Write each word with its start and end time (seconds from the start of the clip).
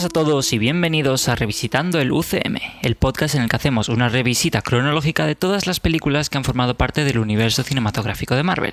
Buenas 0.00 0.16
a 0.16 0.22
todos 0.24 0.52
y 0.54 0.58
bienvenidos 0.58 1.28
a 1.28 1.34
Revisitando 1.34 2.00
el 2.00 2.10
UCM, 2.10 2.56
el 2.80 2.94
podcast 2.94 3.34
en 3.34 3.42
el 3.42 3.50
que 3.50 3.56
hacemos 3.56 3.90
una 3.90 4.08
revisita 4.08 4.62
cronológica 4.62 5.26
de 5.26 5.34
todas 5.34 5.66
las 5.66 5.78
películas 5.78 6.30
que 6.30 6.38
han 6.38 6.44
formado 6.44 6.74
parte 6.74 7.04
del 7.04 7.18
universo 7.18 7.62
cinematográfico 7.62 8.34
de 8.34 8.42
Marvel. 8.42 8.72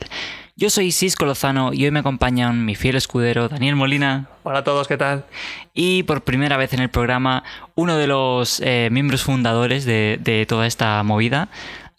Yo 0.56 0.70
soy 0.70 0.94
Cisco 0.94 1.26
Lozano 1.26 1.74
y 1.74 1.84
hoy 1.84 1.92
me 1.92 2.00
acompañan 2.00 2.64
mi 2.64 2.76
fiel 2.76 2.96
escudero 2.96 3.50
Daniel 3.50 3.76
Molina. 3.76 4.30
Hola 4.44 4.60
a 4.60 4.64
todos, 4.64 4.88
¿qué 4.88 4.96
tal? 4.96 5.26
Y 5.74 6.04
por 6.04 6.24
primera 6.24 6.56
vez 6.56 6.72
en 6.72 6.80
el 6.80 6.90
programa, 6.90 7.44
uno 7.76 7.98
de 7.98 8.08
los 8.08 8.62
eh, 8.62 8.88
miembros 8.90 9.24
fundadores 9.24 9.84
de, 9.84 10.20
de 10.22 10.46
toda 10.46 10.66
esta 10.66 11.04
movida, 11.04 11.50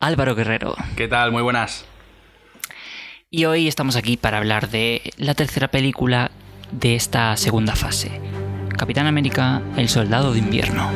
Álvaro 0.01 0.37
Guerrero. 0.37 0.75
¿Qué 0.97 1.07
tal? 1.07 1.33
Muy 1.33 1.43
buenas. 1.43 1.85
Y 3.31 3.45
hoy 3.45 3.69
estamos 3.69 3.95
aquí 3.97 4.17
para 4.17 4.39
hablar 4.39 4.71
de 4.71 5.13
la 5.19 5.35
tercera 5.35 5.69
película 5.69 6.31
de 6.73 6.95
esta 6.95 7.37
segunda 7.37 7.77
fase. 7.77 8.38
Capitán 8.79 9.09
América, 9.09 9.61
el 9.77 9.89
Soldado 9.89 10.33
de 10.33 10.39
Invierno. 10.39 10.89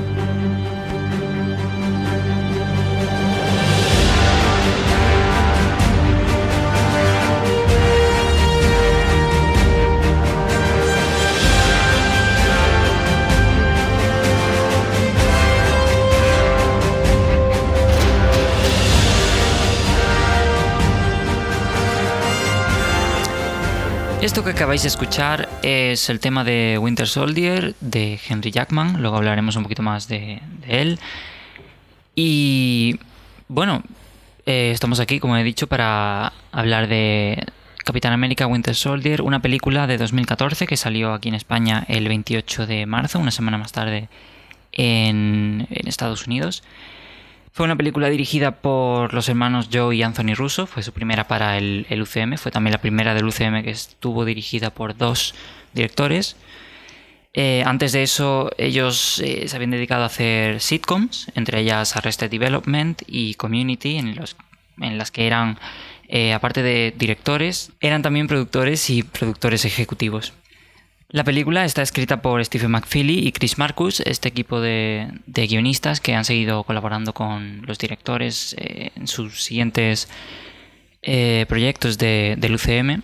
Esto 24.23 24.45
que 24.45 24.51
acabáis 24.51 24.83
de 24.83 24.89
escuchar 24.89 25.49
es 25.65 26.09
el 26.09 26.21
tema 26.21 26.45
de 26.45 26.79
Winter 26.81 27.09
Soldier 27.09 27.75
de 27.81 28.21
Henry 28.29 28.53
Jackman, 28.53 29.03
luego 29.03 29.17
hablaremos 29.17 29.57
un 29.57 29.65
poquito 29.65 29.83
más 29.83 30.07
de, 30.07 30.41
él. 30.69 31.01
Y 32.15 33.01
bueno, 33.49 33.83
eh, 34.47 34.71
estamos 34.73 35.01
aquí, 35.01 35.19
como 35.19 35.37
he 35.37 35.43
dicho, 35.43 35.67
para 35.67 36.33
hablar 36.53 36.87
de 36.87 37.45
Capitán 37.85 38.13
América 38.13 38.47
Winter 38.47 38.77
Soldier, 38.77 39.23
una 39.23 39.43
película 39.43 39.89
de 39.89 39.99
2014 39.99 40.69
que 40.69 40.77
salió 40.77 41.15
aquí 41.15 41.29
en 41.29 41.35
España 41.35 41.85
el 41.89 42.07
28 42.07 42.69
de 42.69 42.87
marzo, 42.87 43.19
una 43.19 43.33
semana 43.33 43.59
más 43.59 43.73
tarde 43.73 44.09
en 44.71 45.67
Estados 45.69 46.29
Unidos. 46.29 46.63
Fue 47.53 47.67
una 47.67 47.77
película 47.77 48.09
dirigida 48.09 48.63
por 48.63 49.13
los 49.13 49.29
hermanos 49.29 49.69
Joe 49.71 49.95
y 49.95 50.03
Anthony 50.03 50.35
Russo, 50.35 50.67
fue 50.67 50.83
su 50.83 50.93
primera 50.93 51.29
para 51.29 51.59
el, 51.59 51.87
UCM, 51.91 52.39
fue 52.39 52.51
también 52.51 52.73
la 52.73 52.81
primera 52.81 53.13
del 53.13 53.27
UCM 53.27 53.63
que 53.63 53.71
estuvo 53.71 54.25
dirigida 54.25 54.71
por 54.71 54.97
dos 54.97 55.35
directores. 55.75 56.37
Eh, 57.35 57.63
antes 57.67 57.93
de 57.93 58.05
eso, 58.05 58.51
ellos 58.57 59.21
eh, 59.23 59.49
se 59.49 59.57
habían 59.57 59.71
dedicado 59.71 60.03
a 60.03 60.07
hacer 60.07 60.63
sitcoms, 60.63 61.31
entre 61.35 61.61
ellas 61.61 61.95
Arrested 61.95 62.31
Development 62.31 63.03
y 63.07 63.35
Community, 63.35 63.99
en, 63.99 64.17
los, 64.17 64.35
en 64.81 64.97
las 64.97 65.11
que 65.11 65.27
eran, 65.27 65.59
eh, 66.09 66.33
aparte 66.33 66.63
de 66.63 66.95
directores, 66.97 67.73
eran 67.81 68.01
también 68.01 68.29
productores 68.29 68.89
y 68.89 69.03
productores 69.03 69.67
ejecutivos. 69.67 70.33
La 71.13 71.25
película 71.25 71.67
está 71.67 71.83
escrita 71.83 72.23
por 72.23 72.43
Stephen 72.43 72.71
McFeely 72.71 73.19
y 73.29 73.33
Chris 73.33 73.59
Marcus, 73.59 74.01
este 74.01 74.31
equipo 74.31 74.63
de, 74.63 75.09
de 75.27 75.47
guionistas 75.47 76.01
que 76.01 76.15
han 76.15 76.25
seguido 76.25 76.65
colaborando 76.65 77.13
con 77.13 77.67
los 77.67 77.79
directores 77.79 78.57
eh, 78.59 78.93
en 78.97 79.07
sus 79.07 79.43
siguientes 79.43 80.09
eh, 81.03 81.45
proyectos 81.51 81.99
de, 81.99 82.37
del 82.39 82.55
UCM, 82.55 83.03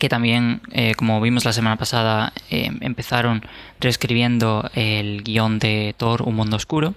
que 0.00 0.08
también, 0.08 0.60
eh, 0.72 0.96
como 0.96 1.20
vimos 1.20 1.44
la 1.44 1.52
semana 1.52 1.76
pasada, 1.76 2.32
empezaron 2.50 3.42
reescribiendo 3.78 4.68
el 4.74 5.22
guion 5.22 5.60
de 5.60 5.94
Thor, 5.96 6.22
Un 6.22 6.34
Mundo 6.34 6.56
Oscuro. 6.56 6.96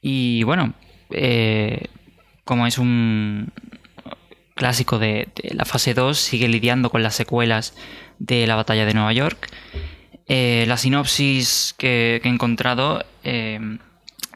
Y 0.00 0.44
bueno, 0.44 0.72
como 2.44 2.68
es 2.68 2.78
un 2.78 3.50
clásico 4.54 4.98
de, 4.98 5.28
la 5.50 5.64
fase 5.64 5.94
2, 5.94 6.18
sigue 6.18 6.48
lidiando 6.48 6.90
con 6.90 7.02
las 7.02 7.14
secuelas 7.14 7.74
de 8.18 8.46
la 8.46 8.56
batalla 8.56 8.86
de 8.86 8.94
Nueva 8.94 9.12
York. 9.12 9.48
Eh, 10.26 10.64
la 10.68 10.76
sinopsis 10.76 11.74
que, 11.76 12.20
he 12.22 12.28
encontrado 12.28 13.04
eh, 13.24 13.78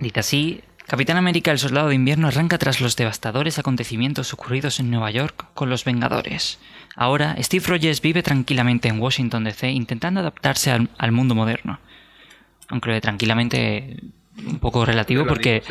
dice 0.00 0.20
así. 0.20 0.60
Capitán 0.86 1.16
América 1.16 1.50
el 1.50 1.58
Soldado 1.58 1.88
de 1.88 1.96
Invierno 1.96 2.28
arranca 2.28 2.58
tras 2.58 2.80
los 2.80 2.94
devastadores 2.94 3.58
acontecimientos 3.58 4.32
ocurridos 4.32 4.78
en 4.78 4.90
Nueva 4.90 5.10
York 5.10 5.46
con 5.54 5.68
los 5.68 5.84
Vengadores. 5.84 6.60
Ahora, 6.94 7.36
Steve 7.40 7.64
Rogers 7.66 8.00
vive 8.00 8.22
tranquilamente 8.22 8.88
en 8.88 9.00
Washington 9.00 9.44
DC 9.44 9.70
intentando 9.70 10.20
adaptarse 10.20 10.70
al, 10.70 10.88
al 10.96 11.12
mundo 11.12 11.34
moderno. 11.34 11.80
Aunque 12.68 13.00
tranquilamente 13.00 13.96
un 14.46 14.58
poco 14.58 14.84
relativo 14.84 15.26
porque, 15.26 15.62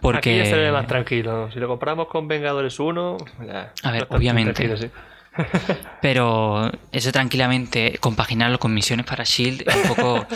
porque... 0.00 0.18
Aquí 0.18 0.38
ya 0.38 0.46
se 0.46 0.56
ve 0.56 0.72
más 0.72 0.86
tranquilo. 0.86 1.50
Si 1.52 1.58
lo 1.58 1.68
comparamos 1.68 2.08
con 2.08 2.28
Vengadores 2.28 2.78
1... 2.78 3.16
Ya, 3.46 3.72
a 3.82 3.90
ver, 3.90 4.06
obviamente... 4.10 4.76
Sí. 4.76 4.90
Pero 6.02 6.70
eso 6.92 7.12
tranquilamente, 7.12 7.96
compaginarlo 8.00 8.58
con 8.58 8.74
misiones 8.74 9.06
para 9.06 9.24
Shield 9.24 9.62
es 9.66 9.74
un 9.74 9.82
poco. 9.94 10.26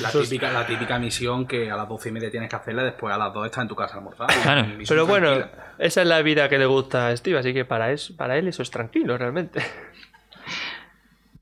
La 0.00 0.10
típica, 0.10 0.50
la 0.50 0.66
típica 0.66 0.98
misión 0.98 1.46
que 1.46 1.70
a 1.70 1.76
las 1.76 1.88
doce 1.88 2.08
y 2.08 2.12
media 2.12 2.30
tienes 2.30 2.48
que 2.48 2.56
hacerla, 2.56 2.84
después 2.84 3.14
a 3.14 3.18
las 3.18 3.32
dos 3.32 3.46
estás 3.46 3.62
en 3.62 3.68
tu 3.68 3.76
casa 3.76 3.96
almorzando. 3.96 4.32
Claro. 4.42 4.66
Pero 4.88 5.06
bueno, 5.06 5.34
tranquila. 5.34 5.74
esa 5.78 6.02
es 6.02 6.08
la 6.08 6.22
vida 6.22 6.48
que 6.48 6.58
le 6.58 6.66
gusta 6.66 7.08
a 7.08 7.16
Steve, 7.16 7.38
así 7.38 7.52
que 7.52 7.64
para, 7.64 7.92
eso, 7.92 8.16
para 8.16 8.38
él 8.38 8.48
eso 8.48 8.62
es 8.62 8.70
tranquilo 8.70 9.18
realmente. 9.18 9.60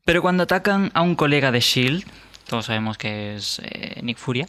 Pero 0.04 0.22
cuando 0.22 0.44
atacan 0.44 0.90
a 0.94 1.02
un 1.02 1.14
colega 1.14 1.52
de 1.52 1.60
Shield, 1.60 2.04
todos 2.48 2.66
sabemos 2.66 2.96
que 2.96 3.34
es 3.34 3.60
eh, 3.62 4.00
Nick 4.02 4.16
Furia. 4.16 4.48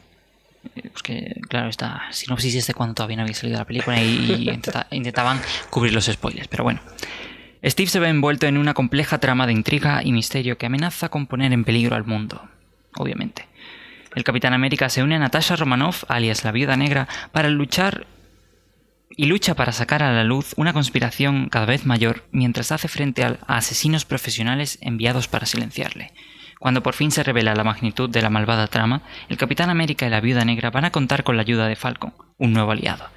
Que, 1.03 1.40
claro, 1.47 1.70
esta 1.70 2.03
sinopsis 2.12 2.56
es 2.56 2.68
de 2.68 2.74
cuando 2.74 2.94
todavía 2.94 3.18
no 3.18 3.24
había 3.24 3.34
salido 3.34 3.58
la 3.58 3.66
película 3.66 4.02
y, 4.02 4.06
y 4.06 4.50
intenta, 4.50 4.88
intentaban 4.92 5.42
cubrir 5.70 5.94
los 5.94 6.06
spoilers. 6.06 6.47
Pero 6.47 6.64
bueno. 6.64 6.81
Steve 7.64 7.90
se 7.90 8.00
ve 8.00 8.08
envuelto 8.08 8.47
en 8.47 8.58
una 8.58 8.74
compleja 8.74 9.18
trama 9.18 9.46
de 9.46 9.52
intriga 9.52 10.02
y 10.03 10.14
misterio 10.14 10.58
que 10.58 10.66
amenaza 10.66 11.09
con 11.09 11.28
poner 11.28 11.52
en 11.52 11.66
peligro 11.66 11.96
al 11.96 12.06
mundo, 12.06 12.47
obviamente. 12.96 13.47
El 14.16 14.24
Capitán 14.24 14.53
América 14.53 14.90
se 14.90 15.03
une 15.03 15.16
a 15.16 15.20
Natasha 15.20 15.56
Romanoff, 15.56 16.03
alias 16.08 16.44
la 16.44 16.52
Viuda 16.52 16.78
Negra, 16.78 17.08
para 17.31 17.50
luchar 17.50 18.08
y 19.09 19.26
lucha 19.26 19.56
para 19.56 19.74
sacar 19.74 20.02
a 20.02 20.14
la 20.14 20.24
luz 20.24 20.53
una 20.56 20.72
conspiración 20.72 21.50
cada 21.50 21.66
vez 21.66 21.86
mayor 21.86 22.24
mientras 22.31 22.72
hace 22.72 22.88
frente 22.88 23.24
a 23.24 23.38
asesinos 23.47 24.06
profesionales 24.06 24.78
enviados 24.81 25.28
para 25.28 25.46
silenciarle. 25.46 26.14
Cuando 26.59 26.84
por 26.84 26.94
fin 26.94 27.09
se 27.09 27.24
revela 27.24 27.56
la 27.56 27.64
magnitud 27.64 28.09
de 28.09 28.22
la 28.22 28.30
malvada 28.30 28.68
trama, 28.68 29.02
el 29.30 29.38
Capitán 29.38 29.70
América 29.70 30.06
y 30.06 30.09
la 30.09 30.20
Viuda 30.20 30.44
Negra 30.44 30.72
van 30.72 30.84
a 30.84 30.92
contar 30.92 31.24
con 31.24 31.38
la 31.38 31.42
ayuda 31.42 31.68
de 31.68 31.78
Falcon, 31.78 32.14
un 32.38 32.52
nuevo 32.52 32.72
aliado. 32.72 33.08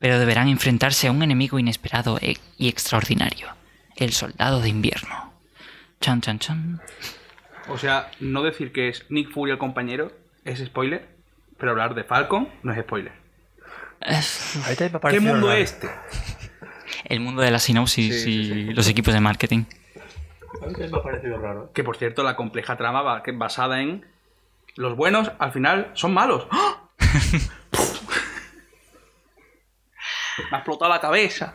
Pero 0.00 0.18
deberán 0.18 0.48
enfrentarse 0.48 1.06
a 1.06 1.12
un 1.12 1.22
enemigo 1.22 1.58
inesperado 1.58 2.18
y 2.58 2.68
extraordinario. 2.68 3.46
El 3.94 4.12
soldado 4.12 4.60
de 4.60 4.70
invierno. 4.70 5.32
Chan, 6.00 6.20
chan, 6.20 6.38
chan. 6.40 6.80
O 7.68 7.78
sea, 7.78 8.10
no 8.18 8.42
decir 8.42 8.72
que 8.72 8.88
es 8.88 9.06
Nick 9.08 9.30
Fury 9.30 9.52
el 9.52 9.58
compañero 9.58 10.10
es 10.44 10.58
spoiler, 10.58 11.06
pero 11.58 11.70
hablar 11.70 11.94
de 11.94 12.02
Falcon 12.02 12.48
no 12.62 12.72
es 12.72 12.80
spoiler. 12.80 13.12
Es... 14.00 14.58
¿Qué 15.10 15.20
mundo 15.20 15.52
es 15.52 15.74
este? 15.74 15.88
El 17.04 17.20
mundo 17.20 17.42
de 17.42 17.50
la 17.50 17.58
sinopsis 17.58 18.14
sí, 18.14 18.20
sí, 18.20 18.44
sí. 18.44 18.52
y 18.52 18.74
los 18.74 18.88
equipos 18.88 19.14
de 19.14 19.20
marketing. 19.20 19.64
A 20.62 20.66
mí 20.66 20.72
me 20.78 20.98
ha 20.98 21.02
parecido 21.02 21.38
raro. 21.38 21.70
Que 21.72 21.84
por 21.84 21.96
cierto, 21.96 22.22
la 22.22 22.36
compleja 22.36 22.76
trama 22.76 23.02
va 23.02 23.22
basada 23.34 23.80
en 23.80 24.04
los 24.76 24.96
buenos 24.96 25.30
al 25.38 25.52
final 25.52 25.90
son 25.94 26.14
malos. 26.14 26.46
¡Oh! 26.50 26.88
me 30.50 30.56
ha 30.56 30.56
explotado 30.56 30.90
la 30.90 31.00
cabeza. 31.00 31.54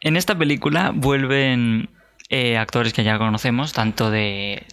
En 0.00 0.16
esta 0.16 0.36
película 0.36 0.92
vuelven 0.94 1.90
eh, 2.28 2.56
actores 2.56 2.92
que 2.92 3.04
ya 3.04 3.18
conocemos, 3.18 3.72
tanto 3.72 4.10
de 4.10 4.66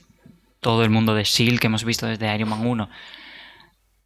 todo 0.59 0.83
el 0.83 0.89
mundo 0.89 1.15
de 1.15 1.23
S.H.I.E.L.D. 1.23 1.59
que 1.59 1.67
hemos 1.67 1.83
visto 1.83 2.05
desde 2.05 2.33
Iron 2.35 2.49
Man 2.49 2.65
1 2.65 2.89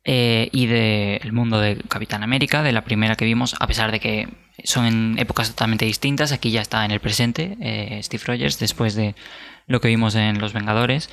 eh, 0.03 0.49
y 0.51 0.65
del 0.65 1.19
de 1.21 1.31
mundo 1.31 1.59
de 1.59 1.77
Capitán 1.87 2.23
América, 2.23 2.63
de 2.63 2.71
la 2.71 2.83
primera 2.83 3.15
que 3.15 3.25
vimos, 3.25 3.55
a 3.59 3.67
pesar 3.67 3.91
de 3.91 3.99
que 3.99 4.27
son 4.63 4.85
en 4.85 5.19
épocas 5.19 5.49
totalmente 5.49 5.85
distintas, 5.85 6.31
aquí 6.31 6.51
ya 6.51 6.61
está 6.61 6.83
en 6.85 6.91
el 6.91 6.99
presente 6.99 7.57
eh, 7.61 7.99
Steve 8.01 8.23
Rogers, 8.25 8.59
después 8.59 8.95
de 8.95 9.15
lo 9.67 9.79
que 9.79 9.87
vimos 9.87 10.15
en 10.15 10.39
Los 10.39 10.53
Vengadores. 10.53 11.09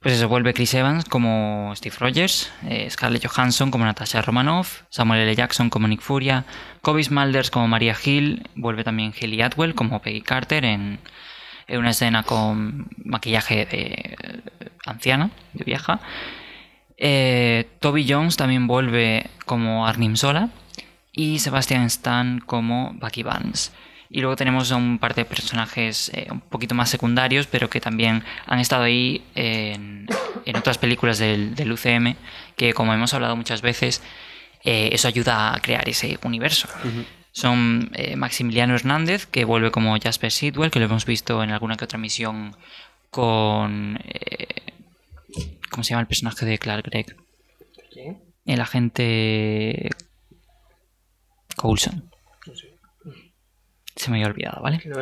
Pues 0.00 0.14
eso, 0.14 0.28
vuelve 0.28 0.54
Chris 0.54 0.72
Evans 0.74 1.04
como 1.04 1.72
Steve 1.76 1.94
Rogers, 1.98 2.50
eh, 2.66 2.88
Scarlett 2.88 3.26
Johansson 3.26 3.70
como 3.70 3.84
Natasha 3.84 4.22
Romanoff, 4.22 4.82
Samuel 4.88 5.20
L. 5.20 5.36
Jackson 5.36 5.68
como 5.68 5.86
Nick 5.88 6.00
Furia, 6.00 6.46
Kobe 6.80 7.04
Smulders 7.04 7.50
como 7.50 7.68
Maria 7.68 7.94
Hill, 8.02 8.48
vuelve 8.54 8.82
también 8.82 9.12
Haley 9.12 9.42
Atwell 9.42 9.74
como 9.74 10.00
Peggy 10.00 10.22
Carter 10.22 10.64
en, 10.64 11.00
en 11.66 11.78
una 11.78 11.90
escena 11.90 12.22
con 12.22 12.88
maquillaje 13.04 13.66
de 13.66 14.16
anciana, 14.86 15.30
de 15.52 15.64
vieja. 15.64 16.00
Eh, 17.00 17.66
Toby 17.80 18.06
Jones 18.06 18.36
también 18.36 18.66
vuelve 18.66 19.28
como 19.46 19.86
Arnim 19.86 20.16
Sola 20.16 20.50
y 21.12 21.38
Sebastian 21.38 21.84
Stan 21.84 22.40
como 22.40 22.92
Bucky 22.94 23.22
Barnes. 23.22 23.72
Y 24.10 24.20
luego 24.20 24.36
tenemos 24.36 24.70
a 24.70 24.76
un 24.76 24.98
par 24.98 25.14
de 25.14 25.24
personajes 25.24 26.10
eh, 26.12 26.26
un 26.30 26.40
poquito 26.40 26.74
más 26.74 26.90
secundarios, 26.90 27.46
pero 27.46 27.70
que 27.70 27.80
también 27.80 28.24
han 28.46 28.58
estado 28.58 28.82
ahí 28.82 29.22
en, 29.34 30.08
en 30.44 30.56
otras 30.56 30.78
películas 30.78 31.18
del, 31.18 31.54
del 31.54 31.72
UCM, 31.72 32.16
que 32.56 32.74
como 32.74 32.92
hemos 32.92 33.14
hablado 33.14 33.36
muchas 33.36 33.62
veces, 33.62 34.02
eh, 34.64 34.90
eso 34.92 35.08
ayuda 35.08 35.54
a 35.54 35.60
crear 35.60 35.88
ese 35.88 36.18
universo. 36.24 36.68
Son 37.32 37.90
eh, 37.94 38.16
Maximiliano 38.16 38.74
Hernández, 38.74 39.26
que 39.26 39.44
vuelve 39.44 39.70
como 39.70 39.96
Jasper 39.98 40.32
Sidwell, 40.32 40.72
que 40.72 40.80
lo 40.80 40.86
hemos 40.86 41.06
visto 41.06 41.42
en 41.44 41.52
alguna 41.52 41.76
que 41.76 41.84
otra 41.84 41.98
misión 41.98 42.56
con... 43.10 43.98
¿Cómo 45.70 45.84
se 45.84 45.90
llama 45.90 46.02
el 46.02 46.06
personaje 46.06 46.46
de 46.46 46.58
Clark 46.58 46.84
Gregg? 46.84 47.16
¿Quién? 47.92 48.22
El 48.44 48.60
agente 48.60 49.90
Coulson. 51.56 52.10
No 52.46 52.54
sé. 52.54 52.78
Se 53.96 54.10
me 54.10 54.16
había 54.16 54.28
olvidado, 54.28 54.62
¿vale? 54.62 54.80
No. 54.86 55.00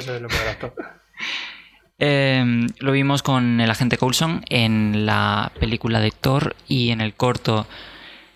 Eh, 1.99 2.67
lo 2.81 2.93
vimos 2.93 3.23
con 3.23 3.61
el 3.61 3.71
agente 3.71 3.97
Coulson 3.97 4.45
en 4.49 5.07
la 5.07 5.53
película 5.59 6.01
de 6.01 6.11
Thor 6.11 6.57
y 6.67 6.91
en 6.91 7.01
el 7.01 7.15
corto 7.15 7.67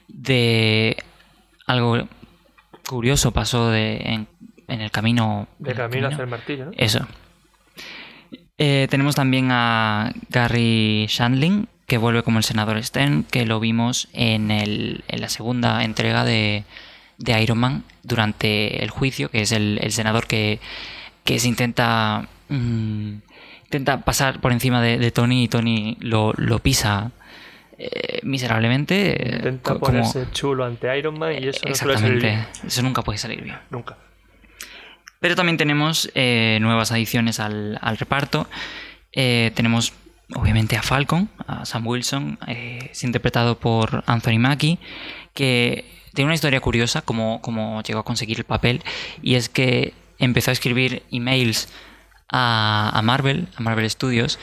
de 0.09 0.97
algo 1.67 2.09
curioso 2.89 3.33
pasó 3.33 3.71
de, 3.71 3.97
en, 3.97 4.29
en 4.69 4.81
el 4.81 4.91
camino. 4.91 5.49
De 5.59 5.75
camino 5.75 6.09
hacia 6.09 6.23
el 6.23 6.31
martillo, 6.31 6.67
¿no? 6.67 6.73
Eso. 6.77 7.07
Eh, 8.59 8.87
tenemos 8.91 9.15
también 9.15 9.49
a 9.51 10.13
Gary 10.29 11.07
Shandling, 11.09 11.69
que 11.87 11.99
vuelve 11.99 12.23
como 12.23 12.39
el 12.39 12.45
senador 12.45 12.83
Stern, 12.83 13.25
que 13.25 13.45
lo 13.47 13.61
vimos 13.61 14.09
en, 14.13 14.51
el- 14.51 15.05
en 15.09 15.21
la 15.21 15.29
segunda 15.29 15.85
entrega 15.85 16.25
de, 16.25 16.65
de 17.19 17.43
Iron 17.43 17.59
Man 17.59 17.85
durante 18.03 18.83
el 18.83 18.91
juicio, 18.91 19.31
que 19.31 19.43
es 19.43 19.53
el, 19.53 19.79
el 19.83 19.93
senador 19.93 20.27
que, 20.27 20.59
que 21.25 21.39
se 21.39 21.49
intenta, 21.49 22.29
mm, 22.49 23.13
intenta 23.65 24.01
pasar 24.05 24.41
por 24.41 24.53
encima 24.53 24.81
de, 24.81 24.99
de 24.99 25.11
Tony 25.11 25.45
y 25.45 25.49
Tony 25.49 25.97
lo, 26.01 26.33
lo 26.37 26.59
pisa 26.61 27.11
eh, 27.79 28.21
miserablemente. 28.23 29.11
eh, 29.29 29.37
Intenta 29.37 29.71
como- 29.75 29.81
ponerse 29.81 30.27
chulo 30.33 30.65
ante 30.65 30.97
Iron 30.99 31.19
Man 31.19 31.33
y 31.43 31.49
eso 31.49 31.61
no 31.69 31.75
suele 31.75 31.99
salir 31.99 32.21
bien. 32.23 32.47
eso 32.67 32.83
nunca 32.83 33.03
puede 33.03 33.19
salir 33.19 33.43
bien. 33.43 33.57
Nunca. 33.71 33.97
Pero 35.21 35.37
también 35.37 35.57
tenemos 35.57 36.11
eh, 36.15 36.59
nuevas 36.61 36.91
adiciones 36.91 37.39
al, 37.39 37.79
al 37.81 37.97
reparto. 37.99 38.49
Tenemos 39.13 39.93
obviamente 40.37 40.77
a 40.77 40.83
Falcon, 40.83 41.29
a 41.47 41.65
Sam 41.65 41.87
Wilson, 41.87 42.39
eh, 42.47 42.91
es 42.93 43.05
interpretado 43.05 43.59
por 43.59 44.05
Anthony 44.07 44.39
Mackie, 44.39 44.79
que 45.35 45.85
tiene 46.15 46.27
una 46.27 46.35
historia 46.35 46.61
curiosa 46.61 47.03
como, 47.03 47.41
como 47.41 47.83
llegó 47.83 48.01
a 48.01 48.05
conseguir 48.05 48.39
el 48.39 48.45
papel, 48.45 48.83
y 49.23 49.35
es 49.35 49.49
que 49.49 49.95
empezó 50.19 50.51
a 50.51 50.53
escribir 50.53 51.03
emails 51.11 51.69
a, 52.29 52.91
a 52.95 53.03
Marvel, 53.03 53.49
a 53.57 53.63
Marvel 53.63 53.89
Studios, 53.89 54.39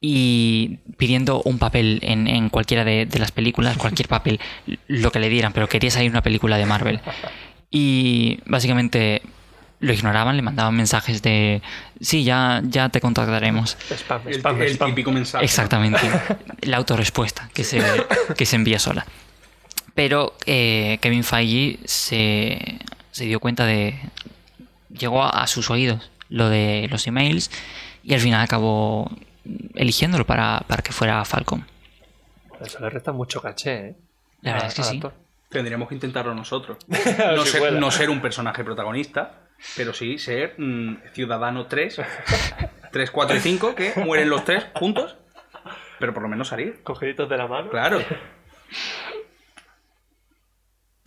y 0.00 0.80
pidiendo 0.98 1.40
un 1.42 1.58
papel 1.58 1.98
en, 2.02 2.26
en 2.26 2.50
cualquiera 2.50 2.84
de, 2.84 3.06
de 3.06 3.18
las 3.18 3.32
películas, 3.32 3.78
cualquier 3.78 4.08
papel, 4.08 4.40
lo 4.88 5.10
que 5.12 5.20
le 5.20 5.28
dieran, 5.28 5.52
pero 5.52 5.68
quería 5.68 5.90
salir 5.90 6.10
una 6.10 6.22
película 6.22 6.58
de 6.58 6.66
Marvel. 6.66 7.00
Y 7.70 8.38
básicamente 8.46 9.22
lo 9.80 9.92
ignoraban, 9.92 10.36
le 10.36 10.42
mandaban 10.42 10.74
mensajes 10.74 11.20
de 11.22 11.60
sí, 12.00 12.24
ya, 12.24 12.60
ya 12.64 12.88
te 12.88 13.00
contactaremos. 13.00 13.76
Spam, 13.90 14.22
El, 14.26 14.34
spam, 14.40 14.62
el 14.62 14.70
spam. 14.72 14.90
típico 14.90 15.12
mensaje. 15.12 15.44
Exactamente. 15.44 16.00
La 16.62 16.78
autorrespuesta 16.78 17.50
que 17.52 17.64
se, 17.64 17.82
que 18.36 18.46
se 18.46 18.56
envía 18.56 18.78
sola. 18.78 19.04
Pero 19.94 20.34
eh, 20.46 20.98
Kevin 21.00 21.22
Feige 21.24 21.78
se, 21.84 22.78
se 23.10 23.24
dio 23.26 23.40
cuenta 23.40 23.64
de. 23.66 23.98
Llegó 24.90 25.22
a, 25.22 25.30
a 25.30 25.46
sus 25.46 25.70
oídos 25.70 26.10
lo 26.28 26.48
de 26.48 26.88
los 26.90 27.06
emails 27.06 27.50
y 28.02 28.14
al 28.14 28.20
final 28.20 28.40
acabó 28.42 29.10
eligiéndolo 29.74 30.24
para, 30.26 30.64
para 30.66 30.82
que 30.82 30.92
fuera 30.92 31.24
Falcon. 31.24 31.66
Eso 32.60 32.80
le 32.80 32.88
resta 32.90 33.12
mucho 33.12 33.42
caché, 33.42 33.74
¿eh? 33.88 33.96
La 34.42 34.52
verdad 34.52 34.66
A- 34.66 34.68
es 34.68 34.74
que 34.74 34.82
sí. 34.84 35.02
Tendríamos 35.50 35.88
que 35.88 35.94
intentarlo 35.94 36.34
nosotros. 36.34 36.78
Ser, 37.44 37.74
no 37.74 37.90
ser 37.90 38.10
un 38.10 38.20
personaje 38.20 38.64
protagonista, 38.64 39.43
pero 39.76 39.92
sí 39.94 40.18
ser 40.18 40.54
mm, 40.58 40.96
Ciudadano 41.12 41.66
3, 41.66 42.00
3, 42.92 43.10
4 43.10 43.36
y 43.36 43.40
5, 43.40 43.74
que 43.74 43.92
mueren 44.04 44.28
los 44.30 44.44
tres 44.44 44.66
juntos, 44.74 45.16
pero 45.98 46.12
por 46.14 46.22
lo 46.22 46.28
menos 46.28 46.48
salir. 46.48 46.82
Cogiditos 46.82 47.28
de 47.28 47.36
la 47.36 47.46
mano. 47.46 47.70
Claro. 47.70 48.00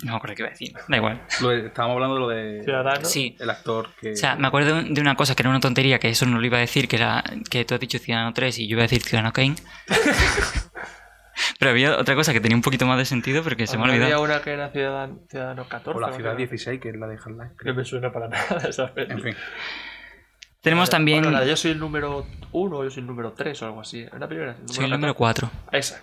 No 0.04 0.12
me 0.12 0.18
acuerdo 0.18 0.36
qué 0.36 0.42
iba 0.44 0.50
a 0.50 0.52
decir. 0.52 0.74
Da 0.88 0.98
igual. 0.98 1.22
Lo 1.42 1.50
de- 1.50 1.68
estábamos 1.68 1.96
hablando 1.96 2.16
de 2.16 2.22
lo 2.22 2.28
de 2.28 2.64
Ciudadano. 2.64 3.04
Sí. 3.06 3.36
el 3.40 3.50
actor 3.50 3.90
que... 4.00 4.12
O 4.12 4.16
sea, 4.16 4.36
me 4.36 4.48
acuerdo 4.48 4.82
de 4.84 5.02
una 5.02 5.16
cosa 5.16 5.34
que 5.36 5.42
era 5.42 5.50
una 5.50 5.60
tontería, 5.60 5.98
que 5.98 6.10
eso 6.10 6.28
no 6.28 6.40
lo 6.40 6.46
iba 6.46 6.58
a 6.58 6.62
decir, 6.62 6.88
que 6.88 6.98
era 6.98 7.24
que 7.50 7.66
tú 7.66 7.74
has 7.74 7.80
dicho 7.80 7.98
Ciudadano 7.98 8.32
3 8.32 8.60
y 8.60 8.68
yo 8.68 8.74
iba 8.76 8.82
a 8.84 8.88
decir 8.88 9.02
Ciudadano 9.02 9.34
Kane. 9.34 9.56
pero 11.60 11.72
había 11.72 11.98
otra 11.98 12.16
cosa 12.16 12.34
que 12.34 12.40
tenía 12.42 12.56
un 12.56 12.62
poquito 12.62 12.86
más 12.86 12.98
de 12.98 13.06
sentido, 13.06 13.44
pero 13.44 13.56
que 13.56 13.68
se 13.68 13.78
me 13.78 13.84
ha 13.84 13.88
Había 13.88 14.04
olvidado. 14.04 14.24
una 14.24 14.42
que 14.42 14.52
era 14.52 14.70
Ciudadano, 14.72 15.20
ciudadano 15.30 15.68
14. 15.68 15.98
o 15.98 16.02
la 16.02 16.14
ciudad 16.14 16.32
Que- 16.32 16.38
16, 16.38 16.80
que 16.82 16.90
es 16.90 16.96
la 16.96 17.08
de 17.08 17.16
Half-Life. 17.16 17.56
No 17.64 17.74
me 17.74 17.86
suena 17.86 18.12
para 18.12 18.28
nada 18.30 18.68
esa 18.70 18.94
peli. 18.94 19.12
En 19.14 19.22
fin. 19.22 19.36
Tenemos 20.62 20.90
también... 20.90 21.22
Bueno, 21.24 21.38
la 21.38 21.44
de 21.44 21.50
yo 21.52 21.56
soy 21.58 21.72
el 21.72 21.80
número 21.80 22.26
1 22.52 22.78
o 22.78 22.84
yo 22.84 22.90
soy 22.90 23.02
el 23.02 23.08
número 23.08 23.32
3 23.34 23.62
o 23.62 23.66
algo 23.68 23.82
así. 23.82 24.06
¿Una 24.12 24.28
primera? 24.28 24.56
Soy 24.66 24.86
el 24.86 24.92
número 24.92 25.14
4. 25.16 25.50
14. 25.72 25.78
Esa. 25.78 26.02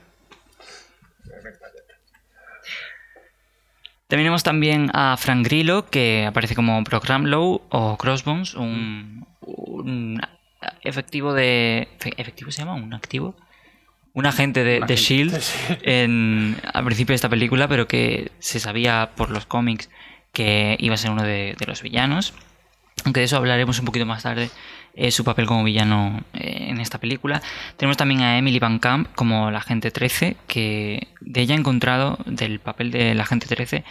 Tenemos 4.06 4.42
también 4.42 4.90
a 4.92 5.16
Frank 5.16 5.44
Grillo, 5.44 5.86
que 5.90 6.26
aparece 6.26 6.54
como 6.54 6.80
Brock 6.82 7.04
Ramlow 7.06 7.62
o 7.70 7.96
Crossbones, 7.96 8.54
un, 8.54 9.26
un 9.40 10.20
efectivo 10.82 11.32
de... 11.32 11.88
¿Efectivo 12.16 12.50
se 12.50 12.60
llama? 12.62 12.74
¿Un 12.74 12.92
activo? 12.94 13.34
Un 14.14 14.26
agente 14.26 14.64
de. 14.64 14.78
S.H.I.E.L.D. 14.78 15.40
en, 15.82 16.56
al 16.72 16.84
principio 16.84 17.12
de 17.12 17.16
esta 17.16 17.28
película, 17.28 17.68
pero 17.68 17.86
que 17.86 18.32
se 18.38 18.60
sabía 18.60 19.10
por 19.16 19.30
los 19.30 19.44
cómics 19.44 19.90
que 20.32 20.76
iba 20.80 20.94
a 20.94 20.98
ser 20.98 21.10
uno 21.10 21.22
de, 21.22 21.54
de 21.58 21.66
los 21.66 21.82
villanos. 21.82 22.32
Aunque 23.04 23.20
de 23.20 23.26
eso 23.26 23.36
hablaremos 23.36 23.78
un 23.80 23.84
poquito 23.84 24.06
más 24.06 24.22
tarde, 24.22 24.50
eh, 24.96 25.10
su 25.10 25.24
papel 25.24 25.46
como 25.46 25.64
villano 25.64 26.22
eh, 26.34 26.68
en 26.68 26.80
esta 26.80 26.98
película. 26.98 27.42
Tenemos 27.76 27.96
también 27.96 28.20
a 28.20 28.38
Emily 28.38 28.60
Van 28.60 28.78
Camp 28.78 29.08
como 29.16 29.50
la 29.50 29.58
agente 29.58 29.90
13, 29.90 30.36
que 30.46 31.08
de 31.20 31.40
ella 31.40 31.56
he 31.56 31.58
encontrado, 31.58 32.18
del 32.26 32.60
papel 32.60 32.92
de 32.92 33.12
la 33.14 33.24
agente 33.24 33.48
13, 33.48 33.82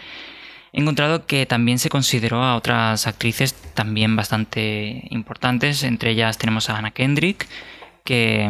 he 0.71 0.81
encontrado 0.81 1.25
que 1.25 1.45
también 1.45 1.77
se 1.77 1.89
consideró 1.89 2.41
a 2.41 2.55
otras 2.55 3.05
actrices 3.05 3.53
también 3.73 4.15
bastante 4.15 5.03
importantes. 5.09 5.83
Entre 5.83 6.11
ellas 6.11 6.37
tenemos 6.37 6.69
a 6.69 6.77
Anna 6.77 6.91
Kendrick, 6.91 7.47
que, 8.05 8.49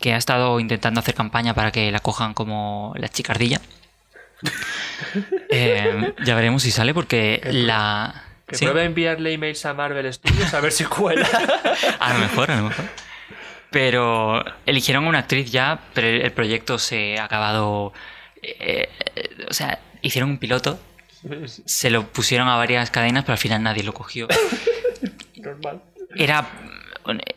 que 0.00 0.14
ha 0.14 0.16
estado 0.16 0.58
intentando 0.60 1.00
hacer 1.00 1.14
campaña 1.14 1.54
para 1.54 1.70
que 1.72 1.90
la 1.90 2.00
cojan 2.00 2.34
como 2.34 2.94
la 2.96 3.08
chicardilla. 3.08 3.60
Eh, 5.50 6.14
ya 6.24 6.34
veremos 6.34 6.62
si 6.62 6.70
sale 6.70 6.94
porque 6.94 7.40
la... 7.44 8.22
Que 8.46 8.56
¿Sí? 8.56 8.64
pruebe 8.64 8.82
a 8.82 8.84
enviarle 8.84 9.32
emails 9.32 9.64
a 9.66 9.74
Marvel 9.74 10.12
Studios 10.12 10.54
a 10.54 10.60
ver 10.60 10.72
si 10.72 10.84
cuela. 10.84 11.28
A 12.00 12.12
lo 12.14 12.20
mejor, 12.20 12.50
a 12.50 12.56
lo 12.56 12.62
mejor. 12.68 12.84
Pero 13.70 14.44
eligieron 14.66 15.04
a 15.04 15.08
una 15.08 15.18
actriz 15.20 15.50
ya, 15.50 15.80
pero 15.94 16.06
el 16.08 16.32
proyecto 16.32 16.78
se 16.78 17.18
ha 17.18 17.24
acabado. 17.24 17.92
eh, 18.42 18.88
eh, 19.16 19.46
o 19.48 19.52
sea, 19.52 19.80
hicieron 20.02 20.30
un 20.30 20.38
piloto, 20.38 20.78
se 21.64 21.90
lo 21.90 22.06
pusieron 22.06 22.48
a 22.48 22.56
varias 22.56 22.90
cadenas, 22.90 23.24
pero 23.24 23.32
al 23.34 23.38
final 23.38 23.62
nadie 23.62 23.82
lo 23.82 23.92
cogió. 23.94 24.28
Normal. 25.36 25.82
Era 26.16 26.46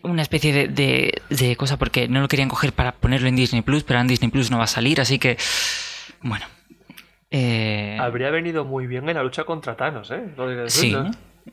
una 0.03 0.21
especie 0.21 0.53
de, 0.53 0.67
de- 0.67 1.21
de 1.29 1.55
cosa 1.55 1.77
porque 1.77 2.07
no 2.07 2.21
lo 2.21 2.27
querían 2.27 2.49
coger 2.49 2.73
para 2.73 2.91
ponerlo 2.93 3.27
en 3.27 3.35
Disney 3.35 3.61
Plus, 3.61 3.83
pero 3.83 3.99
en 3.99 4.07
Disney 4.07 4.29
Plus 4.31 4.51
no 4.51 4.57
va 4.59 4.65
a 4.65 4.67
salir, 4.67 4.99
así 5.01 5.19
que. 5.19 5.37
Bueno. 6.21 6.45
Eh, 7.31 7.97
Habría 7.99 8.29
venido 8.29 8.63
muy 8.63 8.85
bien 8.87 9.09
en 9.09 9.15
la 9.15 9.23
lucha 9.23 9.43
contra 9.43 9.75
Thanos, 9.75 10.11
¿eh? 10.11 10.21
No 10.37 10.69
sí, 10.69 10.95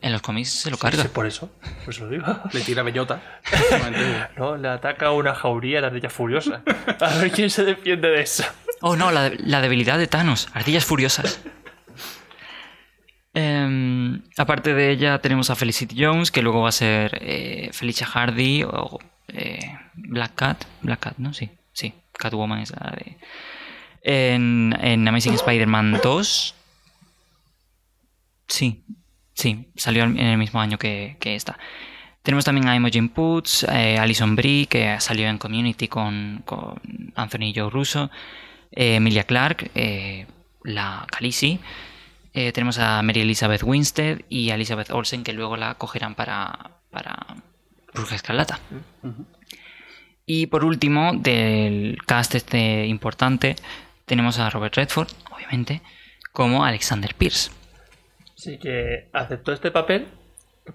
en 0.03 0.13
los 0.13 0.23
cómics 0.23 0.51
se 0.51 0.71
lo 0.71 0.77
Sí, 0.77 0.83
carga. 0.83 1.03
sí, 1.03 1.09
por 1.09 1.27
eso. 1.27 1.51
Por 1.85 1.95
eso 1.95 2.05
lo 2.05 2.11
digo. 2.11 2.25
Le 2.53 2.61
tira 2.61 2.83
bellota. 2.83 3.21
No, 4.37 4.57
le 4.57 4.69
ataca 4.69 5.11
una 5.13 5.35
jauría 5.35 5.79
a 5.79 5.81
la 5.83 5.87
ardilla 5.89 6.11
furiosa. 6.11 6.63
A 7.01 7.15
ver 7.19 7.31
quién 7.33 7.51
se 7.51 7.65
defiende 7.65 8.09
de 8.09 8.23
eso. 8.23 8.45
Oh 8.83 8.97
no, 8.97 9.11
la, 9.11 9.31
la 9.39 9.61
debilidad 9.61 9.99
de 9.99 10.07
Thanos, 10.07 10.49
ardillas 10.55 10.85
furiosas. 10.85 11.41
Em, 13.33 14.23
aparte 14.37 14.75
de 14.75 14.91
ella 14.91 15.21
tenemos 15.21 15.51
a 15.51 15.57
Felicity 15.57 15.95
Jones, 15.99 16.31
que 16.31 16.43
luego 16.43 16.63
va 16.63 16.71
a 16.71 16.73
ser 16.73 17.19
eh, 17.21 17.71
Felicia 17.73 18.07
Hardy 18.07 18.65
o 18.65 18.99
eh, 19.29 19.79
Black 19.95 20.35
Cat. 20.35 20.65
Black 20.83 21.01
Cat, 21.01 21.19
¿no? 21.19 21.33
Sí, 21.33 21.51
sí. 21.73 21.95
Catwoman 22.13 22.61
es 22.61 22.71
la 22.73 22.91
de... 22.97 23.17
En, 24.03 25.07
Amazing 25.07 25.35
Spider-Man 25.35 26.01
2. 26.03 26.55
Sí, 28.49 28.85
sí, 29.35 29.69
salió 29.77 30.05
en 30.05 30.19
el 30.19 30.39
mismo 30.39 30.61
año 30.61 30.79
que, 30.79 31.17
que 31.21 31.35
esta. 31.37 31.59
Tenemos 32.23 32.45
también 32.45 32.69
a 32.69 32.77
Imogen 32.77 33.09
Poots, 33.09 33.65
eh, 33.65 33.99
Alison 33.99 34.37
Brie, 34.37 34.67
que 34.67 35.01
salió 35.01 35.29
en 35.29 35.39
Community 35.39 35.89
con, 35.89 36.43
con 36.45 36.81
Anthony 37.15 37.53
Joe 37.55 37.71
Russo, 37.71 38.11
Emilia 38.71 39.25
Clarke, 39.25 39.71
eh, 39.75 40.27
la 40.63 41.07
Khaleesi. 41.11 41.61
Eh, 42.33 42.53
tenemos 42.53 42.79
a 42.79 43.03
Mary 43.03 43.21
Elizabeth 43.23 43.63
Winstead 43.63 44.21
y 44.29 44.51
a 44.51 44.55
Elizabeth 44.55 44.91
Olsen, 44.91 45.25
que 45.25 45.33
luego 45.33 45.57
la 45.57 45.75
cogerán 45.75 46.15
para, 46.15 46.71
para 46.91 47.17
Bruja 47.93 48.15
Escarlata. 48.15 48.61
Y 50.27 50.47
por 50.47 50.65
último, 50.65 51.13
del 51.15 51.99
cast 52.07 52.35
este 52.37 52.87
importante, 52.87 53.57
tenemos 54.07 54.39
a 54.39 54.49
Robert 54.51 54.77
Redford, 54.77 55.09
obviamente, 55.33 55.83
como 56.33 56.65
Alexander 56.65 57.15
Pierce. 57.15 57.51
Sí, 58.37 58.59
que 58.59 59.09
aceptó 59.13 59.53
este 59.53 59.71
papel 59.71 60.07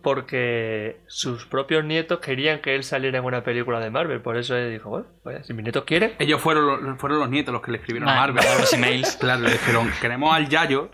porque 0.02 0.98
sus 1.08 1.46
propios 1.46 1.84
nietos 1.86 2.20
querían 2.20 2.60
que 2.62 2.76
él 2.76 2.84
saliera 2.84 3.20
en 3.20 3.26
una 3.26 3.44
película 3.44 3.80
de 3.80 3.90
Marvel. 3.90 4.22
Por 4.22 4.38
eso 4.38 4.56
él 4.56 4.72
dijo, 4.72 4.90
bueno, 4.90 5.06
pues, 5.24 5.46
si 5.48 5.54
mis 5.54 5.64
nietos 5.64 5.84
quieren. 5.86 6.14
Ellos 6.20 6.42
fueron, 6.42 6.66
los- 6.86 7.00
fueron 7.00 7.20
los 7.20 7.30
nietos 7.30 7.54
los 7.54 7.62
que 7.62 7.72
le 7.72 7.78
escribieron 7.78 8.10
a 8.10 8.16
Vale, 8.16 8.34
Marvel. 8.34 8.52
los 8.60 8.74
emails. 8.74 9.16
Claro, 9.20 9.42
le 9.44 9.52
dijeron, 9.54 9.92
queremos 10.02 10.34
al 10.36 10.48
Yayo 10.50 10.90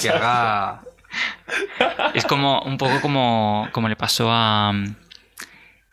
que 0.00 0.08
haga... 0.14 0.82
Es 2.14 2.24
como 2.26 2.62
un 2.62 2.76
poco 2.78 3.00
como, 3.00 3.68
como 3.72 3.88
le 3.88 3.96
pasó 3.96 4.28
a 4.30 4.72
mm, 4.72 4.94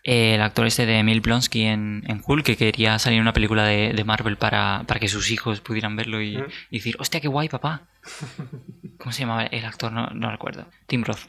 el 0.03 0.41
actor 0.41 0.67
este 0.67 0.85
de 0.85 0.99
Emil 0.99 1.21
Blonsky 1.21 1.63
en, 1.63 2.03
en 2.07 2.21
Hulk, 2.25 2.45
que 2.45 2.57
quería 2.57 2.99
salir 2.99 3.17
en 3.17 3.21
una 3.23 3.33
película 3.33 3.63
de, 3.63 3.93
de 3.93 4.03
Marvel 4.03 4.37
para, 4.37 4.83
para 4.87 4.99
que 4.99 5.07
sus 5.07 5.31
hijos 5.31 5.61
pudieran 5.61 5.95
verlo 5.95 6.21
y, 6.21 6.37
¿Mm? 6.37 6.45
y 6.69 6.77
decir, 6.77 6.95
hostia, 6.99 7.21
qué 7.21 7.27
guay, 7.27 7.49
papá. 7.49 7.83
¿Cómo 8.99 9.11
se 9.11 9.21
llamaba 9.21 9.43
el 9.45 9.65
actor? 9.65 9.91
No, 9.91 10.07
no 10.07 10.29
recuerdo. 10.31 10.65
Tim 10.85 11.03
Roth. 11.03 11.21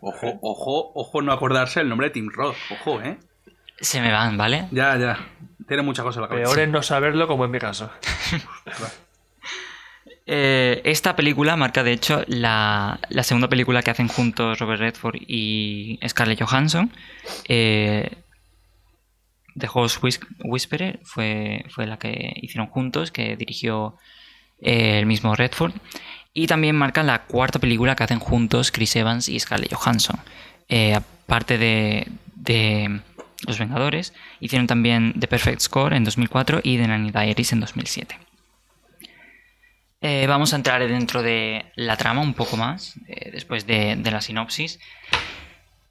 Ojo, 0.00 0.38
ojo, 0.42 0.92
ojo 0.94 1.22
no 1.22 1.32
acordarse 1.32 1.80
el 1.80 1.88
nombre 1.88 2.08
de 2.08 2.14
Tim 2.14 2.28
Roth. 2.30 2.56
Ojo, 2.70 3.00
¿eh? 3.00 3.18
Se 3.80 4.00
me 4.00 4.12
van, 4.12 4.36
¿vale? 4.36 4.68
Ya, 4.70 4.96
ya. 4.96 5.18
Tiene 5.66 5.82
muchas 5.82 6.04
cosas 6.04 6.16
en 6.18 6.22
la 6.22 6.28
cabeza. 6.28 6.46
Peor 6.50 6.60
es 6.60 6.68
no 6.68 6.82
saberlo, 6.82 7.26
como 7.26 7.44
en 7.44 7.50
mi 7.50 7.58
caso. 7.58 7.90
Eh, 10.28 10.82
esta 10.84 11.14
película 11.14 11.54
marca, 11.56 11.84
de 11.84 11.92
hecho, 11.92 12.24
la, 12.26 12.98
la 13.10 13.22
segunda 13.22 13.48
película 13.48 13.82
que 13.82 13.92
hacen 13.92 14.08
juntos 14.08 14.58
Robert 14.58 14.80
Redford 14.80 15.16
y 15.20 16.00
Scarlett 16.08 16.42
Johansson. 16.42 16.90
Eh, 17.48 18.10
The 19.56 19.68
Horse 19.72 20.00
Whis- 20.00 20.26
Whisperer 20.44 20.98
fue, 21.04 21.64
fue 21.68 21.86
la 21.86 21.98
que 21.98 22.32
hicieron 22.42 22.66
juntos, 22.66 23.12
que 23.12 23.36
dirigió 23.36 23.96
eh, 24.60 24.98
el 24.98 25.06
mismo 25.06 25.36
Redford. 25.36 25.74
Y 26.38 26.48
también 26.48 26.76
marca 26.76 27.02
la 27.02 27.22
cuarta 27.22 27.58
película 27.58 27.96
que 27.96 28.04
hacen 28.04 28.18
juntos 28.18 28.70
Chris 28.70 28.94
Evans 28.94 29.26
y 29.30 29.40
Scarlett 29.40 29.72
Johansson. 29.72 30.20
Eh, 30.68 30.94
aparte 30.94 31.56
de, 31.56 32.08
de 32.34 33.00
Los 33.46 33.58
Vengadores, 33.58 34.12
hicieron 34.38 34.66
también 34.66 35.14
The 35.18 35.28
Perfect 35.28 35.62
Score 35.62 35.94
en 35.94 36.04
2004 36.04 36.60
y 36.62 36.76
The 36.76 36.88
Nanny 36.88 37.10
Diaries 37.10 37.54
en 37.54 37.60
2007. 37.60 38.18
Eh, 40.02 40.26
vamos 40.28 40.52
a 40.52 40.56
entrar 40.56 40.86
dentro 40.86 41.22
de 41.22 41.72
la 41.74 41.96
trama 41.96 42.20
un 42.20 42.34
poco 42.34 42.58
más, 42.58 42.96
eh, 43.08 43.30
después 43.32 43.66
de, 43.66 43.96
la 43.96 44.20
sinopsis. 44.20 44.78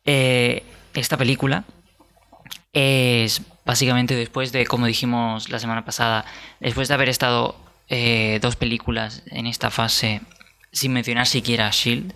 Esta 0.06 1.18
película 1.18 1.64
es 2.72 3.42
básicamente 3.66 4.14
después 4.14 4.52
de, 4.52 4.68
como 4.68 4.86
dijimos 4.86 5.50
la 5.50 5.58
semana 5.58 5.86
pasada, 5.86 6.24
después 6.60 6.88
de 6.88 6.94
haber 6.94 7.10
estado 7.10 7.60
dos 8.42 8.56
películas 8.56 9.24
en 9.28 9.48
esta 9.48 9.72
fase 9.72 10.22
sin 10.75 10.91
mencionar 10.91 11.25
siquiera 11.25 11.67
a 11.67 11.72
Shield, 11.72 12.13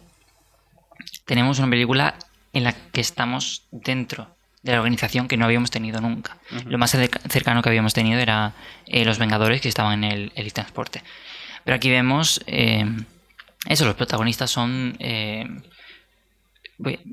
tenemos 1.26 1.60
una 1.60 1.70
película 1.70 2.16
en 2.52 2.64
la 2.66 2.74
que 2.74 3.00
estamos 3.00 3.64
dentro 3.72 4.36
de 4.64 4.74
la 4.74 4.80
organización 4.80 5.28
que 5.30 5.38
no 5.38 5.46
habíamos 5.46 5.72
tenido 5.72 6.02
nunca. 6.02 6.38
Lo 6.66 6.78
más 6.78 6.92
cerca- 6.92 7.22
cercano 7.30 7.62
que 7.62 7.70
habíamos 7.70 7.94
tenido 7.94 8.20
era 8.20 8.54
eh, 8.86 9.06
los 9.06 9.18
Vengadores 9.18 9.62
que 9.62 9.70
estaban 9.70 10.04
en 10.04 10.32
el 10.36 10.54
Transporte. 10.54 11.02
Pero 11.64 11.76
aquí 11.76 11.90
vemos 11.90 12.42
eh, 12.48 12.86
eso, 13.66 13.86
los 13.86 13.96
protagonistas 13.96 14.52
son 14.52 14.98
eh, 15.00 15.48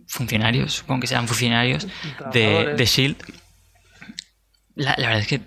funcionarios, 0.08 0.72
supongo 0.74 1.02
que 1.02 1.06
serán 1.06 1.28
funcionarios 1.28 1.86
de, 2.32 2.74
de 2.76 2.86
Shield. 2.86 3.16
La, 4.74 4.94
la 4.98 5.06
verdad 5.08 5.20
es 5.22 5.28
que 5.28 5.40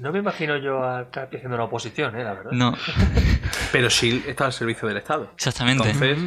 No 0.00 0.10
me 0.12 0.18
imagino 0.18 0.56
yo 0.56 0.82
a 0.82 1.10
Capi 1.10 1.36
haciendo 1.36 1.54
una 1.56 1.64
oposición, 1.64 2.16
¿eh? 2.18 2.24
La 2.24 2.34
verdad. 2.34 2.50
no, 2.52 2.76
Pero 3.72 3.86
S.H.I.E.L.D. 3.88 4.30
está 4.30 4.46
al 4.46 4.52
servicio 4.52 4.88
del 4.88 4.96
Estado. 4.96 5.30
exactamente. 5.34 5.88
Entonces, 5.90 6.18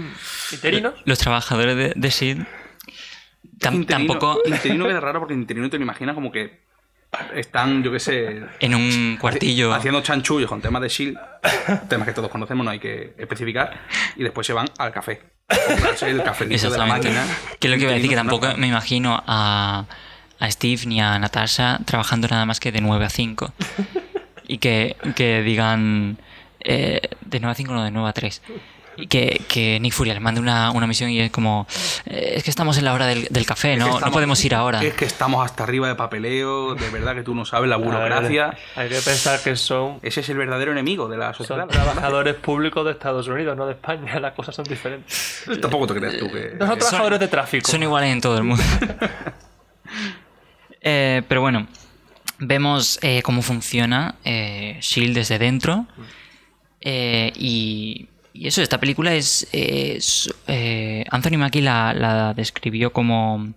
¿Interinos? 0.54 0.94
los 1.06 1.18
trabajadores 1.20 1.76
de, 1.76 1.94
de 1.96 2.10
Shield 2.10 2.46
tam- 3.60 3.76
interino, 3.76 3.86
tampoco 3.86 4.42
interino 4.46 4.86
queda 4.88 5.00
raro 5.00 5.20
porque 5.20 5.34
interino 5.34 5.70
te 5.70 5.78
lo 5.78 5.84
imaginas 5.84 6.16
como 6.16 6.32
que 6.32 6.66
están, 7.36 7.84
yo 7.84 7.92
qué 7.92 8.00
sé, 8.00 8.44
en 8.60 8.76
un 8.76 9.18
cuartillo. 9.20 9.74
haciendo 9.74 10.02
chanchullos 10.02 10.50
con 10.50 10.62
temas 10.62 10.82
de 10.82 10.88
S.H.I.E.L.D., 10.88 11.80
temas 11.90 12.08
que 12.08 12.14
todos 12.14 12.30
conocemos, 12.30 12.64
no 12.66 12.72
hay 12.72 12.80
que 12.80 13.16
especificar, 13.18 13.82
y 14.16 14.24
después 14.24 14.46
se 14.48 14.54
van 14.54 14.68
al 14.78 14.92
café. 14.92 15.22
el 16.02 16.24
cafelito 16.24 16.70
de 16.70 16.78
la 16.78 16.86
máquina. 16.86 17.24
Que 17.60 17.68
es 17.68 17.72
lo 17.74 17.78
que 17.78 17.84
iba 17.84 17.92
a 17.92 17.96
decir, 17.96 18.10
que 18.10 18.16
tampoco 18.16 18.48
me 18.58 18.68
imagino 18.68 19.22
a, 19.26 19.86
a 20.40 20.52
Steve 20.52 20.82
ni 20.86 21.02
a 21.02 21.18
Natasha 21.20 21.80
trabajando 21.86 22.28
nada 22.28 22.46
más 22.46 22.60
que 22.60 22.72
de 22.72 22.82
9 22.82 23.06
a 23.06 23.10
5. 23.10 23.54
y 24.48 24.58
que, 24.60 24.96
que 25.16 25.42
digan 25.42 26.18
eh, 26.62 27.02
de 27.26 27.40
9 27.40 27.52
a 27.52 27.56
5, 27.56 27.74
no, 27.74 27.84
de 27.84 27.92
9 27.92 28.10
a 28.10 28.14
3. 28.14 28.42
Y 29.00 29.06
que, 29.06 29.44
que 29.48 29.80
Nick 29.80 29.94
Furia 29.94 30.16
le 30.16 30.20
mande 30.20 30.42
una, 30.42 30.72
una 30.72 30.88
misión 30.88 31.12
y 31.12 31.20
es 31.20 31.30
como, 31.30 31.68
eh, 32.08 32.34
es 32.38 32.44
que 32.44 32.50
estamos 32.50 32.80
en 32.80 32.86
la 32.86 32.94
hora 32.96 33.06
del, 33.06 33.28
del 33.30 33.46
café, 33.46 33.74
Es 33.74 33.78
que 33.78 33.80
no, 33.80 33.90
no 33.90 33.94
estamos- 33.98 34.14
podemos 34.14 34.44
ir 34.44 34.56
ahora. 34.56 34.82
Es 34.84 34.96
que 34.96 35.06
estamos 35.06 35.46
hasta 35.46 35.64
arriba 35.64 35.88
de 35.88 35.94
papeleo, 35.94 36.74
de 36.74 36.90
verdad 36.90 37.14
que 37.14 37.22
tú 37.22 37.36
no 37.36 37.46
sabes 37.46 37.70
la 37.70 37.76
A 37.76 37.78
ver, 37.78 37.88
burocracia. 37.90 38.58
Hay 38.76 38.90
que 38.90 38.96
pensar 38.96 39.40
que 39.44 39.56
son, 39.56 40.00
Ese 40.02 40.22
es 40.22 40.30
el 40.30 40.38
verdadero 40.38 40.72
enemigo 40.72 41.08
de 41.08 41.18
la 41.18 41.32
sociedad. 41.36 41.60
son 41.62 41.70
trabajadores 41.70 42.34
públicos 42.36 42.84
de 42.86 42.92
Estados 42.94 43.28
Unidos, 43.28 43.56
no 43.56 43.68
de 43.68 43.74
España. 43.74 44.20
Las 44.20 44.34
cosas 44.34 44.56
son 44.56 44.66
diferentes. 44.66 45.44
Tampoco 45.62 45.86
te 45.86 45.94
creas 45.94 46.18
tú 46.18 46.32
que... 46.32 46.56
No 46.58 46.66
son 46.66 46.80
trabajadores 46.80 47.20
de 47.20 47.28
tráfico. 47.28 47.70
Son 47.70 47.84
iguales 47.84 48.12
en 48.12 48.22
todo 48.22 48.36
el 48.40 48.44
mundo. 48.46 48.64
Eh, 50.90 51.22
pero 51.28 51.42
bueno, 51.42 51.68
vemos 52.40 52.98
eh, 53.02 53.22
cómo 53.24 53.42
funciona 53.42 54.16
eh, 54.24 54.78
Shield 54.82 55.16
desde 55.16 55.38
dentro. 55.38 55.86
Eh, 56.80 57.34
y, 57.36 58.08
y 58.34 58.48
eso, 58.48 58.62
esta 58.62 58.80
película 58.80 59.14
es. 59.14 59.48
es, 59.52 60.34
eh, 60.48 61.04
Anthony 61.12 61.38
Mackie 61.38 61.62
la, 61.62 61.94
la 61.94 62.34
describió 62.34 62.94
como. 62.94 63.54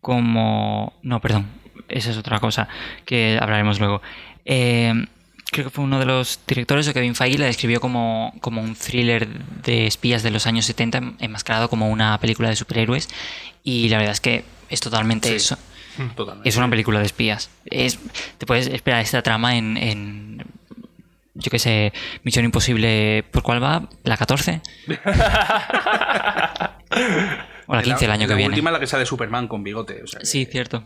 Como. 0.00 0.94
No, 1.02 1.20
perdón. 1.20 1.46
Esa 1.88 2.10
es 2.10 2.16
otra 2.16 2.40
cosa 2.40 2.68
que 3.04 3.38
hablaremos 3.40 3.78
luego. 3.78 4.00
Creo 4.44 5.66
que 5.66 5.70
fue 5.70 5.84
uno 5.84 5.98
de 6.00 6.06
los 6.06 6.40
directores 6.46 6.88
o 6.88 6.92
Kevin 6.92 7.14
Feige 7.14 7.38
la 7.38 7.46
describió 7.46 7.80
como, 7.80 8.34
como 8.40 8.60
un 8.60 8.74
thriller 8.74 9.28
de 9.62 9.86
espías 9.86 10.22
de 10.24 10.30
los 10.30 10.46
años 10.46 10.64
70 10.66 11.14
enmascarado 11.20 11.68
como 11.70 11.88
una 11.88 12.18
película 12.18 12.48
de 12.48 12.56
superhéroes 12.56 13.08
y 13.62 13.88
la 13.88 13.98
verdad 13.98 14.12
es 14.12 14.20
que 14.20 14.44
es 14.68 14.80
totalmente 14.80 15.28
Sí. 15.28 15.34
eso. 15.36 15.56
Totalmente. 16.14 16.48
Es 16.48 16.56
una 16.56 16.68
película 16.68 17.00
de 17.00 17.06
espías. 17.06 17.50
Es, 17.64 17.98
te 18.38 18.46
puedes 18.46 18.66
esperar 18.66 19.00
esta 19.00 19.22
trama 19.22 19.56
en, 19.56 19.76
en 19.76 20.44
yo 21.34 21.50
qué 21.50 21.58
sé, 21.58 21.92
Misión 22.22 22.44
Imposible, 22.44 23.24
¿por 23.30 23.42
cuál 23.42 23.62
va? 23.62 23.88
¿La 24.04 24.16
14? 24.16 24.60
o 27.66 27.74
la 27.74 27.82
15 27.82 28.04
el 28.04 28.10
año 28.10 28.26
que 28.26 28.32
la 28.32 28.36
viene. 28.36 28.48
última 28.50 28.70
es 28.70 28.74
la 28.74 28.80
que 28.80 28.86
sale 28.86 29.06
Superman 29.06 29.48
con 29.48 29.62
bigote. 29.62 30.02
o 30.02 30.06
sea 30.06 30.20
que- 30.20 30.26
Sí, 30.26 30.46
cierto. 30.46 30.84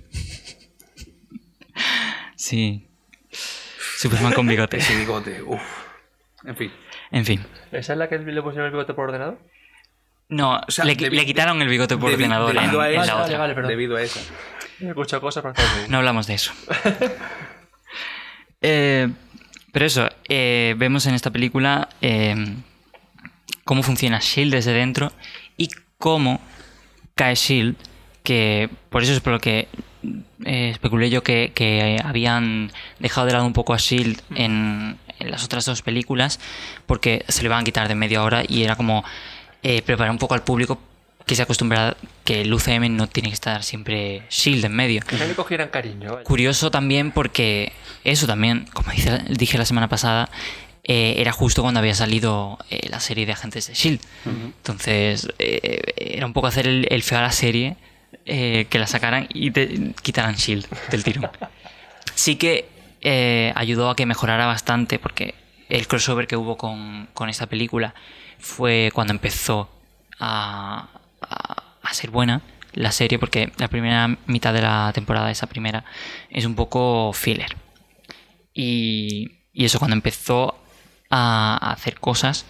Sí. 2.36 2.86
Superman 3.98 4.32
con 4.32 4.46
bigote. 4.46 4.78
Ese 4.78 4.96
bigote, 4.96 5.42
uff. 5.42 5.60
En 6.44 6.56
fin. 6.56 6.72
En 7.10 7.24
fin. 7.26 7.44
¿Esa 7.70 7.92
es 7.92 7.98
la 7.98 8.08
que 8.08 8.18
le 8.18 8.42
pusieron 8.42 8.66
el 8.66 8.72
bigote 8.72 8.94
por 8.94 9.06
ordenador? 9.08 9.38
No, 10.28 10.60
sea, 10.68 10.84
le, 10.84 10.96
debi- 10.96 11.10
le 11.10 11.26
quitaron 11.26 11.60
el 11.60 11.68
bigote 11.68 11.96
por 11.96 12.10
debi- 12.10 12.14
ordenador 12.14 12.56
en, 12.56 12.62
debido 12.62 12.80
a 12.80 12.88
en 12.88 12.94
la 12.94 13.00
Vale, 13.14 13.36
otra. 13.36 13.38
vale. 13.38 13.68
Debido 13.68 13.96
a 13.96 14.02
eso. 14.02 14.20
No 15.88 15.99
hablamos 15.99 16.26
de 16.26 16.34
eso. 16.34 16.52
Eh, 18.62 19.08
pero 19.72 19.87
eso, 19.87 20.06
eh, 20.28 20.75
vemos 20.76 21.06
en 21.06 21.14
esta 21.14 21.30
película 21.30 21.88
eh, 22.02 22.34
cómo 23.64 23.82
funciona 23.82 24.18
Shield 24.18 24.52
desde 24.52 24.75
dentro 24.75 25.12
y 25.56 25.70
cómo 25.96 26.42
cae 27.14 27.34
Shield, 27.37 27.76
que 28.22 28.68
por 28.90 29.02
eso 29.02 29.14
es 29.14 29.20
por 29.20 29.32
lo 29.32 29.40
que 29.40 29.68
especulé 30.44 31.08
yo 31.08 31.22
que, 31.22 31.52
que 31.54 31.99
habían 32.04 32.70
dejado 32.99 33.26
de 33.28 33.32
lado 33.32 33.46
un 33.46 33.54
poco 33.54 33.72
a 33.72 33.78
Shield 33.78 34.20
en, 34.34 34.99
en 35.18 35.30
las 35.30 35.42
otras 35.42 35.64
dos 35.64 35.80
películas, 35.80 36.38
porque 36.84 37.25
se 37.28 37.40
le 37.40 37.46
iban 37.46 37.60
a 37.60 37.64
quitar 37.64 37.88
de 37.88 37.94
media 37.94 38.22
hora 38.22 38.42
y 38.46 38.62
era 38.62 38.76
como 38.76 39.04
preparar 39.62 40.10
un 40.10 40.18
poco 40.18 40.34
al 40.34 40.42
público 40.42 40.78
que 41.30 41.37
se 41.37 41.42
acostumbra 41.42 41.96
que 42.25 42.40
el 42.40 42.52
UCM 42.52 42.96
no 42.96 43.06
tiene 43.06 43.28
que 43.28 43.34
estar 43.34 43.62
siempre 43.62 44.25
Shield 44.30 44.64
en 44.64 44.75
medio. 44.75 45.00
Que 45.02 45.16
le 45.16 45.32
cogieran 45.37 45.68
cariño. 45.68 46.14
vaya. 46.14 46.25
Curioso 46.25 46.72
también 46.72 47.12
porque 47.12 47.72
eso 48.02 48.26
también, 48.26 48.66
como 48.72 48.90
dije 49.28 49.56
la 49.56 49.64
semana 49.64 49.88
pasada, 49.88 50.28
eh, 50.82 51.14
era 51.18 51.30
justo 51.30 51.62
cuando 51.62 51.78
había 51.78 51.94
salido 51.94 52.58
eh, 52.68 52.88
la 52.90 52.99
serie 52.99 53.26
de 53.26 53.32
Agentes 53.32 53.68
de 53.68 53.75
Shield. 53.75 54.00
Entonces, 54.26 55.28
eh, 55.38 55.80
era 55.96 56.26
un 56.26 56.32
poco 56.32 56.49
hacer 56.49 56.66
el, 56.66 56.88
el 56.90 57.04
feo 57.04 57.18
a 57.18 57.22
la 57.22 57.30
serie, 57.30 57.76
eh, 58.26 58.66
que 58.68 58.80
la 58.80 58.88
sacaran 58.88 59.28
y 59.32 59.52
te 59.52 59.92
quitaran 60.02 60.34
Shield 60.34 60.66
del 60.90 61.04
tirón. 61.04 61.30
Sí 62.16 62.34
que 62.34 62.68
eh, 63.02 63.52
ayudó 63.54 63.88
a 63.88 63.94
que 63.94 64.04
mejorara 64.04 64.46
bastante 64.46 64.99
porque 64.99 65.37
el 65.68 65.87
crossover 65.87 66.26
que 66.26 66.37
hubo 66.37 66.56
con, 66.56 67.06
con 67.14 67.28
esta 67.28 67.46
película 67.46 67.94
fue 68.40 68.90
cuando 68.92 69.12
empezó 69.12 69.70
a, 70.18 70.88
a- 71.22 71.66
ser 71.92 72.10
buena. 72.10 72.40
la 72.72 72.92
serie 72.92 73.18
porque 73.18 73.50
la 73.58 73.66
primera 73.68 74.16
mitad 74.26 74.54
de 74.54 74.62
la 74.62 74.92
temporada, 74.94 75.30
esa 75.30 75.48
primera, 75.48 75.84
es 76.30 76.44
un 76.44 76.54
poco 76.54 77.12
filler. 77.12 77.56
Y, 78.54 79.38
y 79.52 79.64
eso 79.64 79.78
cuando 79.78 79.96
empezó 79.96 80.56
a, 81.10 81.56
hacer 81.72 81.98
cosas 81.98 82.46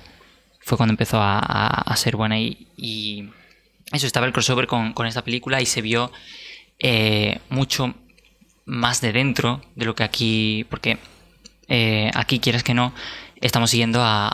fue 0.60 0.76
cuando 0.76 0.92
empezó 0.92 1.20
a, 1.20 1.38
a- 1.38 1.96
ser 1.96 2.16
buena 2.16 2.38
y, 2.38 2.68
y 2.76 3.30
eso 3.92 4.06
estaba 4.06 4.26
el 4.26 4.32
crossover 4.32 4.66
con, 4.66 4.92
con 4.92 5.06
esta 5.06 5.24
película 5.24 5.60
y 5.60 5.66
se 5.66 5.80
vio 5.82 6.12
eh, 6.78 7.40
mucho 7.48 7.94
más 8.66 9.00
de 9.00 9.12
dentro 9.12 9.62
de 9.74 9.86
lo 9.86 9.94
que 9.94 10.04
aquí 10.04 10.66
porque 10.70 10.98
eh, 11.68 12.10
aquí 12.14 12.40
quieras 12.40 12.62
que 12.62 12.74
no 12.74 12.92
estamos 13.40 13.70
siguiendo 13.70 14.00
a, 14.02 14.28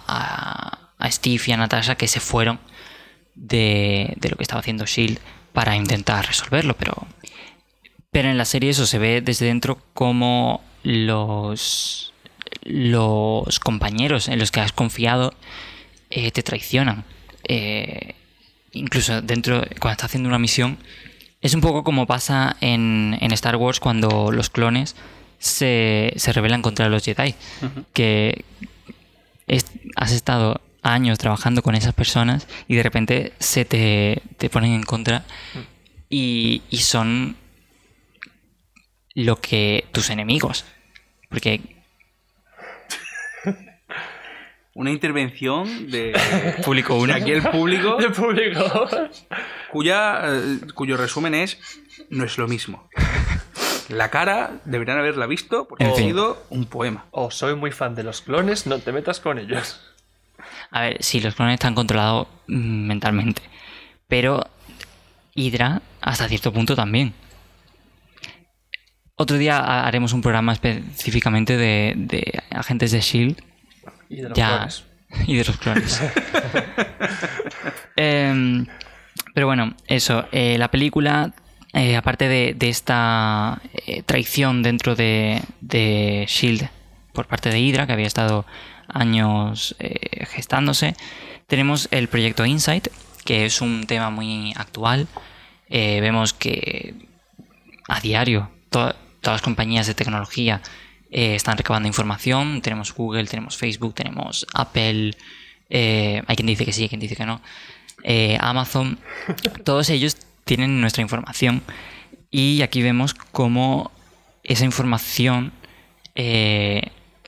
a 0.98 1.10
Steve 1.10 1.42
y 1.46 1.52
a 1.52 1.56
Natasha 1.56 1.94
que 1.96 2.08
se 2.08 2.20
fueron 2.20 2.58
de, 3.36 4.14
de 4.16 4.28
lo 4.30 4.36
que 4.36 4.42
estaba 4.42 4.60
haciendo 4.60 4.84
Shield 4.86 5.18
para 5.52 5.76
intentar 5.76 6.26
resolverlo 6.26 6.74
pero 6.76 7.06
pero 8.10 8.28
en 8.30 8.38
la 8.38 8.44
serie 8.46 8.70
eso 8.70 8.86
se 8.86 8.98
ve 8.98 9.20
desde 9.20 9.46
dentro 9.46 9.78
como 9.94 10.62
los 10.82 12.12
los 12.62 13.60
compañeros 13.60 14.28
en 14.28 14.38
los 14.38 14.50
que 14.50 14.60
has 14.60 14.72
confiado 14.72 15.34
eh, 16.10 16.30
te 16.30 16.42
traicionan. 16.42 17.04
Eh, 17.48 18.14
incluso 18.72 19.22
dentro, 19.22 19.60
cuando 19.80 19.92
estás 19.92 20.06
haciendo 20.06 20.28
una 20.28 20.38
misión, 20.38 20.78
es 21.40 21.54
un 21.54 21.60
poco 21.60 21.84
como 21.84 22.06
pasa 22.06 22.56
en, 22.60 23.16
en 23.20 23.32
Star 23.32 23.56
Wars 23.56 23.78
cuando 23.80 24.32
los 24.32 24.50
clones 24.50 24.96
se, 25.38 26.12
se 26.16 26.32
rebelan 26.32 26.62
contra 26.62 26.88
los 26.88 27.04
Jedi. 27.04 27.34
Que 27.92 28.44
es- 29.46 29.66
has 29.96 30.12
estado 30.12 30.60
años 30.92 31.18
trabajando 31.18 31.62
con 31.62 31.74
esas 31.74 31.94
personas 31.94 32.46
y 32.68 32.76
de 32.76 32.82
repente 32.82 33.32
se 33.38 33.64
te, 33.64 34.22
te 34.38 34.50
ponen 34.50 34.72
en 34.72 34.82
contra 34.82 35.24
y, 36.08 36.62
y 36.70 36.78
son 36.78 37.36
lo 39.14 39.36
que 39.36 39.86
tus 39.92 40.10
enemigos. 40.10 40.64
Porque 41.28 41.60
Una 44.74 44.90
intervención 44.90 45.90
de, 45.90 46.12
público 46.64 46.94
de 46.94 47.00
uno. 47.00 47.14
aquí 47.14 47.30
el 47.32 47.42
público, 47.42 47.96
cuya, 49.72 50.20
eh, 50.26 50.58
cuyo 50.74 50.98
resumen 50.98 51.34
es, 51.34 51.58
no 52.10 52.24
es 52.24 52.36
lo 52.36 52.46
mismo. 52.46 52.88
La 53.88 54.10
cara 54.10 54.60
deberían 54.66 54.98
haberla 54.98 55.26
visto 55.26 55.66
porque 55.66 55.84
ha 55.84 55.94
sido 55.94 56.44
un 56.50 56.66
poema. 56.66 57.06
O 57.10 57.30
soy 57.30 57.54
muy 57.54 57.70
fan 57.70 57.94
de 57.94 58.02
los 58.02 58.20
clones, 58.20 58.66
no 58.66 58.78
te 58.78 58.92
metas 58.92 59.18
con 59.18 59.38
ellos. 59.38 59.80
A 60.76 60.80
ver, 60.82 60.96
sí, 61.00 61.20
los 61.20 61.34
clones 61.34 61.54
están 61.54 61.74
controlados 61.74 62.28
mm, 62.48 62.86
mentalmente. 62.86 63.42
Pero 64.08 64.44
Hydra, 65.34 65.80
hasta 66.00 66.28
cierto 66.28 66.52
punto 66.52 66.74
también. 66.76 67.12
Otro 69.16 69.38
día 69.38 69.58
ha- 69.58 69.86
haremos 69.86 70.12
un 70.12 70.20
programa 70.22 70.52
específicamente 70.52 71.56
de, 71.56 71.94
de 71.96 72.42
agentes 72.50 72.90
de 72.92 73.00
Shield 73.00 73.40
Y 74.10 74.16
de 74.16 74.28
los 74.28 74.36
ya 74.38 74.48
clones. 74.58 74.84
y 75.26 75.36
de 75.36 75.44
los 75.44 75.56
clones. 75.56 76.02
Em, 77.96 78.66
pero 79.34 79.46
bueno, 79.46 79.74
eso. 79.86 80.26
eh, 80.32 80.58
la 80.58 80.70
película, 80.70 81.32
eh, 81.72 81.96
aparte 81.96 82.28
de, 82.28 82.54
de 82.54 82.68
esta 82.68 83.60
eh, 83.86 84.02
traición 84.02 84.62
dentro 84.62 84.94
de, 84.94 85.40
de 85.60 86.24
Shield 86.28 86.68
por 87.12 87.26
parte 87.26 87.48
de 87.50 87.58
Hydra, 87.60 87.86
que 87.86 87.92
había 87.94 88.06
estado 88.06 88.44
años 88.88 89.74
eh, 89.78 90.26
gestándose, 90.26 90.94
tenemos 91.46 91.88
el 91.90 92.08
proyecto 92.08 92.44
Insight, 92.46 92.88
que 93.24 93.44
es 93.46 93.60
un 93.60 93.86
tema 93.86 94.10
muy 94.10 94.52
actual. 94.56 95.06
Eh, 95.68 96.00
vemos 96.00 96.32
que 96.32 96.94
a 97.88 98.00
diario 98.00 98.50
to- 98.70 98.94
todas 99.20 99.36
las 99.36 99.42
compañías 99.42 99.86
de 99.86 99.94
tecnología 99.94 100.60
eh, 101.10 101.34
están 101.34 101.56
recabando 101.56 101.88
información. 101.88 102.62
Tenemos 102.62 102.94
Google, 102.94 103.24
tenemos 103.26 103.56
Facebook, 103.56 103.94
tenemos 103.94 104.46
Apple. 104.54 105.12
eh, 105.70 106.22
hay 106.26 106.36
quien 106.36 106.46
dice 106.46 106.64
que 106.64 106.72
sí, 106.72 106.82
hay 106.82 106.88
quien 106.88 107.00
dice 107.00 107.16
que 107.16 107.26
no. 107.26 107.40
Amazon. 108.40 108.98
Todos 109.64 109.90
ellos 109.90 110.16
tienen 110.44 110.80
nuestra 110.80 111.02
información. 111.02 111.62
Y 112.30 112.62
aquí 112.62 112.82
vemos 112.82 113.14
cómo 113.14 113.90
esa 114.44 114.64
información 114.64 115.52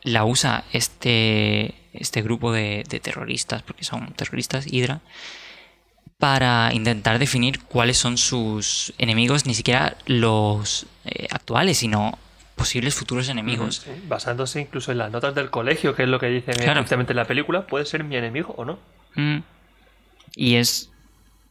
la 0.09 0.25
usa 0.25 0.65
este, 0.73 1.75
este 1.93 2.23
grupo 2.23 2.53
de, 2.53 2.85
de 2.89 3.01
terroristas, 3.01 3.63
porque 3.63 3.85
son 3.85 4.13
terroristas, 4.15 4.67
Hydra, 4.67 5.01
para 6.19 6.71
intentar 6.75 7.19
definir 7.19 7.61
cuáles 7.61 7.97
son 7.97 8.19
sus 8.19 8.93
enemigos, 8.99 9.47
ni 9.47 9.55
siquiera 9.55 9.97
los 10.07 10.87
eh, 11.05 11.29
actuales, 11.31 11.79
sino 11.79 12.19
posibles 12.57 12.95
futuros 12.95 13.29
enemigos. 13.29 13.83
Sí, 13.85 13.91
basándose 14.09 14.61
incluso 14.61 14.91
en 14.91 14.99
las 14.99 15.13
notas 15.13 15.35
del 15.35 15.49
colegio, 15.51 15.95
que 15.95 16.03
es 16.03 16.09
lo 16.09 16.19
que 16.19 16.27
dicen 16.27 16.55
Claro. 16.57 16.85
en 16.91 17.17
la 17.17 17.25
película, 17.25 17.67
puede 17.67 17.87
ser 17.87 18.03
mi 18.03 18.17
enemigo 18.17 18.53
o 18.59 18.65
no. 18.65 18.79
Mm. 19.15 19.39
Y 20.35 20.57
es. 20.57 20.91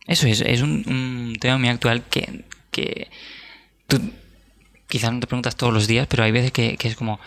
Eso 0.05 0.27
es, 0.27 0.41
es 0.41 0.61
un, 0.61 0.83
un 0.87 1.37
tema 1.39 1.57
muy 1.57 1.67
actual 1.69 2.03
que, 2.09 2.43
que 2.71 3.09
tú 3.87 3.99
quizás 4.87 5.11
no 5.11 5.19
te 5.19 5.27
preguntas 5.27 5.55
todos 5.57 5.73
los 5.73 5.87
días, 5.87 6.07
pero 6.07 6.23
hay 6.23 6.31
veces 6.31 6.51
que, 6.51 6.77
que 6.77 6.87
es 6.89 6.95
como. 6.95 7.19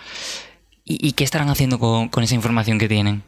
¿Y, 0.90 0.98
y 1.08 1.12
qué 1.12 1.22
estarán 1.22 1.48
haciendo 1.50 1.78
con, 1.78 2.08
con 2.08 2.24
esa 2.24 2.34
información 2.34 2.78
que 2.78 2.88
tienen? 2.88 3.22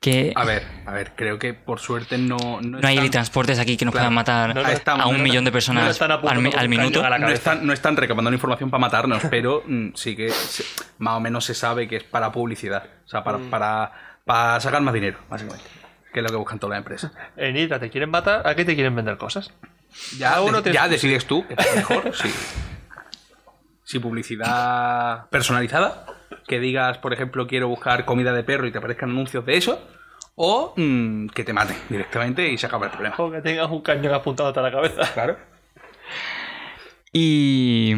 Que 0.00 0.32
A 0.36 0.44
ver, 0.44 0.64
a 0.86 0.92
ver, 0.92 1.12
creo 1.16 1.38
que 1.38 1.54
por 1.54 1.78
suerte 1.80 2.18
no... 2.18 2.36
No, 2.60 2.78
no 2.80 2.88
hay 2.88 3.08
transportes 3.10 3.58
aquí 3.60 3.76
que 3.76 3.84
nos 3.84 3.92
Claro. 3.92 4.04
puedan 4.06 4.14
matar 4.14 4.54
No, 4.54 4.62
no, 4.62 4.68
a 4.68 4.72
estamos- 4.72 5.06
un 5.06 5.22
millón 5.22 5.44
de 5.44 5.50
no 5.50 5.52
personas 5.52 5.90
están 5.90 6.10
al, 6.10 6.68
minuto. 6.68 7.04
a 7.04 7.10
la 7.10 7.18
no 7.18 7.28
están, 7.28 7.64
no 7.66 7.72
están 7.72 7.96
recabando 7.96 8.32
información 8.32 8.68
para 8.70 8.80
matarnos, 8.80 9.22
pero 9.30 9.62
mm, 9.66 9.90
sí 9.94 10.16
que 10.16 10.30
se- 10.30 10.64
más 10.98 11.14
o 11.14 11.20
menos 11.20 11.44
se 11.44 11.54
sabe 11.54 11.86
que 11.88 11.96
es 11.96 12.04
para 12.04 12.32
publicidad. 12.32 12.84
O 13.04 13.08
sea, 13.08 13.22
para, 13.22 13.38
para, 13.50 13.92
para 14.24 14.58
sacar 14.60 14.82
más 14.82 14.94
dinero, 14.94 15.18
básicamente. 15.28 15.64
Que 16.12 16.18
es 16.20 16.24
lo 16.24 16.30
que 16.30 16.36
buscan 16.36 16.58
todas 16.58 16.70
las 16.72 16.78
empresas. 16.78 17.12
En 17.36 17.56
Hydra 17.56 17.78
te 17.78 17.90
quieren 17.90 18.10
matar, 18.10 18.44
¿a 18.46 18.54
qué 18.56 18.64
te 18.64 18.74
quieren 18.74 18.94
vender 18.96 19.16
cosas? 19.18 19.52
Ya, 20.16 20.40
uno 20.40 20.62
ya 20.64 20.88
decides 20.88 21.26
tú, 21.26 21.44
que 21.48 21.54
es 21.54 21.76
mejor. 21.76 22.12
sí. 22.14 22.28
Si 23.84 23.98
publicidad 23.98 25.28
personalizada, 25.30 26.04
que 26.46 26.60
digas, 26.60 26.98
por 26.98 27.12
ejemplo, 27.12 27.46
quiero 27.46 27.68
buscar 27.68 28.04
comida 28.04 28.32
de 28.32 28.42
perro 28.42 28.66
y 28.66 28.72
te 28.72 28.78
aparezcan 28.78 29.10
anuncios 29.10 29.44
de 29.46 29.56
eso, 29.56 29.80
o 30.34 30.74
mm, 30.76 31.28
que 31.28 31.44
te 31.44 31.52
maten 31.52 31.76
directamente 31.88 32.48
y 32.48 32.58
se 32.58 32.66
acaba 32.66 32.86
el 32.86 32.92
problema. 32.92 33.16
O 33.18 33.30
que 33.30 33.40
tengas 33.40 33.70
un 33.70 33.82
cañón 33.82 34.14
apuntado 34.14 34.58
a 34.58 34.62
la 34.62 34.70
cabeza. 34.70 35.12
Claro. 35.12 35.36
Y. 37.12 37.94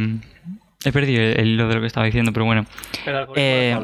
He 0.82 0.92
perdido 0.92 1.22
el, 1.22 1.48
hilo 1.48 1.68
de 1.68 1.74
lo 1.74 1.80
que 1.80 1.86
estaba 1.86 2.06
diciendo, 2.06 2.32
pero 2.32 2.46
bueno. 2.46 2.64
El 3.04 3.26
Eh. 3.36 3.76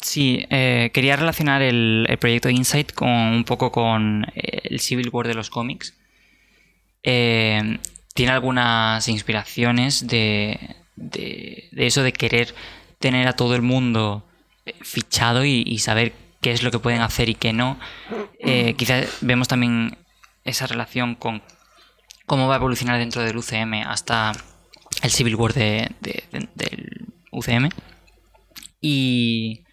Sí, 0.00 0.46
eh, 0.48 0.90
quería 0.94 1.16
relacionar 1.16 1.60
el, 1.60 2.06
el 2.08 2.16
proyecto 2.16 2.48
Insight 2.48 2.92
con 2.92 3.10
un 3.10 3.44
poco 3.44 3.70
con 3.70 4.24
eh, 4.34 4.60
el 4.64 4.80
Civil 4.80 5.10
War 5.12 5.26
de 5.26 5.34
los 5.34 5.50
cómics. 5.50 5.94
Eh, 7.02 7.78
tiene 8.14 8.32
algunas 8.32 9.06
inspiraciones 9.08 10.06
de, 10.06 10.58
de, 10.96 11.68
de 11.70 11.86
eso 11.86 12.02
de 12.02 12.12
querer 12.12 12.54
tener 13.00 13.26
a 13.26 13.32
todo 13.32 13.56
el 13.56 13.62
mundo 13.62 14.24
eh, 14.66 14.74
fichado 14.82 15.44
y, 15.44 15.64
y 15.66 15.78
saber 15.80 16.12
qué 16.40 16.52
es 16.52 16.62
lo 16.62 16.70
que 16.70 16.78
pueden 16.78 17.00
hacer 17.00 17.28
y 17.28 17.34
qué 17.34 17.52
no. 17.52 17.78
Eh, 18.38 18.74
quizás 18.74 19.06
vemos 19.22 19.48
también 19.48 19.98
esa 20.44 20.66
relación 20.68 21.14
con 21.16 21.42
cómo 22.26 22.46
va 22.46 22.54
a 22.54 22.58
evolucionar 22.58 22.98
dentro 22.98 23.22
del 23.22 23.36
UCM 23.36 23.82
hasta 23.86 24.32
el 25.02 25.10
Civil 25.10 25.34
War 25.34 25.52
de- 25.52 25.90
de- 26.00 26.22
de- 26.30 26.48
del 26.54 27.06
UCM. 27.32 27.68
Y 28.80 29.64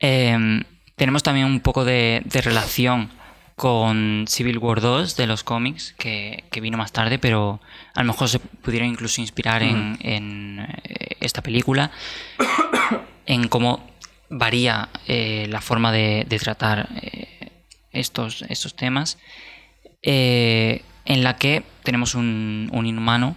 Em, 0.00 0.62
tenemos 0.96 1.22
también 1.22 1.46
un 1.46 1.60
poco 1.60 1.84
de 1.84 2.22
relación 2.42 3.10
con 3.56 4.24
Civil 4.28 4.58
War 4.58 4.80
2 4.80 5.16
de 5.16 5.26
los 5.26 5.44
cómics, 5.44 5.94
que, 5.98 6.44
que 6.50 6.60
vino 6.60 6.76
más 6.76 6.92
tarde, 6.92 7.18
pero 7.18 7.60
a 7.94 8.02
lo 8.02 8.06
mejor 8.08 8.28
se 8.28 8.40
pudiera 8.40 8.86
incluso 8.86 9.20
inspirar 9.20 9.62
en, 9.62 9.96
en, 10.00 10.60
eh, 10.84 11.16
esta 11.20 11.42
película, 11.42 11.90
en 13.26 13.48
cómo 13.48 13.88
varía 14.28 14.88
eh, 15.06 15.46
la 15.48 15.60
forma 15.60 15.92
de, 15.92 16.26
de 16.28 16.38
tratar 16.38 16.88
eh, 17.00 17.52
estos, 17.92 18.42
estos 18.48 18.74
temas, 18.74 19.18
eh, 20.02 20.82
en 21.04 21.22
la 21.22 21.36
que 21.36 21.62
tenemos 21.82 22.14
un, 22.14 22.68
un 22.72 22.86
inhumano 22.86 23.36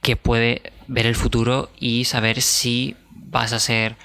que 0.00 0.16
puede 0.16 0.72
ver 0.86 1.06
el 1.06 1.16
futuro 1.16 1.70
y 1.78 2.04
saber 2.04 2.40
si 2.40 2.94
vas 3.10 3.52
a 3.52 3.58
ser 3.58 3.96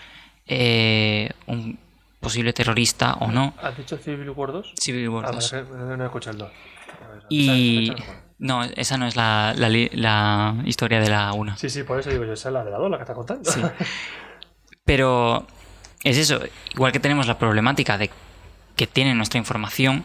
eh, 0.47 1.29
un 1.45 1.77
posible 2.19 2.53
terrorista 2.53 3.13
o 3.15 3.31
no. 3.31 3.53
¿Has 3.61 3.77
dicho 3.77 3.97
Civil 3.97 4.29
War 4.31 4.51
2? 4.51 4.73
Civil 4.79 5.09
War 5.09 5.25
Ah, 5.27 5.31
2. 5.31 5.51
vale, 5.69 5.97
no, 5.97 6.03
he 6.03 6.05
escuchado 6.07 6.31
el 6.33 6.37
2. 6.39 6.51
Y 7.29 7.91
Esa- 7.91 7.93
esa 7.93 8.13
no 8.39 8.63
esa 8.63 8.97
no 8.97 9.05
es 9.07 9.15
la, 9.15 9.53
la 9.57 10.55
historia 10.65 10.99
de 10.99 11.09
la 11.09 11.33
1. 11.33 11.57
Sí, 11.57 11.69
sí, 11.69 11.83
por 11.83 11.99
eso 11.99 12.09
digo 12.09 12.25
yo, 12.25 12.33
esa 12.33 12.49
es 12.49 12.53
la 12.53 12.63
de 12.63 12.71
la 12.71 12.77
2, 12.77 12.89
la 12.91 12.97
que 12.97 13.03
está 13.03 13.13
contando. 13.13 13.49
Sí. 13.51 13.61
Pero 14.85 15.45
es 16.03 16.17
eso, 16.17 16.39
igual 16.73 16.91
que 16.91 16.99
tenemos 16.99 17.27
la 17.27 17.37
problemática 17.37 17.97
de 17.97 18.09
que 18.75 18.87
tienen 18.87 19.17
nuestra 19.17 19.37
información, 19.37 20.03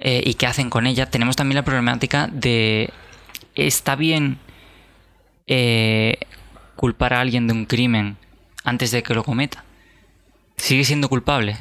eh, 0.00 0.22
y 0.26 0.34
qué 0.34 0.46
hacen 0.46 0.68
con 0.68 0.86
ella, 0.86 1.06
tenemos 1.10 1.36
también 1.36 1.56
la 1.56 1.64
problemática 1.64 2.26
de 2.30 2.90
está 3.54 3.94
bien 3.96 4.38
eh, 5.46 6.18
culpar 6.76 7.14
a 7.14 7.20
alguien 7.20 7.46
de 7.46 7.52
un 7.52 7.64
crimen 7.66 8.16
antes 8.64 8.90
de 8.90 9.02
que 9.02 9.14
lo 9.14 9.22
cometa. 9.22 9.64
Sigue 10.64 10.84
siendo 10.84 11.10
culpable. 11.10 11.58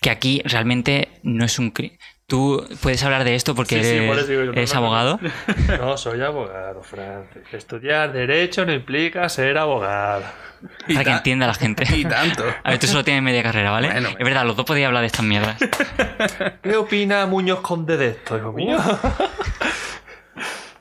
Que 0.00 0.10
aquí 0.10 0.42
realmente 0.44 1.20
no 1.22 1.44
es 1.44 1.60
un 1.60 1.70
crimen. 1.70 1.96
Tú 2.26 2.66
puedes 2.80 3.04
hablar 3.04 3.22
de 3.22 3.36
esto 3.36 3.54
porque 3.54 3.76
Sí, 3.76 3.84
sí, 3.84 3.96
eres, 3.98 4.08
por 4.08 4.18
eso 4.18 4.26
digo 4.26 4.40
yo, 4.40 4.46
no, 4.46 4.52
eres 4.54 4.74
no, 4.74 4.80
no. 4.80 4.86
abogado. 4.86 5.20
No, 5.78 5.96
soy 5.96 6.22
abogado, 6.22 6.82
Francis. 6.82 7.42
Estudiar 7.52 8.12
Derecho 8.12 8.66
no 8.66 8.72
implica 8.72 9.28
ser 9.28 9.58
abogado. 9.58 10.24
Y 10.88 10.94
Para 10.94 11.04
que 11.04 11.10
entienda 11.12 11.46
la 11.46 11.54
gente. 11.54 11.84
Y 11.94 12.04
tanto. 12.04 12.42
A 12.64 12.70
ver, 12.70 12.80
tú 12.80 12.88
solo 12.88 13.04
tienes 13.04 13.22
media 13.22 13.44
carrera, 13.44 13.70
¿vale? 13.70 13.92
Bueno, 13.92 14.08
es 14.08 14.24
verdad, 14.24 14.44
los 14.44 14.56
dos 14.56 14.66
podíais 14.66 14.88
hablar 14.88 15.02
de 15.02 15.06
estas 15.06 15.24
mierdas. 15.24 15.56
¿Qué 16.64 16.74
opina 16.74 17.26
Muñoz 17.26 17.60
Conde 17.60 17.96
de 17.96 18.08
esto, 18.08 18.38
hijo 18.38 18.52
mío? 18.52 18.76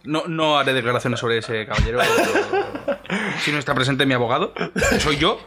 No, 0.04 0.24
no 0.28 0.58
haré 0.58 0.74
declaraciones 0.74 1.20
sobre 1.20 1.38
ese 1.38 1.66
caballero. 1.66 2.00
pero 2.00 3.00
Si 3.44 3.52
no 3.52 3.58
está 3.60 3.74
presente 3.76 4.06
mi 4.06 4.14
abogado, 4.14 4.54
que 4.54 5.00
soy 5.00 5.18
yo, 5.18 5.46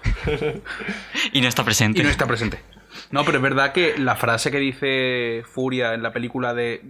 Y 1.32 1.40
no 1.40 1.48
está 1.48 1.64
presente. 1.64 2.00
y 2.00 2.04
no 2.04 2.10
está 2.10 2.26
presente. 2.26 2.60
No, 3.10 3.24
pero 3.24 3.38
es 3.38 3.42
verdad 3.42 3.72
que 3.72 3.96
la 3.98 4.14
frase 4.16 4.50
que 4.50 4.58
dice 4.58 5.42
Furia 5.52 5.94
en 5.94 6.02
la 6.02 6.12
película 6.12 6.54
de 6.54 6.82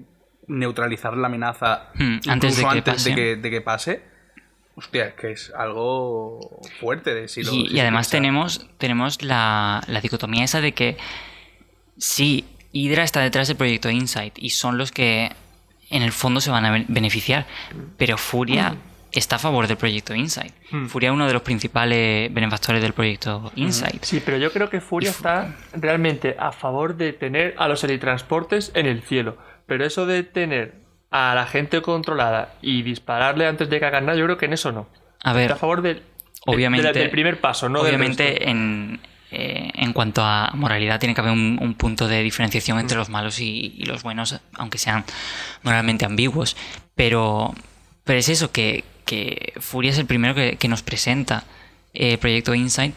neutralizar 0.47 1.17
la 1.17 1.27
amenaza 1.29 1.89
Hmm, 1.95 2.19
antes 2.29 2.57
de 2.57 2.63
incluso 2.63 2.69
que 2.71 2.79
antes 2.79 2.95
pase. 2.95 3.11
de 3.11 3.15
que, 3.17 3.37
de 3.37 3.51
que 3.51 3.61
pase, 3.63 4.03
hostia, 4.75 5.07
es 5.07 5.15
que 5.15 5.33
es 5.33 5.53
algo 5.57 6.61
fuerte 6.81 7.15
de 7.15 7.29
si 7.29 7.43
lo- 7.43 7.53
y, 7.53 7.55
si 7.55 7.67
y 7.67 7.71
se 7.77 7.81
además 7.81 8.07
piensa. 8.09 8.11
tenemos, 8.19 8.67
tenemos 8.79 9.23
la, 9.23 9.83
la 9.87 10.01
dicotomía 10.03 10.45
esa 10.45 10.61
de 10.61 10.73
que 10.73 10.97
sí, 11.97 12.45
Hydra 12.73 13.05
está 13.05 13.21
detrás 13.21 13.49
del 13.49 13.57
proyecto 13.57 13.89
Insight 13.91 14.35
y 14.39 14.51
son 14.51 14.77
los 14.79 14.91
que 14.93 15.31
en 15.91 16.03
el 16.03 16.13
fondo 16.13 16.41
se 16.41 16.51
van 16.51 16.65
a 16.65 16.71
ben- 16.71 16.87
beneficiar, 16.89 17.47
pero 17.97 18.17
Furia 18.19 18.77
está 19.13 19.37
a 19.37 19.39
favor 19.39 19.69
del 19.69 19.77
proyecto 19.77 20.15
Insight. 20.15 20.53
Mm. 20.73 20.87
Furia 20.87 21.11
es 21.11 21.15
uno 21.15 21.27
de 21.27 21.33
los 21.33 21.43
principales 21.43 22.33
benefactores 22.35 22.83
del 22.83 22.93
proyecto 22.93 23.53
Insight. 23.57 24.03
Sí, 24.05 24.21
pero 24.25 24.39
yo 24.39 24.53
creo 24.53 24.69
que 24.71 24.81
Furia 24.81 25.11
está 25.11 25.55
realmente 25.73 26.35
a 26.39 26.51
favor 26.53 26.97
de 26.97 27.13
tener 27.13 27.55
a 27.59 27.69
los 27.69 27.85
helitransportes 27.85 28.73
en 28.75 28.87
el 28.87 29.03
cielo. 29.03 29.37
Pero 29.67 29.85
eso 29.87 30.05
de 30.07 30.25
tener 30.25 30.75
a 31.11 31.33
la 31.35 31.47
gente 31.47 31.81
controlada 31.81 32.55
y 32.61 32.83
dispararle 32.83 33.47
antes 33.47 33.71
de 33.71 33.79
que 33.79 33.87
hagan 33.87 34.07
nada, 34.07 34.19
yo 34.19 34.25
creo 34.25 34.37
que 34.37 34.47
en 34.47 34.53
eso 34.55 34.73
no. 34.73 34.89
A 35.23 35.33
ver, 35.33 35.43
Está 35.45 35.55
a 35.55 35.59
favor 35.59 35.81
del, 35.81 36.03
obviamente- 36.47 36.87
del, 36.89 36.95
del 36.95 37.11
primer 37.11 37.41
paso, 37.41 37.69
no. 37.69 37.81
Obviamente, 37.83 38.51
en, 38.51 39.01
eh, 39.35 39.71
en 39.75 39.93
cuanto 39.93 40.23
a 40.23 40.51
moralidad, 40.55 40.99
tiene 41.01 41.15
que 41.15 41.21
haber 41.21 41.33
un, 41.33 41.59
un 41.61 41.75
punto 41.75 42.07
de 42.09 42.23
diferenciación 42.23 42.79
entre 42.79 42.97
los 42.97 43.09
malos 43.09 43.41
y, 43.41 43.75
y 43.77 43.85
los 43.87 44.03
buenos, 44.03 44.41
aunque 44.55 44.79
sean 44.79 45.05
moralmente 45.63 46.05
ambiguos. 46.05 46.57
Pero, 46.95 47.53
pero 48.05 48.19
es 48.19 48.29
eso, 48.29 48.51
que, 48.53 48.85
que 49.05 49.53
Furia 49.61 49.91
es 49.91 49.99
el 49.99 50.07
primero 50.07 50.35
que, 50.35 50.57
que 50.57 50.69
nos 50.69 50.83
presenta 50.83 51.45
el 51.93 52.19
proyecto 52.19 52.55
Insight 52.55 52.95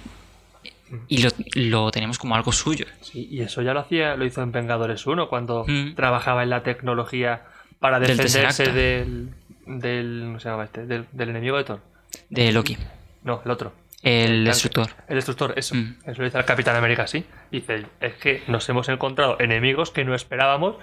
y 1.10 1.22
lo, 1.22 1.30
lo 1.56 1.92
tenemos 1.92 2.18
como 2.18 2.36
algo 2.36 2.52
suyo. 2.52 2.86
Sí, 3.02 3.28
y 3.30 3.42
eso 3.42 3.62
ya 3.62 3.74
lo 3.74 3.82
hacía, 3.82 4.16
lo 4.16 4.26
hizo 4.26 4.42
en 4.42 4.52
Vengadores 4.52 5.06
1, 5.06 5.28
cuando 5.30 5.66
Mm. 5.68 5.96
trabajaba 5.96 6.44
en 6.44 6.50
la 6.50 6.64
tecnología 6.64 7.42
para 7.80 8.00
Del 8.00 8.16
defenderse 8.18 8.72
del, 8.72 9.30
del. 9.66 10.22
¿Cómo 10.26 10.40
se 10.40 10.50
llama 10.50 10.64
este? 10.64 10.86
Del, 10.86 11.06
del 11.12 11.30
enemigo 11.30 11.58
de 11.58 11.64
Thor. 11.66 11.82
De 12.30 12.52
Loki, 12.54 12.78
No, 13.24 13.42
el 13.44 13.52
otro. 13.52 13.74
El 14.04 14.46
destructor. 14.46 14.90
El 15.08 15.16
destructor, 15.16 15.54
eso. 15.58 15.76
Mm. 15.76 15.96
Eso 16.06 16.24
dice 16.24 16.38
el 16.38 16.46
Capitán 16.46 16.76
América, 16.76 17.08
sí. 17.08 17.26
Dice, 17.52 17.86
es 18.00 18.14
que 18.16 18.44
nos 18.48 18.68
hemos 18.70 18.88
encontrado 18.90 19.38
enemigos 19.40 19.92
que 19.92 20.06
no 20.06 20.14
esperábamos 20.16 20.76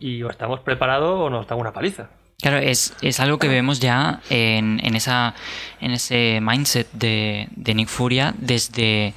y 0.00 0.22
o 0.22 0.30
estamos 0.30 0.60
preparados 0.60 1.20
o 1.20 1.30
nos 1.30 1.46
dan 1.46 1.58
una 1.58 1.72
paliza. 1.72 2.08
Claro, 2.40 2.58
es, 2.58 2.96
es 3.00 3.20
algo 3.20 3.38
que 3.38 3.48
vemos 3.48 3.80
ya 3.80 4.20
en, 4.28 4.80
en, 4.84 4.96
esa, 4.96 5.34
en 5.80 5.92
ese 5.92 6.40
mindset 6.42 6.90
de, 6.92 7.48
de 7.54 7.74
Nick 7.74 7.88
Furia 7.88 8.34
desde 8.38 9.14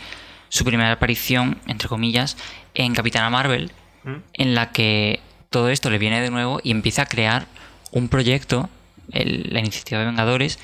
su 0.49 0.63
primera 0.63 0.91
aparición, 0.91 1.57
entre 1.67 1.89
comillas, 1.89 2.38
en 2.73 2.93
Capitana 2.93 3.29
Marvel, 3.29 3.71
¿Mm? 4.03 4.15
en 4.33 4.55
la 4.55 4.71
que 4.71 5.19
todo 5.49 5.69
esto 5.69 5.89
le 5.89 5.97
viene 5.97 6.21
de 6.21 6.29
nuevo 6.29 6.60
y 6.63 6.71
empieza 6.71 7.01
a 7.03 7.05
crear 7.07 7.47
un 7.91 8.07
proyecto, 8.07 8.69
el- 9.12 9.47
la 9.51 9.60
iniciativa 9.60 9.99
de 9.99 10.05
Vengadores, 10.05 10.60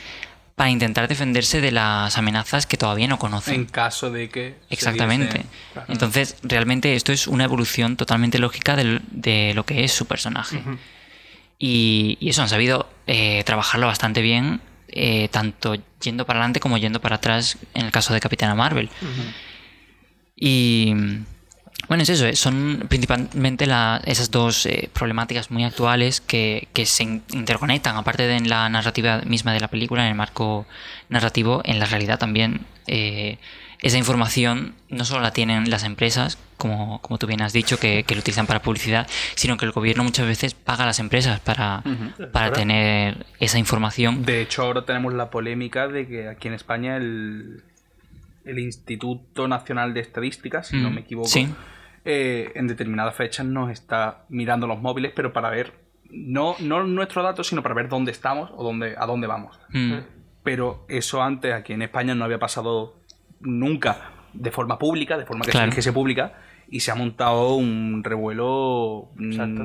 para 0.56 0.70
intentar 0.70 1.08
defenderse 1.08 1.62
de 1.62 1.72
las 1.72 2.18
amenazas 2.18 2.66
que 2.68 2.78
todavía 2.78 3.08
no 3.08 3.18
conocen. 3.18 3.56
En 3.56 3.66
caso 3.66 4.12
de 4.12 4.30
que. 4.30 4.56
Exactamente. 4.70 5.46
Entonces, 5.88 6.38
realmente 6.44 6.96
esto 6.96 7.12
es 7.12 7.28
una 7.28 7.44
evolución 7.46 7.98
totalmente 7.98 8.38
lógica 8.40 8.76
del- 8.76 9.02
de 9.10 9.54
lo 9.56 9.66
que 9.66 9.84
es 9.84 9.92
su 9.92 10.06
personaje. 10.06 10.62
Y, 11.58 12.18
y 12.20 12.30
eso, 12.30 12.42
han 12.44 12.50
sabido 12.50 12.90
eh, 13.08 13.44
trabajarlo 13.46 13.88
bastante 13.88 14.22
bien, 14.22 14.62
eh, 14.90 15.28
tanto 15.30 15.76
yendo 16.02 16.26
para 16.26 16.40
adelante 16.40 16.60
como 16.60 16.78
yendo 16.78 17.02
para 17.02 17.16
atrás 17.16 17.58
en 17.74 17.86
el 17.86 17.92
caso 17.92 18.14
de 18.14 18.20
Capitana 18.20 18.54
Marvel. 18.54 18.90
Y 20.36 20.94
bueno, 21.88 22.04
es 22.04 22.10
eso, 22.10 22.26
eh, 22.26 22.36
son 22.36 22.86
principalmente 22.90 23.66
la- 23.66 24.02
esas 24.06 24.32
dos 24.32 24.66
eh, 24.66 24.90
problemáticas 24.94 25.52
muy 25.52 25.64
actuales 25.64 26.22
que, 26.22 26.68
que 26.74 26.86
se 26.86 27.04
in- 27.04 27.24
interconectan, 27.32 27.96
aparte 27.98 28.24
de 28.28 28.38
en 28.38 28.50
la 28.50 28.68
narrativa 28.70 29.22
misma 29.26 29.54
de 29.54 29.60
la 29.60 29.68
película, 29.68 30.04
en 30.04 30.10
el 30.10 30.16
marco 30.16 30.66
narrativo, 31.10 31.62
en 31.66 31.80
la 31.80 31.86
realidad 31.86 32.18
también. 32.20 32.62
eh, 32.88 33.38
esa 33.82 33.98
información 33.98 34.76
no 34.88 35.04
solo 35.04 35.20
la 35.24 35.32
tienen 35.32 35.70
las 35.70 35.84
empresas, 35.84 36.38
como, 36.56 37.02
como 37.02 37.18
tú 37.18 37.28
bien 37.28 37.42
has 37.42 37.52
dicho, 37.52 37.78
que, 37.78 38.06
que 38.06 38.16
lo 38.16 38.22
utilizan 38.22 38.48
para 38.48 38.62
publicidad, 38.62 39.08
sino 39.36 39.58
que 39.58 39.66
el 39.66 39.72
gobierno 39.74 40.06
muchas 40.06 40.26
veces 40.26 40.54
paga 40.54 40.84
a 40.84 40.88
las 40.88 41.00
empresas 41.00 41.42
para, 41.42 41.84
para 42.32 42.54
tener 42.54 43.26
esa 43.42 43.60
información. 43.60 44.24
De 44.24 44.42
hecho, 44.42 44.62
ahora 44.64 44.86
tenemos 44.86 45.14
la 45.14 45.30
polémica 45.30 45.90
de 45.90 46.08
que 46.08 46.30
aquí 46.30 46.48
en 46.48 46.54
España 46.54 46.96
el, 46.96 47.62
el 48.46 48.60
Instituto 48.60 49.48
Nacional 49.48 49.94
de 49.94 50.02
Estadística, 50.02 50.64
si 50.64 50.78
no 50.78 50.90
Mm, 50.90 50.94
me 50.94 51.02
equivoco, 51.02 51.28
sí. 51.30 51.48
eh, 52.06 52.52
en 52.56 52.68
determinadas 52.68 53.16
fechas 53.16 53.46
nos 53.46 53.72
está 53.72 54.26
mirando 54.30 54.68
los 54.68 54.82
móviles, 54.82 55.14
pero 55.16 55.32
para 55.34 55.50
ver 55.50 55.74
no, 56.10 56.56
no 56.60 56.84
nuestros 56.84 57.24
datos, 57.24 57.48
sino 57.48 57.64
para 57.64 57.74
ver 57.76 57.90
dónde 57.90 58.12
estamos 58.12 58.52
o 58.56 58.64
dónde, 58.64 58.96
a 58.98 59.06
dónde 59.06 59.26
vamos. 59.28 59.60
Mm, 59.70 59.94
Pero 60.44 60.86
eso 60.90 61.24
antes 61.24 61.54
aquí 61.54 61.74
en 61.74 61.82
España 61.82 62.14
no 62.16 62.26
había 62.26 62.38
pasado 62.38 62.96
nunca 63.40 64.12
de 64.34 64.52
forma 64.52 64.78
pública, 64.78 65.18
de 65.18 65.26
forma 65.26 65.46
que 65.46 65.52
Claro. 65.52 65.66
se 65.68 65.70
dijese 65.72 65.94
pública, 65.94 66.34
y 66.70 66.80
se 66.82 66.92
ha 66.92 66.96
montado 66.96 67.56
un 67.56 68.04
revuelo. 68.04 69.12
mm, 69.16 69.32
Exacto. 69.32 69.64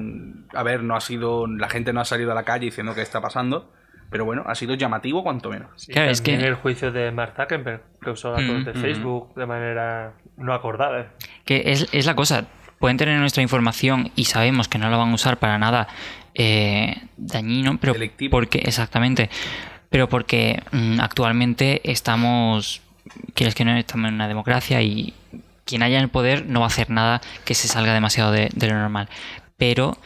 A 0.56 0.62
ver, 0.62 0.82
no 0.82 0.94
ha 0.94 1.00
sido. 1.00 1.46
La 1.46 1.68
gente 1.68 1.92
no 1.92 2.00
ha 2.00 2.04
salido 2.04 2.32
a 2.32 2.34
la 2.34 2.44
calle 2.44 2.66
diciendo 2.66 2.94
qué 2.94 3.02
está 3.02 3.20
pasando, 3.20 3.72
pero 4.10 4.24
bueno, 4.24 4.42
ha 4.46 4.54
sido 4.54 4.74
llamativo 4.74 5.22
cuanto 5.22 5.50
menos. 5.50 5.70
Sí, 5.76 5.92
Claro, 5.92 6.10
es 6.10 6.20
que- 6.20 6.34
el 6.34 6.54
juicio 6.54 6.90
de 6.92 7.10
Mark 7.12 7.34
Zuckerberg, 7.36 7.82
que 8.02 8.10
usó 8.10 8.30
datos 8.30 8.44
Mm, 8.62 8.64
de 8.64 8.72
mm. 8.74 8.80
Facebook 8.80 9.34
de 9.34 9.46
manera 9.46 10.12
no 10.36 10.52
acordada. 10.54 11.12
Que 11.44 11.62
es, 11.66 11.88
es 11.92 12.06
la 12.06 12.14
cosa. 12.14 12.46
Pueden 12.78 12.96
tener 12.96 13.18
nuestra 13.18 13.42
información 13.42 14.12
y 14.14 14.26
sabemos 14.26 14.68
que 14.68 14.78
no 14.78 14.88
la 14.88 14.96
van 14.96 15.10
a 15.10 15.14
usar 15.14 15.38
para 15.38 15.58
nada 15.58 15.88
eh, 16.34 16.96
dañino, 17.16 17.78
pero 17.80 17.92
Delictivo. 17.94 18.30
porque 18.30 18.58
exactamente, 18.58 19.28
pero 19.90 20.08
porque 20.08 20.62
mm, 20.70 21.00
actualmente 21.00 21.80
estamos, 21.90 22.80
quieres 23.34 23.56
que 23.56 23.64
no, 23.64 23.76
estamos 23.76 24.08
en 24.08 24.14
una 24.14 24.28
democracia 24.28 24.80
y 24.82 25.14
quien 25.64 25.82
haya 25.82 25.96
en 25.98 26.04
el 26.04 26.08
poder 26.10 26.46
no 26.46 26.60
va 26.60 26.66
a 26.66 26.68
hacer 26.68 26.90
nada 26.90 27.20
que 27.44 27.54
se 27.54 27.66
salga 27.66 27.92
demasiado 27.92 28.30
de, 28.30 28.48
de 28.54 28.68
lo 28.68 28.74
normal. 28.78 29.08
Pero 29.56 29.98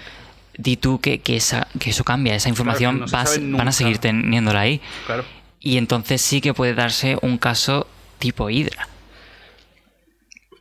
di 0.57 0.77
tú 0.77 1.01
que, 1.01 1.21
que, 1.21 1.37
esa- 1.37 1.67
que 1.79 1.91
eso 1.91 2.05
cambia, 2.05 2.35
esa 2.35 2.49
información 2.49 3.01
no 3.01 3.07
vas- 3.07 3.38
van 3.41 3.69
a 3.69 3.73
seguir 3.73 3.99
teniéndola 3.99 4.61
ahí. 4.61 4.81
Claro. 5.07 5.25
Y 5.61 5.77
entonces 5.77 6.21
sí 6.21 6.41
que 6.41 6.53
puede 6.55 6.75
darse 6.75 7.17
un 7.23 7.38
caso 7.38 7.87
tipo 8.19 8.51
Hydra. 8.51 8.88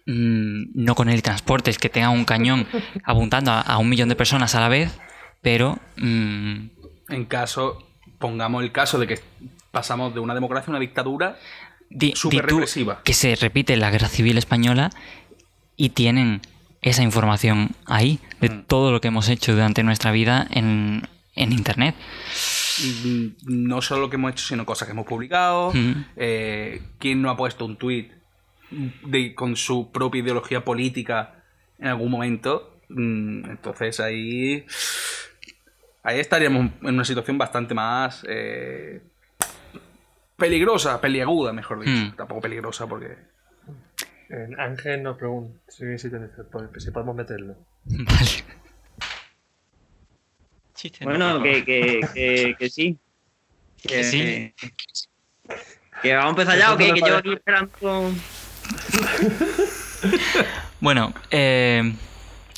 Mm, 0.06 0.72
no 0.74 0.96
con 0.96 1.10
el 1.10 1.22
transporte, 1.22 1.70
es 1.70 1.78
que 1.78 1.90
tenga 1.90 2.10
un 2.10 2.26
cañón 2.26 2.68
apuntando 3.04 3.52
a, 3.52 3.62
a 3.62 3.78
un 3.78 3.88
millón 3.90 4.10
de 4.10 4.16
personas 4.16 4.56
a 4.56 4.60
la 4.60 4.68
vez, 4.68 4.92
pero 5.42 5.78
mm, 5.98 6.56
En 7.10 7.26
caso, 7.26 7.88
pongamos 8.20 8.64
el 8.64 8.72
caso 8.72 8.98
de 9.00 9.08
que 9.08 9.20
pasamos 9.72 10.14
de 10.14 10.20
una 10.20 10.34
democracia 10.34 10.68
a 10.68 10.72
una 10.72 10.80
dictadura, 10.80 11.38
di- 11.90 12.10
di 12.10 12.16
Súper 12.16 12.48
tú 12.48 12.56
represiva. 12.58 13.02
que 13.04 13.14
se 13.14 13.36
repite 13.36 13.78
la 13.78 13.92
guerra 13.92 14.08
civil 14.08 14.38
española 14.38 14.90
y 15.78 15.90
tienen 15.90 16.42
esa 16.82 17.04
información 17.04 17.70
ahí 17.86 18.20
de 18.40 18.50
Mm. 18.50 18.64
todo 18.64 18.92
lo 18.92 19.02
que 19.02 19.10
hemos 19.10 19.30
hecho 19.30 19.54
durante 19.54 19.84
nuestra 19.84 20.12
vida 20.12 20.48
en, 20.52 21.04
en 21.36 21.52
internet. 21.54 21.96
mm, 23.06 23.28
no 23.46 23.82
solo 23.82 24.02
lo 24.02 24.10
que 24.10 24.16
hemos 24.16 24.32
hecho, 24.32 24.46
sino 24.46 24.66
cosas 24.66 24.88
que 24.88 24.94
hemos 24.94 25.06
publicado. 25.06 25.72
Eh, 26.18 26.82
¿Quién 27.00 27.22
no 27.22 27.30
ha 27.30 27.38
puesto 27.38 27.66
un 27.66 27.78
tuit 27.78 28.12
de, 29.04 29.36
con 29.36 29.56
su 29.56 29.92
propia 29.92 30.22
ideología 30.22 30.64
política 30.66 31.44
en 31.80 31.88
algún 31.90 32.10
momento? 32.12 32.80
Mm, 32.90 33.46
Entonces 33.52 34.00
ahí. 34.00 34.66
Ahí 36.04 36.20
estaríamos 36.20 36.72
en 36.82 36.96
una 36.96 37.06
situación 37.06 37.38
bastante 37.38 37.76
más. 37.76 38.26
eh, 38.28 39.02
peligrosa, 40.36 41.00
peliaguda, 41.00 41.54
mejor 41.54 41.82
dicho. 41.86 42.06
Mm. 42.14 42.16
Tampoco 42.16 42.42
peligrosa 42.42 42.88
porque. 42.88 43.16
Ángel 44.58 45.04
nos 45.04 45.18
pregunta 45.18 45.60
si, 45.68 45.98
si, 45.98 46.10
podemos 46.92 47.16
meterlo. 47.16 47.56
Vale. 47.86 48.62
Bueno, 51.04 51.44
que, 51.44 51.64
que, 51.64 52.56
que, 52.58 52.70
sí. 52.70 52.98
Que, 53.84 54.04
sí. 54.04 54.54
Que 56.02 56.16
vamos 56.16 56.28
a 56.28 56.42
empezar 56.42 56.58
ya 56.58 56.74
o 56.74 56.78
qué? 56.78 56.94
Que 56.94 57.00
yo 57.02 57.18
aquí 57.18 57.34
esperando. 57.34 58.12
bueno, 60.80 61.14
eh, 61.30 61.94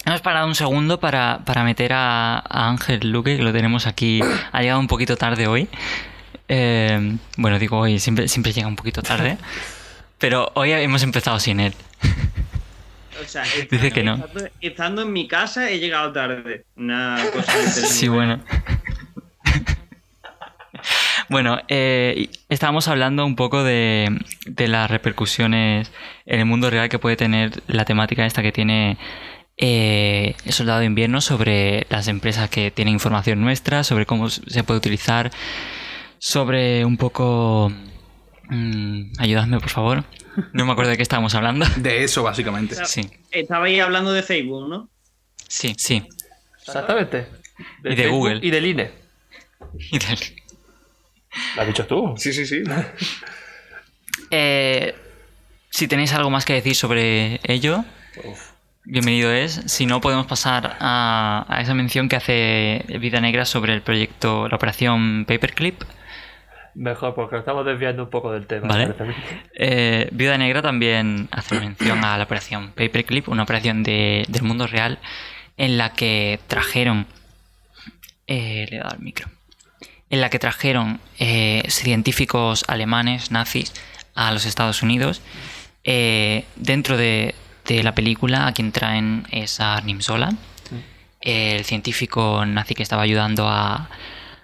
hemos 0.05 0.21
parado 0.21 0.47
un 0.47 0.55
segundo 0.55 0.99
para, 0.99 1.41
para 1.43 1.63
meter 1.63 1.91
a, 1.93 2.43
Ángel 2.69 3.11
Luque, 3.11 3.35
que 3.35 3.43
lo 3.43 3.51
tenemos 3.51 3.87
aquí. 3.87 4.21
Ha 4.51 4.61
llegado 4.61 4.79
un 4.79 4.87
poquito 4.87 5.17
tarde 5.17 5.47
hoy. 5.47 5.67
Eh, 6.47 7.17
bueno, 7.37 7.59
digo 7.59 7.79
hoy, 7.79 7.99
siempre, 7.99 8.27
siempre 8.27 8.53
llega 8.53 8.67
un 8.67 8.75
poquito 8.75 9.01
tarde. 9.01 9.37
Pero 10.23 10.53
hoy 10.53 10.71
hemos 10.71 11.03
empezado 11.03 11.37
sin 11.37 11.59
él. 11.59 11.73
O 13.21 13.25
sea, 13.27 13.43
Dice 13.71 13.91
que 13.91 14.03
no. 14.03 14.25
Estando, 14.59 15.03
en 15.03 15.13
mi 15.13 15.27
casa 15.27 15.69
he 15.69 15.79
llegado 15.79 16.11
tarde. 16.11 16.63
Una 16.75 17.17
cosa 17.31 17.51
Sí, 17.71 18.07
bueno. 18.07 18.39
Bueno, 21.29 21.59
eh, 21.67 22.29
estábamos 22.49 22.87
hablando 22.87 23.25
un 23.25 23.35
poco 23.35 23.63
de, 23.63 24.17
las 24.57 24.89
repercusiones 24.89 25.91
en 26.25 26.39
el 26.39 26.45
mundo 26.45 26.69
real 26.69 26.89
que 26.89 26.99
puede 26.99 27.15
tener 27.17 27.61
la 27.67 27.85
temática 27.85 28.25
esta 28.25 28.41
que 28.41 28.51
tiene 28.51 28.97
eh, 29.57 30.35
el 30.43 30.53
Soldado 30.53 30.79
de 30.79 30.85
Invierno 30.85 31.21
sobre 31.21 31.85
las 31.89 32.07
empresas 32.07 32.49
que 32.49 32.71
tienen 32.71 32.95
información 32.95 33.41
nuestra, 33.41 33.83
sobre 33.83 34.05
cómo 34.05 34.29
se 34.29 34.63
puede 34.63 34.77
utilizar, 34.79 35.31
sobre 36.17 36.83
un 36.85 36.97
poco... 36.97 37.71
Mm, 38.49 39.13
ayudadme, 39.19 39.59
por 39.59 39.69
favor. 39.69 40.03
No 40.51 40.65
me 40.65 40.71
acuerdo 40.71 40.89
de 40.89 40.97
qué 40.97 41.03
estábamos 41.03 41.35
hablando. 41.35 41.67
De 41.77 42.03
eso, 42.03 42.23
básicamente. 42.23 42.75
Sí. 42.85 43.07
Estabais 43.29 43.79
hablando 43.79 44.11
de 44.11 44.23
Facebook, 44.23 44.67
¿no? 44.67 44.89
Sí, 45.47 45.75
sí. 45.77 46.07
Exactamente. 46.65 47.27
y 47.83 47.93
de 47.93 48.07
Google. 48.07 48.39
Y 48.41 48.49
del 48.49 48.65
INE. 48.65 48.91
Y 49.91 49.99
del... 49.99 50.17
¿Lo 51.55 51.61
has 51.61 51.67
dicho 51.67 51.85
tú? 51.85 52.15
Sí, 52.17 52.33
sí, 52.33 52.45
sí. 52.45 52.63
Eh, 54.35 54.95
si 55.69 55.87
tenéis 55.87 56.13
algo 56.13 56.31
más 56.31 56.45
que 56.45 56.53
decir 56.53 56.75
sobre 56.75 57.39
ello, 57.43 57.85
bienvenido 58.83 59.31
es. 59.31 59.61
Si 59.67 59.85
no, 59.85 60.01
podemos 60.01 60.25
pasar 60.25 60.77
a, 60.79 61.59
esa 61.61 61.75
mención 61.75 62.09
que 62.09 62.15
hace 62.15 62.85
Vida 62.99 63.21
Negra 63.21 63.45
sobre 63.45 63.73
el 63.73 63.83
proyecto, 63.83 64.47
la 64.47 64.55
operación 64.55 65.25
Paperclip. 65.27 65.83
Mejor, 66.75 67.13
porque 67.13 67.37
estamos 67.37 67.65
desviando 67.65 68.03
un 68.03 68.09
poco 68.09 68.31
del 68.31 68.47
tema. 68.47 68.67
Vale. 68.67 68.95
Eh, 69.53 70.09
Vida 70.11 70.37
Negra 70.37 70.61
también 70.61 71.27
hace 71.31 71.59
mención 71.59 72.03
a 72.03 72.17
la 72.17 72.23
operación 72.23 72.71
Paperclip, 72.71 73.29
una 73.29 73.43
operación 73.43 73.83
del 73.83 74.41
mundo 74.41 74.67
real 74.67 74.99
en 75.57 75.77
la 75.77 75.93
que 75.93 76.39
trajeron. 76.47 77.05
Eh, 78.27 78.65
le 78.69 78.77
he 78.77 78.79
dado 78.79 78.95
el 78.95 79.01
micro 79.01 79.27
en 80.13 80.21
la 80.21 80.29
que 80.29 80.37
trajeron 80.37 80.99
eh, 81.17 81.63
científicos 81.69 82.65
alemanes 82.67 83.31
nazis 83.31 83.73
a 84.13 84.31
los 84.31 84.45
Estados 84.45 84.83
Unidos. 84.83 85.23
Eh, 85.83 86.45
dentro 86.55 86.97
de, 86.97 87.33
la 87.67 87.95
película, 87.95 88.45
a 88.45 88.51
quien 88.51 88.71
traen 88.71 89.25
es 89.31 89.59
a 89.59 89.73
Arnim 89.73 90.01
Zola, 90.01 90.35
el 91.21 91.65
científico 91.65 92.45
nazi 92.45 92.75
que 92.75 92.83
estaba 92.83 93.01
ayudando 93.01 93.47
a, 93.47 93.89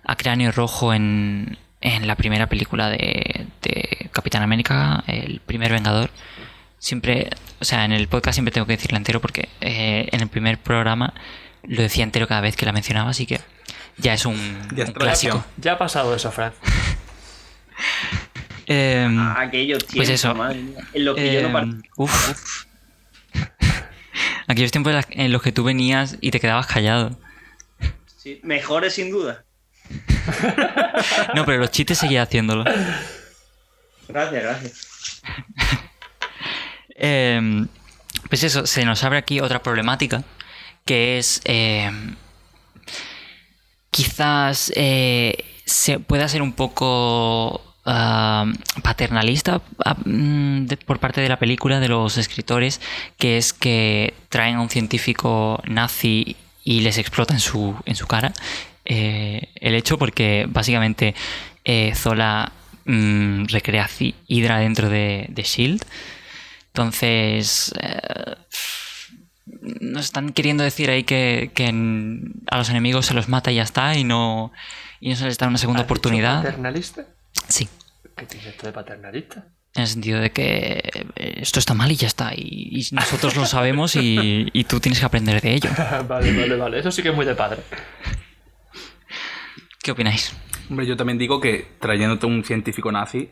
a 0.03 0.15
Cráneo 0.15 0.51
Rojo 0.51 0.91
en, 0.91 1.59
la 1.81 2.15
primera 2.15 2.47
película 2.47 2.89
de, 2.89 3.47
Capitán 4.11 4.41
América, 4.41 5.03
el 5.07 5.39
primer 5.39 5.71
Vengador. 5.71 6.09
Siempre, 6.77 7.29
o 7.59 7.65
sea, 7.65 7.85
en 7.85 7.91
el 7.91 8.07
podcast 8.07 8.35
siempre 8.35 8.51
tengo 8.51 8.65
que 8.65 8.73
decirlo 8.73 8.97
entero 8.97 9.19
porque 9.19 9.49
eh, 9.61 10.07
en 10.11 10.21
el 10.21 10.29
primer 10.29 10.57
programa 10.57 11.13
lo 11.63 11.81
decía 11.81 12.03
entero 12.03 12.27
cada 12.27 12.41
vez 12.41 12.55
que 12.55 12.65
la 12.65 12.71
mencionaba, 12.71 13.09
así 13.09 13.25
que 13.25 13.41
ya 13.97 14.13
es 14.13 14.25
un, 14.25 14.37
clásico. 14.93 15.43
Ya 15.57 15.73
ha 15.73 15.77
pasado 15.77 16.15
eso, 16.15 16.31
Fran. 16.31 16.53
eh, 18.67 19.07
Aquellos 19.37 19.85
tiempos, 19.85 19.95
pues 19.95 20.09
eso. 20.09 20.33
en 20.51 21.05
los 21.05 21.15
que 21.15 21.33
yo 21.33 21.49
no 21.49 21.59
em, 21.59 21.81
uf. 21.97 22.65
Aquellos 24.47 24.71
tiempos 24.71 25.05
en 25.09 25.31
los 25.31 25.41
que 25.41 25.51
tú 25.51 25.63
venías 25.63 26.17
y 26.21 26.31
te 26.31 26.39
quedabas 26.39 26.65
callado. 26.65 27.19
Sí, 28.17 28.39
mejores 28.43 28.93
sin 28.93 29.11
duda. 29.11 29.43
no, 31.35 31.45
pero 31.45 31.59
los 31.59 31.71
chistes 31.71 31.97
seguía 31.97 32.23
haciéndolo. 32.23 32.63
Gracias, 34.07 34.43
gracias. 34.43 35.21
Em, 37.01 37.69
pues 38.27 38.43
eso, 38.43 38.67
se 38.67 38.83
nos 38.83 39.05
abre 39.05 39.19
aquí 39.19 39.39
otra 39.39 39.63
problemática, 39.63 40.25
que 40.83 41.17
es 41.17 41.39
em, 41.45 42.17
quizás 43.89 44.73
eh, 44.75 45.45
se 45.63 45.99
pueda 45.99 46.27
ser 46.27 46.41
un 46.41 46.51
poco 46.51 47.61
ah, 47.85 48.45
paternalista 48.83 49.61
ah, 49.85 49.95
mm, 50.03 50.65
por 50.85 50.99
parte 50.99 51.21
de 51.21 51.29
la 51.29 51.39
película, 51.39 51.79
de 51.79 51.87
los 51.87 52.17
escritores, 52.17 52.81
que 53.17 53.37
es 53.37 53.53
que 53.53 54.13
traen 54.27 54.57
a 54.57 54.61
un 54.61 54.69
científico 54.69 55.61
nazi 55.65 56.35
y 56.65 56.81
les 56.81 56.97
explota 56.97 57.33
en 57.33 57.39
su, 57.39 57.75
en 57.85 57.95
su 57.95 58.07
cara 58.07 58.33
eh, 58.89 59.49
el 59.55 59.75
hecho 59.75 59.97
porque 59.97 60.45
básicamente 60.49 61.15
eh, 61.63 61.93
Zola 61.95 62.51
mm, 62.85 63.45
recrea 63.45 63.89
Hydra 64.27 64.59
dentro 64.59 64.89
de, 64.89 65.27
de 65.29 65.43
Shield. 65.43 65.85
Entonces, 66.73 67.71
nos 69.81 70.05
están 70.05 70.31
queriendo 70.31 70.63
decir 70.63 70.89
ahí 70.89 71.03
que, 71.03 71.51
a 72.49 72.57
los 72.57 72.69
enemigos 72.69 73.05
se 73.05 73.13
los 73.13 73.29
mata 73.29 73.51
y 73.51 73.55
ya 73.55 73.63
está 73.63 73.95
y 73.95 74.03
no, 74.03 74.51
y 74.99 75.09
no 75.09 75.15
se 75.15 75.25
les 75.25 75.37
da 75.37 75.47
una 75.47 75.57
segunda 75.57 75.83
oportunidad. 75.83 76.43
¿Paternalista? 76.43 77.05
Sí. 77.47 77.67
¿Qué 78.15 78.25
tiene 78.25 78.49
esto 78.49 78.67
de 78.67 78.73
paternalista? 78.73 79.45
En 79.75 79.83
el 79.83 79.87
sentido 79.87 80.19
de 80.19 80.31
que 80.31 80.81
eh, 81.15 81.33
esto 81.37 81.59
está 81.59 81.73
mal 81.73 81.91
y 81.91 81.95
ya 81.95 82.07
está. 82.07 82.31
Y, 82.35 82.87
nosotros 82.91 83.35
lo 83.35 83.45
sabemos 83.45 83.95
y, 83.95 84.49
y, 84.51 84.63
tú 84.63 84.79
tienes 84.79 84.99
que 84.99 85.05
aprender 85.05 85.41
de 85.41 85.53
ello. 85.53 85.69
vale, 86.07 86.35
vale, 86.35 86.55
vale. 86.55 86.79
Eso 86.79 86.91
sí 86.91 87.03
que 87.03 87.09
es 87.09 87.15
muy 87.15 87.25
de 87.25 87.35
padre. 87.35 87.61
¿Qué 89.81 89.91
opináis? 89.91 90.35
Hombre, 90.69 90.85
yo 90.85 90.95
también 90.97 91.17
digo 91.17 91.39
que 91.39 91.67
trayéndote 91.79 92.25
un 92.25 92.43
científico 92.43 92.91
nazi 92.91 93.29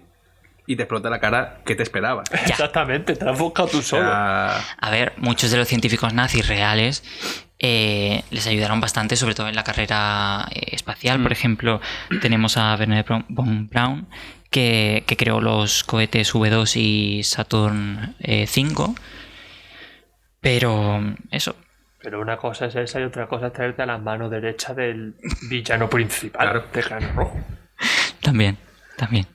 y 0.65 0.75
te 0.75 0.83
explota 0.83 1.10
la 1.10 1.19
cara, 1.19 1.62
¿qué 1.65 1.75
te 1.75 1.83
esperaba? 1.83 2.23
Exactamente, 2.31 3.15
te 3.15 3.29
has 3.29 3.38
buscado 3.38 3.69
tú 3.69 3.81
solo. 3.81 4.10
A 4.10 4.89
ver, 4.91 5.13
muchos 5.17 5.49
de 5.49 5.57
los 5.57 5.67
científicos 5.67 6.13
nazis 6.13 6.47
reales 6.47 7.03
eh, 7.60 8.23
les 8.31 8.45
ayudaron 8.47 8.79
bastante, 8.79 9.15
sobre 9.15 9.33
todo 9.33 9.47
en 9.47 9.55
la 9.55 9.63
carrera 9.63 10.47
eh, 10.51 10.75
espacial. 10.75 11.21
Por 11.21 11.31
mm. 11.31 11.33
ejemplo, 11.33 11.81
tenemos 12.21 12.57
a 12.57 12.75
Werner 12.75 13.05
von 13.29 13.67
Braun, 13.69 14.07
que, 14.49 15.03
creó 15.17 15.41
los 15.41 15.83
cohetes 15.83 16.33
V2 16.33 16.75
y 16.75 17.23
Saturn 17.23 18.15
V. 18.19 18.19
Eh, 18.19 18.47
Pero 20.41 21.15
eso. 21.31 21.55
Pero 22.08 22.22
una 22.22 22.38
cosa 22.38 22.67
es 22.67 22.76
esa 22.76 23.02
y 23.02 23.04
otra 23.04 23.28
cosa 23.28 23.48
es 23.48 23.54
traerte 23.54 23.82
a 23.82 23.86
la 23.86 23.98
mano 23.98 24.30
derecha 24.30 24.74
del 24.74 25.15
villano 25.50 25.89
principal 25.89 26.63
de 26.72 26.82
Rojo. 26.82 27.38
También, 28.22 28.58
también. 28.96 29.28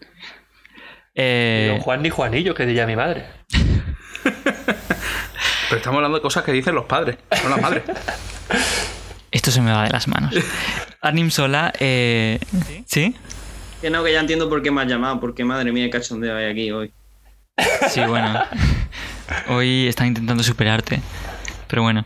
Eh... 1.14 1.78
Juan 1.82 2.00
ni 2.00 2.08
Juanillo, 2.08 2.54
que 2.54 2.64
diría 2.64 2.86
mi 2.86 2.96
madre. 2.96 3.26
Pero 4.24 5.76
estamos 5.76 5.98
hablando 5.98 6.16
de 6.16 6.22
cosas 6.22 6.44
que 6.44 6.52
dicen 6.52 6.74
los 6.74 6.86
padres, 6.86 7.18
no 7.44 7.50
las 7.50 7.60
madres. 7.60 7.82
Esto 9.30 9.50
se 9.50 9.60
me 9.60 9.70
va 9.70 9.84
de 9.84 9.90
las 9.90 10.08
manos. 10.08 10.34
Anim 11.02 11.30
Sola, 11.30 11.74
eh... 11.78 12.40
¿Sí? 12.86 13.14
Que 13.82 13.90
no, 13.90 14.02
que 14.02 14.14
ya 14.14 14.20
entiendo 14.20 14.48
por 14.48 14.62
qué 14.62 14.70
me 14.70 14.80
has 14.80 14.88
llamado, 14.88 15.20
porque 15.20 15.44
madre 15.44 15.72
mía, 15.72 15.84
qué 15.84 15.90
cachondeo 15.90 16.34
hay 16.34 16.46
aquí 16.46 16.70
hoy. 16.70 16.90
Sí, 17.90 18.00
bueno. 18.00 18.42
Hoy 19.48 19.88
están 19.88 20.06
intentando 20.06 20.42
superarte. 20.42 21.02
Pero 21.68 21.82
bueno. 21.82 22.02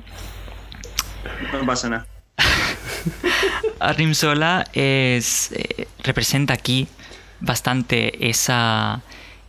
No 1.53 1.67
pasa 1.67 1.89
nada. 1.89 2.07
Arnim 3.81 4.15
Sola 4.15 4.65
es, 4.73 5.53
eh, 5.53 5.87
representa 6.03 6.55
aquí 6.55 6.89
bastante 7.41 8.29
esa, 8.29 9.03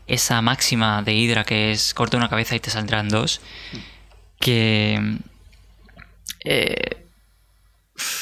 esa 0.08 0.42
máxima 0.42 1.02
de 1.02 1.14
Hydra 1.14 1.44
que 1.44 1.72
es 1.72 1.94
corta 1.94 2.18
una 2.18 2.30
cabeza 2.30 2.56
y 2.56 2.60
te 2.60 2.70
saldrán 2.70 3.10
dos. 3.10 3.42
Que. 4.40 5.18
Eh, 6.46 7.04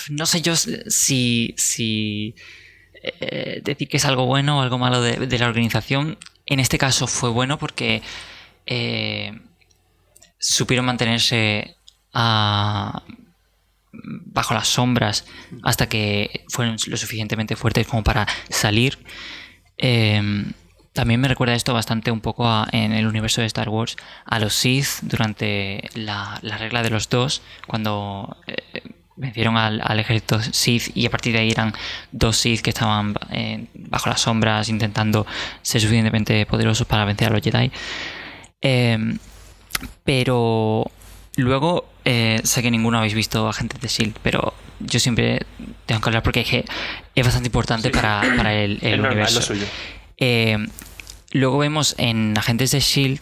no 0.10 0.26
sé 0.26 0.41
yo 0.41 0.56
si. 0.56 1.54
si 1.58 2.36
eh, 3.04 3.62
decir 3.63 3.88
que 3.88 3.98
es 3.98 4.06
algo 4.06 4.26
bueno 4.26 4.60
o 4.60 4.62
algo 4.62 4.78
malo 4.78 5.02
de, 5.02 5.38
la 5.38 5.48
organización. 5.48 6.18
En 6.48 6.60
este 6.60 6.78
caso 6.78 7.08
fue 7.08 7.30
bueno 7.30 7.58
porque 7.58 8.02
supieron 10.39 10.86
mantenerse 10.86 11.76
bajo 14.04 14.54
las 14.54 14.68
sombras 14.68 15.26
hasta 15.64 15.88
que 15.88 16.46
fueron 16.50 16.78
lo 16.88 16.98
suficientemente 16.98 17.56
fuertes 17.56 17.88
como 17.88 18.04
para 18.04 18.28
salir 18.50 18.98
Em, 19.78 20.54
también 20.94 21.20
me 21.20 21.28
recuerda 21.28 21.56
esto 21.56 21.74
bastante 21.74 22.12
un 22.12 22.22
poco 22.22 22.48
en 22.72 22.94
el 22.94 23.06
universo 23.08 23.42
de 23.42 23.48
Star 23.48 23.68
Wars 23.70 23.98
a 24.26 24.40
los 24.40 24.54
Sith 24.54 25.02
durante 25.02 25.90
la, 25.94 26.40
regla 26.42 26.84
de 26.84 26.90
los 26.90 27.10
dos, 27.10 27.42
cuando 27.68 28.38
eh, 28.48 28.82
vencieron 29.18 29.58
al, 29.58 29.82
al, 29.84 30.00
ejército 30.00 30.42
Sith 30.42 30.96
y 30.96 31.06
a 31.06 31.10
partir 31.10 31.34
de 31.34 31.40
ahí 31.40 31.52
eran 31.52 31.74
dos 32.12 32.38
Sith 32.38 32.62
que 32.62 32.70
estaban 32.70 33.16
eh, 33.32 33.68
bajo 33.74 34.10
las 34.10 34.22
sombras 34.22 34.70
intentando 34.70 35.26
ser 35.62 35.82
suficientemente 35.82 36.46
poderosos 36.46 36.88
para 36.88 37.04
vencer 37.04 37.28
a 37.28 37.32
los 37.32 37.42
Jedi. 37.42 37.72
Em, 38.62 39.20
pero 40.06 40.90
luego, 41.36 41.90
eh, 42.06 42.39
sé 42.44 42.62
que 42.62 42.72
ninguno 42.72 42.98
habéis 42.98 43.13
visto 43.13 43.48
Agentes 43.48 43.82
de 43.82 43.88
Shield, 43.88 44.15
pero 44.24 44.54
yo 44.80 45.00
siempre 45.00 45.41
tengo 45.86 46.02
que 46.02 46.10
hablar 46.10 46.24
porque 46.24 46.41
es, 46.41 46.48
que 46.48 46.65
es 47.15 47.26
bastante 47.26 47.48
importante 47.48 47.89
para, 47.89 48.22
para, 48.38 48.54
el, 48.54 48.80
el 48.82 49.02
universo. 49.02 49.54
Em, 50.18 50.68
luego 51.32 51.58
vemos 51.58 51.96
en 51.98 52.38
Agentes 52.38 52.72
de 52.72 52.80
Shield 52.80 53.20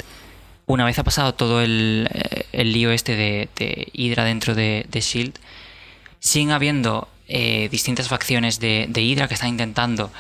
una 0.66 0.86
vez 0.86 0.98
ha 1.00 1.04
pasado 1.04 1.34
todo 1.34 1.62
el, 1.62 2.10
eh, 2.14 2.46
el 2.54 2.72
lío 2.72 2.92
este 2.92 3.16
de, 3.16 3.50
de 3.56 3.90
Hydra 3.94 4.24
dentro 4.24 4.56
de, 4.56 4.86
de 4.90 5.02
Shield, 5.02 5.34
siguen 6.20 6.52
habiendo 6.52 7.10
eh, 7.28 7.68
distintas 7.70 8.08
facciones 8.08 8.60
de, 8.60 8.86
de, 8.90 9.02
Hydra 9.02 9.28
que 9.28 9.34
están 9.34 9.50
intentando 9.50 10.12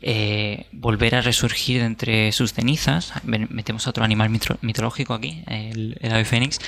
eh, 0.00 0.66
volver 0.72 1.14
a 1.14 1.20
resurgir 1.20 1.82
entre 1.82 2.32
sus 2.32 2.52
cenizas. 2.52 3.12
Metemos 3.24 3.86
otro 3.86 4.04
animal 4.04 4.30
mitológico 4.60 5.14
aquí, 5.14 5.44
el, 5.46 5.96
el 6.00 6.12
ave 6.12 6.24
fénix. 6.24 6.58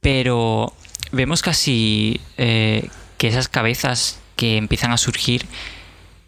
Pero 0.00 0.72
vemos 1.12 1.42
casi 1.42 2.20
eh, 2.36 2.88
que 3.18 3.28
esas 3.28 3.48
cabezas 3.48 4.20
que 4.36 4.56
empiezan 4.56 4.92
a 4.92 4.98
surgir 4.98 5.46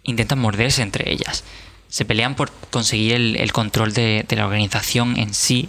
intentan 0.03 0.39
morderse 0.39 0.83
entre 0.83 1.13
ellas. 1.13 1.45
Se 1.89 2.05
pelean 2.05 2.35
por 2.35 2.51
conseguir 2.71 3.15
el, 3.15 3.53
control 3.53 3.93
de, 3.93 4.25
la 4.31 4.47
organización 4.47 5.19
en 5.19 5.35
sí 5.35 5.69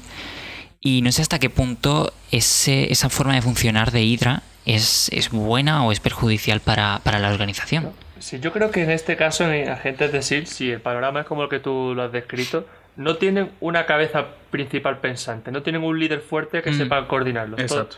y 0.81 1.01
no 1.01 1.11
sé 1.11 1.21
hasta 1.21 1.39
qué 1.39 1.49
punto 1.49 2.13
ese, 2.31 2.91
esa 2.91 3.09
forma 3.09 3.35
de 3.35 3.41
funcionar 3.41 3.91
de 3.91 4.03
Hydra 4.03 4.43
es, 4.65 5.29
buena 5.31 5.85
o 5.85 5.91
es 5.91 5.99
perjudicial 5.99 6.59
para, 6.59 6.99
para, 7.03 7.19
la 7.19 7.29
organización. 7.29 7.91
Sí, 8.19 8.39
yo 8.39 8.51
creo 8.51 8.69
que 8.71 8.83
en 8.83 8.91
este 8.91 9.15
caso, 9.15 9.49
en 9.49 9.69
Agentes 9.69 10.11
de 10.11 10.21
SEAL, 10.21 10.47
si 10.47 10.71
el 10.71 10.81
panorama 10.81 11.21
es 11.21 11.25
como 11.25 11.43
el 11.43 11.49
que 11.49 11.59
tú 11.59 11.93
lo 11.95 12.03
has 12.03 12.11
descrito, 12.11 12.67
no 12.99 13.15
tienen 13.15 13.51
una 13.61 13.85
cabeza 13.85 14.27
principal 14.51 14.99
pensante, 14.99 15.53
no 15.53 15.63
tienen 15.63 15.83
un 15.83 15.97
líder 15.97 16.19
fuerte 16.19 16.61
que 16.61 16.71
mm. 16.71 16.77
sepa 16.77 17.07
coordinarlo. 17.07 17.57
Exacto. 17.57 17.95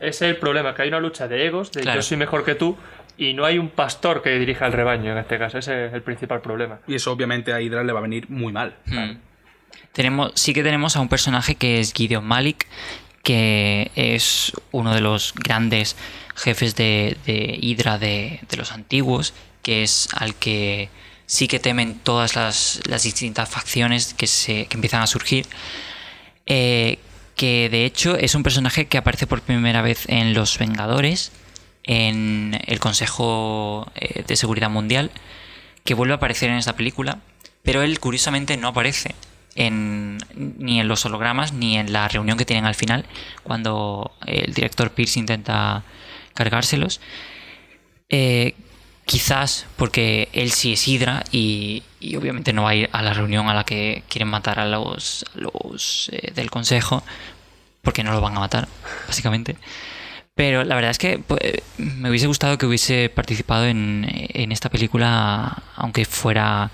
ese 0.00 0.26
es 0.26 0.34
el 0.34 0.36
problema, 0.38 0.74
que 0.74 0.82
hay 0.82 0.88
una 0.88 0.98
lucha 0.98 1.28
de 1.28 1.46
egos, 1.46 1.70
de 1.70 1.82
claro. 1.82 2.00
yo 2.00 2.02
soy 2.02 2.16
mejor 2.16 2.44
que 2.44 2.56
tú, 2.56 2.76
y 3.16 3.32
no 3.32 3.44
hay 3.44 3.58
un 3.58 3.68
pastor 3.68 4.22
que 4.22 4.30
dirija 4.40 4.66
el 4.66 4.72
rebaño 4.72 5.12
en 5.12 5.18
este 5.18 5.38
caso. 5.38 5.58
Ese 5.58 5.86
es 5.86 5.94
el 5.94 6.02
principal 6.02 6.40
problema. 6.40 6.80
Y 6.88 6.96
eso 6.96 7.12
obviamente 7.12 7.52
a 7.52 7.60
Hydra 7.60 7.84
le 7.84 7.92
va 7.92 8.00
a 8.00 8.02
venir 8.02 8.28
muy 8.28 8.52
mal. 8.52 8.74
Mm. 8.86 9.18
Tenemos, 9.92 10.32
sí 10.34 10.52
que 10.52 10.64
tenemos 10.64 10.96
a 10.96 11.00
un 11.00 11.08
personaje 11.08 11.54
que 11.54 11.78
es 11.78 11.92
Gideon 11.92 12.24
Malik, 12.24 12.66
que 13.22 13.92
es 13.94 14.52
uno 14.72 14.92
de 14.92 15.00
los 15.00 15.32
grandes 15.34 15.96
jefes 16.34 16.74
de, 16.74 17.16
de 17.24 17.56
Hydra 17.60 17.98
de, 17.98 18.40
de, 18.48 18.56
los 18.56 18.72
antiguos, 18.72 19.32
que 19.62 19.84
es 19.84 20.08
al 20.12 20.34
que 20.34 20.88
sí 21.30 21.46
que 21.46 21.60
temen 21.60 21.94
todas 22.00 22.34
las, 22.34 22.80
las 22.86 23.04
distintas 23.04 23.48
facciones 23.48 24.14
que, 24.14 24.26
se, 24.26 24.66
que 24.66 24.76
empiezan 24.76 25.00
a 25.00 25.06
surgir. 25.06 25.46
Eh, 26.46 26.98
que 27.36 27.68
de 27.70 27.84
hecho 27.84 28.16
es 28.16 28.34
un 28.34 28.42
personaje 28.42 28.86
que 28.86 28.98
aparece 28.98 29.28
por 29.28 29.40
primera 29.40 29.80
vez 29.80 30.08
en 30.08 30.34
Los 30.34 30.58
Vengadores, 30.58 31.30
en 31.84 32.60
el 32.66 32.80
Consejo 32.80 33.86
eh, 33.94 34.24
de 34.26 34.34
Seguridad 34.34 34.70
Mundial, 34.70 35.12
que 35.84 35.94
vuelve 35.94 36.14
a 36.14 36.16
aparecer 36.16 36.50
en 36.50 36.56
esta 36.56 36.74
película, 36.74 37.20
pero 37.62 37.82
él 37.82 38.00
curiosamente 38.00 38.56
no 38.56 38.66
aparece 38.66 39.14
en, 39.54 40.18
ni 40.34 40.80
en 40.80 40.88
los 40.88 41.06
hologramas 41.06 41.52
ni 41.52 41.76
en 41.78 41.92
la 41.92 42.08
reunión 42.08 42.38
que 42.38 42.44
tienen 42.44 42.64
al 42.64 42.74
final 42.74 43.06
cuando 43.44 44.10
el 44.26 44.52
director 44.52 44.90
Pierce 44.90 45.20
intenta 45.20 45.84
cargárselos. 46.34 47.00
Eh, 48.08 48.56
quizás 49.10 49.66
porque 49.76 50.28
él 50.32 50.52
sí 50.52 50.74
es 50.74 50.86
Hydra 50.86 51.24
y, 51.32 51.82
obviamente 52.16 52.52
no 52.52 52.62
va 52.62 52.70
a 52.70 52.74
ir 52.74 52.88
a 52.92 53.02
la 53.02 53.12
reunión 53.12 53.48
a 53.48 53.54
la 53.54 53.64
que 53.64 54.04
quieren 54.08 54.28
matar 54.28 54.60
a 54.60 54.66
los, 54.66 55.24
a 55.34 55.38
los 55.40 56.08
eh, 56.12 56.32
del 56.34 56.50
consejo 56.50 57.02
porque 57.82 58.04
no 58.04 58.12
lo 58.12 58.20
van 58.20 58.36
a 58.36 58.40
matar, 58.40 58.68
básicamente. 59.08 59.56
Pero 60.34 60.64
la 60.64 60.74
verdad 60.74 60.92
es 60.92 60.98
que 60.98 61.18
pues, 61.18 61.40
me 61.76 62.08
hubiese 62.08 62.26
gustado 62.28 62.56
que 62.56 62.66
hubiese 62.66 63.08
participado 63.08 63.66
en, 63.66 64.06
en 64.08 64.52
esta 64.52 64.70
película, 64.70 65.62
aunque 65.76 66.04
fuera 66.04 66.70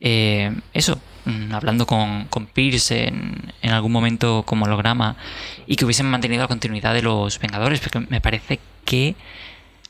eh, 0.00 0.52
eso, 0.74 1.00
Mm, 1.26 1.52
hablando 1.52 1.86
con, 1.86 2.26
con 2.26 2.46
Pierce 2.46 3.08
en, 3.08 3.52
en, 3.60 3.72
algún 3.72 3.90
momento 3.90 4.44
como 4.46 4.64
holograma 4.66 5.16
y 5.66 5.74
que 5.74 5.84
hubiesen 5.84 6.06
mantenido 6.06 6.42
la 6.42 6.46
continuidad 6.46 6.94
de 6.94 7.02
los 7.02 7.40
Vengadores, 7.40 7.80
porque 7.80 7.98
me 7.98 8.20
parece 8.20 8.60
que 8.84 9.16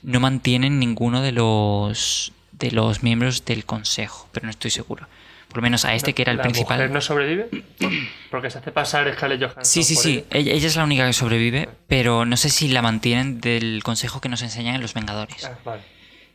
no 0.07 0.21
mantienen 0.21 0.79
ninguno 0.79 1.21
de 1.21 1.33
los 1.33 2.33
de 2.53 2.71
los 2.71 3.03
miembros 3.03 3.45
del 3.45 3.67
Consejo, 3.67 4.29
pero 4.33 4.47
no 4.47 4.51
estoy 4.51 4.71
seguro. 4.71 5.07
Por 5.49 5.59
lo 5.59 5.63
menos 5.63 5.85
a 5.85 5.95
este 5.95 6.15
que 6.15 6.23
era 6.23 6.33
el 6.33 6.39
¿La 6.39 6.45
principal. 6.45 6.79
Mujer 6.79 6.91
no 6.91 7.01
sobrevive? 7.01 7.49
Porque 8.31 8.51
se 8.51 8.59
hace 8.59 8.73
pasar 8.73 9.13
Scarlett 9.15 9.41
Johansson. 9.41 9.65
Sí, 9.65 9.83
sí, 9.83 9.95
sí. 9.95 10.25
Ella, 10.31 10.53
ella, 10.53 10.67
es 10.67 10.77
la 10.77 10.85
única 10.85 11.07
que 11.07 11.13
sobrevive, 11.13 11.69
pero 11.87 12.25
no 12.25 12.37
sé 12.37 12.49
si 12.49 12.69
la 12.69 12.81
mantienen 12.81 13.41
del 13.41 13.83
consejo 13.83 14.21
que 14.21 14.29
nos 14.29 14.43
enseñan 14.43 14.77
en 14.77 14.81
los 14.81 14.95
Vengadores. 14.95 15.45
Ah, 15.45 15.59
vale. 15.65 15.83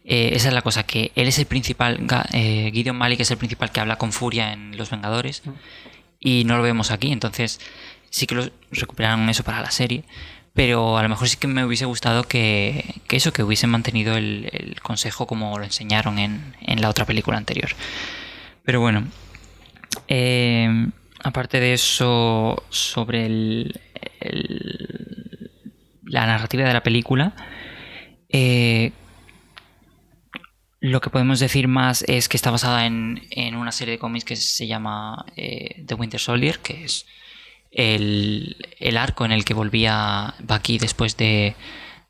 Eh, 0.04 0.32
esa 0.34 0.48
es 0.48 0.54
la 0.54 0.62
cosa, 0.62 0.84
que 0.84 1.12
él 1.16 1.28
es 1.28 1.38
el 1.38 1.46
principal, 1.46 2.00
eh, 2.34 2.72
Gideon 2.74 2.98
Malik 2.98 3.20
es 3.20 3.30
el 3.32 3.38
principal 3.38 3.72
que 3.72 3.80
habla 3.80 3.98
con 3.98 4.12
furia 4.12 4.52
en 4.52 4.76
Los 4.76 4.90
Vengadores 4.90 5.44
y 6.20 6.44
no 6.46 6.58
lo 6.58 6.64
vemos 6.64 6.90
aquí, 6.90 7.12
entonces 7.12 7.60
sí 8.10 8.26
que 8.26 8.34
lo 8.34 8.50
recuperaron 8.72 9.30
eso 9.30 9.44
para 9.44 9.62
la 9.62 9.70
serie, 9.70 10.04
pero 10.54 10.98
a 10.98 11.04
lo 11.04 11.10
mejor 11.10 11.30
sí 11.30 11.38
que 11.38 11.48
me 11.48 11.66
hubiese 11.66 11.86
gustado 11.86 12.24
que, 12.24 12.96
que 13.08 13.16
eso, 13.18 13.32
que 13.32 13.44
hubiesen 13.44 13.70
mantenido 13.70 14.18
el, 14.18 14.50
el, 14.52 14.82
consejo 14.82 15.26
como 15.26 15.58
lo 15.58 15.64
enseñaron 15.64 16.20
en, 16.20 16.56
en, 16.62 16.82
la 16.82 16.90
otra 16.90 17.06
película 17.06 17.38
anterior. 17.38 17.70
Pero 18.64 18.82
bueno, 18.82 19.08
eh, 20.08 20.88
aparte 21.24 21.60
de 21.60 21.74
eso, 21.74 22.64
sobre 22.70 23.26
el, 23.26 23.80
el, 24.20 25.52
la 26.04 26.26
narrativa 26.26 26.68
de 26.68 26.74
la 26.74 26.84
película, 26.84 27.34
eh, 28.30 28.92
lo 30.82 31.00
que 31.00 31.10
podemos 31.12 31.40
decir 31.40 31.68
más 31.68 32.04
es 32.08 32.28
que 32.28 32.38
está 32.38 32.52
basada 32.52 32.86
en, 32.86 33.22
en 33.30 33.56
una 33.56 33.72
serie 33.72 33.94
de 33.94 34.00
cómics 34.00 34.26
que 34.26 34.36
se 34.36 34.68
llama 34.68 35.26
eh, 35.38 35.84
The 35.86 35.94
Winter 35.94 36.20
Soldier, 36.20 36.60
que 36.60 36.84
es 36.84 37.06
el, 37.72 38.58
el, 38.80 38.98
arco 38.98 39.26
en 39.26 39.32
el 39.32 39.46
que 39.46 39.54
volvía 39.54 40.36
Bucky 40.40 40.78
después 40.78 41.18
de, 41.18 41.56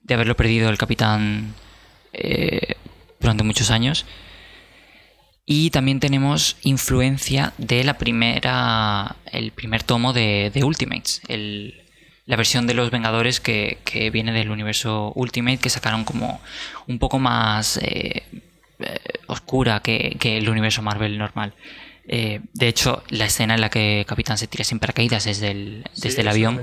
de 0.03 0.13
haberlo 0.13 0.35
perdido 0.35 0.69
el 0.69 0.77
capitán 0.77 1.53
eh, 2.13 2.75
durante 3.19 3.43
muchos 3.43 3.71
años. 3.71 4.05
Y 5.45 5.69
también 5.71 5.99
tenemos 5.99 6.57
influencia 6.61 7.53
de 7.57 7.83
la 7.83 7.97
primera. 7.97 9.15
el 9.31 9.51
primer 9.51 9.83
tomo 9.83 10.13
de, 10.13 10.51
de 10.53 10.63
Ultimates. 10.63 11.21
El, 11.27 11.81
la 12.25 12.35
versión 12.35 12.67
de 12.67 12.73
los 12.73 12.91
Vengadores 12.91 13.39
que, 13.39 13.79
que, 13.83 14.09
viene 14.11 14.31
del 14.31 14.51
universo 14.51 15.11
Ultimate, 15.15 15.57
que 15.57 15.69
sacaron 15.69 16.05
como 16.05 16.41
un 16.87 16.99
poco 16.99 17.19
más. 17.19 17.77
Eh, 17.77 18.23
eh, 18.79 18.99
oscura 19.27 19.81
que, 19.81 20.17
que, 20.19 20.37
el 20.37 20.49
universo 20.49 20.81
Marvel 20.81 21.17
normal. 21.17 21.53
Eh, 22.07 22.41
de 22.53 22.67
hecho, 22.67 23.03
la 23.09 23.25
escena 23.25 23.55
en 23.55 23.61
la 23.61 23.69
que 23.69 24.05
Capitán 24.07 24.37
se 24.37 24.47
tira 24.47 24.63
sin 24.63 24.79
paracaídas 24.79 25.25
desde 25.25 25.51
el, 25.51 25.83
sí, 25.93 26.07
desde 26.07 26.21
el 26.21 26.27
avión. 26.27 26.61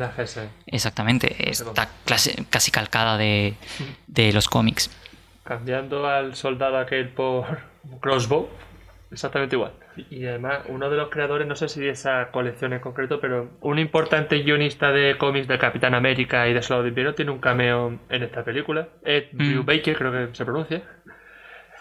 Exactamente, 0.67 1.51
está 1.51 1.89
clase, 2.05 2.45
casi 2.51 2.71
calcada 2.71 3.17
de, 3.17 3.55
de 4.07 4.33
los 4.33 4.49
cómics. 4.49 4.91
Cambiando 5.45 6.07
al 6.07 6.35
soldado 6.35 6.79
aquel 6.79 7.09
por 7.09 7.61
Crossbow, 8.01 8.49
exactamente 9.11 9.57
igual. 9.57 9.73
Y 10.11 10.27
además, 10.27 10.61
uno 10.69 10.91
de 10.91 10.97
los 10.97 11.09
creadores, 11.09 11.47
no 11.47 11.57
sé 11.57 11.69
si 11.69 11.81
de 11.81 11.91
esa 11.91 12.31
colección 12.31 12.73
en 12.73 12.81
concreto, 12.81 13.21
pero 13.21 13.51
un 13.61 13.79
importante 13.79 14.39
guionista 14.39 14.93
de 14.93 15.17
cómics 15.19 15.49
de 15.49 15.59
Capitán 15.59 15.95
América 15.95 16.47
y 16.49 16.55
de 16.55 16.63
Soldado 16.63 16.85
de 16.85 16.89
Invierno 16.91 17.15
tiene 17.15 17.31
un 17.31 17.41
cameo 17.41 17.99
en 18.09 18.23
esta 18.23 18.45
película. 18.45 18.89
Ed 19.05 19.25
mm. 19.33 19.65
Baker, 19.65 19.97
creo 19.97 20.13
que 20.13 20.35
se 20.35 20.45
pronuncia 20.45 20.83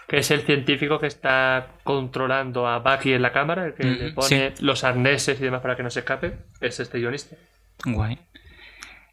que 0.08 0.18
es 0.18 0.30
el 0.30 0.40
científico 0.40 0.98
que 0.98 1.06
está 1.06 1.74
controlando 1.84 2.66
a 2.66 2.78
Bucky 2.78 3.12
en 3.12 3.22
la 3.22 3.30
cámara, 3.30 3.66
el 3.66 3.74
que 3.74 3.84
mm 3.84 3.90
-hmm, 3.90 3.98
le 3.98 4.12
pone 4.12 4.52
sí. 4.56 4.64
los 4.64 4.82
arneses 4.82 5.38
y 5.38 5.44
demás 5.44 5.60
para 5.60 5.76
que 5.76 5.82
no 5.82 5.90
se 5.90 6.00
escape, 6.00 6.38
es 6.60 6.80
este 6.80 6.98
guionista. 6.98 7.36
Guay. 7.84 8.18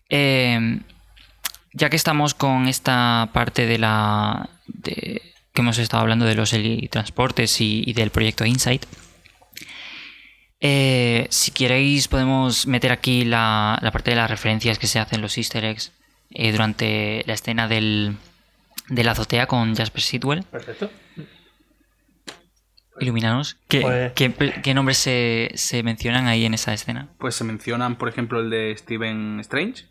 Eh, 0.09 0.79
ya 1.73 1.89
que 1.89 1.97
estamos 1.97 2.33
con 2.33 2.67
esta 2.67 3.29
parte 3.33 3.65
de 3.65 3.77
la. 3.77 4.49
De, 4.67 5.21
que 5.53 5.61
hemos 5.61 5.77
estado 5.77 6.01
hablando 6.01 6.25
de 6.25 6.35
los 6.35 6.53
transportes 6.89 7.61
y, 7.61 7.83
y 7.85 7.93
del 7.93 8.09
proyecto 8.09 8.45
Insight. 8.45 8.85
Eh, 10.59 11.27
si 11.29 11.51
queréis, 11.51 12.07
podemos 12.07 12.67
meter 12.67 12.91
aquí 12.91 13.25
la, 13.25 13.77
la, 13.81 13.91
parte 13.91 14.11
de 14.11 14.17
las 14.17 14.29
referencias 14.29 14.79
que 14.79 14.87
se 14.87 14.99
hacen 14.99 15.21
los 15.21 15.37
Easter 15.37 15.63
eggs 15.63 15.91
eh, 16.31 16.51
durante 16.51 17.23
la 17.27 17.33
escena 17.33 17.67
del, 17.67 18.15
de 18.89 19.03
la 19.03 19.11
azotea 19.11 19.47
con 19.47 19.75
Jasper 19.75 20.01
Sidwell. 20.01 20.43
Perfecto. 20.43 20.89
Iluminanos. 22.99 23.57
¿Qué, 23.67 23.81
pues... 23.81 24.13
¿qué, 24.13 24.61
qué 24.63 24.73
nombres 24.73 24.97
se, 24.97 25.51
se, 25.55 25.83
mencionan 25.83 26.27
ahí 26.27 26.45
en 26.45 26.53
esa 26.53 26.73
escena? 26.73 27.09
Pues 27.17 27.36
se 27.36 27.43
mencionan, 27.43 27.97
por 27.97 28.07
ejemplo, 28.07 28.39
el 28.39 28.49
de 28.49 28.73
Stephen 28.77 29.39
Strange, 29.41 29.86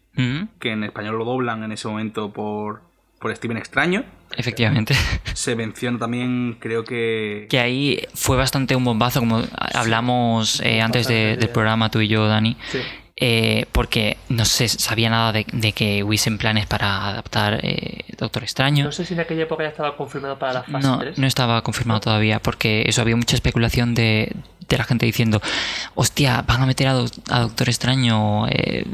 que 0.58 0.70
en 0.70 0.84
español 0.84 1.18
lo 1.18 1.24
doblan 1.24 1.62
en 1.64 1.72
ese 1.72 1.88
momento 1.88 2.32
por 2.32 2.82
por 3.24 3.34
Steven 3.34 3.56
Extraño. 3.56 4.04
Efectivamente. 4.36 4.94
Se 5.32 5.56
menciona 5.56 5.98
también, 5.98 6.58
creo 6.60 6.84
que... 6.84 7.46
Que 7.48 7.58
ahí 7.58 8.06
fue 8.12 8.36
bastante 8.36 8.76
un 8.76 8.84
bombazo, 8.84 9.20
como 9.20 9.42
hablamos 9.72 10.60
eh, 10.60 10.82
antes 10.82 11.08
de- 11.08 11.38
del 11.38 11.48
programa 11.48 11.90
tú 11.90 12.00
y 12.02 12.08
yo, 12.08 12.26
Dani. 12.28 12.58
Sí. 12.70 12.80
Eh, 13.16 13.66
porque 13.72 14.16
no 14.28 14.44
se 14.44 14.68
sabía 14.68 15.08
nada 15.10 15.32
de, 15.32 15.46
de 15.52 15.72
que 15.72 16.02
hubiesen 16.02 16.36
planes 16.38 16.66
para 16.66 17.06
adaptar 17.08 17.60
eh, 17.62 18.04
Doctor 18.18 18.42
Extraño. 18.42 18.84
No 18.84 18.92
sé 18.92 19.04
si 19.04 19.14
en 19.14 19.20
aquella 19.20 19.44
época 19.44 19.62
ya 19.62 19.68
estaba 19.70 19.96
confirmado 19.96 20.38
para 20.38 20.52
la 20.54 20.62
fase 20.64 20.86
No, 20.86 20.98
3. 20.98 21.18
no 21.18 21.26
estaba 21.26 21.62
confirmado 21.62 22.00
todavía, 22.00 22.40
porque 22.40 22.84
eso 22.86 23.02
había 23.02 23.16
mucha 23.16 23.36
especulación 23.36 23.94
de, 23.94 24.32
de 24.68 24.78
la 24.78 24.84
gente 24.84 25.06
diciendo, 25.06 25.40
hostia, 25.94 26.42
van 26.42 26.62
a 26.62 26.66
meter 26.66 26.88
a, 26.88 26.94
Doc- 26.94 27.12
a 27.30 27.40
Doctor 27.40 27.68
Extraño, 27.68 28.48
eh, 28.48 28.84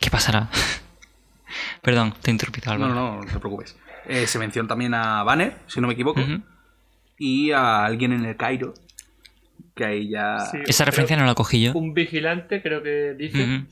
¿qué 0.00 0.10
pasará? 0.10 0.48
Perdón, 1.82 2.14
te 2.20 2.30
he 2.30 2.32
interrumpido, 2.32 2.66
No, 2.76 2.84
Álvaro. 2.84 2.94
no, 2.94 3.12
no, 3.16 3.24
no 3.24 3.32
te 3.32 3.38
preocupes. 3.38 3.76
Eh, 4.06 4.26
se 4.26 4.38
menciona 4.38 4.68
también 4.68 4.92
a 4.94 5.22
Banner, 5.22 5.56
si 5.66 5.80
no 5.80 5.86
me 5.86 5.94
equivoco, 5.94 6.20
y 7.18 7.52
a 7.52 7.84
alguien 7.86 8.12
en 8.12 8.24
el 8.26 8.36
Cairo, 8.36 8.74
que 9.74 9.84
ahí 9.84 10.08
ya... 10.08 10.38
Sí. 10.50 10.58
Esa 10.66 10.84
referencia 10.84 11.16
no 11.16 11.24
la 11.26 11.34
cogí 11.34 11.62
yo. 11.62 11.72
Un 11.72 11.94
vigilante, 11.94 12.62
creo 12.62 12.82
que 12.82 13.14
dice, 13.18 13.42
Ujú. 13.42 13.66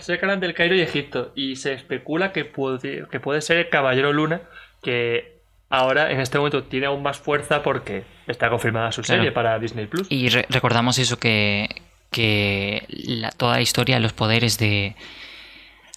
se, 0.00 0.14
hablan 0.14 0.38
del 0.40 0.54
Cairo 0.54 0.74
y 0.76 0.80
Egipto. 0.80 1.32
Y 1.34 1.56
se 1.56 1.72
especula 1.72 2.32
que 2.32 2.44
puede, 2.44 3.06
que 3.10 3.18
puede 3.20 3.40
ser 3.40 3.56
el 3.56 3.68
Caballero 3.68 4.12
Luna, 4.12 4.42
que 4.82 5.38
ahora 5.68 6.12
en 6.12 6.20
este 6.20 6.38
momento 6.38 6.62
tiene 6.64 6.86
aún 6.86 7.02
más 7.02 7.18
fuerza 7.18 7.62
porque 7.62 8.04
está 8.28 8.48
confirmada 8.50 8.92
su 8.92 9.02
Claro. 9.02 9.20
serie 9.22 9.32
para 9.32 9.58
Disney 9.58 9.86
Plus. 9.86 10.06
Y 10.10 10.28
re- 10.28 10.46
recordamos 10.48 10.98
eso 10.98 11.18
que, 11.18 11.68
que 12.12 12.84
la- 12.88 13.32
toda 13.32 13.56
la 13.56 13.60
historia, 13.62 13.98
los 13.98 14.12
poderes 14.12 14.58
de, 14.58 14.94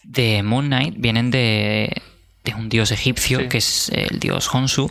de 0.03 0.41
Moon 0.43 0.65
Knight 0.67 0.95
vienen 0.97 1.29
de, 1.29 2.01
de 2.43 2.55
un 2.55 2.67
dios 2.69 2.91
egipcio, 2.91 3.39
Sí. 3.41 3.47
que 3.47 3.57
es 3.59 3.89
el 3.93 4.19
dios 4.19 4.49
Honsu. 4.53 4.89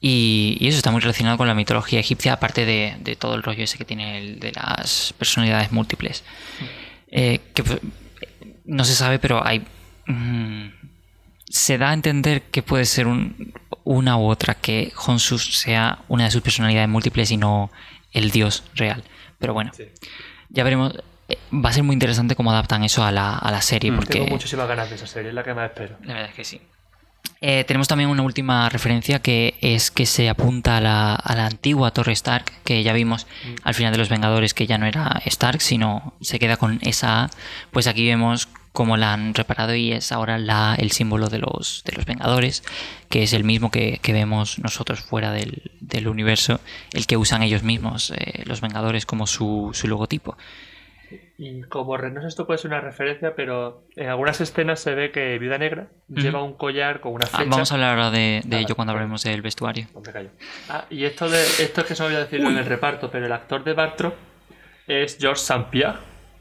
Y, 0.00 0.56
y 0.60 0.68
eso 0.68 0.78
está 0.78 0.90
muy 0.90 1.00
relacionado 1.02 1.36
con 1.36 1.46
la 1.46 1.54
mitología 1.54 2.00
egipcia, 2.00 2.32
aparte 2.32 2.64
de, 2.64 2.96
de 3.00 3.16
todo 3.16 3.34
el 3.34 3.42
rollo 3.42 3.62
ese 3.64 3.76
que 3.76 3.84
tiene 3.84 4.18
el 4.18 4.40
de 4.40 4.52
las 4.52 5.12
personalidades 5.18 5.72
múltiples. 5.72 6.24
Eh, 7.10 7.40
que 7.54 7.62
pues, 7.62 7.80
no 8.64 8.84
se 8.84 8.94
sabe, 8.94 9.18
pero 9.18 9.44
hay. 9.46 9.62
mm, 10.06 10.68
se 11.48 11.76
da 11.78 11.90
a 11.90 11.94
entender 11.94 12.42
que 12.42 12.62
puede 12.62 12.84
ser 12.86 13.06
un- 13.08 13.52
una 13.84 14.16
u 14.16 14.26
otra, 14.28 14.54
que 14.54 14.92
Honsu 15.06 15.36
sea 15.38 15.98
una 16.08 16.24
de 16.24 16.30
sus 16.30 16.42
personalidades 16.42 16.88
múltiples 16.88 17.30
y 17.32 17.36
no 17.36 17.70
el 18.12 18.30
dios 18.30 18.62
real. 18.74 19.02
Pero 19.38 19.52
bueno, 19.52 19.72
Sí. 19.76 19.84
ya 20.48 20.62
veremos. 20.64 20.94
Eh, 21.28 21.36
Va 21.52 21.70
a 21.70 21.72
ser 21.72 21.82
muy 21.82 21.92
interesante 21.94 22.34
cómo 22.36 22.50
adaptan 22.52 22.84
eso 22.84 23.04
a 23.04 23.10
la, 23.12 23.36
a 23.36 23.50
la 23.50 23.60
serie, 23.62 23.90
Mm. 23.90 23.96
porque 23.96 24.12
Tengo 24.14 24.28
muchísimas 24.28 24.66
ganas 24.68 24.88
de 24.90 24.96
esa 24.96 25.06
serie, 25.06 25.28
es 25.30 25.34
la 25.34 25.42
que 25.42 25.52
más 25.54 25.70
espero. 25.70 25.96
la 26.04 26.14
verdad 26.14 26.30
es 26.30 26.34
que 26.36 26.44
sí. 26.44 26.60
Eh, 27.42 27.64
tenemos 27.64 27.88
también 27.88 28.10
una 28.10 28.22
última 28.22 28.68
referencia 28.68 29.20
que 29.20 29.54
es 29.62 29.90
que 29.90 30.04
se 30.04 30.28
apunta 30.28 30.76
a 30.76 30.80
la, 30.82 31.14
a 31.14 31.34
la 31.34 31.46
antigua 31.46 31.90
Torre 31.90 32.12
Stark, 32.12 32.52
que 32.64 32.82
ya 32.82 32.92
vimos 32.92 33.26
al 33.62 33.74
final 33.74 33.92
de 33.92 33.98
Los 33.98 34.10
Vengadores 34.10 34.52
que 34.52 34.66
ya 34.66 34.76
no 34.76 34.84
era 34.84 35.22
Stark, 35.24 35.62
sino 35.62 36.12
se 36.20 36.38
queda 36.38 36.58
con 36.58 36.78
esa 36.82 37.24
A. 37.24 37.30
Pues 37.70 37.86
aquí 37.86 38.06
vemos 38.06 38.48
cómo 38.72 38.98
la 38.98 39.14
han 39.14 39.32
reparado 39.32 39.74
y 39.74 39.92
es 39.92 40.12
ahora 40.12 40.38
la, 40.38 40.74
el 40.78 40.90
símbolo 40.90 41.28
de 41.28 41.38
los, 41.38 41.82
de 41.86 41.92
los 41.92 42.04
Vengadores, 42.04 42.62
que 43.08 43.22
es 43.22 43.32
el 43.32 43.44
mismo 43.44 43.70
que, 43.70 44.00
que 44.02 44.12
vemos 44.12 44.58
nosotros 44.58 45.00
fuera 45.00 45.32
del, 45.32 45.72
del 45.80 46.08
universo, 46.08 46.60
el 46.92 47.06
que 47.06 47.16
usan 47.16 47.42
ellos 47.42 47.62
mismos, 47.62 48.12
eh, 48.16 48.42
los 48.44 48.60
Vengadores, 48.60 49.06
como 49.06 49.26
su, 49.26 49.70
su 49.72 49.88
logotipo. 49.88 50.36
Y 51.42 51.62
como 51.62 51.96
no 51.96 52.20
sé, 52.20 52.28
esto 52.28 52.46
puede 52.46 52.58
ser 52.58 52.70
una 52.70 52.82
referencia, 52.82 53.34
pero 53.34 53.84
en 53.96 54.10
algunas 54.10 54.38
escenas 54.42 54.78
se 54.78 54.94
ve 54.94 55.10
que 55.10 55.38
Viuda 55.38 55.56
Negra 55.56 55.88
lleva 56.08 56.42
un 56.42 56.52
collar 56.52 57.00
con 57.00 57.14
una 57.14 57.24
Ah, 57.32 57.36
flecha. 57.38 57.50
vamos 57.50 57.72
a 57.72 57.74
hablar 57.76 57.90
ahora 57.98 58.10
de, 58.10 58.42
de 58.44 58.56
Ah, 58.56 58.60
ello 58.60 58.74
cuando 58.76 58.92
hablemos 58.92 59.22
del 59.24 59.40
vestuario. 59.40 59.86
No 59.94 60.02
me 60.02 60.12
callo. 60.12 60.28
Ah, 60.68 60.84
y 60.90 61.04
esto, 61.06 61.30
de, 61.30 61.42
esto 61.42 61.80
es 61.80 61.86
que 61.86 61.94
se 61.94 62.02
me 62.02 62.08
olvidó 62.08 62.20
decirlo 62.20 62.50
en 62.50 62.58
el 62.58 62.66
reparto, 62.66 63.10
pero 63.10 63.24
el 63.24 63.32
actor 63.32 63.64
de 63.64 63.72
Bartro 63.72 64.14
es 64.86 65.16
Georges 65.18 65.40
Saint-Pierre, 65.46 65.98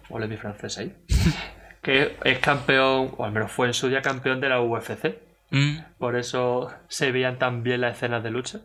ole 0.09 0.27
mi 0.27 0.35
francés 0.35 0.77
ahí, 0.79 0.93
que 1.81 2.17
es 2.25 2.39
campeón, 2.39 3.13
o 3.17 3.23
al 3.23 3.31
menos 3.31 3.51
fue 3.53 3.67
en 3.67 3.73
su 3.73 3.87
día 3.87 4.01
campeón 4.01 4.41
de 4.41 4.49
la 4.49 4.59
UFC. 4.61 5.15
Mm. 5.51 5.77
Por 5.97 6.17
eso 6.17 6.73
se 6.89 7.13
veían 7.13 7.39
tan 7.39 7.63
bien 7.63 7.79
las 7.79 7.95
escenas 7.95 8.21
de 8.21 8.31
lucha. 8.31 8.59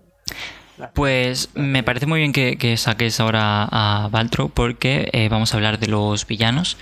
Pues 0.94 1.50
me 1.54 1.82
parece 1.82 2.06
muy 2.06 2.20
bien 2.20 2.32
que, 2.32 2.56
que 2.56 2.76
saques 2.76 3.20
ahora 3.20 3.68
a 3.70 4.08
Baltro 4.10 4.48
porque 4.48 5.08
eh, 5.12 5.28
vamos 5.28 5.52
a 5.54 5.56
hablar 5.56 5.78
de 5.78 5.86
los 5.88 6.26
villanos. 6.26 6.76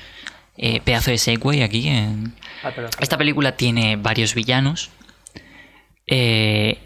Eh, 0.56 0.80
pedazo 0.82 1.10
de 1.10 1.18
segue 1.18 1.62
aquí. 1.62 1.88
En... 1.88 2.34
Ah, 2.64 2.70
Esta 3.00 3.18
película 3.18 3.56
tiene 3.56 3.96
varios 3.96 4.34
villanos. 4.34 4.90
Eh, 6.06 6.78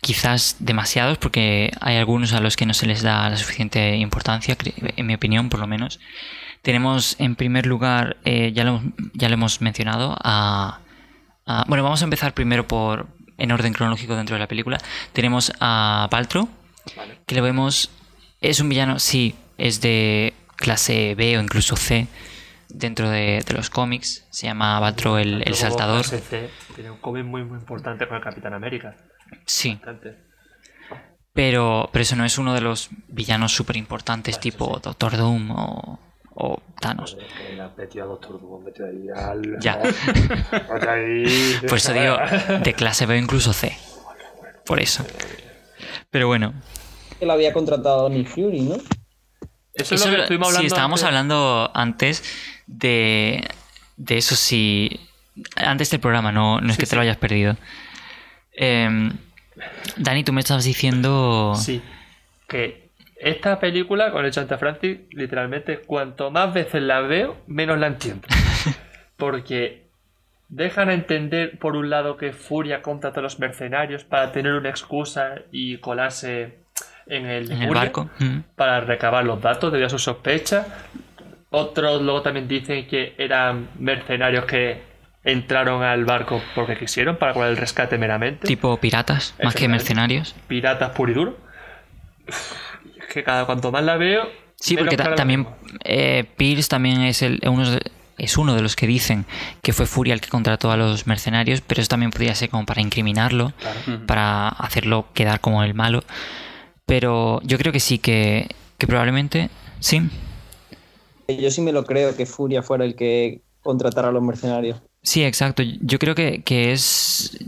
quizás 0.00 0.56
demasiados 0.58 1.18
porque 1.18 1.70
hay 1.80 1.96
algunos 1.96 2.32
a 2.32 2.40
los 2.40 2.56
que 2.56 2.66
no 2.66 2.74
se 2.74 2.86
les 2.86 3.02
da 3.02 3.28
la 3.30 3.36
suficiente 3.36 3.96
importancia, 3.96 4.56
en 4.96 5.06
mi 5.06 5.14
opinión 5.14 5.48
por 5.48 5.60
lo 5.60 5.66
menos. 5.66 6.00
Tenemos 6.62 7.16
en 7.18 7.34
primer 7.36 7.66
lugar, 7.66 8.16
eh, 8.24 8.52
ya, 8.54 8.64
lo, 8.64 8.70
hemos- 8.78 8.92
ya 9.14 9.28
lo 9.28 9.34
hemos 9.34 9.60
mencionado, 9.60 10.16
a, 10.22 10.80
a- 11.46 11.64
Bueno, 11.68 11.84
vamos 11.84 12.02
a 12.02 12.04
empezar 12.04 12.34
primero 12.34 12.66
por 12.66 13.08
en 13.38 13.52
orden 13.52 13.72
cronológico 13.72 14.16
dentro 14.16 14.34
de 14.34 14.40
la 14.40 14.48
película. 14.48 14.78
Tenemos 15.12 15.52
a 15.60 16.08
Baltro, 16.10 16.48
Vale. 16.96 17.18
que 17.26 17.34
lo 17.34 17.42
vemos... 17.42 17.90
Es 18.40 18.58
un 18.60 18.68
villano, 18.68 18.98
sí, 18.98 19.36
es 19.56 19.80
de 19.80 20.34
clase 20.56 21.14
B 21.14 21.38
o 21.38 21.40
incluso 21.40 21.76
C 21.76 22.08
dentro 22.68 23.08
de, 23.08 23.42
de 23.46 23.54
los 23.54 23.70
cómics. 23.70 24.26
Se 24.30 24.46
llama 24.46 24.80
Baltro 24.80 25.18
el, 25.18 25.42
el 25.46 25.54
Saltador. 25.54 26.00
ASC 26.00 26.50
tiene 26.74 26.90
un 26.90 26.98
cómic 26.98 27.24
muy, 27.24 27.44
muy 27.44 27.58
importante 27.58 28.06
con 28.08 28.16
el 28.16 28.22
Capitán 28.22 28.54
América. 28.54 28.96
Sí, 29.46 29.74
Bastante. 29.74 30.16
pero, 31.32 31.88
pero 31.92 32.02
eso 32.02 32.16
no 32.16 32.24
es 32.24 32.36
uno 32.38 32.52
de 32.52 32.60
los 32.60 32.90
villanos 33.08 33.54
súper 33.54 33.76
importantes 33.76 34.38
tipo 34.40 34.74
sí. 34.74 34.80
Doctor 34.82 35.16
Doom 35.16 35.50
o, 35.52 36.00
o 36.34 36.60
Thanos. 36.80 37.16
Que 37.46 37.54
le 37.54 37.62
han 37.62 37.70
metido 37.76 38.04
a 38.04 38.08
Doctor 38.08 38.40
Doom, 38.40 38.64
metido 38.64 38.86
ahí 38.88 39.06
al... 39.14 39.58
Ya. 39.60 39.80
Ahí- 40.88 41.58
Por 41.68 41.78
eso 41.78 41.92
digo, 41.92 42.16
de 42.62 42.74
clase 42.74 43.06
B 43.06 43.14
o 43.14 43.18
incluso 43.18 43.52
C. 43.52 43.76
Por 44.66 44.80
eso. 44.80 45.04
Pero 46.10 46.26
bueno, 46.26 46.52
Que 47.18 47.26
lo 47.26 47.32
había 47.32 47.52
contratado 47.52 48.08
Nick 48.08 48.28
Fury, 48.28 48.60
¿no? 48.62 48.76
Eso 49.74 49.94
es 49.94 50.04
lo 50.06 50.14
que 50.14 50.20
estuvimos 50.22 50.48
hablando 50.48 50.60
sí, 50.62 50.66
estábamos 50.66 51.00
antes. 51.02 51.08
hablando 51.08 51.70
antes 51.74 52.24
de, 52.66 53.48
de 53.96 54.18
eso 54.18 54.36
sí. 54.36 55.00
Antes 55.56 55.90
del 55.90 56.00
programa, 56.00 56.30
no, 56.30 56.60
no 56.60 56.70
es 56.70 56.76
que 56.76 56.84
te 56.84 56.94
lo 56.94 57.00
hayas 57.02 57.16
perdido. 57.16 57.56
Em, 58.52 59.16
Dani, 59.96 60.24
tú 60.24 60.32
me 60.34 60.40
estabas 60.42 60.64
diciendo. 60.64 61.54
Sí, 61.56 61.80
que 62.48 62.81
esta 63.22 63.60
película, 63.60 64.10
con 64.10 64.24
el 64.24 64.32
Chanta 64.32 64.58
Francis, 64.58 64.98
literalmente, 65.10 65.78
cuanto 65.78 66.30
más 66.30 66.52
veces 66.52 66.82
la 66.82 67.00
veo, 67.00 67.36
menos 67.46 67.78
la 67.78 67.86
entiendo. 67.86 68.26
Porque 69.16 69.84
dejan 70.48 70.88
a 70.88 70.94
entender, 70.94 71.58
por 71.58 71.76
un 71.76 71.88
lado, 71.88 72.16
que 72.16 72.32
Furia 72.32 72.82
contrata 72.82 73.20
a 73.20 73.22
los 73.22 73.38
mercenarios 73.38 74.04
para 74.04 74.32
tener 74.32 74.54
una 74.54 74.70
excusa 74.70 75.36
y 75.52 75.78
colarse 75.78 76.58
en 77.06 77.26
el, 77.26 77.50
en 77.50 77.62
el 77.62 77.68
Furia 77.68 77.82
barco. 77.82 78.10
Mm. 78.18 78.38
para 78.56 78.80
recabar 78.80 79.24
los 79.24 79.40
datos 79.40 79.70
debido 79.72 79.86
a 79.86 79.90
sus 79.90 80.02
sospechas. 80.02 80.66
Otros 81.50 82.02
luego 82.02 82.22
también 82.22 82.48
dicen 82.48 82.86
que 82.88 83.14
eran 83.18 83.68
mercenarios 83.78 84.46
que 84.46 84.82
entraron 85.22 85.84
al 85.84 86.04
barco 86.04 86.42
porque 86.54 86.76
quisieron, 86.76 87.16
para 87.16 87.34
cobrar 87.34 87.50
el 87.50 87.56
rescate 87.56 87.96
meramente 87.98 88.46
Tipo 88.46 88.76
piratas, 88.78 89.34
más 89.40 89.54
que 89.54 89.68
mercenarios. 89.68 90.34
piratas 90.48 90.90
puro 90.90 91.12
y 91.12 91.14
duro. 91.14 91.36
Que 93.12 93.22
cada 93.24 93.44
cuanto 93.46 93.70
más 93.72 93.84
la 93.84 93.96
veo. 93.96 94.24
Sí, 94.56 94.76
porque 94.76 94.96
ta- 94.96 95.14
también 95.14 95.46
eh, 95.84 96.24
Pierce 96.36 96.68
también 96.68 97.00
es, 97.02 97.22
el, 97.22 97.40
uno 97.46 97.68
de, 97.70 97.80
es 98.18 98.36
uno 98.38 98.54
de 98.54 98.62
los 98.62 98.76
que 98.76 98.86
dicen 98.86 99.26
que 99.60 99.72
fue 99.72 99.86
Furia 99.86 100.14
el 100.14 100.20
que 100.20 100.28
contrató 100.28 100.70
a 100.70 100.76
los 100.76 101.06
mercenarios, 101.06 101.60
pero 101.60 101.80
eso 101.80 101.88
también 101.88 102.10
podría 102.10 102.34
ser 102.34 102.48
como 102.48 102.64
para 102.64 102.80
incriminarlo, 102.80 103.52
Claro. 103.58 104.06
para 104.06 104.48
hacerlo 104.48 105.06
quedar 105.14 105.40
como 105.40 105.62
el 105.64 105.74
malo. 105.74 106.04
Pero 106.86 107.40
yo 107.42 107.58
creo 107.58 107.72
que 107.72 107.80
sí, 107.80 107.98
que, 107.98 108.48
que 108.78 108.86
probablemente 108.86 109.50
sí. 109.80 110.02
Yo 111.28 111.50
sí 111.50 111.60
me 111.60 111.72
lo 111.72 111.84
creo 111.84 112.16
que 112.16 112.26
Furia 112.26 112.62
fuera 112.62 112.84
el 112.84 112.94
que 112.94 113.42
contratara 113.62 114.08
a 114.08 114.12
los 114.12 114.22
mercenarios. 114.22 114.80
Sí, 115.02 115.24
exacto. 115.24 115.62
Yo 115.62 115.98
creo 115.98 116.14
que, 116.14 116.42
que 116.42 116.72
es, 116.72 117.38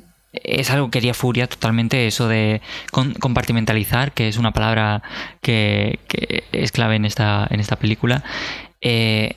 es 0.42 0.70
algo 0.70 0.90
que 0.90 0.98
haría 0.98 1.14
Furia 1.14 1.46
totalmente, 1.46 2.06
eso 2.06 2.28
de 2.28 2.60
con- 2.90 3.14
compartimentalizar, 3.14 4.12
que 4.12 4.28
es 4.28 4.36
una 4.36 4.52
palabra 4.52 5.02
que, 5.40 5.98
que 6.08 6.44
es 6.52 6.72
clave 6.72 6.96
en 6.96 7.04
esta, 7.04 7.46
en 7.50 7.60
esta 7.60 7.76
película, 7.76 8.24
eh, 8.80 9.36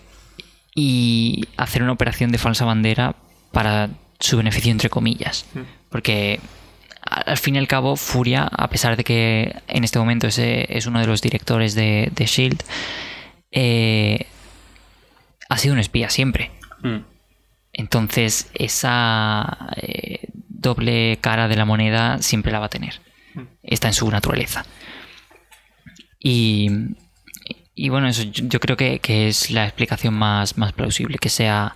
y 0.75 1.45
hacer 1.57 1.83
una 1.83 1.91
operación 1.91 2.31
de 2.31 2.37
falsa 2.37 2.65
bandera 2.65 3.15
para 3.51 3.89
su 4.19 4.37
beneficio, 4.37 4.71
entre 4.71 4.89
comillas. 4.89 5.45
Mm. 5.53 5.59
Porque 5.89 6.39
al 7.01 7.37
fin 7.37 7.55
y 7.55 7.57
al 7.59 7.67
cabo, 7.67 7.95
Furia, 7.95 8.43
a 8.43 8.67
pesar 8.69 8.97
de 8.97 9.03
que 9.03 9.55
en 9.67 9.83
este 9.83 9.97
momento 9.99 10.27
es, 10.27 10.37
es 10.39 10.85
uno 10.85 10.99
de 10.99 11.07
los 11.07 11.21
directores 11.21 11.73
de, 11.75 12.11
de 12.13 12.25
Shield, 12.25 12.61
eh, 13.51 14.27
ha 15.49 15.57
sido 15.57 15.73
un 15.73 15.79
espía 15.79 16.09
siempre. 16.09 16.51
Mm. 16.83 16.97
Entonces, 17.73 18.49
esa. 18.53 19.69
eh, 19.77 20.27
doble 20.59 21.17
cara 21.21 21.47
de 21.47 21.55
la 21.55 21.65
moneda 21.65 22.21
siempre 22.21 22.51
la 22.51 22.59
va 22.59 22.65
a 22.65 22.69
tener. 22.69 23.01
Está 23.63 23.87
en 23.87 23.93
su 23.93 24.09
naturaleza. 24.09 24.65
Y, 26.19 26.69
y 27.75 27.89
bueno, 27.89 28.07
eso 28.07 28.23
yo, 28.23 28.45
yo 28.47 28.59
creo 28.59 28.75
que, 28.77 28.99
que 28.99 29.27
es 29.27 29.51
la 29.51 29.65
explicación 29.65 30.13
más, 30.13 30.57
más 30.57 30.73
plausible, 30.73 31.17
que 31.19 31.29
sea 31.29 31.75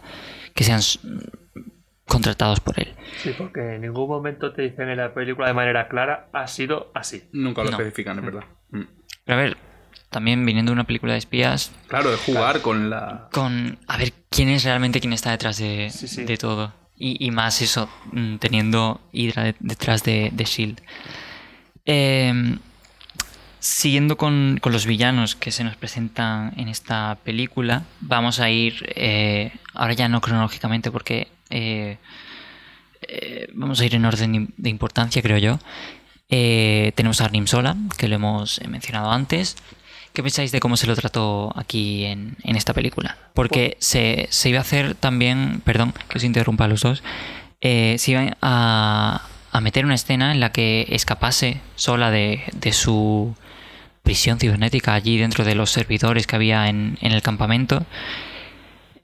que 0.55 0.63
sean 0.63 0.81
contratados 2.05 2.59
por 2.59 2.79
él. 2.79 2.93
Sí, 3.23 3.31
porque 3.37 3.75
en 3.75 3.81
ningún 3.81 4.09
momento 4.09 4.51
te 4.53 4.63
dicen 4.63 4.89
en 4.89 4.97
la 4.97 5.13
película 5.13 5.47
de 5.47 5.53
manera 5.53 5.87
clara, 5.87 6.27
ha 6.33 6.47
sido 6.47 6.91
así. 6.93 7.23
Nunca 7.31 7.63
lo 7.63 7.71
No. 7.71 7.77
especifican, 7.77 8.17
es 8.19 8.25
verdad. 8.25 8.43
Mm. 8.71 8.81
Pero 9.23 9.39
a 9.39 9.41
ver, 9.43 9.57
también 10.09 10.45
viniendo 10.45 10.71
de 10.71 10.73
una 10.73 10.83
película 10.83 11.13
de 11.13 11.19
espías, 11.19 11.71
Claro, 11.87 12.13
es 12.13 12.19
jugar 12.21 12.61
con 12.61 12.89
la. 12.89 13.29
con 13.31 13.79
a 13.87 13.97
ver 13.97 14.11
quién 14.29 14.49
es 14.49 14.63
realmente 14.65 14.99
quien 14.99 15.13
está 15.13 15.31
detrás 15.31 15.57
de, 15.57 15.89
Sí, 15.89 16.07
sí. 16.07 16.23
de 16.25 16.37
todo. 16.37 16.73
Y, 17.03 17.31
más 17.31 17.61
eso, 17.63 17.89
mm, 18.11 18.35
teniendo 18.35 19.01
Hydra 19.11 19.43
de- 19.45 19.55
detrás 19.59 20.03
de, 20.03 20.31
Shield. 20.45 20.79
Eh, 21.87 22.57
siguiendo 23.59 24.17
con, 24.17 24.59
con 24.61 24.71
los 24.71 24.85
villanos 24.85 25.35
que 25.35 25.51
se 25.51 25.63
nos 25.63 25.75
presentan 25.75 26.53
en 26.57 26.67
esta 26.67 27.17
película, 27.23 27.83
vamos 28.01 28.39
a 28.39 28.49
ir, 28.51 28.91
eh, 28.95 29.51
ahora 29.73 29.93
ya 29.93 30.09
no 30.09 30.21
cronológicamente 30.21 30.91
porque 30.91 31.27
eh, 31.49 31.97
eh, 33.01 33.47
vamos 33.53 33.79
a 33.81 33.85
ir 33.85 33.95
en 33.95 34.05
orden 34.05 34.53
de 34.57 34.69
importancia, 34.69 35.21
creo 35.23 35.37
yo. 35.39 35.59
Tenemos 36.29 37.19
a 37.19 37.25
Arnim 37.25 37.45
Sola, 37.47 37.75
que 37.97 38.07
lo 38.07 38.15
hemos 38.15 38.61
mencionado 38.67 39.11
antes. 39.11 39.57
¿Qué 40.13 40.21
pensáis 40.21 40.51
de 40.51 40.59
cómo 40.59 40.75
se 40.75 40.87
lo 40.87 40.95
trató 40.95 41.53
aquí 41.55 42.05
en, 42.05 42.35
en 42.43 42.55
esta 42.55 42.73
película? 42.73 43.17
Porque 43.33 43.77
se, 43.79 44.27
se 44.29 44.49
iba 44.49 44.59
a 44.59 44.61
hacer 44.61 44.95
también, 44.95 45.61
perdón 45.63 45.93
que 46.09 46.17
os 46.17 46.23
interrumpa 46.23 46.65
a 46.65 46.67
los 46.67 46.81
dos, 46.81 47.01
eh, 47.61 47.95
se 47.97 48.11
iba 48.11 48.37
a, 48.41 49.21
a 49.51 49.61
meter 49.61 49.85
una 49.85 49.95
escena 49.95 50.31
en 50.31 50.39
la 50.39 50.51
que 50.51 50.85
escapase 50.89 51.61
sola 51.75 52.11
de, 52.11 52.43
de 52.53 52.73
su 52.73 53.35
prisión 54.03 54.39
cibernética 54.39 54.93
allí 54.93 55.17
dentro 55.17 55.45
de 55.45 55.55
los 55.55 55.69
servidores 55.69 56.27
que 56.27 56.35
había 56.35 56.67
en, 56.67 56.97
en 57.01 57.11
el 57.13 57.21
campamento. 57.21 57.85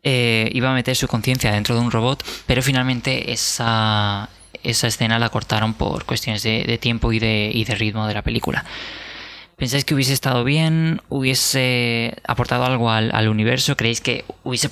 Eh, 0.03 0.49
iba 0.53 0.71
a 0.71 0.73
meter 0.73 0.95
su 0.95 1.07
conciencia 1.07 1.51
dentro 1.51 1.75
de 1.75 1.81
un 1.81 1.91
robot, 1.91 2.23
pero 2.45 2.61
finalmente 2.61 3.31
esa, 3.31 4.29
esa 4.63 4.87
escena 4.87 5.19
la 5.19 5.29
cortaron 5.29 5.73
por 5.73 6.05
cuestiones 6.05 6.43
de, 6.43 6.63
de 6.63 6.77
tiempo 6.77 7.11
y 7.13 7.19
de, 7.19 7.51
y 7.53 7.63
de 7.63 7.75
ritmo 7.75 8.07
de 8.07 8.13
la 8.13 8.21
película. 8.21 8.65
¿Pensáis 9.57 9.85
que 9.85 9.95
hubiese 9.95 10.13
estado 10.13 10.43
bien? 10.43 11.01
¿Hubiese 11.09 12.15
aportado 12.27 12.63
algo 12.63 12.91
al, 12.91 13.09
al 13.11 13.27
universo? 13.27 13.75
¿Creéis 13.75 14.01
que 14.01 14.23
hubiese, 14.43 14.69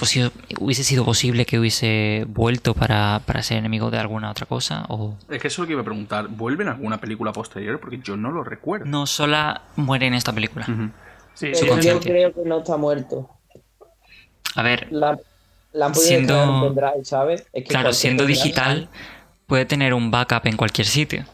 hubiese 0.60 0.84
sido 0.84 1.04
posible 1.04 1.48
que 1.48 1.58
hubiese 1.58 2.26
vuelto 2.28 2.76
para, 2.76 3.20
para 3.26 3.42
ser 3.42 3.58
enemigo 3.58 3.90
de 3.90 3.98
alguna 3.98 4.30
otra 4.30 4.46
cosa? 4.46 4.86
¿O 4.90 5.18
Es 5.28 5.42
que 5.42 5.48
eso 5.48 5.56
es 5.56 5.60
lo 5.64 5.66
que 5.66 5.72
iba 5.72 5.82
a 5.82 5.86
preguntar. 5.86 6.28
¿Vuelven 6.28 6.68
a 6.68 6.74
alguna 6.74 7.02
película 7.02 7.34
posterior? 7.34 7.80
Porque 7.80 7.98
yo 8.04 8.16
no 8.16 8.30
lo 8.30 8.44
recuerdo. 8.44 8.86
no 8.86 9.08
sola 9.08 9.64
muere 9.76 10.06
en 10.06 10.14
esta 10.14 10.32
película? 10.34 10.68
Sí, 11.34 11.50
Pero 11.60 11.82
yo 11.82 12.00
creo 12.00 12.32
que 12.32 12.42
no 12.46 12.60
está 12.60 12.78
muerto. 12.78 13.28
A 14.54 14.62
ver, 14.62 14.88
La, 14.92 15.18
la 15.74 15.88
han 15.88 15.94
podido 15.94 16.08
Siendo- 16.08 16.76
¿sabes? 17.04 17.42
Es 17.54 17.64
que 17.64 17.70
claro, 17.70 17.92
siendo 17.92 18.28
digital 18.28 18.88
puede 19.48 19.66
tener 19.66 19.96
un 19.96 20.12
backup 20.12 20.46
en 20.46 20.58
cualquier 20.58 20.86
sitio. 20.86 21.26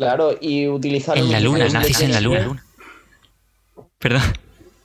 Claro, 0.00 0.34
y 0.40 0.66
utilizarlo. 0.66 1.22
En 1.22 1.30
la 1.30 1.40
luna, 1.40 1.68
nacís 1.68 2.00
en 2.00 2.12
la 2.12 2.20
luna. 2.22 2.38
bien, 2.40 2.60
Perdón. 3.98 4.22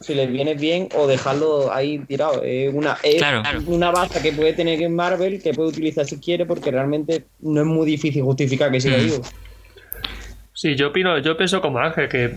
Si 0.01 0.13
les 0.13 0.29
viene 0.29 0.55
bien 0.55 0.89
o 0.93 1.07
dejarlo 1.07 1.71
ahí 1.73 1.99
tirado. 1.99 2.43
Es 2.43 2.73
una, 2.73 2.97
es 3.01 3.15
Claro, 3.15 3.41
claro. 3.41 3.61
una 3.67 3.91
baza 3.91 4.21
que 4.21 4.33
puede 4.33 4.51
tener 4.51 4.81
en 4.81 4.93
Marvel 4.93 5.41
que 5.41 5.53
puede 5.53 5.69
utilizar 5.69 6.05
si 6.05 6.19
quiere 6.19 6.45
porque 6.45 6.69
realmente 6.69 7.25
no 7.39 7.61
es 7.61 7.65
muy 7.67 7.85
difícil 7.87 8.21
justificar 8.23 8.69
que 8.71 8.81
siga 8.81 8.97
Mm. 8.97 9.03
vivo. 9.05 9.21
Sí, 10.53 10.75
yo 10.75 10.89
opino, 10.89 11.17
yo 11.19 11.37
pienso 11.37 11.61
como 11.61 11.79
Ángel 11.79 12.09
que 12.09 12.35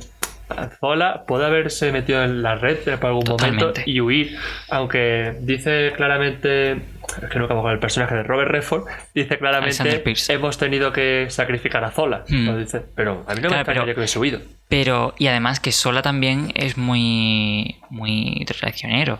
Zola 0.81 1.24
puede 1.26 1.47
haberse 1.47 1.91
metido 1.93 2.22
en 2.22 2.43
la 2.43 2.55
red 2.55 2.79
por 3.01 3.07
algún 3.07 3.24
momento 3.29 3.72
y 3.85 4.01
huir, 4.01 4.37
aunque 4.70 5.35
dice 5.41 5.93
claramente, 5.97 6.81
es 7.23 7.31
que 7.31 7.39
nunca 7.39 7.55
me 7.55 7.61
acuerdo 7.61 7.75
el 7.75 7.81
personaje 7.81 8.15
de 8.15 8.23
Robert 8.23 8.51
Redford, 8.51 8.85
dice 9.15 9.39
claramente 9.39 10.03
hemos 10.29 10.59
tenido 10.59 10.93
que 10.93 11.27
sacrificar 11.31 11.83
a 11.85 11.91
Zola, 11.91 12.25
Hmm. 12.29 12.59
dice, 12.59 12.83
pero 12.95 13.25
a 13.27 13.35
mí 13.35 13.41
no 13.41 13.49
Claro, 13.49 13.57
me 13.59 13.65
pero- 13.65 13.85
que 13.87 13.93
hubiese 14.01 14.19
huido. 14.19 14.41
Pero, 14.69 15.15
y 15.19 15.27
además 15.29 15.61
que 15.61 15.73
Sola 15.73 16.03
también 16.03 16.53
es 16.55 16.77
muy, 16.77 17.77
muy 17.91 18.45
traicionero. 18.47 19.19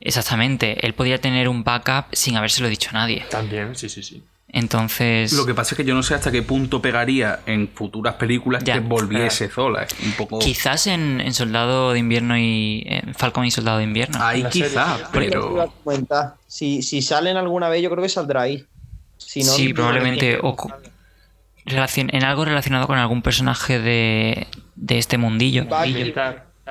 Exactamente. 0.00 0.86
Él 0.86 0.94
podría 0.94 1.18
tener 1.20 1.48
un 1.48 1.64
backup 1.64 2.06
sin 2.12 2.36
habérselo 2.36 2.68
dicho 2.68 2.90
a 2.90 2.94
nadie. 2.94 3.24
También, 3.30 3.74
sí, 3.74 3.88
sí, 3.88 4.02
sí. 4.02 4.22
Entonces. 4.58 5.32
Lo 5.34 5.44
que 5.44 5.52
pasa 5.54 5.74
es 5.74 5.76
que 5.76 5.84
yo 5.84 5.94
no 5.94 6.02
sé 6.02 6.14
hasta 6.14 6.32
qué 6.32 6.42
punto 6.42 6.80
pegaría 6.80 7.40
en 7.44 7.68
futuras 7.68 8.14
películas 8.14 8.64
Ya. 8.64 8.74
que 8.74 8.80
volviese 8.80 9.48
Zola. 9.50 9.82
Es 9.82 9.94
un 10.02 10.12
poco. 10.12 10.38
Quizás 10.38 10.86
en, 10.86 11.20
en 11.20 11.34
Soldado 11.34 11.92
de 11.92 11.98
Invierno 11.98 12.38
y. 12.38 12.82
en 12.86 13.14
Falcon 13.14 13.44
y 13.44 13.50
Soldado 13.50 13.78
de 13.78 13.84
Invierno. 13.84 14.18
Ahí 14.22 14.38
en 14.38 14.44
la 14.44 14.52
serie. 14.52 14.68
quizá, 14.68 14.96
Yo 14.98 15.10
te 15.10 15.26
iba 15.26 15.64
a 15.64 15.68
pero. 15.84 16.34
Si, 16.46 16.82
si 16.82 17.02
salen 17.02 17.36
alguna 17.36 17.68
vez, 17.68 17.82
yo 17.82 17.90
creo 17.90 18.02
que 18.02 18.08
saldrá 18.08 18.42
ahí. 18.42 18.64
Si 19.18 19.42
no, 19.42 19.52
sí, 19.52 19.68
no- 19.68 19.74
probablemente. 19.74 20.38
o 20.42 20.56
co- 20.56 20.72
relacion- 21.66 22.08
en 22.14 22.24
algo 22.24 22.44
relacionado 22.46 22.86
con 22.86 22.96
algún 22.98 23.20
personaje 23.20 23.78
de, 23.78 24.46
de 24.74 24.98
este 24.98 25.18
mundillo. 25.18 25.64
Bucky. 25.66 26.14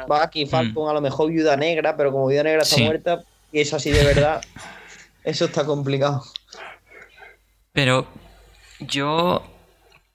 Bucky, 0.07 0.45
Falcon, 0.47 0.89
a 0.89 0.93
lo 0.93 1.01
mejor 1.01 1.29
Viuda 1.31 1.55
Negra, 1.55 1.95
pero 1.95 2.11
como 2.11 2.27
Viuda 2.27 2.43
Negra 2.43 2.63
está 2.63 2.75
Mm. 2.75 2.79
Sí. 2.79 2.83
muerta 2.86 3.19
y 3.51 3.59
es 3.61 3.73
así 3.73 3.91
de 3.91 4.03
verdad, 4.03 4.41
eso 5.23 5.45
está 5.45 5.63
complicado. 5.65 6.23
Pero 7.76 8.07
yo. 8.80 9.43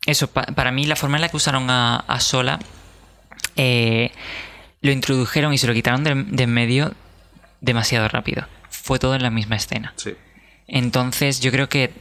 Eso, 0.06 0.28
pa- 0.28 0.46
para 0.46 0.72
mí 0.72 0.86
la 0.86 0.96
forma 0.96 1.18
en 1.18 1.20
la 1.20 1.28
que 1.28 1.36
usaron 1.36 1.70
a, 1.70 1.96
a 1.96 2.18
Sola. 2.20 2.58
eh, 3.56 4.11
lo 4.82 4.90
introdujeron 4.92 5.52
y 5.52 5.58
se 5.58 5.66
lo 5.66 5.74
quitaron 5.74 6.02
de, 6.04 6.14
de 6.14 6.42
en 6.44 6.52
medio 6.54 6.94
demasiado 7.61 8.08
rápido. 8.08 8.46
Fue 8.70 8.98
todo 8.98 9.14
en 9.14 9.22
la 9.22 9.30
misma 9.30 9.56
escena. 9.56 9.92
Sí. 9.96 10.14
Entonces 10.66 11.40
yo 11.40 11.50
creo 11.50 11.68
que 11.68 11.92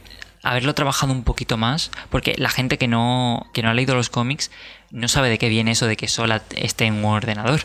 haberlo 0.42 0.74
trabajado 0.74 1.12
un 1.12 1.22
poquito 1.22 1.58
más, 1.58 1.90
porque 2.08 2.34
la 2.38 2.48
gente 2.48 2.78
que 2.78 2.88
no, 2.88 3.50
que 3.52 3.62
no 3.62 3.68
ha 3.68 3.74
leído 3.74 3.94
los 3.94 4.08
cómics 4.08 4.50
no 4.90 5.08
sabe 5.08 5.28
de 5.28 5.36
qué 5.36 5.50
viene 5.50 5.72
eso 5.72 5.86
de 5.86 5.96
que 5.98 6.08
Sola 6.08 6.42
esté 6.56 6.86
en 6.86 6.94
un 6.94 7.04
ordenador. 7.04 7.60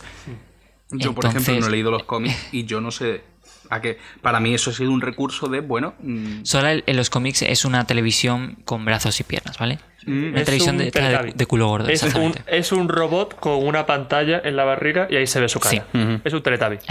Yo, 0.92 1.16
por 1.16 1.24
ejemplo, 1.26 1.54
no 1.62 1.68
he 1.68 1.72
leído 1.72 1.92
los 1.92 2.04
cómics 2.04 2.36
y 2.52 2.66
yo 2.66 2.82
no 2.82 2.92
sé. 2.92 3.24
A 3.70 3.82
que 3.82 3.98
para 4.22 4.40
mí 4.40 4.54
eso 4.54 4.70
ha 4.70 4.74
sido 4.74 4.92
un 4.92 5.02
recurso 5.02 5.48
de, 5.48 5.60
bueno. 5.62 5.94
mm, 6.02 6.44
Sola 6.44 6.74
en 6.74 6.96
los 6.98 7.10
cómics 7.10 7.42
es 7.42 7.66
una 7.66 7.86
televisión 7.86 8.58
con 8.66 8.86
brazos 8.86 9.20
y 9.20 9.24
piernas, 9.24 9.58
¿vale? 9.58 9.80
mm, 10.06 10.28
Una 10.30 10.40
Es 10.40 10.46
televisión 10.46 10.76
un 10.76 10.82
de, 10.84 10.92
de, 10.92 11.34
de 11.36 11.46
culo 11.46 11.68
gordo, 11.68 11.90
Es 11.90 12.04
un, 12.04 12.34
es 12.48 12.72
un 12.72 12.90
robot 12.90 13.40
con 13.40 13.66
una 13.66 13.86
pantalla 13.86 14.42
en 14.44 14.56
la 14.56 14.64
barriga 14.66 15.08
y 15.10 15.16
ahí 15.16 15.28
se 15.28 15.40
ve 15.40 15.50
su 15.50 15.60
cara. 15.60 15.86
Sí. 15.92 16.00
Es 16.24 16.34
un 16.34 16.42
Teletubby. 16.44 16.78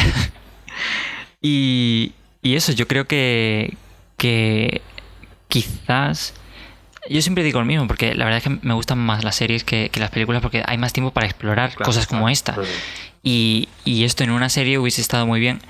Y, 1.41 2.13
y 2.43 2.55
eso, 2.57 2.73
yo 2.73 2.87
creo 2.89 3.07
que, 3.07 3.75
que 4.17 4.81
quizás... 5.49 6.35
Yo 7.11 7.21
siempre 7.21 7.45
digo 7.45 7.59
lo 7.61 7.67
mismo, 7.67 7.87
porque 7.87 8.15
la 8.15 8.25
verdad 8.25 8.39
es 8.39 8.45
que 8.45 8.59
me 8.67 8.73
gustan 8.73 8.99
más 8.99 9.25
las 9.25 9.37
series 9.37 9.63
que, 9.63 9.91
que 9.91 10.01
las 10.01 10.11
películas 10.11 10.41
porque 10.41 10.63
hay 10.67 10.79
más 10.79 10.95
tiempo 10.95 11.11
para 11.13 11.27
explorar 11.27 11.71
Claro, 11.75 11.85
cosas 11.85 12.07
como 12.07 12.21
claro, 12.23 12.33
esta. 12.33 12.55
claro. 12.55 12.69
Y, 13.23 13.69
y 13.85 14.05
esto 14.05 14.25
en 14.25 14.31
una 14.31 14.49
serie 14.49 14.79
hubiese 14.79 15.03
estado 15.03 15.27
muy 15.27 15.39
bien. 15.39 15.61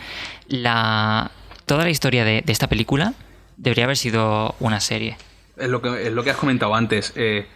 La, 0.49 1.31
toda 1.67 1.85
la 1.85 1.91
historia 1.91 2.25
de, 2.25 2.43
de 2.43 2.53
esta 2.53 2.69
película 2.69 3.15
debería 3.57 3.85
haber 3.85 3.97
sido 3.97 4.55
una 4.61 4.81
serie. 4.81 5.17
Es 5.57 5.69
lo 5.69 5.81
que, 5.81 6.07
es 6.09 6.13
lo 6.13 6.25
que 6.25 6.31
has 6.31 6.37
comentado 6.37 6.75
antes. 6.75 7.13
eh, 7.17 7.47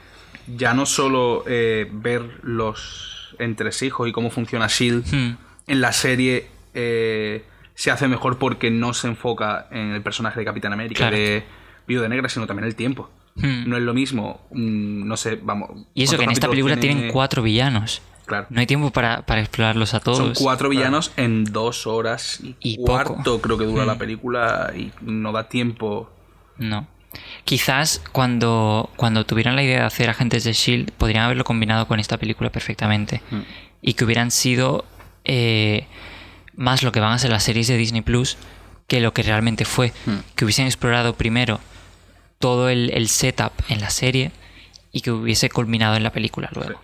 ya 0.57 0.73
no 0.73 0.87
solo 0.87 1.45
eh, 1.47 1.87
ver 1.93 2.23
los 2.43 3.35
entresijos 3.39 4.09
y 4.09 4.13
cómo 4.13 4.31
funciona 4.31 4.67
Shield 4.67 5.05
Hmm. 5.13 5.37
en 5.67 5.81
la 5.83 5.93
serie 5.93 6.47
eh, 6.75 7.45
se 7.75 7.91
hace 7.91 8.09
mejor 8.09 8.39
porque 8.39 8.71
no 8.71 8.95
se 8.95 9.09
enfoca 9.09 9.67
en 9.71 9.93
el 9.93 10.01
personaje 10.03 10.39
de 10.41 10.47
Capitán 10.47 10.73
América 10.73 10.99
Claro. 11.01 11.17
de 11.17 11.45
Viuda 11.87 12.09
Negra, 12.09 12.29
sino 12.29 12.47
también 12.47 12.67
el 12.67 12.75
tiempo. 12.77 13.11
Hmm. 13.35 13.69
No 13.69 13.77
es 13.77 13.83
lo 13.83 13.93
mismo, 13.95 14.41
mm, 14.51 15.07
no 15.07 15.17
sé, 15.17 15.39
vamos. 15.43 15.71
Y 15.95 16.05
eso 16.05 16.13
que 16.13 16.23
en 16.23 16.29
¿cuántos 16.29 16.39
esta 16.39 16.49
película 16.49 16.77
tiene? 16.77 16.95
tienen 16.97 17.13
cuatro 17.13 17.43
villanos. 17.43 18.01
Claro. 18.29 18.47
No 18.51 18.61
hay 18.61 18.67
tiempo 18.67 18.91
para, 18.93 19.23
para 19.27 19.41
explorarlos 19.41 19.95
a 19.95 20.01
todos. 20.01 20.19
Son 20.19 20.35
cuatro 20.35 20.69
villanos 20.69 21.13
en 21.17 21.45
dos 21.45 21.87
horas 21.87 22.39
y, 22.43 22.55
Y 22.61 22.77
cuarto, 22.77 23.15
poco. 23.25 23.41
creo 23.41 23.59
que 23.59 23.65
dura 23.65 23.85
la 23.87 23.95
Mm. 23.95 23.99
película 23.99 24.73
y 24.77 24.93
no 25.01 25.33
da 25.33 25.49
tiempo. 25.49 26.11
No. 26.59 26.87
Quizás 27.45 28.03
cuando, 28.13 28.91
cuando 28.97 29.25
tuvieran 29.25 29.57
la 29.57 29.63
idea 29.63 29.81
de 29.81 29.87
hacer 29.87 30.11
Agentes 30.11 30.45
de 30.45 30.53
Shield, 30.53 30.93
podrían 30.93 31.25
haberlo 31.25 31.45
combinado 31.45 31.89
con 31.89 31.99
esta 32.01 32.19
película 32.19 32.51
perfectamente. 32.51 33.23
Mm. 33.31 33.41
Y 33.81 33.95
que 33.95 34.05
hubieran 34.05 34.31
sido 34.31 34.85
eh, 35.25 35.87
más 36.55 36.83
lo 36.83 36.93
que 36.93 37.01
van 37.01 37.13
a 37.13 37.19
ser 37.19 37.31
las 37.31 37.43
series 37.45 37.67
de 37.69 37.77
Disney 37.77 38.03
Plus 38.03 38.37
que 38.87 39.01
lo 39.01 39.13
que 39.13 39.23
realmente 39.23 39.65
fue. 39.65 39.93
Mm. 40.07 40.17
Que 40.35 40.45
hubiesen 40.45 40.67
explorado 40.67 41.15
primero 41.15 41.61
todo 42.39 42.69
el, 42.69 42.91
el 42.95 43.09
setup 43.09 43.53
en 43.69 43.81
la 43.81 43.91
serie 43.91 44.31
y 44.93 45.01
que 45.01 45.11
hubiese 45.11 45.49
culminado 45.51 45.97
en 45.97 46.03
la 46.03 46.11
película 46.13 46.51
luego. 46.55 46.73
Sí. 46.73 46.79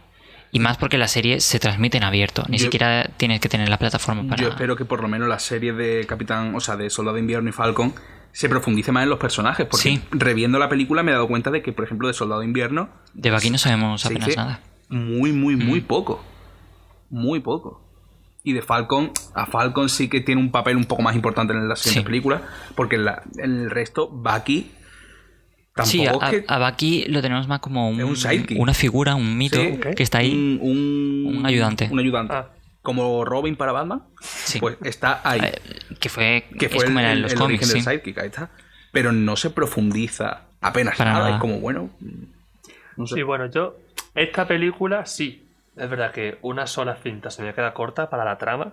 Y 0.55 0.61
más 0.61 0.79
porque 0.79 0.97
la 0.99 1.09
serie 1.09 1.41
se 1.41 1.59
transmite 1.59 1.97
en 1.99 2.05
abierto, 2.05 2.45
ni 2.49 2.59
Yo- 2.59 2.65
siquiera 2.65 3.11
tienes 3.17 3.41
que 3.41 3.49
tener 3.49 3.69
la 3.69 3.77
plataforma 3.79 4.23
para. 4.29 4.41
Yo 4.43 4.49
espero 4.51 4.77
que 4.77 4.85
por 4.85 5.03
lo 5.03 5.09
menos 5.09 5.29
la 5.29 5.39
serie 5.41 5.73
de 5.73 6.07
Capitán, 6.07 6.55
o 6.55 6.61
sea, 6.61 6.77
de 6.77 6.89
Soldado 6.91 7.17
de 7.17 7.21
Invierno 7.23 7.49
y 7.51 7.53
Falcon 7.53 7.93
se 8.31 8.49
profundice 8.49 8.93
más 8.93 9.03
en 9.03 9.11
los 9.11 9.19
personajes. 9.19 9.67
Porque 9.67 9.83
Sí. 9.83 10.03
reviendo 10.13 10.59
la 10.61 10.69
película 10.69 11.03
me 11.03 11.11
he 11.11 11.15
dado 11.15 11.27
cuenta 11.29 11.51
de 11.51 11.61
que, 11.61 11.73
por 11.73 11.85
ejemplo, 11.85 12.07
de 12.09 12.15
Soldado 12.15 12.41
de 12.41 12.47
Invierno 12.47 12.89
De 13.15 13.31
Bucky 13.33 13.51
no 13.51 13.59
sabemos 13.59 14.07
apenas 14.07 14.37
nada. 14.37 14.61
muy, 14.89 15.33
muy, 15.33 15.57
muy 15.57 15.81
Mm. 15.81 15.85
poco. 15.87 16.25
Muy 17.11 17.41
poco. 17.41 17.81
Y 18.45 18.53
de 18.53 18.63
Falcon, 18.63 19.11
a 19.35 19.47
Falcon 19.47 19.89
sí 19.89 20.09
que 20.09 20.21
tiene 20.21 20.41
un 20.41 20.53
papel 20.53 20.77
un 20.77 20.85
poco 20.85 21.03
más 21.03 21.17
importante 21.17 21.53
en 21.53 21.69
la 21.69 21.75
siguiente 21.77 22.01
Sí. 22.01 22.05
película, 22.07 22.43
porque 22.77 22.97
en, 22.97 23.07
la- 23.07 23.23
en 23.39 23.51
el 23.63 23.71
resto, 23.71 24.09
Bucky 24.09 24.71
tampoco 25.75 25.91
Sí, 25.91 26.07
a, 26.07 26.31
que... 26.31 26.45
a 26.47 26.59
Bucky 26.71 27.05
lo 27.09 27.21
tenemos 27.21 27.49
más 27.49 27.61
como 27.61 27.89
un- 27.91 28.17
una 28.57 28.75
figura, 28.75 29.15
un 29.15 29.37
mito 29.37 29.59
Sí, 29.61 29.79
que 29.97 30.03
está 30.03 30.19
ahí. 30.19 30.33
Un, 30.33 30.59
un- 30.63 31.37
Un 31.39 31.47
ayudante. 31.47 31.89
Un 31.91 31.99
ayudante. 31.99 32.35
Ah. 32.35 32.49
Como 32.83 33.25
Robin 33.25 33.57
para 33.57 33.73
Batman, 33.73 34.03
Sí. 34.21 34.61
pues 34.61 34.77
está 34.83 35.21
ahí. 35.25 35.41
Eh, 35.43 35.55
que 35.99 36.09
fue, 36.11 36.45
que 36.59 36.67
es 36.67 36.73
fue 36.73 36.83
el, 36.83 36.87
como 36.89 37.01
era 37.01 37.13
en 37.13 37.23
los 37.23 37.33
el 37.33 37.39
cómics, 37.39 37.63
origen 37.63 37.69
sí. 37.69 37.75
del 37.91 37.99
sidekick, 38.01 38.19
ahí 38.19 38.27
está. 38.27 38.51
Pero 38.93 39.11
no 39.13 39.37
se 39.37 39.51
profundiza 39.51 40.43
apenas 40.61 40.97
Para 40.97 41.13
nada. 41.13 41.25
nada. 41.25 41.35
Es 41.37 41.41
como, 41.41 41.59
bueno... 41.61 41.91
No 42.97 43.07
sé. 43.07 43.15
Sí, 43.17 43.23
bueno, 43.23 43.47
yo. 43.51 43.77
Esta 44.15 44.47
película 44.47 45.07
sí. 45.07 45.41
Es 45.77 45.91
verdad 45.91 46.13
que 46.13 46.39
una 46.43 46.67
sola 46.69 46.95
cinta 47.03 47.31
se 47.31 47.43
me 47.43 47.53
queda 47.55 47.75
corta 47.75 48.09
para 48.11 48.25
la 48.25 48.39
trama. 48.39 48.73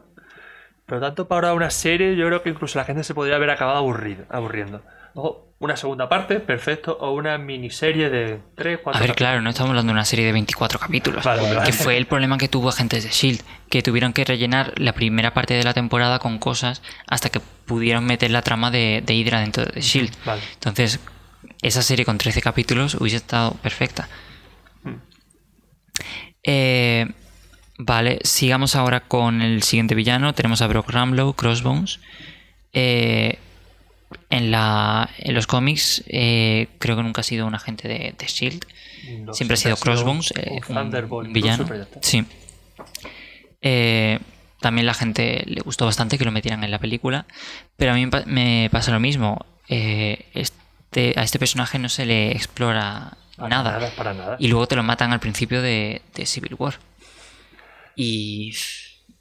Pero 0.86 1.00
tanto 1.02 1.28
para 1.28 1.54
una 1.54 1.70
serie, 1.72 2.16
yo 2.16 2.28
creo 2.28 2.44
que 2.44 2.50
incluso 2.50 2.78
la 2.78 2.86
gente 2.86 3.04
se 3.04 3.14
podría 3.16 3.38
haber 3.38 3.50
acabado 3.50 3.78
aburrido, 3.78 4.26
aburriendo. 4.30 4.82
O 5.14 5.48
una 5.60 5.78
segunda 5.78 6.10
parte, 6.10 6.40
perfecto. 6.40 6.98
O 7.00 7.12
una 7.12 7.38
miniserie 7.38 8.10
de 8.10 8.40
3, 8.56 8.80
4 8.84 8.98
A 8.98 9.06
ver, 9.06 9.16
claro, 9.16 9.42
no 9.42 9.52
estamos 9.52 9.70
hablando 9.70 9.92
de 9.92 9.94
una 9.94 10.06
serie 10.06 10.26
de 10.26 10.32
24 10.32 10.80
capítulos. 10.80 11.24
Vale, 11.24 11.42
vale. 11.42 11.66
Que 11.66 11.74
fue 11.74 11.98
el 11.98 12.08
problema 12.08 12.38
que 12.38 12.48
tuvo 12.48 12.70
Agentes 12.70 13.04
de 13.04 13.10
Shield. 13.10 13.42
Que 13.70 13.82
tuvieron 13.82 14.14
que 14.14 14.24
rellenar 14.24 14.74
la 14.78 14.94
primera 14.94 15.34
parte 15.34 15.54
de 15.54 15.64
la 15.64 15.74
temporada 15.74 16.20
con 16.20 16.40
cosas 16.40 16.82
hasta 17.08 17.30
que 17.30 17.40
pudieron 17.66 18.06
meter 18.06 18.32
la 18.32 18.42
trama 18.42 18.72
de, 18.72 19.04
de 19.06 19.14
Hydra 19.14 19.42
dentro 19.42 19.66
de 19.66 19.82
Shield. 19.82 20.12
Vale. 20.26 20.42
Entonces, 20.54 21.00
esa 21.62 21.84
serie 21.84 22.06
con 22.06 22.18
13 22.18 22.42
capítulos 22.42 22.96
hubiese 22.96 23.18
estado 23.18 23.52
perfecta. 23.56 24.10
Hmm. 24.84 24.96
Eh, 26.44 27.08
vale, 27.78 28.20
sigamos 28.24 28.76
ahora 28.76 29.02
con 29.02 29.42
el 29.42 29.62
siguiente 29.64 29.94
villano. 29.94 30.34
Tenemos 30.34 30.62
a 30.62 30.68
Brock 30.68 30.90
Ramlow, 30.90 31.34
Crossbones. 31.34 32.00
Eh, 32.74 33.38
en, 34.30 34.52
la, 34.52 35.10
en 35.20 35.34
los 35.34 35.48
cómics, 35.48 36.04
eh, 36.08 36.68
creo 36.80 36.96
que 36.96 37.04
nunca 37.04 37.22
ha 37.22 37.24
sido 37.24 37.46
un 37.48 37.56
agente 37.56 37.88
de, 37.88 38.14
de 38.18 38.26
Shield. 38.28 38.66
No, 39.24 39.34
Siempre 39.34 39.56
ha 39.56 39.58
sido 39.58 39.76
Crossbones, 39.78 40.32
un 40.32 40.42
eh, 40.42 40.62
un, 40.70 40.76
Thunderbolt, 40.76 41.28
un 41.28 41.34
villano. 41.34 41.68
Sí. 42.02 42.24
Eh, 43.62 44.20
también 44.60 44.86
la 44.86 44.94
gente 44.94 45.44
le 45.48 45.62
gustó 45.62 45.86
bastante 45.86 46.18
que 46.18 46.26
lo 46.26 46.32
metieran 46.32 46.64
en 46.64 46.72
la 46.72 46.80
película. 46.80 47.26
Pero 47.78 47.92
a 47.92 47.96
mí 47.96 48.06
me 48.06 48.12
pa- 48.12 48.24
me 48.26 48.70
pasa 48.72 48.92
lo 48.92 49.00
mismo. 49.00 49.46
Eh, 49.68 50.26
este, 50.34 51.14
a 51.18 51.24
este 51.24 51.40
personaje 51.40 51.80
no 51.80 51.90
se 51.90 52.06
le 52.06 52.32
explora 52.32 53.18
Para 53.38 53.50
nada. 53.50 53.72
nada, 53.74 53.92
para 53.96 54.14
nada. 54.14 54.36
Y 54.40 54.48
luego 54.50 54.68
te 54.68 54.76
lo 54.76 54.84
matan 54.84 55.12
al 55.14 55.20
principio 55.20 55.62
de, 55.62 56.02
de 56.16 56.26
Civil 56.26 56.56
War. 56.56 56.76
Y. 57.96 58.54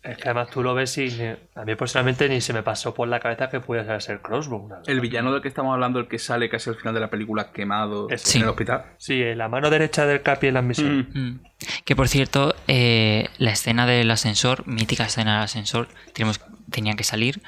Es 0.03 0.17
que 0.17 0.31
además 0.31 0.49
tú 0.51 0.63
lo 0.63 0.73
ves 0.75 0.97
y 0.97 1.11
a 1.55 1.65
mí 1.67 1.75
personalmente 1.75 2.27
ni 2.29 2.41
se 2.41 2.55
me 2.55 2.63
pasó 2.63 2.95
por 2.95 3.07
la 3.07 3.21
cabeza 3.21 3.51
que 3.51 3.61
pudiera 3.61 4.01
ser 4.01 4.23
Crossbow. 4.23 4.67
la 4.71 4.81
El 4.87 4.99
villano 5.01 5.31
del 5.31 5.43
que 5.43 5.49
estamos 5.49 5.75
hablando, 5.75 5.99
el 6.01 6.09
que 6.09 6.19
sale 6.19 6.49
casi 6.49 6.71
al 6.71 6.77
final 6.77 6.95
de 6.95 7.01
la 7.01 7.11
película 7.11 7.53
quemado 7.53 8.11
en 8.11 8.19
Sí. 8.19 8.39
el 8.39 8.49
hospital. 8.49 8.87
Sí, 8.97 9.21
eh, 9.21 9.37
la 9.37 9.49
mano 9.49 9.69
derecha 9.69 10.07
del 10.07 10.23
Capi 10.23 10.47
en 10.47 10.55
las 10.55 10.65
misiones. 10.65 11.07
Mm. 11.13 11.41
Que 11.85 11.95
por 11.95 12.09
cierto, 12.09 12.55
eh, 12.67 13.29
la 13.37 13.51
escena 13.51 13.85
del 13.85 14.11
ascensor, 14.11 14.67
mítica 14.67 15.05
escena 15.05 15.35
del 15.35 15.43
ascensor, 15.45 15.89
tenemos, 16.15 16.41
tenía 16.71 16.95
que 16.95 17.05
salir. 17.05 17.43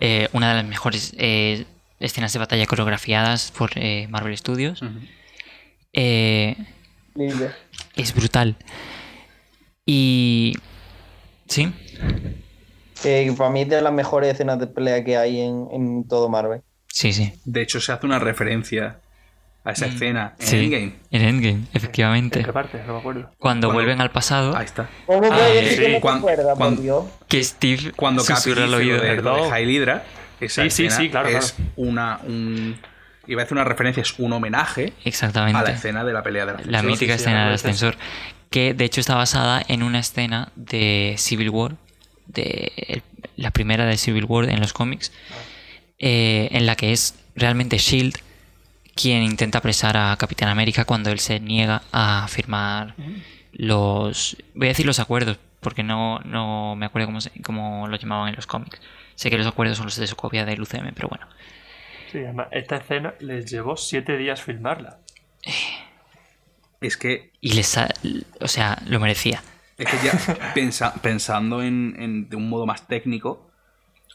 Eh, 0.00 0.28
una 0.34 0.50
de 0.50 0.56
las 0.56 0.64
mejores 0.66 1.14
eh, 1.16 1.64
escenas 2.00 2.34
de 2.34 2.38
batalla 2.38 2.66
coreografiadas 2.66 3.50
por 3.56 3.70
eh, 3.76 4.08
Marvel 4.10 4.36
Studios. 4.36 4.82
Eh, 5.94 6.54
Linda. 7.14 7.56
es 7.96 8.14
brutal. 8.14 8.56
Y. 9.86 10.58
Sí, 11.48 11.72
Que 13.02 13.32
para 13.36 13.50
mí 13.50 13.62
es 13.62 13.68
de 13.68 13.82
las 13.82 13.92
mejores 13.92 14.32
escenas 14.32 14.58
de 14.58 14.66
pelea 14.66 15.04
que 15.04 15.16
hay 15.16 15.40
en, 15.40 15.68
en 15.72 16.08
todo 16.08 16.28
Marvel. 16.28 16.62
sí, 16.88 17.12
sí. 17.12 17.32
De 17.44 17.62
hecho, 17.62 17.80
se 17.80 17.92
hace 17.92 18.06
una 18.06 18.18
referencia 18.18 18.98
a 19.64 19.72
esa 19.72 19.86
escena 19.86 20.34
en 20.38 20.44
Mm. 20.44 20.48
sí. 20.48 20.56
Endgame. 20.58 20.92
En 21.10 21.22
Endgame, 21.22 21.48
¿En 21.54 21.68
efectivamente. 21.74 22.42
qué 22.44 22.52
parte? 22.52 22.82
No 22.86 22.94
me 22.94 22.98
acuerdo. 23.00 23.20
Cuando 23.22 23.68
Cuando- 23.68 23.72
vuelven 23.72 24.00
al 24.00 24.10
pasado, 24.10 24.56
Ahí 24.56 24.64
está. 24.66 24.88
¿Cómo 25.06 25.20
Ah, 25.30 25.36
puede 25.36 25.54
decir 25.62 25.70
sí. 25.72 25.80
que 25.82 25.88
no 25.88 25.94
te 25.96 26.00
Cuan- 26.00 26.18
acuerdas, 26.18 26.56
cuan- 26.56 26.74
por 26.76 26.82
Dios? 26.82 27.04
que 27.28 27.44
Steve 27.44 27.92
Cuando 27.96 28.24
Capi 28.24 28.40
susurra 28.40 28.64
al 28.64 28.74
oído. 28.74 28.96
lo 28.98 29.02
de, 29.02 29.16
de 29.22 29.62
Hydra, 29.72 30.04
esa 30.40 30.62
Sí, 30.64 30.70
sí, 30.70 30.86
escena 30.86 30.96
sí, 31.02 31.10
claro, 31.10 31.28
es 31.28 31.56
una... 31.76 32.20
Un, 32.26 32.76
iba 33.26 33.42
a 33.42 33.44
decir 33.44 33.56
una 33.56 33.64
referencia, 33.64 34.00
es 34.02 34.18
un 34.18 34.32
homenaje 34.32 34.92
Exactamente. 35.04 35.58
a 35.58 35.62
la 35.62 35.70
escena 35.70 36.04
de 36.04 36.12
la 36.12 36.22
pelea 36.22 36.46
de 36.46 36.52
la 36.64 36.70
La 36.70 36.82
mítica 36.82 37.14
sí, 37.14 37.20
escena 37.22 37.44
del 37.46 37.54
ascensor. 37.54 37.96
Que 38.50 38.74
de 38.74 38.84
hecho 38.84 39.00
está 39.00 39.14
basada 39.16 39.62
en 39.68 39.82
una 39.82 39.98
escena 39.98 40.50
de 40.56 41.14
Civil 41.18 41.50
War. 41.50 41.76
De 42.26 43.02
la 43.36 43.50
primera 43.50 43.84
de 43.84 43.96
Civil 43.96 44.24
War 44.24 44.48
en 44.48 44.60
los 44.60 44.72
cómics. 44.72 45.12
eh, 45.98 46.48
en 46.52 46.66
la 46.66 46.74
que 46.76 46.92
es 46.92 47.14
realmente 47.36 47.78
Shield 47.78 48.16
quien 48.94 49.22
intenta 49.22 49.58
apresar 49.58 49.96
a 49.96 50.16
Capitán 50.16 50.48
América 50.48 50.84
cuando 50.84 51.10
él 51.10 51.18
se 51.18 51.40
niega 51.40 51.82
a 51.92 52.26
firmar 52.28 52.94
los. 53.52 54.36
Voy 54.54 54.68
a 54.68 54.70
decir 54.70 54.86
los 54.86 55.00
acuerdos, 55.00 55.38
porque 55.60 55.82
no, 55.82 56.20
no 56.20 56.76
me 56.76 56.86
acuerdo 56.86 57.06
cómo, 57.06 57.20
se- 57.20 57.32
cómo 57.42 57.88
lo 57.88 57.96
llamaban 57.96 58.28
en 58.28 58.36
los 58.36 58.46
cómics. 58.46 58.80
Sé 59.14 59.30
que 59.30 59.38
los 59.38 59.46
acuerdos 59.46 59.76
son 59.78 59.86
los 59.86 59.96
de 59.96 60.06
Sokovia 60.06 60.44
del 60.44 60.60
UCM, 60.60 60.92
pero 60.94 61.08
bueno. 61.08 61.26
Sí, 62.14 62.20
además, 62.22 62.46
esta 62.52 62.76
escena 62.76 63.14
les 63.18 63.50
llevó 63.50 63.76
siete 63.76 64.16
días 64.16 64.40
filmarla. 64.40 64.98
Es 66.80 66.96
que, 66.96 67.32
Y 67.40 67.54
les. 67.54 67.76
O 68.40 68.46
sea, 68.46 68.78
lo 68.86 69.00
merecía. 69.00 69.42
es 69.78 69.86
que 69.90 69.96
ya 70.06 70.12
pensa- 70.54 70.94
pensando 71.02 71.60
en, 71.60 71.96
en- 71.98 72.28
de 72.28 72.36
un 72.36 72.48
modo 72.48 72.66
más 72.66 72.86
técnico, 72.86 73.50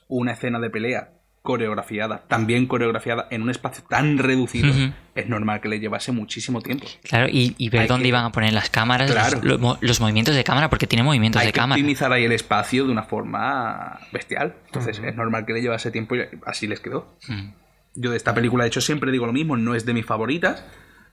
una 0.08 0.32
escena 0.32 0.60
de 0.62 0.70
pelea 0.70 1.10
coreografiada, 1.42 2.24
también 2.30 2.68
coreografiada 2.68 3.28
en 3.32 3.42
un 3.42 3.50
espacio 3.50 3.84
tan 3.90 4.18
reducido, 4.18 4.72
es 5.16 5.28
normal 5.28 5.60
que 5.60 5.68
le 5.68 5.80
llevase 5.82 6.14
muchísimo 6.14 6.62
tiempo. 6.62 6.86
Claro, 7.04 7.28
y, 7.30 7.54
y 7.58 7.68
ver 7.70 7.82
Hay 7.82 7.88
dónde 7.88 8.04
que- 8.04 8.10
iban 8.10 8.24
a 8.24 8.32
poner 8.32 8.54
las 8.54 8.70
cámaras, 8.70 9.12
Claro. 9.12 9.36
los, 9.38 9.44
los 9.46 9.60
mo- 9.60 9.78
los 9.82 10.00
movimientos 10.00 10.36
de 10.36 10.44
cámara, 10.46 10.70
porque 10.70 10.88
tiene 10.88 11.04
movimientos 11.04 11.42
Hay 11.42 11.48
de 11.48 11.52
que 11.54 11.60
cámara. 11.60 11.78
optimizar 11.82 12.14
ahí 12.14 12.24
el 12.24 12.32
espacio 12.32 12.86
de 12.86 12.92
una 12.94 13.04
forma 13.04 14.00
bestial. 14.14 14.56
Entonces 14.68 15.02
es 15.04 15.16
normal 15.16 15.46
que 15.46 15.52
le 15.52 15.62
llevase 15.62 15.92
tiempo 15.92 16.16
y 16.16 16.22
así 16.46 16.66
les 16.68 16.80
quedó. 16.80 17.14
Yo 18.02 18.12
de 18.12 18.18
esta 18.18 18.34
película, 18.34 18.64
de 18.64 18.70
hecho, 18.70 18.82
siempre 18.82 19.12
digo 19.12 19.26
lo 19.26 19.34
mismo, 19.34 19.58
no 19.58 19.76
es 19.76 19.86
de 19.86 19.94
mis 19.94 20.06
favoritas. 20.06 20.64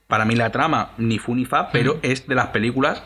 Para 0.06 0.24
mí 0.24 0.36
la 0.36 0.50
trama 0.50 0.92
ni 0.98 1.18
fu 1.18 1.34
ni 1.34 1.44
fa, 1.44 1.70
pero 1.72 1.98
es 2.02 2.28
de 2.28 2.34
las 2.36 2.48
películas 2.48 3.02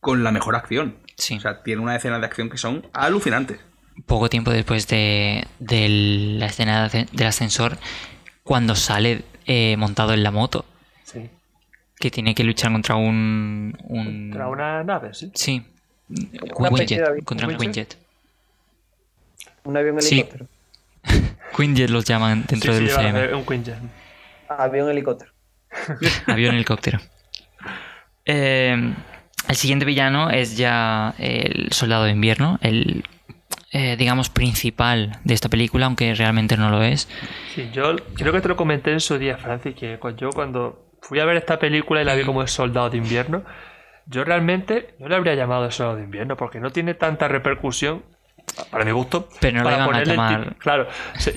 con 0.00 0.24
la 0.24 0.32
mejor 0.32 0.56
acción. 0.56 0.96
Sí. 1.16 1.36
O 1.36 1.40
sea, 1.40 1.62
tiene 1.62 1.82
unas 1.82 1.96
escenas 1.98 2.20
de 2.20 2.26
acción 2.26 2.48
que 2.48 2.56
son 2.56 2.86
alucinantes. 2.94 3.60
Poco 4.06 4.30
tiempo 4.30 4.50
después 4.50 4.88
de, 4.88 5.46
de 5.58 5.88
la 6.38 6.46
escena 6.46 6.88
de- 6.88 7.06
del 7.12 7.26
ascensor, 7.26 7.76
cuando 8.42 8.74
sale 8.74 9.22
eh, 9.44 9.76
montado 9.76 10.14
en 10.14 10.22
la 10.22 10.30
moto, 10.30 10.64
Sí. 11.04 11.28
que 11.98 12.10
tiene 12.10 12.34
que 12.34 12.42
luchar 12.42 12.72
contra 12.72 12.94
un. 12.94 13.76
un 13.84 14.30
Contra 14.30 14.48
una 14.48 14.82
nave, 14.82 15.12
sí. 15.12 15.30
Sí. 15.34 15.62
Una 16.08 16.70
Un. 16.70 17.22
Contra 17.24 17.46
un. 17.48 17.54
Un 19.64 19.76
avión 19.76 20.00
Sí. 20.00 20.24
Quinjet 21.56 21.90
los 21.90 22.04
llaman 22.04 22.44
dentro 22.48 22.72
sí, 22.72 22.80
del 22.80 22.90
sí, 22.90 22.96
UCM. 22.96 23.36
un 23.36 23.46
Quinjet. 23.46 23.78
Avión 24.48 24.90
helicóptero. 24.90 25.32
Avión 26.26 26.54
helicóptero. 26.54 26.98
Eh, 28.24 28.94
el 29.48 29.56
siguiente 29.56 29.84
villano 29.84 30.30
es 30.30 30.56
ya 30.56 31.14
el 31.18 31.72
soldado 31.72 32.04
de 32.04 32.12
invierno, 32.12 32.58
el 32.62 33.04
eh, 33.72 33.96
digamos 33.96 34.28
principal 34.28 35.18
de 35.24 35.34
esta 35.34 35.48
película, 35.48 35.86
aunque 35.86 36.14
realmente 36.14 36.56
no 36.56 36.70
lo 36.70 36.82
es. 36.82 37.08
Sí, 37.54 37.70
yo 37.72 37.96
creo 38.14 38.32
que 38.32 38.40
te 38.40 38.48
lo 38.48 38.56
comenté 38.56 38.92
en 38.92 39.00
su 39.00 39.18
día, 39.18 39.38
Francis, 39.38 39.74
que 39.74 39.98
yo 40.16 40.30
cuando 40.30 40.92
fui 41.00 41.18
a 41.20 41.24
ver 41.24 41.36
esta 41.36 41.58
película 41.58 42.02
y 42.02 42.04
la 42.04 42.14
vi 42.14 42.24
como 42.24 42.42
el 42.42 42.48
soldado 42.48 42.90
de 42.90 42.98
invierno, 42.98 43.44
yo 44.06 44.24
realmente 44.24 44.94
no 44.98 45.08
le 45.08 45.16
habría 45.16 45.34
llamado 45.34 45.64
el 45.64 45.72
soldado 45.72 45.96
de 45.96 46.04
invierno 46.04 46.36
porque 46.36 46.60
no 46.60 46.70
tiene 46.70 46.94
tanta 46.94 47.28
repercusión, 47.28 48.04
para 48.70 48.84
mi 48.84 48.90
gusto. 48.92 49.28
Pero 49.40 49.58
no 49.58 49.64
para 49.64 49.76
iban 49.76 49.82
a 49.84 49.86
ponerle 49.90 50.14
el 50.14 50.18
ti- 50.18 50.22
llamar- 50.24 50.56
Claro, 50.58 50.88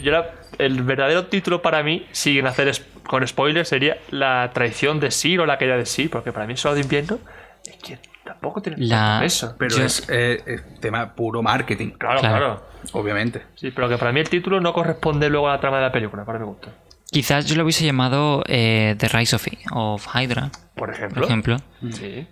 yo 0.01 0.11
la- 0.11 0.31
el 0.57 0.83
verdadero 0.83 1.25
título 1.27 1.61
para 1.61 1.83
mí, 1.83 2.05
sin 2.11 2.45
hacer 2.47 2.67
es- 2.67 2.85
con 3.07 3.25
spoilers, 3.27 3.69
sería 3.69 3.97
La 4.09 4.49
traición 4.53 4.99
de 4.99 5.11
Sir 5.11 5.39
o 5.41 5.45
la 5.45 5.57
caída 5.57 5.77
de 5.77 5.85
Sir, 5.85 6.09
porque 6.09 6.31
para 6.31 6.47
mí 6.47 6.55
soldado 6.57 6.75
de 6.75 6.81
invierno 6.81 7.19
es 7.65 7.75
que 7.77 7.99
tampoco 8.23 8.61
tiene 8.61 8.77
La- 8.85 9.19
peso. 9.21 9.55
Pero 9.59 9.77
Yo- 9.77 9.83
es, 9.85 10.07
eh, 10.09 10.41
es 10.45 10.79
tema 10.79 11.13
puro 11.13 11.41
marketing, 11.43 11.91
Claro, 11.91 12.19
Claro. 12.19 12.37
claro, 12.37 12.65
obviamente. 12.93 13.43
Sí, 13.55 13.71
pero 13.71 13.87
que 13.89 13.97
para 13.97 14.11
mí 14.11 14.19
el 14.19 14.29
título 14.29 14.59
no 14.59 14.73
corresponde 14.73 15.29
luego 15.29 15.47
a 15.49 15.53
la 15.53 15.59
trama 15.59 15.77
de 15.77 15.83
la 15.83 15.91
película, 15.91 16.25
para 16.25 16.39
mi 16.39 16.45
gusto. 16.45 16.69
Quizás 17.11 17.45
yo 17.45 17.55
lo 17.55 17.63
hubiese 17.63 17.85
llamado 17.85 18.43
eh, 18.47 18.95
The 18.97 19.07
Rise 19.09 19.35
of, 19.35 19.47
of 19.71 20.07
Hydra, 20.15 20.49
Por 20.51 20.87
por 20.87 20.89
ejemplo. 20.93 21.25
ejemplo, 21.25 21.57
Sí. 21.91 22.27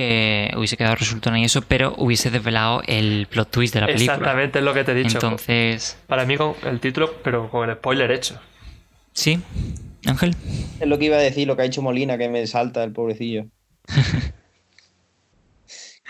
Que 0.00 0.50
hubiese 0.56 0.76
quedado 0.76 0.94
resultado 0.96 1.36
en 1.36 1.44
eso, 1.44 1.62
pero 1.62 1.94
hubiese 1.98 2.30
desvelado 2.30 2.82
el 2.86 3.26
plot 3.30 3.50
twist 3.50 3.74
de 3.74 3.80
la 3.80 3.86
película. 3.86 4.14
Exactamente 4.14 4.58
es 4.60 4.64
lo 4.64 4.72
que 4.74 4.84
te 4.84 4.92
he 4.92 4.94
dicho. 4.94 5.18
Entonces, 5.18 5.96
Para 6.06 6.24
mí 6.24 6.36
con 6.36 6.54
el 6.64 6.80
título, 6.80 7.14
pero 7.22 7.48
con 7.50 7.68
el 7.68 7.76
spoiler 7.76 8.10
hecho. 8.10 8.40
Sí, 9.12 9.40
Ángel. 10.06 10.34
Es 10.80 10.86
lo 10.88 10.98
que 10.98 11.04
iba 11.06 11.16
a 11.16 11.20
decir, 11.20 11.46
lo 11.46 11.56
que 11.56 11.62
ha 11.62 11.64
hecho 11.66 11.82
Molina, 11.82 12.16
que 12.18 12.28
me 12.28 12.46
salta 12.46 12.82
el 12.84 12.92
pobrecillo. 12.92 13.46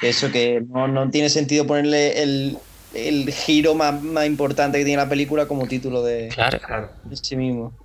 Eso 0.03 0.31
que 0.33 0.63
no, 0.67 0.89
no 0.89 1.11
tiene 1.11 1.29
sentido 1.29 1.67
ponerle 1.67 2.23
el, 2.23 2.57
el 2.95 3.31
giro 3.33 3.75
más, 3.75 4.03
más 4.03 4.27
importante 4.27 4.79
que 4.79 4.85
tiene 4.85 5.03
la 5.03 5.09
película 5.09 5.47
como 5.47 5.67
título 5.67 6.03
de, 6.03 6.29
Claro. 6.29 6.59
Claro. 6.59 6.91
de 7.05 7.17
sí 7.17 7.37
mismo. 7.37 7.77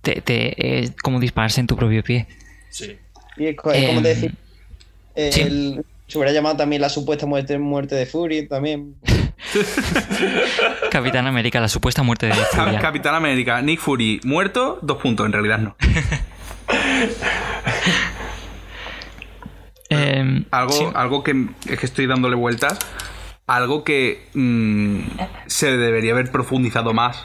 Te, 0.00 0.22
te- 0.22 0.80
es 0.84 0.92
como 1.02 1.20
dispararse 1.20 1.60
en 1.60 1.66
tu 1.66 1.76
propio 1.76 2.02
pie. 2.02 2.26
Sí. 2.70 2.96
Y 3.36 3.46
es, 3.48 3.56
co- 3.56 3.72
es 3.72 3.84
como 3.86 3.98
Em, 3.98 4.04
decir, 4.04 4.34
eh, 5.14 5.30
sí. 5.32 5.40
el- 5.42 5.84
se 6.06 6.18
hubiera 6.18 6.32
llamado 6.32 6.56
también 6.56 6.82
la 6.82 6.88
supuesta 6.88 7.24
muerte, 7.26 7.56
muerte 7.58 7.94
de 7.94 8.04
Fury 8.04 8.48
también. 8.48 8.96
Capitán 10.90 11.26
América, 11.28 11.60
la 11.60 11.68
supuesta 11.68 12.02
muerte 12.02 12.26
de 12.26 12.32
Furia. 12.34 12.80
Capitán 12.80 13.14
América, 13.14 13.62
Nick 13.62 13.78
Fury, 13.78 14.20
muerto, 14.24 14.80
dos 14.82 14.98
puntos, 14.98 15.24
en 15.26 15.32
realidad 15.32 15.58
no. 15.58 15.76
Em, 19.88 20.44
Algo, 20.52 20.72
sí. 20.72 20.84
algo 20.94 21.24
que 21.24 21.46
es 21.68 21.78
que 21.78 21.86
estoy 21.86 22.06
dándole 22.06 22.36
vueltas. 22.36 22.78
Algo 23.46 23.82
que 23.82 24.28
mm, 24.34 25.00
se 25.46 25.76
debería 25.76 26.12
haber 26.12 26.30
profundizado 26.30 26.92
más. 26.94 27.24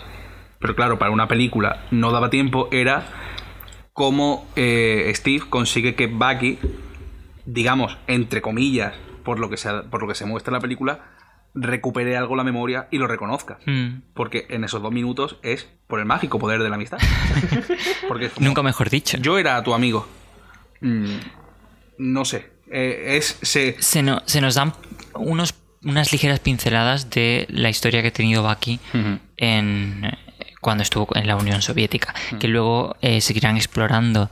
Pero 0.60 0.76
claro, 0.76 0.98
para 0.98 1.12
una 1.12 1.28
película 1.28 1.84
no 1.92 2.12
daba 2.12 2.30
tiempo. 2.32 2.68
Era 2.72 3.06
cómo 3.94 4.48
eh, 4.56 5.12
Steve 5.16 5.44
consigue 5.50 5.94
que 5.94 6.08
Bucky, 6.08 6.58
digamos, 7.46 7.98
entre 8.08 8.42
comillas, 8.42 8.94
por 9.24 9.40
lo 9.40 9.50
que 9.50 9.58
se, 9.58 9.70
por 9.90 10.02
lo 10.02 10.08
que 10.08 10.16
se 10.16 10.26
muestra 10.26 10.52
en 10.52 10.56
la 10.56 10.60
película, 10.62 11.12
recupere 11.54 12.18
algo 12.18 12.36
la 12.36 12.44
memoria 12.44 12.88
y 12.92 12.98
lo 12.98 13.08
reconozca. 13.08 13.60
Mm, 13.66 14.02
Porque 14.14 14.46
en 14.50 14.64
esos 14.66 14.82
dos 14.82 14.92
minutos 14.92 15.38
es 15.42 15.68
por 15.88 16.00
el 16.00 16.06
mágico 16.06 16.38
poder 16.40 16.62
de 16.62 16.70
la 16.70 16.76
amistad. 16.76 16.98
Porque 18.08 18.26
es 18.26 18.34
como, 18.34 18.46
nunca 18.48 18.62
mejor 18.64 18.90
dicho. 18.90 19.18
yo 19.18 19.38
era 19.38 19.64
tu 19.64 19.74
amigo. 19.74 20.08
Mm, 20.82 21.16
no 22.00 22.26
sé. 22.26 22.52
Eh, 22.72 23.16
es. 23.18 23.38
Se, 23.42 23.78
Se, 23.80 24.02
no- 24.04 24.22
se 24.26 24.42
nos 24.42 24.56
dan 24.56 24.74
unos, 25.14 25.54
unas 25.84 26.12
ligeras 26.12 26.40
pinceladas 26.40 27.10
de 27.10 27.46
la 27.50 27.70
historia 27.70 28.02
que 28.02 28.10
ha 28.10 28.14
tenido 28.14 28.44
Bucky 28.44 28.80
Ujú. 28.94 29.20
en, 29.38 30.04
eh, 30.06 30.18
cuando 30.60 30.84
estuvo 30.84 31.08
en 31.16 31.26
la 31.28 31.36
Unión 31.38 31.62
Soviética, 31.62 32.14
que 32.40 32.48
luego 32.48 32.96
eh, 33.02 33.22
seguirán 33.22 33.56
explorando 33.56 34.30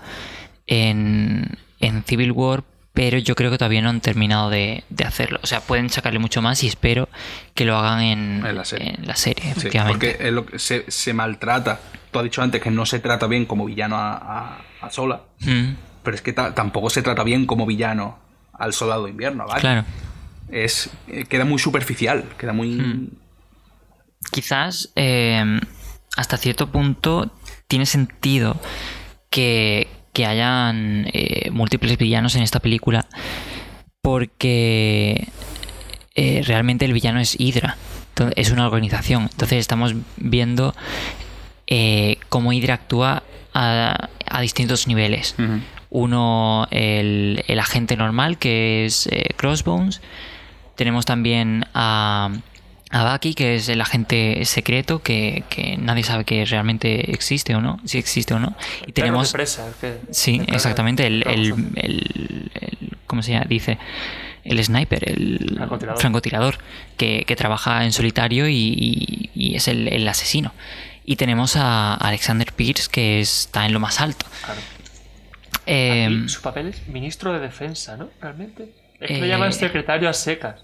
en, 0.68 1.58
en 1.80 2.04
Civil 2.04 2.32
War, 2.32 2.64
pero 2.94 3.18
yo 3.18 3.36
creo 3.36 3.50
que 3.52 3.58
todavía 3.58 3.82
no 3.82 3.90
han 3.90 4.02
terminado 4.02 4.50
de, 4.50 4.84
de 4.90 5.04
hacerlo. 5.04 5.40
O 5.44 5.48
sea, 5.48 5.62
pueden 5.62 5.90
sacarle 5.90 6.20
mucho 6.20 6.42
más 6.42 6.64
y 6.64 6.68
espero 6.68 7.10
que 7.56 7.66
lo 7.66 7.76
hagan 7.78 8.02
en, 8.02 8.46
En 8.46 8.56
la 8.56 8.66
serie. 8.66 8.94
en 8.98 9.08
la 9.08 9.16
serie, 9.16 9.44
Sí, 9.46 9.50
efectivamente. 9.52 10.12
porque 10.16 10.28
es 10.28 10.34
lo 10.34 10.46
que 10.46 10.60
se, 10.60 10.86
se 10.90 11.14
maltrata. 11.14 11.80
Tú 12.12 12.20
has 12.20 12.24
dicho 12.26 12.42
antes 12.44 12.62
que 12.62 12.70
no 12.70 12.86
se 12.86 13.00
trata 13.00 13.26
bien 13.28 13.46
como 13.46 13.66
villano 13.66 13.96
a, 13.98 14.14
a- 14.18 14.62
a 14.82 14.90
Sola, 14.92 15.22
Mm, 15.40 15.74
pero 16.04 16.16
es 16.16 16.22
que 16.22 16.34
ta- 16.34 16.54
tampoco 16.54 16.90
se 16.90 17.02
trata 17.02 17.24
bien 17.24 17.46
como 17.48 17.66
villano 17.66 18.20
al 18.54 18.74
soldado 18.74 19.06
de 19.06 19.10
invierno, 19.12 19.48
¿vale? 19.48 19.62
claro. 19.62 19.86
Es, 20.50 20.90
eh, 21.08 21.26
queda 21.26 21.46
muy 21.46 21.58
superficial, 21.58 22.26
queda 22.38 22.54
muy. 22.54 22.70
Mm. 22.70 23.08
quizás 24.32 24.90
eh, 24.96 25.60
hasta 26.16 26.38
cierto 26.38 26.72
punto 26.72 27.32
tiene 27.68 27.86
sentido 27.86 28.60
que, 29.30 29.88
que 30.14 30.26
hayan 30.26 31.08
eh, 31.12 31.50
múltiples 31.52 31.98
villanos 31.98 32.36
en 32.36 32.44
esta 32.44 32.60
película 32.60 33.06
porque 34.02 35.28
eh, 36.16 36.44
realmente 36.46 36.86
el 36.86 36.94
villano 36.94 37.20
es 37.20 37.40
Hydra. 37.40 37.78
Es 38.36 38.52
una 38.52 38.68
organización. 38.68 39.24
Entonces 39.24 39.60
estamos 39.60 39.96
viendo 40.18 40.76
eh, 41.66 42.18
cómo 42.30 42.54
Hydra 42.54 42.76
actúa 42.76 43.24
a, 43.54 44.10
a 44.26 44.42
distintos 44.42 44.88
niveles. 44.88 45.36
Uno, 45.90 46.68
el, 46.72 47.44
el 47.48 47.60
agente 47.60 47.96
normal, 47.96 48.38
que 48.38 48.86
es 48.86 49.08
eh, 49.08 49.30
Crossbones. 49.36 50.02
Tenemos 50.76 51.06
también 51.06 51.66
a, 51.74 52.32
a 52.94 53.12
Bucky, 53.12 53.34
que 53.34 53.56
es 53.56 53.68
el 53.70 53.82
agente 53.82 54.46
secreto, 54.46 55.02
que, 55.02 55.44
que 55.50 55.78
nadie 55.78 56.04
sabe 56.04 56.24
que 56.26 56.46
realmente 56.46 57.12
existe 57.12 57.56
o 57.56 57.60
no, 57.62 57.80
si 57.86 57.98
existe 57.98 58.34
o 58.36 58.40
no. 58.40 58.56
Y 58.88 58.92
tenemos... 58.94 59.32
Presa, 59.34 59.68
es 59.68 59.76
que- 59.76 59.98
Sí, 60.12 60.42
el 60.48 60.54
exactamente, 60.54 61.08
el, 61.08 61.24
el, 61.28 61.54
el- 61.76 62.52
el- 62.54 62.98
¿cómo 63.08 63.22
se 63.24 63.32
llama? 63.32 63.46
Dice, 63.50 63.78
el 64.44 64.64
sniper, 64.64 65.10
el 65.10 65.54
Francotirador. 65.56 66.00
francotirador, 66.02 66.58
que, 66.98 67.24
que 67.26 67.36
trabaja 67.36 67.84
en 67.84 67.92
solitario 67.94 68.48
y, 68.48 68.54
y- 68.56 69.30
y 69.34 69.56
es 69.56 69.68
el, 69.68 69.88
el 69.88 70.08
asesino. 70.08 70.54
Y 71.06 71.16
tenemos 71.16 71.56
a 71.58 71.96
Alexander 71.96 72.54
Pierce, 72.54 72.90
que 72.92 73.20
está 73.20 73.66
en 73.66 73.74
lo 73.74 73.80
más 73.80 74.00
alto. 74.02 74.26
Claro. 74.46 74.62
Eh, 75.66 76.06
Aquí 76.06 76.30
su 76.30 76.42
papel 76.42 76.68
es 76.68 76.88
ministro 76.88 77.34
de 77.34 77.40
defensa, 77.40 77.98
¿no? 77.98 78.10
Realmente. 78.22 78.70
Es 79.00 79.08
que 79.08 79.18
Eh, 79.18 79.22
le 79.22 79.28
llaman 79.28 79.52
secretario 79.54 80.10
a 80.10 80.14
secas. 80.14 80.62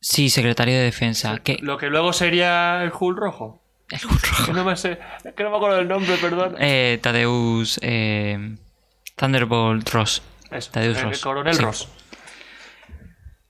Sí, 0.00 0.30
secretario 0.30 0.74
de 0.74 0.82
defensa. 0.84 1.38
que 1.38 1.58
Lo 1.60 1.76
que 1.78 1.88
luego 1.90 2.12
sería 2.12 2.82
el 2.82 2.92
Hulk 2.98 3.18
rojo. 3.18 3.62
el 3.90 4.00
Hulk 4.04 4.26
rojo. 4.28 4.46
Que 4.46 4.52
no 4.52 4.64
me 4.64 4.76
sé. 4.76 4.98
Que 5.36 5.42
no 5.44 5.50
me 5.50 5.56
acuerdo 5.56 5.76
del 5.76 5.88
nombre, 5.88 6.16
perdón. 6.16 6.56
Eh, 6.60 6.98
Tadeus 7.02 7.78
eh, 7.82 8.56
Thunderbolt 9.16 9.88
Ross. 9.90 10.22
Eso, 10.50 10.70
Tadeusz 10.72 10.98
el 10.98 11.04
Ross. 11.04 11.20
coronel 11.20 11.54
Sí. 11.54 11.62
Ross. 11.62 11.88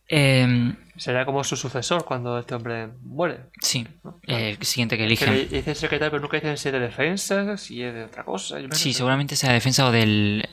Eh, 0.08 0.74
Será 0.96 1.24
como 1.24 1.42
su 1.44 1.56
sucesor 1.56 2.04
cuando 2.04 2.38
este 2.38 2.54
hombre 2.54 2.88
muere. 3.02 3.46
sí, 3.62 3.86
eh, 4.26 4.56
el 4.58 4.66
siguiente 4.66 4.96
que 4.98 5.04
Que 5.04 5.08
le 5.08 5.14
eligen. 5.14 5.48
dicen 5.48 5.74
secretario, 5.74 6.10
pero 6.10 6.20
nunca 6.20 6.36
dicen 6.36 6.58
si 6.58 6.68
es 6.68 6.72
de 6.74 6.80
defensa, 6.80 7.56
si 7.56 7.82
es 7.82 7.94
de 7.94 8.04
otra 8.04 8.24
cosa. 8.24 8.60
yo 8.60 8.68
Sí, 8.72 8.92
seguramente 8.92 9.34
sea 9.36 9.52
defensa 9.52 9.86
o 9.86 9.92
del. 9.92 10.46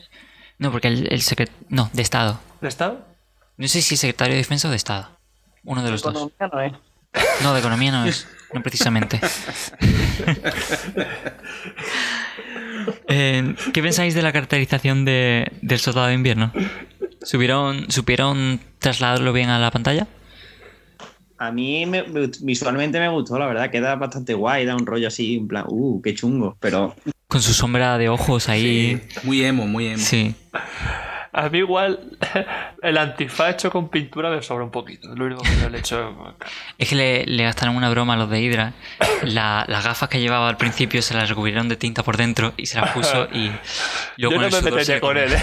No, 0.58 0.72
porque 0.72 0.88
el, 0.88 1.12
el 1.12 1.20
secret... 1.20 1.50
No, 1.68 1.90
de 1.92 2.02
Estado. 2.02 2.40
¿De 2.62 2.68
Estado? 2.68 3.06
No 3.58 3.68
sé 3.68 3.82
si 3.82 3.94
es 3.94 4.00
secretario 4.00 4.32
de 4.34 4.38
defensa 4.38 4.68
o 4.68 4.70
de 4.70 4.76
Estado. 4.76 5.17
Uno 5.64 5.82
de 5.82 5.90
los 5.90 6.02
dos. 6.02 6.12
Economía 6.12 6.48
no 6.52 6.60
es. 6.60 6.72
No, 7.42 7.52
de 7.54 7.60
economía 7.60 7.92
no 7.92 8.04
es. 8.04 8.26
No 8.52 8.62
precisamente. 8.62 9.20
Eh, 13.08 13.54
¿Qué 13.72 13.82
pensáis 13.82 14.14
de 14.14 14.22
la 14.22 14.32
caracterización 14.32 15.04
de, 15.04 15.50
del 15.62 15.78
soldado 15.78 16.06
de 16.08 16.14
invierno? 16.14 16.52
¿Supieron, 17.22 17.90
¿Supieron 17.90 18.60
trasladarlo 18.78 19.32
bien 19.32 19.50
a 19.50 19.58
la 19.58 19.70
pantalla? 19.70 20.06
A 21.38 21.50
mí 21.52 21.86
me- 21.86 22.02
me- 22.04 22.30
visualmente 22.40 22.98
me 22.98 23.08
gustó, 23.08 23.38
la 23.38 23.46
verdad, 23.46 23.70
queda 23.70 23.94
bastante 23.96 24.34
guay, 24.34 24.64
da 24.64 24.74
un 24.76 24.86
rollo 24.86 25.08
así, 25.08 25.36
en 25.36 25.48
plan, 25.48 25.64
uh, 25.68 26.00
qué 26.02 26.14
chungo, 26.14 26.56
pero 26.60 26.94
Con 27.28 27.42
su 27.42 27.52
sombra 27.52 27.98
de 27.98 28.08
ojos 28.08 28.48
ahí. 28.48 29.00
Muy 29.24 29.44
emo, 29.44 29.66
muy 29.66 29.86
emo. 29.88 29.98
Sí. 30.02 30.34
A 31.32 31.48
mí 31.50 31.58
igual 31.58 32.16
el 32.82 32.96
antifaz 32.98 33.50
hecho 33.54 33.70
con 33.70 33.88
pintura 33.90 34.30
me 34.30 34.42
sobra 34.42 34.64
un 34.64 34.70
poquito. 34.70 35.14
Lo 35.14 35.26
único 35.26 35.42
que 35.42 35.56
yo 35.60 35.68
le 35.68 35.76
he 35.78 35.80
hecho... 35.80 36.34
Es 36.78 36.88
que 36.88 36.94
le, 36.94 37.26
le 37.26 37.42
gastaron 37.44 37.76
una 37.76 37.90
broma 37.90 38.14
a 38.14 38.16
los 38.16 38.30
de 38.30 38.40
Hydra. 38.40 38.72
La- 39.22 39.64
las 39.68 39.84
gafas 39.84 40.08
que 40.08 40.20
llevaba 40.20 40.48
al 40.48 40.56
principio 40.56 41.02
se 41.02 41.14
las 41.14 41.28
recubrieron 41.28 41.68
de 41.68 41.76
tinta 41.76 42.02
por 42.02 42.16
dentro 42.16 42.52
y 42.56 42.66
se 42.66 42.80
las 42.80 42.90
puso 42.92 43.28
y 43.32 43.48
yo 44.16 44.30
luego 44.30 44.42
con 44.42 44.50
no 44.50 44.56
me 44.62 44.70
metería 44.70 45.00
con 45.00 45.16
él, 45.18 45.32
¿eh? 45.32 45.42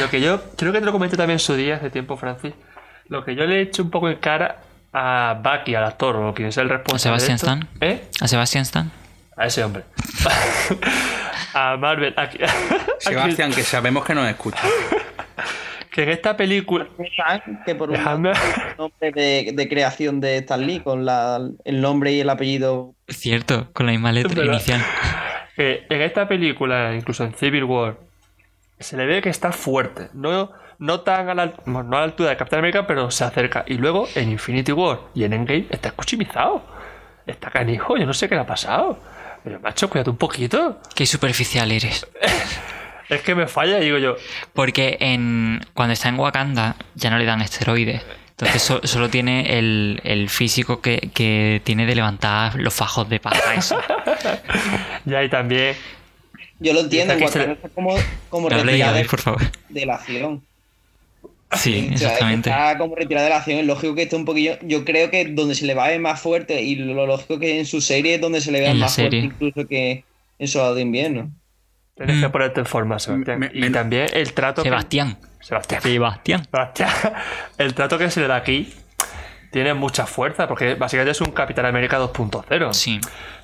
Lo 0.00 0.10
que 0.10 0.20
yo... 0.20 0.42
Creo 0.56 0.72
que 0.72 0.80
te 0.80 0.86
lo 0.86 0.92
comenté 0.92 1.16
también 1.16 1.34
en 1.36 1.40
su 1.40 1.54
día, 1.54 1.76
hace 1.76 1.90
tiempo, 1.90 2.16
Francis. 2.16 2.52
Lo 3.08 3.24
que 3.24 3.34
yo 3.36 3.44
le 3.46 3.56
he 3.58 3.62
hecho 3.62 3.82
un 3.82 3.90
poco 3.90 4.08
en 4.08 4.16
cara 4.16 4.60
a 4.92 5.40
Bucky, 5.42 5.74
al 5.74 5.84
actor, 5.84 6.16
o 6.16 6.34
quien 6.34 6.50
sea 6.50 6.64
el 6.64 6.68
responsable 6.70 7.20
Sebastian 7.20 7.36
de 7.36 7.36
esto. 7.36 7.46
Stan? 7.46 7.68
¿Eh? 7.88 8.10
¿A 8.20 8.28
Sebastian 8.28 8.62
Stan? 8.62 8.90
A 9.36 9.46
ese 9.46 9.62
hombre. 9.62 9.84
A 11.58 11.76
Marvel. 11.76 12.14
Sebastián, 12.98 13.52
que 13.52 13.62
sabemos 13.62 14.04
que 14.04 14.14
nos 14.14 14.28
escucha. 14.28 14.62
que 15.90 16.02
en 16.02 16.10
esta 16.10 16.36
película... 16.36 16.86
Stan, 16.98 17.62
que 17.64 17.74
por 17.74 17.90
un 17.90 18.02
nombre 18.02 19.12
de, 19.12 19.52
de 19.52 19.68
creación 19.68 20.20
de 20.20 20.38
Stan 20.38 20.64
Lee, 20.64 20.80
con 20.80 21.04
la, 21.04 21.40
el 21.64 21.80
nombre 21.80 22.12
y 22.12 22.20
el 22.20 22.30
apellido. 22.30 22.94
Cierto, 23.08 23.68
con 23.72 23.86
la 23.86 23.92
misma 23.92 24.12
letra 24.12 24.44
inicial. 24.44 24.80
que 25.56 25.86
en 25.88 26.02
esta 26.02 26.28
película, 26.28 26.94
incluso 26.94 27.24
en 27.24 27.34
Civil 27.34 27.64
War, 27.64 27.96
se 28.78 28.96
le 28.96 29.06
ve 29.06 29.20
que 29.20 29.30
está 29.30 29.50
fuerte. 29.50 30.08
No, 30.14 30.52
no 30.78 31.00
tan 31.00 31.28
a 31.28 31.34
la, 31.34 31.54
bueno, 31.66 31.82
no 31.84 31.96
a 31.96 32.00
la 32.00 32.04
altura 32.04 32.30
de 32.30 32.36
Capitán 32.36 32.60
América, 32.60 32.86
pero 32.86 33.10
se 33.10 33.24
acerca. 33.24 33.64
Y 33.66 33.74
luego 33.74 34.06
en 34.14 34.30
Infinity 34.30 34.72
War 34.72 35.00
y 35.14 35.24
en 35.24 35.32
Endgame 35.32 35.66
está 35.70 35.88
escuchimizado. 35.88 36.62
Está 37.26 37.50
canijo, 37.50 37.96
yo 37.96 38.06
no 38.06 38.14
sé 38.14 38.28
qué 38.28 38.36
le 38.36 38.42
ha 38.42 38.46
pasado. 38.46 38.98
Pero 39.48 39.60
macho, 39.60 39.88
cuídate 39.88 40.10
un 40.10 40.16
poquito. 40.18 40.80
Qué 40.94 41.06
superficial 41.06 41.70
eres. 41.72 42.06
Es 43.08 43.22
que 43.22 43.34
me 43.34 43.46
falla, 43.48 43.78
digo 43.80 43.96
yo. 43.96 44.16
Porque 44.52 44.98
en, 45.00 45.64
cuando 45.72 45.94
está 45.94 46.10
en 46.10 46.18
Wakanda 46.18 46.76
ya 46.94 47.08
no 47.08 47.16
le 47.16 47.24
dan 47.24 47.40
esteroides. 47.40 48.02
Entonces 48.32 48.60
so- 48.60 48.86
solo 48.86 49.08
tiene 49.08 49.58
el, 49.58 49.98
el 50.04 50.28
físico 50.28 50.82
que, 50.82 51.08
que 51.14 51.62
tiene 51.64 51.86
de 51.86 51.94
levantar 51.94 52.56
los 52.56 52.74
fajos 52.74 53.08
de 53.08 53.18
paja. 53.18 53.54
eso. 53.54 53.80
Ya 55.06 55.24
y 55.24 55.30
también. 55.30 55.74
Yo 56.58 56.74
lo 56.74 56.80
entiendo, 56.80 57.14
Wakanda 57.14 57.52
está 57.52 57.70
como, 57.70 57.96
como 58.28 58.50
No 58.50 58.62
retirada 58.62 58.92
de, 58.98 59.04
por 59.06 59.20
favor. 59.22 59.40
de 59.70 59.86
la 59.86 59.94
acción. 59.94 60.44
Sí, 61.56 61.90
O 61.94 61.96
sea, 61.98 62.08
exactamente. 62.08 62.50
Está 62.50 62.76
como 62.78 62.94
retirada 62.94 63.24
de 63.24 63.30
la 63.30 63.38
acción. 63.38 63.58
Es 63.60 63.66
lógico 63.66 63.94
que 63.94 64.02
esté 64.02 64.16
un 64.16 64.24
poquillo. 64.24 64.58
Yo 64.62 64.84
creo 64.84 65.10
que 65.10 65.24
donde 65.26 65.54
se 65.54 65.64
le 65.66 65.74
va 65.74 65.86
a 65.86 65.88
ver 65.88 66.00
más 66.00 66.20
fuerte, 66.20 66.60
y 66.62 66.76
lo 66.76 67.06
lógico 67.06 67.38
que 67.38 67.58
en 67.58 67.66
su 67.66 67.80
serie 67.80 68.16
es 68.16 68.20
donde 68.20 68.40
se 68.40 68.52
le 68.52 68.60
vea 68.60 68.74
más 68.74 68.94
fuerte, 68.94 69.16
incluso 69.16 69.66
que, 69.66 70.04
en 70.38 70.48
Soldado 70.48 70.74
de 70.74 70.82
Invierno. 70.82 71.30
Tienes 71.96 72.20
que 72.20 72.28
Mm. 72.28 72.32
ponerte 72.32 72.60
en 72.60 72.66
forma, 72.66 72.98
Sebastián. 72.98 73.38
Me- 73.40 73.50
y 73.52 73.70
también 73.70 74.06
el 74.12 74.32
trato. 74.32 74.62
que-. 74.62 74.68
Sebastián. 74.68 75.18
Sebastián. 75.40 75.82
Sebastián. 75.82 76.90
El 77.58 77.74
trato 77.74 77.96
que 77.98 78.10
se 78.10 78.20
le 78.20 78.26
da 78.28 78.36
aquí 78.36 78.72
tiene 79.50 79.72
mucha 79.74 80.04
fuerza, 80.06 80.46
porque 80.46 80.74
básicamente 80.74 81.12
es 81.12 81.20
un 81.20 81.30
Capitán 81.32 81.64
América 81.66 81.98
2.0. 81.98 82.72
Sí. 82.74 83.00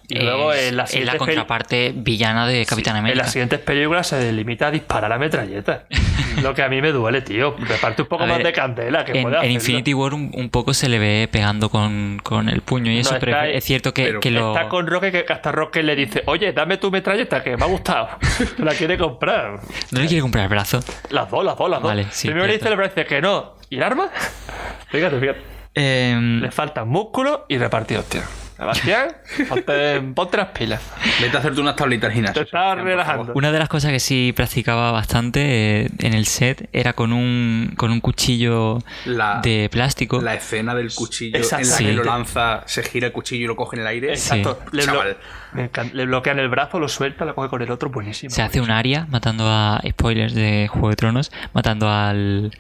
Y 0.07 0.19
luego 0.19 0.53
es, 0.53 0.69
en 0.69 0.77
la 0.77 0.83
es 0.85 0.91
siguiente 0.91 1.13
la 1.13 1.19
contraparte 1.19 1.93
villana 1.97 2.47
de 2.47 2.67
Capitán 2.67 2.97
En 2.97 3.01
América. 3.01 3.23
las 3.23 3.33
siguientes 3.33 3.59
películas 3.61 4.07
se 4.09 4.33
limita 4.33 4.67
a 4.67 4.71
disparar 4.71 5.11
a 5.13 5.19
metralleta. 5.19 5.85
Lo 6.43 6.53
que 6.53 6.63
a 6.63 6.69
mí 6.69 6.83
me 6.83 6.91
duele, 6.93 7.23
tío. 7.23 7.55
Reparte 7.59 8.03
un 8.03 8.09
poco 8.09 8.25
A 8.25 8.27
más 8.27 8.37
ver, 8.39 8.47
de 8.49 8.53
candela. 8.53 9.05
Que 9.05 9.13
En, 9.13 9.23
puede 9.23 9.39
en. 9.47 9.53
Infinity 9.53 9.95
War 9.95 10.13
un, 10.13 10.31
un 10.35 10.51
poco 10.51 10.75
se 10.75 10.89
le 10.89 10.99
ve 10.99 11.29
pegando 11.31 11.71
con, 11.71 12.21
con 12.23 12.49
el 12.51 12.61
puño 12.61 12.91
y 12.91 12.97
No, 12.97 13.01
eso, 13.01 13.17
pero 13.21 13.33
está- 13.33 13.49
es 13.49 13.65
cierto 13.65 13.95
que, 13.95 14.19
que 14.21 14.31
lo... 14.31 14.55
Está 14.55 14.69
con 14.69 14.87
Roque 14.87 15.11
que 15.11 15.25
hasta 15.33 15.53
Roque 15.53 15.83
le 15.83 15.97
dice, 15.97 16.23
oye, 16.27 16.53
dame 16.53 16.77
tu 16.77 16.91
metralleta 16.91 17.43
que 17.43 17.57
me 17.57 17.65
ha 17.65 17.69
gustado. 17.69 18.09
la 18.59 18.73
quiere 18.75 18.99
comprar. 18.99 19.61
No 19.91 20.01
le 20.01 20.07
quiere 20.07 20.21
comprar 20.21 20.45
el 20.45 20.51
brazo. 20.51 20.81
Las 21.11 21.31
dos, 21.31 21.45
las 21.45 21.57
dos, 21.57 21.71
las 21.71 21.81
dos. 21.81 21.89
Vale, 21.89 22.07
sí, 22.11 22.29
Primero 22.29 22.47
le 22.47 22.55
dice 22.55 22.69
el 22.69 22.77
brazo 22.77 23.05
que 23.09 23.23
no. 23.23 23.55
¿Y 23.71 23.77
el 23.77 23.83
arma? 23.85 24.11
fíjate, 24.91 25.19
fíjate. 25.19 25.41
Em, 25.75 26.41
Le 26.43 26.51
faltan 26.51 26.89
músculo 26.89 27.47
y 27.49 27.57
repartidos, 27.59 28.05
tío. 28.07 28.21
Sebastián, 28.57 29.09
ponte, 29.49 30.01
ponte 30.15 30.37
las 30.37 30.49
pilas. 30.49 30.81
Vete 31.21 31.37
a 31.37 31.41
hacerte 31.41 31.61
unas 31.61 31.75
tablitas 31.75 32.11
Te 32.11 32.15
gimnasias. 32.15 32.45
estás 32.47 32.79
relajando. 32.79 33.33
Una 33.35 33.51
de 33.51 33.59
las 33.59 33.69
cosas 33.69 33.91
que 33.91 33.99
sí 33.99 34.33
practicaba 34.35 34.93
bastante 34.93 35.83
eh, 35.87 35.91
en 35.99 36.15
el 36.15 36.27
set 36.27 36.69
era 36.73 36.93
con 36.93 37.13
un, 37.13 37.75
con 37.77 37.91
un 37.91 38.01
cuchillo 38.01 38.79
La- 39.07 39.41
de 39.43 39.69
plástico. 39.73 40.23
La 40.23 40.35
escena 40.35 40.75
del 40.75 40.95
cuchillo 40.95 41.37
en 41.37 41.69
la 41.69 41.79
que 41.79 41.93
lo 41.93 42.05
lanza, 42.05 42.63
se 42.67 42.85
gira 42.85 43.09
el 43.09 43.13
cuchillo 43.13 43.45
y 43.45 43.49
lo 43.49 43.57
coge 43.57 43.75
en 43.77 43.83
el 43.83 43.89
aire. 43.89 44.11
Exacto. 44.11 44.61
Le, 44.71 44.85
Chaval. 44.85 45.17
me 45.53 45.65
encanta. 45.65 45.93
Le 45.95 46.07
bloquean 46.07 46.39
el 46.39 46.49
brazo, 46.49 46.79
lo 46.79 46.89
suelta, 46.89 47.25
lo 47.25 47.35
coge 47.35 47.49
con 47.49 47.61
el 47.61 47.71
otro. 47.73 47.91
Buenísimo. 47.91 48.31
Se 48.31 48.43
hace 48.43 48.61
un 48.61 48.71
área 48.71 49.07
matando 49.11 49.49
a 49.49 49.81
spoilers 49.89 50.33
de 50.35 50.69
Juego 50.71 50.91
de 50.91 50.97
Tronos, 50.97 51.33
matando 51.53 51.91
al 51.91 52.53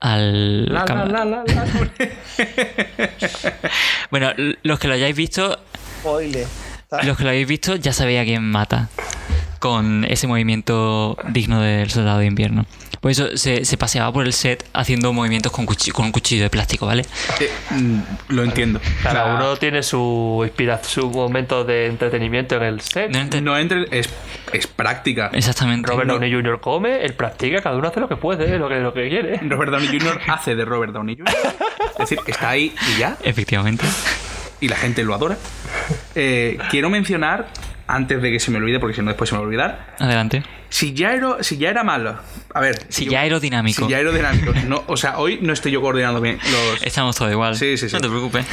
al 0.00 0.66
La, 0.72 0.84
la, 0.84 1.04
la, 1.04 1.24
la, 1.24 1.44
la. 1.44 1.66
Bueno, 4.10 4.32
los 4.62 4.78
que 4.78 4.88
lo 4.88 4.94
hayáis 4.94 5.16
visto, 5.16 5.58
Spoiler. 6.00 6.46
los 7.02 7.16
que 7.16 7.22
lo 7.24 7.30
habéis 7.30 7.48
visto 7.48 7.76
ya 7.76 7.92
sabéis 7.92 8.20
a 8.20 8.24
quién 8.24 8.44
mata 8.44 8.88
con 9.58 10.04
ese 10.04 10.26
movimiento 10.26 11.16
digno 11.28 11.60
del 11.60 11.90
soldado 11.90 12.18
de 12.18 12.26
invierno. 12.26 12.66
Por 13.00 13.12
eso 13.12 13.36
se, 13.36 13.64
se 13.64 13.76
paseaba 13.76 14.12
por 14.12 14.26
el 14.26 14.32
set 14.32 14.64
haciendo 14.72 15.12
movimientos 15.12 15.52
con, 15.52 15.66
un 15.68 16.12
cuchillo 16.12 16.42
de 16.42 16.50
plástico, 16.50 16.86
¿vale? 16.86 17.04
Eh, 17.40 17.50
mm, 17.70 17.98
lo 18.28 18.42
entiendo. 18.42 18.80
Cada 19.02 19.36
uno 19.36 19.56
tiene 19.56 19.82
su 19.82 20.40
inspiración, 20.44 20.88
su 20.88 21.10
momento 21.10 21.64
de 21.64 21.86
entretenimiento 21.86 22.56
en 22.56 22.62
el 22.64 22.80
set. 22.80 23.10
No 23.40 23.56
entre, 23.56 23.86
es, 23.96 24.08
es 24.52 24.66
práctica. 24.66 25.30
Exactamente. 25.32 25.88
Robert 25.88 26.08
no. 26.08 26.14
Downey 26.14 26.32
Jr. 26.32 26.60
come, 26.60 27.04
él 27.04 27.14
practica, 27.14 27.62
cada 27.62 27.76
uno 27.76 27.88
hace 27.88 28.00
lo 28.00 28.08
que 28.08 28.16
puede, 28.16 28.58
lo 28.58 28.68
que, 28.68 28.80
lo 28.80 28.92
que 28.92 29.08
quiere. 29.08 29.38
Robert 29.42 29.70
Downey 29.70 29.88
Jr. 29.88 30.20
hace 30.26 30.56
de 30.56 30.64
Robert 30.64 30.92
Downey 30.92 31.16
Jr. 31.16 31.34
Es 31.92 31.98
decir, 31.98 32.18
está 32.26 32.50
ahí 32.50 32.74
y 32.94 32.98
ya. 32.98 33.16
Efectivamente. 33.22 33.84
y 34.60 34.68
la 34.68 34.76
gente 34.76 35.04
lo 35.04 35.14
adora. 35.14 35.36
Eh, 36.14 36.58
quiero 36.70 36.90
mencionar, 36.90 37.48
antes 37.88 38.22
de 38.22 38.30
que 38.30 38.38
se 38.38 38.50
me 38.50 38.58
olvide, 38.58 38.78
porque 38.78 38.94
si 38.94 39.00
no 39.02 39.08
después 39.08 39.28
se 39.30 39.34
me 39.34 39.38
va 39.40 39.44
a 39.44 39.46
olvidar, 39.48 39.94
Adelante. 39.98 40.42
si 40.68 40.92
ya 40.94 41.14
era, 41.14 41.42
si 41.42 41.56
ya 41.58 41.70
era 41.70 41.82
malo, 41.82 42.18
a 42.54 42.60
ver, 42.60 42.84
Si 42.88 43.06
yo- 43.06 43.12
ya 43.12 43.20
aerodinámico. 43.22 43.84
si 43.86 43.90
ya 43.90 43.96
aerodinámico, 43.96 44.52
no, 44.66 44.84
o 44.86 44.96
sea, 44.96 45.18
hoy 45.18 45.38
no 45.42 45.52
estoy 45.52 45.72
yo 45.72 45.80
coordinando 45.80 46.20
bien 46.20 46.38
los... 46.52 46.82
Estamos 46.82 47.16
todos 47.16 47.32
igual. 47.32 47.56
Sí, 47.56 47.76
sí, 47.76 47.88
sí. 47.88 47.94
No 47.94 48.00
te 48.00 48.08
preocupes. 48.08 48.46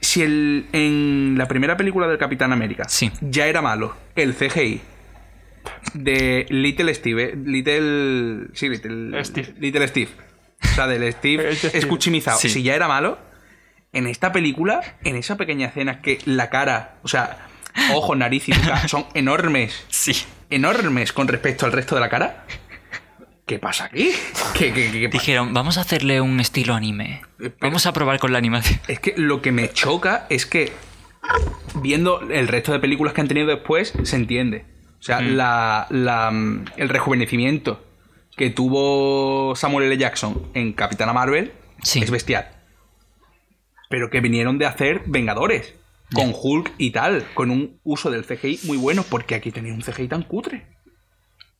Si 0.00 0.22
el, 0.22 0.66
en 0.72 1.34
la 1.38 1.48
primera 1.48 1.76
película 1.76 2.06
del 2.06 2.18
Capitán 2.18 2.52
América 2.52 2.84
Sí. 2.88 3.10
ya 3.22 3.46
era 3.46 3.62
malo 3.62 3.96
el 4.14 4.34
CGI 4.34 4.80
de 5.94 6.46
Little 6.50 6.94
Steve, 6.94 7.24
eh, 7.32 7.36
Little, 7.44 8.48
sí, 8.54 8.68
Little 8.68 9.24
Steve. 9.24 9.54
Little 9.58 9.88
Steve, 9.88 10.08
o 10.62 10.66
sea, 10.74 10.86
del 10.86 11.12
Steve 11.14 11.50
escuchimizado, 11.72 12.38
Sí. 12.38 12.48
si 12.50 12.62
ya 12.62 12.74
era 12.74 12.86
malo, 12.88 13.18
en 13.92 14.06
esta 14.06 14.32
película, 14.32 14.80
en 15.04 15.16
esa 15.16 15.36
pequeña 15.36 15.68
escena 15.68 16.02
que 16.02 16.18
la 16.26 16.50
cara, 16.50 16.96
o 17.02 17.08
sea, 17.08 17.38
ojos, 17.94 18.16
nariz 18.16 18.48
y 18.48 18.52
boca 18.52 18.88
son 18.88 19.06
enormes, 19.14 19.84
Sí. 19.88 20.12
enormes 20.50 21.12
con 21.12 21.28
respecto 21.28 21.66
al 21.66 21.72
resto 21.72 21.94
de 21.94 22.00
la 22.00 22.08
cara. 22.08 22.44
¿Qué 23.46 23.58
pasa 23.60 23.84
aquí? 23.84 24.10
¿Qué, 24.58 24.72
qué, 24.72 24.90
qué-? 24.90 25.08
Dijeron, 25.08 25.54
vamos 25.54 25.78
a 25.78 25.82
hacerle 25.82 26.20
un 26.20 26.40
estilo 26.40 26.74
anime. 26.74 27.20
Eh, 27.22 27.50
pero- 27.50 27.54
Vamos 27.60 27.86
a 27.86 27.92
probar 27.92 28.18
con 28.18 28.32
la 28.32 28.38
animación. 28.38 28.80
Es 28.88 28.98
que 28.98 29.14
lo 29.16 29.40
que 29.40 29.52
me 29.52 29.70
choca 29.72 30.26
es 30.30 30.46
que 30.46 30.72
viendo 31.76 32.20
el 32.28 32.48
resto 32.48 32.72
de 32.72 32.80
películas 32.80 33.14
que 33.14 33.20
han 33.20 33.28
tenido 33.28 33.46
después, 33.48 33.92
se 34.02 34.16
entiende. 34.16 34.64
O 34.98 35.02
sea, 35.02 35.20
Mm. 35.20 35.36
la, 35.36 35.86
la, 35.90 36.30
mm, 36.32 36.64
el 36.76 36.88
rejuvenecimiento 36.88 37.84
que 38.36 38.50
tuvo 38.50 39.54
Samuel 39.54 39.86
L. 39.86 39.96
Jackson 39.96 40.50
en 40.54 40.72
Capitana 40.72 41.12
Marvel 41.12 41.52
Sí. 41.82 42.00
es 42.02 42.10
bestial. 42.10 42.48
Pero 43.88 44.10
que 44.10 44.20
vinieron 44.20 44.58
de 44.58 44.66
hacer 44.66 45.02
Vengadores. 45.06 45.74
Con 46.14 46.32
Hulk 46.34 46.72
y 46.78 46.90
tal, 46.90 47.24
con 47.34 47.50
un 47.50 47.78
uso 47.82 48.10
del 48.10 48.24
CGI 48.24 48.60
muy 48.64 48.76
bueno, 48.76 49.04
porque 49.08 49.34
aquí 49.34 49.50
tenía 49.50 49.72
un 49.74 49.82
CGI 49.82 50.08
tan 50.08 50.22
cutre. 50.22 50.66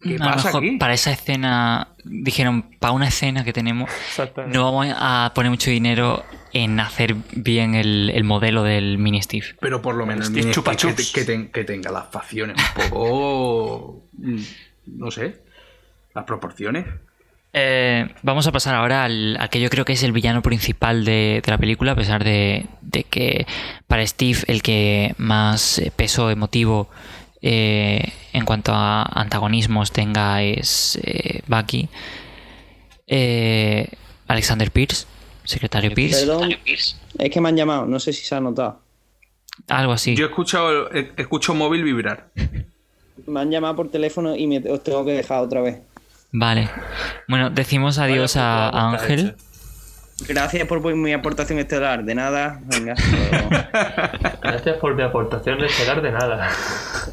¿Qué 0.01 0.17
a 0.17 0.19
pasa 0.19 0.49
mejor 0.49 0.63
aquí? 0.65 0.77
para 0.77 0.95
esa 0.95 1.11
escena, 1.11 1.89
dijeron, 2.05 2.71
para 2.79 2.93
una 2.93 3.09
escena 3.09 3.43
que 3.45 3.53
tenemos, 3.53 3.91
no 4.49 4.65
vamos 4.73 4.95
a 4.97 5.33
poner 5.35 5.51
mucho 5.51 5.71
dinero 5.71 6.23
en 6.53 6.79
hacer 6.79 7.17
bien 7.35 7.75
el, 7.75 8.11
el 8.15 8.23
modelo 8.23 8.63
del 8.63 8.99
mini 8.99 9.21
Steve. 9.23 9.47
Pero 9.61 9.83
por 9.83 9.95
lo 9.97 10.07
menos 10.07 10.27
Steve 10.27 10.43
mini 10.43 10.53
Chupa 10.53 10.75
Steve 10.75 10.95
que, 11.13 11.25
te- 11.25 11.51
que 11.51 11.65
tenga 11.65 11.91
las 11.91 12.09
facciones 12.13 12.57
un 12.57 12.91
poco. 12.91 14.03
mm, 14.19 14.41
no 14.99 15.11
sé. 15.11 15.43
Las 16.15 16.25
proporciones. 16.25 16.85
Eh, 17.53 18.07
vamos 18.23 18.47
a 18.47 18.53
pasar 18.53 18.75
ahora 18.75 19.05
al, 19.05 19.37
al 19.39 19.49
que 19.49 19.61
yo 19.61 19.71
creo 19.71 19.85
que 19.87 19.95
es 19.95 20.03
el 20.03 20.13
villano 20.13 20.43
principal 20.43 21.05
de, 21.07 21.41
de 21.45 21.51
la 21.51 21.57
película, 21.59 21.93
a 21.93 21.97
pesar 21.97 22.23
de, 22.23 22.67
de 22.83 23.05
que 23.05 23.47
para 23.87 24.07
Steve 24.07 24.41
el 24.47 24.63
que 24.63 25.15
más 25.17 25.79
eh, 25.79 25.91
peso 25.95 26.31
emotivo 26.31 26.89
eh, 27.41 28.13
en 28.35 28.45
cuanto 28.45 28.73
a 28.75 29.03
antagonismos 29.05 29.91
tenga 29.93 30.43
es 30.43 30.99
eh, 31.03 31.41
Bucky. 31.47 31.89
Eh, 33.07 33.89
Alexander 34.27 34.71
Pierce, 34.71 35.07
secretario 35.45 35.95
Pierce, 35.95 36.27
Perdón, 36.27 36.51
es 36.65 36.97
que 37.31 37.41
me 37.41 37.49
han 37.49 37.57
llamado, 37.57 37.87
no 37.87 38.01
sé 38.01 38.13
si 38.13 38.25
se 38.25 38.35
ha 38.35 38.41
notado. 38.41 38.81
algo 39.69 39.93
así. 39.93 40.15
Yo 40.17 40.27
he 40.27 40.29
escuchado, 40.29 40.93
he- 40.93 41.13
escucho 41.17 41.55
móvil 41.55 41.85
vibrar. 41.85 42.31
Me 43.27 43.41
han 43.41 43.51
llamado 43.51 43.75
por 43.77 43.91
teléfono 43.91 44.37
y 44.37 44.47
me, 44.47 44.59
os 44.71 44.83
tengo 44.85 45.03
que 45.05 45.13
dejar 45.13 45.41
otra 45.41 45.61
vez. 45.63 45.81
Vale. 46.39 46.69
Bueno, 47.29 47.49
decimos 47.49 47.97
adiós 47.97 48.37
a, 48.37 48.69
a 48.69 48.93
Ángel. 48.93 49.35
Gracias 50.29 50.69
por 50.69 50.83
mi 50.95 51.13
aportación 51.15 51.59
estelar. 51.59 52.05
De 52.05 52.15
nada. 52.15 52.61
Venga. 52.67 52.95
Gracias 54.43 54.77
por 54.77 54.95
mi 54.95 55.03
aportación 55.03 55.65
estelar 55.65 56.03
de 56.03 56.13
nada. 56.13 56.51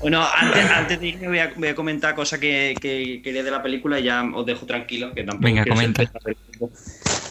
bueno, 0.01 0.25
antes, 0.35 0.69
antes 0.69 0.99
de 0.99 1.07
irme 1.07 1.27
voy 1.29 1.39
a, 1.39 1.53
voy 1.55 1.69
a 1.69 1.75
comentar 1.75 2.15
cosas 2.15 2.37
que, 2.39 2.75
que 2.81 3.21
quería 3.23 3.43
de 3.43 3.51
la 3.51 3.63
película 3.63 3.97
y 3.97 4.03
ya 4.03 4.29
os 4.35 4.45
dejo 4.45 4.65
tranquilos, 4.65 5.13
que 5.13 5.23
tampoco 5.23 5.45
Venga, 5.45 5.63
comenta. 5.65 6.03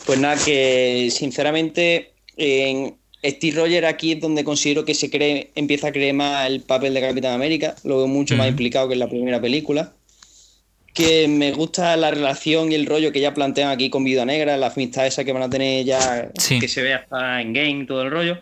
Pues 0.07 0.18
nada, 0.18 0.36
que 0.43 1.11
sinceramente 1.11 2.14
en 2.38 2.95
Steve 3.22 3.57
Rogers 3.61 3.86
aquí 3.86 4.12
es 4.12 4.20
donde 4.20 4.45
considero 4.45 4.86
que 4.86 4.95
se 4.95 5.11
cree, 5.11 5.51
empieza 5.55 5.88
a 5.88 5.93
creer 5.93 6.14
más 6.14 6.47
el 6.47 6.62
papel 6.62 6.95
de 6.95 7.03
Capitán 7.03 7.34
América. 7.34 7.74
Lo 7.84 7.99
veo 7.99 8.07
mucho 8.07 8.34
más 8.34 8.49
implicado 8.49 8.88
que 8.88 8.95
en 8.95 9.01
la 9.01 9.09
primera 9.09 9.43
película. 9.43 9.93
Que 10.95 11.26
me 11.28 11.53
gusta 11.53 11.97
la 11.97 12.11
relación 12.11 12.70
y 12.70 12.74
el 12.74 12.84
rollo 12.86 13.12
que 13.12 13.20
ya 13.20 13.32
plantean 13.32 13.70
aquí 13.70 13.88
con 13.88 14.05
Viuda 14.05 14.24
Negra, 14.26 14.57
la 14.59 14.66
amistad 14.68 15.07
esa 15.07 15.24
que 15.24 15.32
van 15.32 15.43
a 15.43 15.49
tener 15.51 15.84
ya, 15.86 16.30
Sí. 16.38 16.59
que 16.59 16.68
se 16.68 16.82
ve 16.82 16.93
hasta 16.95 17.40
en 17.40 17.53
game, 17.53 17.84
todo 17.86 18.03
el 18.03 18.11
rollo. 18.11 18.38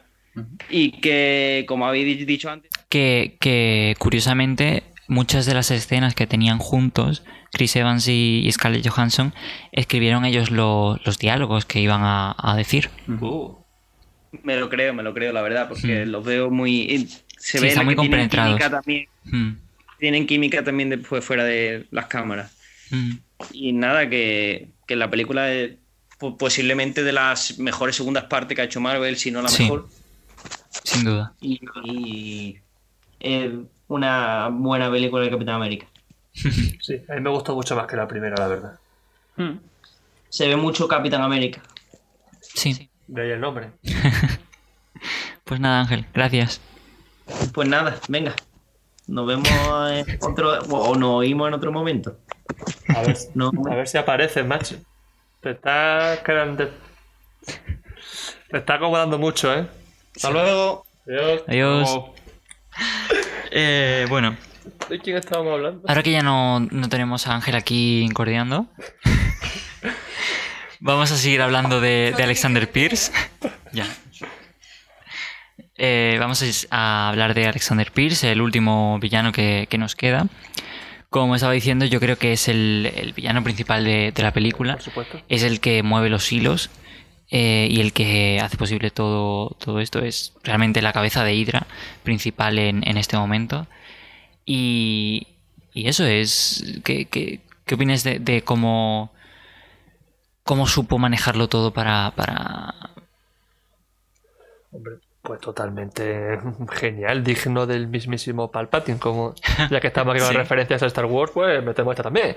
Y 0.69 0.93
que, 1.01 1.65
como 1.69 1.87
habéis 1.87 2.27
dicho 2.27 2.51
antes, 2.51 2.71
que, 2.89 3.37
que, 3.41 3.95
curiosamente 3.99 4.85
muchas 5.09 5.45
de 5.47 5.55
las 5.55 5.71
escenas 5.71 6.15
que 6.15 6.27
tenían 6.27 6.59
juntos, 6.59 7.25
Chris 7.53 7.75
Evans 7.77 8.07
y, 8.09 8.43
y 8.45 8.53
Scarlett 8.53 8.87
Johansson, 8.89 9.35
escribieron 9.73 10.25
ellos 10.25 10.51
lo- 10.53 10.99
los 11.05 11.19
diálogos 11.19 11.65
que 11.67 11.81
iban 11.81 12.03
a, 12.05 12.35
a 12.39 12.57
decir. 12.57 12.91
Uh, 13.21 13.55
me 14.45 14.57
lo 14.57 14.69
creo, 14.71 14.95
me 14.95 15.03
lo 15.03 15.13
creo, 15.15 15.33
la 15.33 15.43
verdad, 15.43 15.69
porque 15.69 16.07
los 16.07 16.25
veo 16.25 16.51
muy. 16.51 16.83
eh, 16.83 17.07
Se 17.37 17.59
Sí, 17.59 17.65
ve 17.77 17.85
muy 17.85 17.97
química 17.97 18.71
también. 18.71 19.07
Mm, 20.01 20.01
Tienen 20.01 20.27
química 20.27 20.65
también 20.65 20.89
después 20.91 21.25
fuera 21.25 21.45
de 21.45 21.87
las 21.91 22.07
cámaras. 22.07 22.53
mm. 22.91 23.11
Y 23.53 23.73
nada, 23.73 24.09
que, 24.11 24.69
que 24.87 24.97
la 24.97 25.11
película 25.11 25.51
es 25.53 25.73
po- 26.19 26.37
posiblemente 26.37 27.03
de 27.03 27.13
las 27.13 27.59
mejores 27.59 27.97
segundas 27.97 28.25
partes 28.25 28.55
que 28.55 28.61
ha 28.63 28.65
hecho 28.67 28.81
Marvel, 28.81 29.17
si 29.17 29.31
no 29.31 29.41
la 29.41 29.49
Sí. 29.49 29.63
mejor. 29.63 29.89
Sin 30.85 31.05
duda. 31.05 31.33
Y, 31.41 31.59
y 31.85 32.59
es 33.19 33.51
una 33.89 34.49
buena 34.53 34.91
película 34.91 35.25
de 35.25 35.31
Capitán 35.31 35.55
América. 35.57 35.87
sí, 36.35 37.01
a 37.09 37.15
mí 37.15 37.21
me 37.23 37.31
gustó 37.31 37.55
mucho 37.55 37.75
más 37.77 37.87
que 37.87 37.97
la 37.97 38.07
primera, 38.07 38.37
la 38.37 38.47
verdad. 38.49 38.79
Se 40.29 40.47
ve 40.47 40.57
mucho 40.57 40.87
Capitán 40.87 41.23
América. 41.23 41.63
Sí. 42.43 42.89
De 43.07 43.23
ahí 43.23 43.31
el 43.31 43.41
nombre. 43.41 43.71
Pues 45.45 45.59
nada, 45.61 45.81
Ángel, 45.81 46.07
gracias. 46.15 46.61
Pues 47.53 47.69
nada, 47.69 47.99
venga. 48.09 48.35
Nos 49.11 49.27
vemos 49.27 49.49
en 49.91 50.19
otro, 50.21 50.61
o 50.71 50.95
nos 50.95 51.11
oímos 51.17 51.49
en 51.49 51.55
otro 51.55 51.73
momento. 51.73 52.17
A 52.95 53.03
ver, 53.03 53.17
No, 53.35 53.51
a 53.69 53.75
ver 53.75 53.89
si 53.89 53.99
apareces, 53.99 54.47
macho. 54.47 54.77
Te 55.41 55.51
está 55.51 56.23
quedando. 56.25 56.71
Te 58.51 58.59
está 58.59 58.75
acomodando 58.75 59.19
mucho, 59.19 59.53
¿eh? 59.53 59.67
hasta 60.15 60.31
luego. 60.31 60.87
Adiós. 61.49 62.01
Eh, 63.51 64.07
bueno, 64.09 64.37
¿De 64.89 65.01
quién 65.01 65.17
estábamos 65.17 65.55
hablando? 65.55 65.83
ahora 65.89 66.03
que 66.05 66.13
ya 66.13 66.23
no, 66.23 66.61
no 66.61 66.89
tenemos 66.89 67.27
a 67.27 67.35
Ángel 67.35 67.57
aquí 67.57 68.03
incordiando, 68.03 68.69
vamos 70.81 71.11
a 71.11 71.17
seguir 71.17 71.43
hablando 71.43 71.81
de, 71.81 72.15
de 72.17 72.23
Alexander 72.23 72.71
Pierce. 72.71 73.11
ya. 73.73 73.87
Eh, 75.83 76.19
vamos 76.21 76.67
a, 76.71 77.09
hablar 77.09 77.33
de 77.33 77.47
Alexander 77.47 77.91
Pierce, 77.91 78.31
el 78.31 78.43
último 78.43 78.99
villano 79.01 79.33
que, 79.33 79.67
que 79.71 79.79
nos 79.79 79.97
queda. 79.97 80.27
Como 81.09 81.35
estaba 81.35 81.55
diciendo, 81.55 81.87
yo 81.87 82.01
creo 82.01 82.19
que 82.19 82.35
es 82.35 82.49
el, 82.49 82.93
el 82.95 83.15
villano 83.15 83.43
principal 83.43 83.83
de, 83.83 84.13
de 84.15 84.23
la 84.23 84.31
película. 84.31 84.75
Por 84.75 84.83
supuesto. 84.83 85.23
es 85.31 85.43
el 85.43 85.61
que 85.61 85.83
mueve 85.83 86.11
los 86.11 86.31
hilos 86.31 86.69
eh, 87.31 87.67
y 87.71 87.81
el 87.81 87.95
que 87.95 88.41
hace 88.43 88.59
posible 88.59 88.91
todo, 88.91 89.57
todo 89.59 89.81
esto. 89.81 90.01
Es 90.01 90.35
realmente 90.45 90.83
la 90.83 90.93
cabeza 90.93 91.25
de 91.25 91.35
Hydra 91.35 91.67
principal 92.03 92.59
en, 92.59 92.87
en 92.87 92.99
este 92.99 93.17
momento. 93.17 93.67
Y, 94.45 95.29
y 95.73 95.89
eso 95.89 96.05
es. 96.05 96.63
¿Qué, 96.85 97.07
qué, 97.07 97.41
qué 97.65 97.75
opinas 97.75 98.05
de, 98.05 98.19
de 98.19 98.43
cómo, 98.43 99.15
cómo 100.45 100.67
supo 100.67 100.99
manejarlo 100.99 101.49
todo 101.49 101.73
para. 101.73 102.11
para... 102.11 102.75
Hombre, 104.73 104.97
pues 105.23 105.41
totalmente 105.41 106.39
genial, 106.73 107.23
digno 107.25 107.67
del 107.67 107.89
mismísimo 107.89 108.51
Palpatine, 108.51 108.99
como 108.99 109.35
ya 109.71 109.81
que 109.81 109.89
estamos 109.89 110.15
aquí 110.15 110.23
con 110.23 110.31
Sí. 110.33 110.37
referencias 110.37 110.83
a 110.83 110.87
Star 110.87 111.05
Wars, 111.07 111.31
pues 111.33 111.63
metemos 111.65 111.93
esta 111.93 112.03
también. 112.05 112.37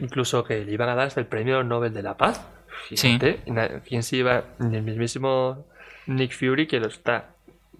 Incluso 0.00 0.44
que 0.44 0.64
le 0.64 0.72
iban 0.72 0.88
a 0.88 0.94
dar 0.94 1.10
el 1.16 1.26
premio 1.26 1.62
Nobel 1.62 1.92
de 1.94 2.02
la 2.02 2.16
Paz. 2.16 2.44
Fíjate, 2.88 3.40
na- 3.46 3.80
¿quién 3.86 4.02
se 4.02 4.16
iba? 4.16 4.44
Ni 4.58 4.76
el 4.76 4.82
mismísimo 4.82 5.64
Nick 6.06 6.32
Fury, 6.32 6.66
que 6.66 6.78
lo 6.78 6.88
está 6.88 7.30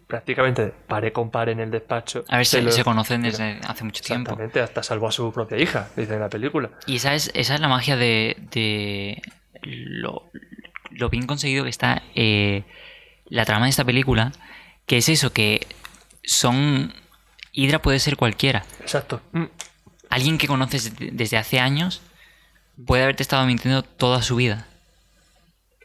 prácticamente 0.06 0.72
pare 0.86 1.12
con 1.12 1.30
pare 1.30 1.52
en 1.52 1.60
el 1.60 1.70
despacho. 1.70 2.24
A 2.28 2.36
ver, 2.38 2.46
se 2.46 2.70
se, 2.70 2.84
conocen 2.84 3.22
desde 3.22 3.58
hace 3.66 3.84
mucho 3.84 4.02
tiempo. 4.02 4.30
Exactamente, 4.30 4.60
hasta 4.60 4.82
salvó 4.82 5.08
a 5.08 5.12
su 5.12 5.32
propia 5.32 5.58
hija, 5.58 5.88
dice 5.96 6.14
en 6.14 6.20
la 6.20 6.28
película. 6.28 6.70
Y 6.86 6.96
esa 6.96 7.14
es, 7.14 7.30
esa 7.34 7.54
es 7.56 7.60
la 7.60 7.68
magia 7.68 7.96
de, 7.96 8.36
de 8.52 9.20
lo, 9.62 10.30
lo 10.92 11.08
bien 11.10 11.26
conseguido 11.26 11.64
que 11.64 11.70
está 11.70 12.02
eh, 12.14 12.62
la 13.28 13.44
trama 13.44 13.66
de 13.66 13.70
esta 13.70 13.84
película, 13.84 14.32
que 14.86 14.98
es 14.98 15.08
eso, 15.08 15.32
que 15.32 15.66
son... 16.24 16.92
Hydra 17.52 17.80
puede 17.80 17.98
ser 18.00 18.16
cualquiera. 18.16 18.64
Exacto. 18.80 19.20
Mm. 19.32 19.44
Alguien 20.10 20.36
que 20.38 20.46
conoces 20.46 20.96
de- 20.98 21.10
desde 21.10 21.38
hace 21.38 21.58
años 21.58 22.02
puede 22.86 23.02
haberte 23.02 23.22
estado 23.22 23.46
mintiendo 23.46 23.82
toda 23.82 24.20
su 24.22 24.36
vida. 24.36 24.66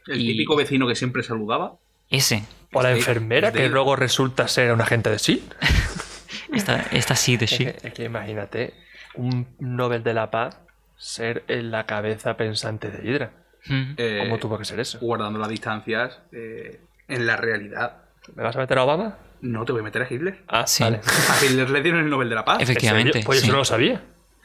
El 0.06 0.20
Y- 0.20 0.26
típico 0.32 0.54
vecino 0.56 0.86
que 0.86 0.94
siempre 0.94 1.22
saludaba. 1.22 1.76
Ese. 2.10 2.44
O 2.72 2.82
la 2.82 2.90
de- 2.90 2.96
enfermera 2.98 3.50
de- 3.50 3.58
que 3.60 3.68
luego 3.70 3.96
resulta 3.96 4.48
ser 4.48 4.70
un 4.72 4.80
agente 4.82 5.08
de 5.10 5.16
SHIELD. 5.18 5.42
Esta, 6.52 6.82
esta 6.92 7.16
sí 7.16 7.36
de 7.38 7.46
Es 7.46 7.50
sí. 7.50 7.64
que, 7.64 7.76
es 7.82 7.94
que 7.94 8.04
imagínate 8.04 8.74
un 9.14 9.46
Nobel 9.58 10.02
de 10.02 10.12
la 10.12 10.30
Paz 10.30 10.58
ser 10.98 11.44
en 11.48 11.70
la 11.70 11.86
cabeza 11.86 12.36
pensante 12.36 12.90
de 12.90 13.08
Hydra. 13.10 13.32
Mm. 13.66 13.92
eh, 13.96 14.18
¿Cómo 14.24 14.38
tuvo 14.38 14.58
que 14.58 14.64
ser 14.66 14.78
eso? 14.80 14.98
Guardando 15.00 15.38
las 15.38 15.48
distancias 15.48 16.18
eh, 16.32 16.80
en 17.14 17.26
la 17.26 17.36
realidad. 17.36 17.98
¿Me 18.34 18.42
vas 18.42 18.54
a 18.56 18.58
meter 18.60 18.78
a 18.78 18.84
Obama? 18.84 19.18
No 19.40 19.64
te 19.64 19.72
voy 19.72 19.80
a 19.80 19.84
meter 19.84 20.02
a 20.02 20.06
Hitler. 20.12 20.42
Ah, 20.48 20.66
Sí. 20.66 20.82
vale. 20.84 21.00
A 21.30 21.44
Hitler 21.44 21.70
le 21.70 21.82
dieron 21.82 22.00
el 22.00 22.10
Nobel 22.10 22.28
de 22.28 22.34
la 22.36 22.44
Paz. 22.44 22.56
¿En 22.58 22.62
Efectivamente. 22.62 23.22
Pues 23.24 23.40
sí. 23.40 23.46
yo 23.46 23.52
no 23.52 23.58
lo 23.60 23.64
sabía. 23.64 24.02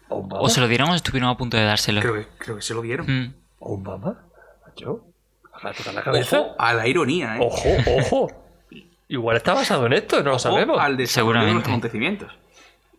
O 0.09 0.49
se 0.49 0.61
lo 0.61 0.68
dieron 0.68 0.89
o 0.89 0.95
estuvieron 0.95 1.30
a 1.30 1.38
punto 1.38 1.57
de 1.57 1.63
dárselo. 1.63 2.01
Creo 2.01 2.13
que, 2.15 2.28
creo 2.38 2.55
que 2.55 2.61
se 2.61 2.74
lo 2.74 2.82
dieron. 2.82 3.05
Mm. 3.07 3.34
¿A 3.34 3.34
Obama? 3.59 4.18
¿Yo? 4.76 5.01
¿A 5.53 5.72
la 5.93 6.01
cabeza? 6.03 6.39
Ojo 6.39 6.55
a 6.59 6.74
la 6.74 6.88
ironía, 6.88 7.38
¿eh? 7.38 7.39
Ojo, 7.41 7.70
ojo. 7.97 8.32
Igual 9.09 9.38
está 9.38 9.53
basado 9.53 9.86
en 9.88 9.93
esto, 9.93 10.18
no 10.18 10.24
lo 10.24 10.30
Ojo 10.32 10.39
sabemos. 10.39 10.80
al 10.80 10.97
desarrollo 10.97 11.32
de 11.32 11.38
los 11.38 11.45
Seguramente. 11.63 11.70
acontecimientos. 11.70 12.32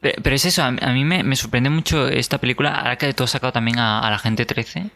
Pe- 0.00 0.16
Pero 0.22 0.36
es 0.36 0.44
eso, 0.44 0.62
a 0.62 0.70
mí 0.70 0.78
a 0.80 0.92
mí 0.92 1.04
me, 1.04 1.22
me 1.22 1.36
sorprende 1.36 1.70
mucho 1.70 2.06
esta 2.08 2.38
película, 2.38 2.74
ahora 2.74 2.96
que 2.96 3.12
tú 3.14 3.24
has 3.24 3.30
sacado 3.30 3.52
también 3.52 3.78
a, 3.78 4.00
a 4.00 4.10
la 4.10 4.18
gente 4.18 4.44
13, 4.46 4.90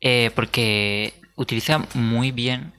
eh, 0.00 0.30
porque 0.34 1.14
utiliza 1.36 1.80
muy 1.94 2.32
bien 2.32 2.72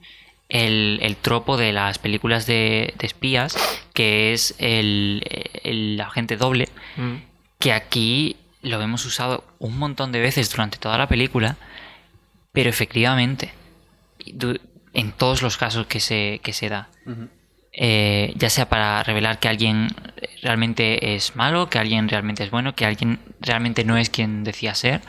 el, 0.48 0.98
el 1.02 1.16
tropo 1.16 1.56
de 1.56 1.72
las 1.72 1.98
películas 1.98 2.46
de, 2.46 2.94
de 2.98 3.06
espías, 3.06 3.56
que 3.92 4.32
es 4.32 4.54
el, 4.58 5.22
el 5.62 6.00
agente 6.00 6.36
doble, 6.36 6.68
Mm. 6.96 7.16
que 7.58 7.72
aquí 7.72 8.36
lo 8.62 8.80
hemos 8.80 9.04
usado 9.04 9.44
un 9.58 9.76
montón 9.78 10.12
de 10.12 10.20
veces 10.20 10.50
durante 10.50 10.78
toda 10.78 10.96
la 10.96 11.08
película, 11.08 11.56
pero 12.52 12.70
efectivamente, 12.70 13.52
en 14.92 15.12
todos 15.12 15.42
los 15.42 15.56
casos 15.56 15.86
que 15.86 15.98
se, 16.00 16.40
que 16.42 16.52
se 16.52 16.68
da. 16.68 16.88
Eh, 17.72 18.32
ya 18.36 18.48
sea 18.50 18.68
para 18.68 19.02
revelar 19.02 19.40
que 19.40 19.48
alguien 19.48 19.88
realmente 20.42 21.16
es 21.16 21.34
malo, 21.34 21.68
que 21.68 21.78
alguien 21.80 22.08
realmente 22.08 22.44
es 22.44 22.50
bueno, 22.50 22.76
que 22.76 22.86
alguien 22.86 23.18
realmente 23.40 23.82
no 23.84 23.96
es 23.96 24.08
quien 24.10 24.44
decía 24.44 24.74
ser, 24.76 25.00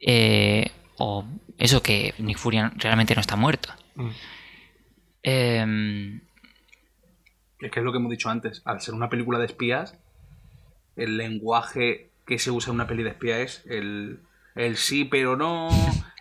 eh, 0.00 0.70
o 0.98 1.24
eso 1.58 1.82
que 1.82 2.14
Nick 2.18 2.36
Fury 2.38 2.60
realmente 2.76 3.14
no 3.14 3.20
está 3.22 3.36
muerto. 3.36 3.70
Mm. 3.96 4.10
Em, 5.22 6.20
Es 7.60 7.70
que 7.70 7.80
es 7.80 7.84
lo 7.84 7.90
que 7.92 7.98
hemos 7.98 8.10
dicho 8.10 8.28
antes. 8.28 8.62
Al 8.64 8.80
ser 8.80 8.94
una 8.94 9.08
película 9.08 9.38
de 9.38 9.46
espías, 9.46 9.98
el 10.94 11.16
lenguaje 11.16 12.10
que 12.26 12.38
se 12.38 12.50
usa 12.50 12.70
en 12.70 12.74
una 12.76 12.86
peli 12.86 13.02
de 13.02 13.10
espías 13.10 13.38
es 13.40 13.62
el, 13.66 14.20
el 14.54 14.76
sí 14.76 15.04
pero 15.04 15.36
no, 15.36 15.68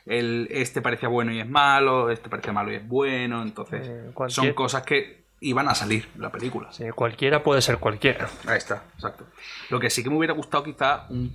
el 0.06 0.48
este 0.52 0.82
parecía 0.82 1.10
bueno 1.10 1.32
y 1.34 1.40
es 1.40 1.50
malo, 1.50 2.10
este 2.10 2.30
parecía 2.30 2.54
malo 2.54 2.72
y 2.72 2.76
es 2.76 2.88
bueno. 2.88 3.42
Entonces, 3.44 3.88
Eh, 3.88 4.12
cualquier- 4.14 4.46
son 4.48 4.54
cosas 4.54 4.84
que 4.84 5.26
iban 5.42 5.68
a 5.68 5.76
salir 5.76 6.08
en 6.16 6.22
la 6.22 6.32
película. 6.32 6.72
Sí, 6.72 6.86
cualquiera 6.96 7.44
puede 7.44 7.62
ser 7.62 7.78
cualquiera. 7.80 8.30
Ahí 8.48 8.58
está, 8.58 8.84
exacto. 8.96 9.28
Lo 9.70 9.80
que 9.80 9.90
sí 9.90 10.04
que 10.04 10.10
me 10.10 10.18
hubiera 10.18 10.34
gustado 10.34 10.64
quizá 10.64 11.06
un... 11.10 11.34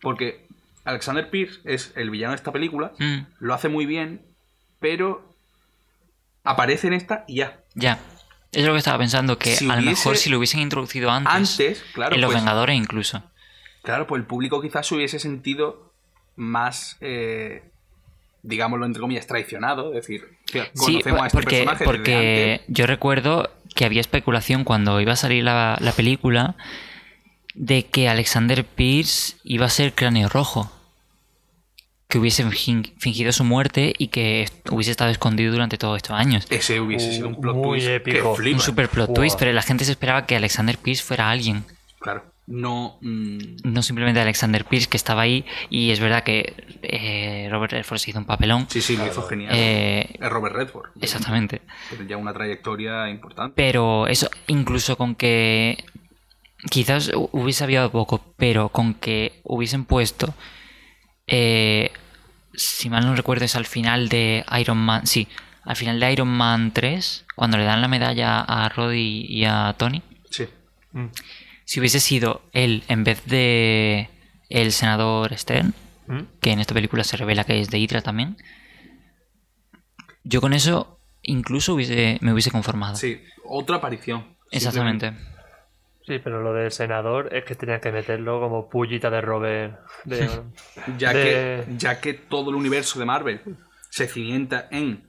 Porque 0.00 0.46
Alexander 0.84 1.28
Pierce 1.28 1.60
es 1.64 1.92
el 1.94 2.08
villano 2.10 2.32
de 2.32 2.36
esta 2.36 2.52
película, 2.52 2.92
mm, 2.98 3.18
lo 3.40 3.52
hace 3.54 3.68
muy 3.68 3.84
bien, 3.86 4.22
pero 4.80 5.29
aparece 6.44 6.86
en 6.88 6.94
esta 6.94 7.24
y 7.28 7.36
ya. 7.36 7.60
ya. 7.74 7.98
Es 8.52 8.64
lo 8.64 8.72
que 8.72 8.78
estaba 8.78 8.98
pensando, 8.98 9.38
que 9.38 9.54
Si 9.54 9.70
a 9.70 9.76
lo 9.76 9.82
mejor 9.82 10.16
si 10.16 10.28
lo 10.28 10.38
hubiesen 10.38 10.60
introducido 10.60 11.10
antes, 11.10 11.32
Antes, 11.32 11.84
claro, 11.94 12.14
en 12.16 12.20
Los 12.20 12.30
pues, 12.32 12.40
Vengadores 12.42 12.76
incluso. 12.76 13.22
claro, 13.82 14.06
pues 14.08 14.20
el 14.20 14.26
público 14.26 14.60
quizás 14.60 14.86
se 14.88 14.94
hubiese 14.96 15.20
sentido 15.20 15.92
más, 16.34 16.96
eh, 17.00 17.62
digámoslo 18.42 18.86
entre 18.86 19.00
comillas, 19.00 19.26
traicionado. 19.28 19.90
Es 19.94 20.06
decir, 20.06 20.24
hostia, 20.46 20.64
Sí, 20.74 21.00
conocemos 21.02 21.20
a 21.22 21.26
este 21.26 21.36
porque, 21.38 21.56
personaje 21.56 21.78
desde 21.78 21.84
porque 21.84 22.52
antes. 22.60 22.74
yo 22.76 22.86
recuerdo 22.86 23.50
que 23.76 23.84
había 23.84 24.00
especulación 24.00 24.64
cuando 24.64 25.00
iba 25.00 25.12
a 25.12 25.16
salir 25.16 25.44
la, 25.44 25.76
la 25.80 25.92
película 25.92 26.56
de 27.54 27.86
que 27.86 28.08
Alexander 28.08 28.64
Pierce 28.64 29.36
iba 29.44 29.66
a 29.66 29.70
ser 29.70 29.92
cráneo 29.94 30.28
rojo. 30.28 30.72
Que 32.10 32.18
hubiese 32.18 32.44
fin- 32.50 32.92
fingido 32.98 33.32
su 33.32 33.44
muerte 33.44 33.94
y 33.96 34.08
que 34.08 34.46
hubiese 34.70 34.90
estado 34.90 35.10
escondido 35.10 35.52
durante 35.52 35.78
todos 35.78 35.96
estos 35.96 36.12
años. 36.18 36.46
Ese 36.50 36.80
hubiese 36.80 37.12
sido 37.12 37.28
un 37.28 37.40
plot 37.40 37.54
Muy 37.56 37.78
twist 37.78 37.88
épico. 37.88 38.32
que 38.34 38.36
flipa. 38.42 38.56
Un 38.56 38.62
super 38.62 38.88
plot 38.88 39.14
twist, 39.14 39.38
pero 39.38 39.52
la 39.52 39.62
gente 39.62 39.84
se 39.84 39.92
esperaba 39.92 40.26
que 40.26 40.36
Alexander 40.36 40.76
Pierce 40.76 41.02
fuera 41.02 41.30
alguien. 41.30 41.64
Claro, 42.00 42.24
no... 42.46 42.98
mm, 43.00 43.38
No 43.62 43.82
simplemente 43.82 44.20
Alexander 44.20 44.64
Pierce 44.64 44.88
que 44.88 44.96
estaba 44.96 45.22
ahí. 45.22 45.44
Y 45.70 45.92
es 45.92 46.00
verdad 46.00 46.24
que 46.24 46.52
eh, 46.82 47.46
Robert 47.50 47.72
Redford 47.72 47.98
se 47.98 48.10
hizo 48.10 48.18
un 48.18 48.24
papelón. 48.26 48.66
sí, 48.68 48.80
sí, 48.82 48.96
lo 48.96 49.06
hizo 49.06 49.22
genial. 49.22 49.52
Eh, 49.54 50.08
es 50.20 50.28
Robert 50.30 50.56
Redford. 50.56 50.90
exactamente. 51.00 51.62
Tiene 51.90 52.06
ya 52.08 52.16
una 52.16 52.32
trayectoria 52.32 53.08
importante. 53.08 53.52
Pero 53.54 54.08
eso, 54.08 54.28
incluso 54.48 54.96
con 54.96 55.14
que 55.14 55.84
quizás 56.70 57.12
hu- 57.12 57.28
hubiese 57.32 57.64
habido 57.64 57.90
poco, 57.92 58.20
pero 58.36 58.68
con 58.70 58.94
que 58.94 59.40
hubiesen 59.44 59.84
puesto, 59.84 60.34
eh, 61.30 61.90
si 62.54 62.90
mal 62.90 63.06
no 63.06 63.14
recuerdo, 63.16 63.44
es 63.46 63.56
al 63.56 63.64
final 63.66 64.08
de 64.10 64.44
Iron 64.60 64.76
Man, 64.78 65.06
sí, 65.06 65.26
al 65.64 65.76
final 65.76 65.98
de 66.00 66.12
Iron 66.12 66.28
Man 66.28 66.72
3, 66.72 67.24
cuando 67.34 67.56
le 67.56 67.64
dan 67.64 67.80
la 67.80 67.88
medalla 67.88 68.40
a 68.40 68.68
Roddy 68.68 69.24
y 69.28 69.44
a 69.46 69.74
Tony, 69.78 70.02
Sí. 70.30 70.46
Mm. 70.92 71.06
si 71.64 71.80
hubiese 71.80 72.00
sido 72.00 72.42
él 72.52 72.82
en 72.88 73.04
vez 73.04 73.24
de 73.26 74.10
el 74.48 74.72
senador 74.72 75.36
Stern, 75.38 75.72
Mm. 76.06 76.22
que 76.40 76.50
en 76.50 76.58
esta 76.60 76.74
película 76.74 77.04
se 77.04 77.16
revela 77.16 77.44
que 77.44 77.60
es 77.60 77.70
de 77.70 77.78
Hydra 77.78 78.02
también, 78.02 78.36
yo 80.24 80.40
con 80.40 80.52
eso 80.52 80.98
incluso 81.22 81.74
hubiese, 81.74 82.18
me 82.20 82.32
hubiese 82.32 82.50
conformado. 82.50 82.96
Sí, 82.96 83.20
otra 83.44 83.76
aparición. 83.76 84.36
Exactamente. 84.50 85.12
Sí, 86.10 86.18
pero 86.18 86.42
lo 86.42 86.52
del 86.52 86.72
senador 86.72 87.32
es 87.32 87.44
que 87.44 87.54
tenían 87.54 87.80
que 87.80 87.92
meterlo 87.92 88.40
como 88.40 88.68
pullita 88.68 89.10
de 89.10 89.20
Robert. 89.20 89.78
De, 90.04 90.28
Ya, 90.98 91.12
de- 91.12 91.22
que, 91.22 91.64
ya 91.76 92.00
que 92.00 92.14
todo 92.14 92.50
el 92.50 92.56
universo 92.56 92.98
de 92.98 93.04
Marvel 93.04 93.40
se 93.90 94.08
cimienta 94.08 94.66
en 94.72 95.04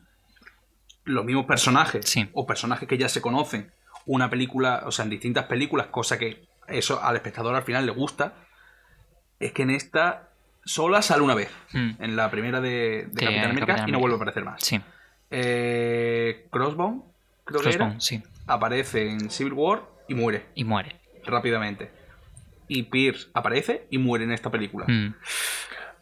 los 1.04 1.26
mismos 1.26 1.48
personajes 1.48 2.08
Sí. 2.08 2.30
o 2.34 2.46
personajes 2.46 2.88
que 2.88 3.00
ya 3.00 3.10
se 3.10 3.20
conocen, 3.20 3.72
una 4.06 4.30
película, 4.30 4.84
o 4.86 4.92
sea, 4.92 5.04
en 5.06 5.10
distintas 5.10 5.46
películas, 5.46 5.88
cosa 5.88 6.20
que 6.20 6.46
eso 6.68 7.02
al 7.04 7.16
espectador 7.16 7.56
al 7.56 7.64
final 7.64 7.88
le 7.88 7.92
gusta, 7.94 8.36
es 9.40 9.54
que 9.54 9.64
en 9.64 9.72
esta 9.72 10.30
sola 10.66 11.02
sale 11.02 11.24
una 11.24 11.34
vez. 11.34 11.50
Mm. 11.74 11.92
En 11.98 12.16
la 12.16 12.30
primera 12.30 12.62
de, 12.62 13.08
de 13.10 13.20
Que 13.20 13.26
Capitán 13.26 13.46
América 13.46 13.66
Capitán 13.66 13.90
y 13.90 13.92
no 13.92 14.00
vuelve 14.00 14.14
a 14.14 14.18
aparecer 14.18 14.44
más. 14.46 14.62
Sí. 14.64 14.80
Eh, 15.32 16.48
Crossbone, 16.52 17.02
creo 17.44 17.60
que 17.62 17.70
Crossbone, 17.70 17.92
era, 17.94 18.00
sí. 18.00 18.22
aparece 18.46 19.10
en 19.10 19.32
Civil 19.32 19.54
War 19.54 19.82
y 20.12 20.16
muere 20.16 20.46
Y 20.56 20.64
muere. 20.64 20.96
rápidamente. 21.26 21.92
Y 22.68 22.84
Pierce 22.84 23.28
aparece 23.34 23.88
y 23.90 23.98
muere 23.98 24.24
en 24.26 24.32
esta 24.32 24.50
película. 24.50 24.86
Mm. 24.88 25.14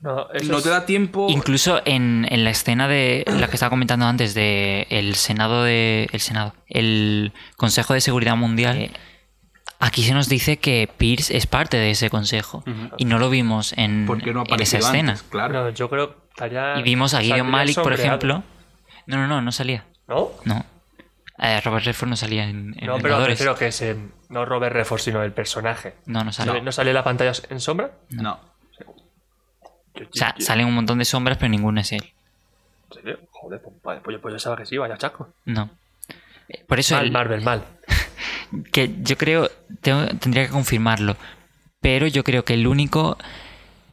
No, 0.02 0.30
eso 0.34 0.52
No 0.52 0.58
es- 0.60 0.64
te 0.64 0.70
da 0.70 0.86
tiempo. 0.86 1.28
Incluso 1.30 1.82
en, 1.86 2.26
en 2.30 2.44
la 2.44 2.52
escena 2.52 2.88
de 2.88 3.26
la 3.28 3.48
que 3.50 3.56
estaba 3.56 3.70
comentando 3.70 4.06
antes 4.06 4.34
de 4.34 4.88
el 4.90 5.16
Senado 5.16 5.64
de 5.64 6.08
el 6.14 6.20
Senado, 6.22 6.54
el 6.68 7.34
Consejo 7.58 7.94
de 7.94 8.02
Seguridad 8.02 8.38
Mundial, 8.38 8.78
eh, 8.78 8.92
aquí 9.80 10.04
se 10.04 10.14
nos 10.14 10.30
dice 10.30 10.58
que 10.58 10.90
Pierce 10.98 11.36
es 11.36 11.48
parte 11.48 11.76
de 11.78 11.92
ese 11.92 12.10
consejo 12.10 12.64
y 12.98 13.06
no 13.06 13.20
lo 13.20 13.30
vimos 13.30 13.74
en, 13.78 14.06
¿Por 14.06 14.22
qué 14.22 14.34
no 14.34 14.44
en 14.48 14.62
esa 14.62 14.78
escena. 14.78 15.12
antes? 15.14 15.24
Claro. 15.24 15.54
No, 15.66 15.70
yo 15.72 15.90
creo 15.90 16.16
que 16.16 16.18
estaría. 16.30 16.80
Y 16.80 16.84
vimos 16.84 17.14
a 17.14 17.20
Gideon 17.22 17.40
saldría 17.40 17.52
Malik, 17.52 17.76
por 17.82 17.94
ejemplo. 17.94 18.44
No, 19.06 19.18
no, 19.18 19.28
no, 19.28 19.42
no 19.42 19.52
salía. 19.52 19.86
¿No? 20.08 20.30
No. 20.46 20.66
Eh, 21.42 21.62
Robert 21.62 21.86
Redford 21.86 22.10
no 22.10 22.16
salía 22.18 22.44
en, 22.44 22.76
en 22.78 22.88
No, 22.88 22.98
pero 23.00 23.24
prefiero 23.24 23.56
que 23.56 23.68
es 23.68 23.84
no 24.30 24.46
Robert 24.46 24.74
Redford, 24.74 25.00
sino 25.00 25.24
el 25.24 25.32
personaje. 25.32 25.96
No, 26.06 26.24
no 26.24 26.32
sale. 26.34 26.54
¿No, 26.54 26.62
¿No 26.62 26.72
sale 26.72 26.94
la 26.94 27.04
pantalla 27.04 27.32
en 27.50 27.60
sombra? 27.60 27.92
No. 28.10 28.40
O 29.96 30.02
sea, 30.14 30.36
salen 30.40 30.66
un 30.66 30.76
montón 30.76 31.00
de 31.00 31.06
sombras, 31.06 31.38
pero 31.38 31.50
ninguno 31.50 31.82
es 31.82 31.92
él. 31.92 32.04
¿En 32.92 32.94
serio? 32.96 33.20
Joder, 33.32 33.62
pues, 33.62 34.00
pues 34.04 34.20
pues 34.22 34.34
yo 34.34 34.40
sabía 34.40 34.58
que 34.58 34.66
sí, 34.66 34.78
vaya 34.78 34.98
chaco. 34.98 35.30
No. 35.46 35.70
Eh, 36.50 36.64
Por 36.68 36.80
eso 36.80 36.96
Mal, 36.96 37.06
el- 37.06 37.12
Marvel, 37.12 37.42
mal. 37.42 37.64
que 38.72 38.96
yo 39.02 39.18
creo, 39.18 39.50
tengo- 39.82 40.08
tendría 40.20 40.46
que 40.46 40.52
confirmarlo, 40.52 41.16
pero 41.82 42.08
yo 42.08 42.24
creo 42.24 42.44
que 42.46 42.54
el 42.54 42.68
único 42.68 43.18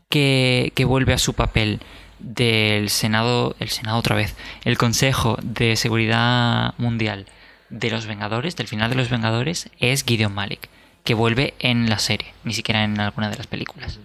que, 0.08 0.72
que 0.74 0.84
vuelve 0.84 1.12
a 1.12 1.18
su 1.18 1.34
papel 1.34 1.80
del 2.18 2.88
Senado, 2.88 3.54
el 3.60 3.68
Senado 3.68 3.98
otra 3.98 4.16
vez, 4.16 4.36
el 4.64 4.78
Consejo 4.78 5.36
de 5.42 5.76
Seguridad 5.76 6.74
Mundial 6.78 7.26
de 7.70 7.90
los 7.90 8.06
Vengadores, 8.06 8.56
del 8.56 8.68
final 8.68 8.90
de 8.90 8.96
los 8.96 9.10
Vengadores, 9.10 9.70
es 9.78 10.04
Gideon 10.04 10.34
Malik, 10.34 10.68
que 11.04 11.14
vuelve 11.14 11.54
en 11.58 11.88
la 11.88 11.98
serie, 11.98 12.32
ni 12.44 12.52
siquiera 12.52 12.84
en 12.84 12.98
alguna 13.00 13.30
de 13.30 13.36
las 13.36 13.46
películas. 13.46 14.00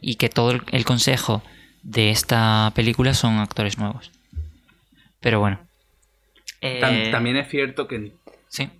Y 0.00 0.16
que 0.16 0.28
todo 0.28 0.50
el, 0.50 0.84
consejo 0.84 1.42
de 1.82 2.10
esta 2.10 2.72
película 2.74 3.14
son 3.14 3.38
actores 3.38 3.78
nuevos. 3.78 4.12
Pero 5.20 5.40
bueno. 5.40 5.60
Eh, 6.60 7.10
También 7.10 7.36
es 7.36 7.48
cierto 7.48 7.88
que 7.88 8.12
Sí, 8.48 8.70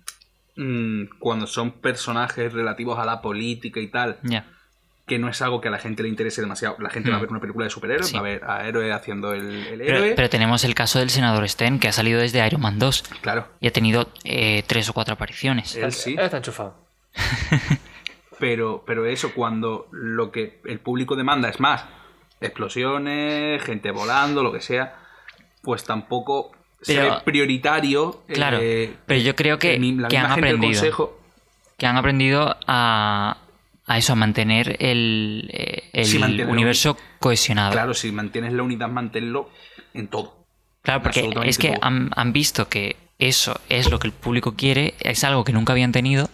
mm, 0.55 1.17
cuando 1.19 1.47
son 1.47 1.71
personajes 1.71 2.53
relativos 2.53 2.97
a 2.97 3.05
la 3.05 3.21
política 3.21 3.79
y 3.79 3.87
tal, 3.87 4.19
ya. 4.23 4.45
Que 5.07 5.19
no 5.19 5.29
es 5.29 5.39
algo 5.43 5.61
que 5.61 5.67
a 5.67 5.71
la 5.71 5.77
gente 5.77 6.01
le 6.03 6.09
interese 6.09 6.41
demasiado. 6.41 6.77
La 6.79 6.89
gente 6.89 7.09
va 7.11 7.17
a 7.17 7.19
Hmm. 7.19 7.21
ver 7.21 7.29
una 7.31 7.39
película 7.39 7.65
de 7.65 7.69
superhéroes, 7.69 8.07
Sí. 8.07 8.13
va 8.15 8.19
a 8.21 8.23
ver 8.23 8.43
a 8.43 8.67
héroe 8.67 8.91
haciendo 8.91 9.33
el, 9.33 9.67
el 9.67 9.79
Pero, 9.79 9.97
héroe. 9.97 10.13
pero 10.15 10.29
tenemos 10.29 10.63
el 10.63 10.73
caso 10.73 10.97
del 10.99 11.09
senador 11.11 11.47
Sten, 11.47 11.79
que 11.79 11.87
ha 11.87 11.91
salido 11.91 12.19
desde 12.19 12.45
Iron 12.47 12.61
Man 12.61 12.79
2 12.79 13.03
Claro. 13.21 13.47
y 13.59 13.67
ha 13.67 13.71
tenido 13.71 14.09
eh, 14.23 14.63
tres 14.65 14.89
o 14.89 14.93
cuatro 14.93 15.13
apariciones. 15.13 15.75
Él 15.75 15.91
sí. 15.91 16.13
Él 16.17 16.25
está 16.25 16.37
enchufado. 16.37 16.75
Pero, 18.37 18.83
pero 18.85 19.05
eso, 19.05 19.31
cuando 19.33 19.87
lo 19.91 20.29
que 20.31 20.59
el 20.65 20.79
público 20.79 21.15
demanda 21.15 21.47
es 21.47 21.61
más 21.61 21.85
explosiones, 22.41 23.61
gente 23.63 23.91
volando, 23.91 24.43
lo 24.43 24.51
que 24.51 24.59
sea, 24.61 24.95
pues 25.61 25.85
tampoco 25.85 26.51
se 26.81 26.95
Pero- 26.95 27.15
ve 27.15 27.21
prioritario. 27.23 28.23
Claro, 28.27 28.57
eh, 28.61 28.93
pero 29.05 29.21
yo 29.21 29.35
creo 29.35 29.57
que, 29.57 29.79
la 29.79 30.07
que 30.09 30.17
han 30.17 30.31
aprendido. 30.31 30.73
consejo- 30.73 31.19
Que 31.77 31.87
han 31.87 31.97
aprendido 31.97 32.55
a, 32.67 33.37
a 33.85 33.97
eso, 33.97 34.13
a 34.13 34.15
mantener 34.15 34.77
el, 34.79 35.49
eh, 35.53 35.89
el 35.93 36.45
universo 36.47 36.97
cohesionado. 37.19 37.71
Claro, 37.71 37.93
si 37.93 38.11
mantienes 38.11 38.53
la 38.53 38.63
unidad, 38.63 38.89
manténlo 38.89 39.49
en 39.93 40.07
todo. 40.07 40.45
Claro, 40.81 41.03
porque 41.03 41.29
es 41.45 41.57
que 41.57 41.75
han, 41.81 42.11
han 42.15 42.33
visto 42.33 42.69
que 42.69 42.95
eso 43.17 43.59
es 43.69 43.89
lo 43.89 43.97
que 43.99 44.07
el 44.07 44.13
público 44.13 44.55
quiere, 44.55 44.93
es 44.99 45.23
algo 45.23 45.43
que 45.43 45.53
nunca 45.53 45.73
habían 45.73 45.91
tenido, 45.91 46.29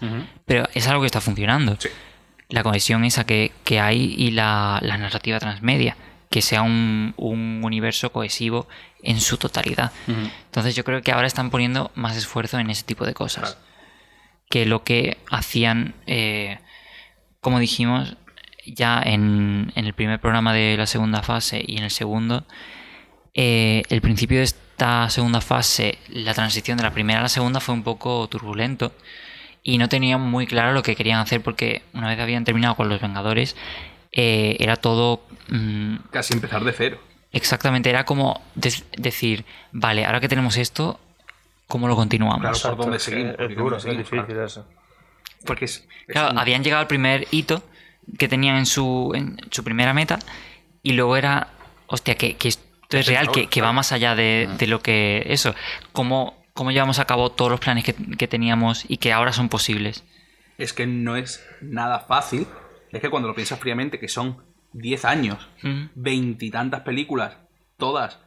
pero 0.45 0.67
es 0.73 0.87
algo 0.87 1.01
que 1.01 1.05
está 1.05 1.21
funcionando. 1.21 1.77
Sí. 1.79 1.89
La 2.49 2.63
cohesión 2.63 3.05
esa 3.05 3.25
que, 3.25 3.51
que 3.63 3.79
hay 3.79 4.13
y 4.17 4.31
la, 4.31 4.79
la 4.81 4.97
narrativa 4.97 5.39
transmedia, 5.39 5.95
que 6.29 6.41
sea 6.41 6.63
un, 6.63 7.13
un 7.15 7.61
universo 7.63 8.11
cohesivo 8.11 8.67
en 9.03 9.21
su 9.21 9.37
totalidad. 9.37 9.91
Entonces 10.45 10.75
yo 10.75 10.83
creo 10.83 11.01
que 11.01 11.11
ahora 11.11 11.27
están 11.27 11.49
poniendo 11.49 11.91
más 11.95 12.17
esfuerzo 12.17 12.59
en 12.59 12.69
ese 12.69 12.83
tipo 12.83 13.05
de 13.05 13.13
cosas. 13.13 13.55
Claro. 13.55 13.67
Que 14.49 14.65
lo 14.65 14.83
que 14.83 15.17
hacían, 15.29 15.95
eh, 16.07 16.59
como 17.41 17.59
dijimos, 17.59 18.15
ya 18.65 19.01
en, 19.03 19.71
en 19.75 19.85
el 19.85 19.93
primer 19.93 20.19
programa 20.21 20.53
de 20.53 20.77
la 20.77 20.85
segunda 20.87 21.21
fase 21.23 21.63
y 21.65 21.77
en 21.77 21.83
el 21.83 21.91
segundo, 21.91 22.45
eh, 23.33 23.83
el 23.89 24.01
principio 24.01 24.37
de 24.37 24.43
esta 24.43 25.09
segunda 25.09 25.41
fase, 25.41 25.97
la 26.09 26.33
transición 26.33 26.77
de 26.77 26.83
la 26.83 26.91
primera 26.91 27.19
a 27.19 27.23
la 27.23 27.29
segunda 27.29 27.59
fue 27.59 27.73
un 27.75 27.83
poco 27.83 28.27
turbulento 28.27 28.93
y 29.63 29.77
no 29.77 29.89
tenían 29.89 30.21
muy 30.21 30.47
claro 30.47 30.73
lo 30.73 30.81
que 30.83 30.95
querían 30.95 31.19
hacer 31.19 31.41
porque 31.41 31.81
una 31.93 32.07
vez 32.09 32.19
habían 32.19 32.43
terminado 32.45 32.75
con 32.75 32.89
los 32.89 32.99
Vengadores, 33.01 33.55
eh, 34.11 34.57
era 34.59 34.75
todo... 34.75 35.23
mm, 35.49 35.95
Casi 36.11 36.33
empezar 36.33 36.63
de 36.63 36.73
cero. 36.73 36.99
exactamente, 37.31 37.89
era 37.89 38.05
como 38.05 38.41
de- 38.55 38.73
decir, 38.97 39.45
vale, 39.71 40.05
ahora 40.05 40.19
que 40.19 40.27
tenemos 40.27 40.57
esto, 40.57 40.99
¿cómo 41.67 41.87
lo 41.87 41.95
continuamos? 41.95 42.59
Claro, 42.59 42.75
por 42.75 42.85
dónde 42.85 42.99
seguimos. 42.99 43.35
Es 43.39 43.55
duro, 43.55 43.77
es 43.77 43.85
difícil 43.85 44.37
eso. 44.43 44.65
Porque 45.45 45.65
es, 45.65 45.87
es 46.07 46.13
Claro, 46.13 46.31
un- 46.31 46.39
habían 46.39 46.63
llegado 46.63 46.81
al 46.81 46.87
primer 46.87 47.27
hito 47.31 47.63
que 48.17 48.27
tenían 48.27 48.57
en 48.57 48.65
su, 48.65 49.11
en 49.15 49.37
su 49.51 49.63
primera 49.63 49.93
meta 49.93 50.19
y 50.83 50.93
luego 50.93 51.15
era, 51.17 51.47
hostia, 51.87 52.15
que, 52.15 52.35
que 52.37 52.47
esto 52.49 52.97
es 52.97 53.05
real, 53.07 53.31
que, 53.31 53.47
que 53.47 53.61
va 53.61 53.71
más 53.71 53.91
allá 53.91 54.15
de, 54.15 54.49
de 54.57 54.67
lo 54.67 54.81
que 54.81 55.23
eso. 55.27 55.55
¿Cómo, 55.93 56.43
cómo 56.53 56.71
llevamos 56.71 56.99
a 56.99 57.05
cabo 57.05 57.31
todos 57.31 57.49
los 57.51 57.59
planes 57.59 57.83
que, 57.85 57.93
que 57.93 58.27
teníamos 58.27 58.83
y 58.87 58.97
que 58.97 59.13
ahora 59.13 59.31
son 59.33 59.49
posibles? 59.49 60.03
es 60.57 60.73
que 60.73 60.85
no 60.85 61.15
es 61.15 61.43
nada 61.61 62.01
fácil. 62.01 62.45
Es 62.91 63.01
que 63.01 63.09
cuando 63.09 63.27
lo 63.27 63.33
piensas 63.33 63.59
fríamente, 63.59 63.99
que 63.99 64.07
son 64.07 64.43
10 64.73 65.05
años, 65.05 65.47
veintitantas 65.95 66.81
películas, 66.81 67.37
todas. 67.77 68.19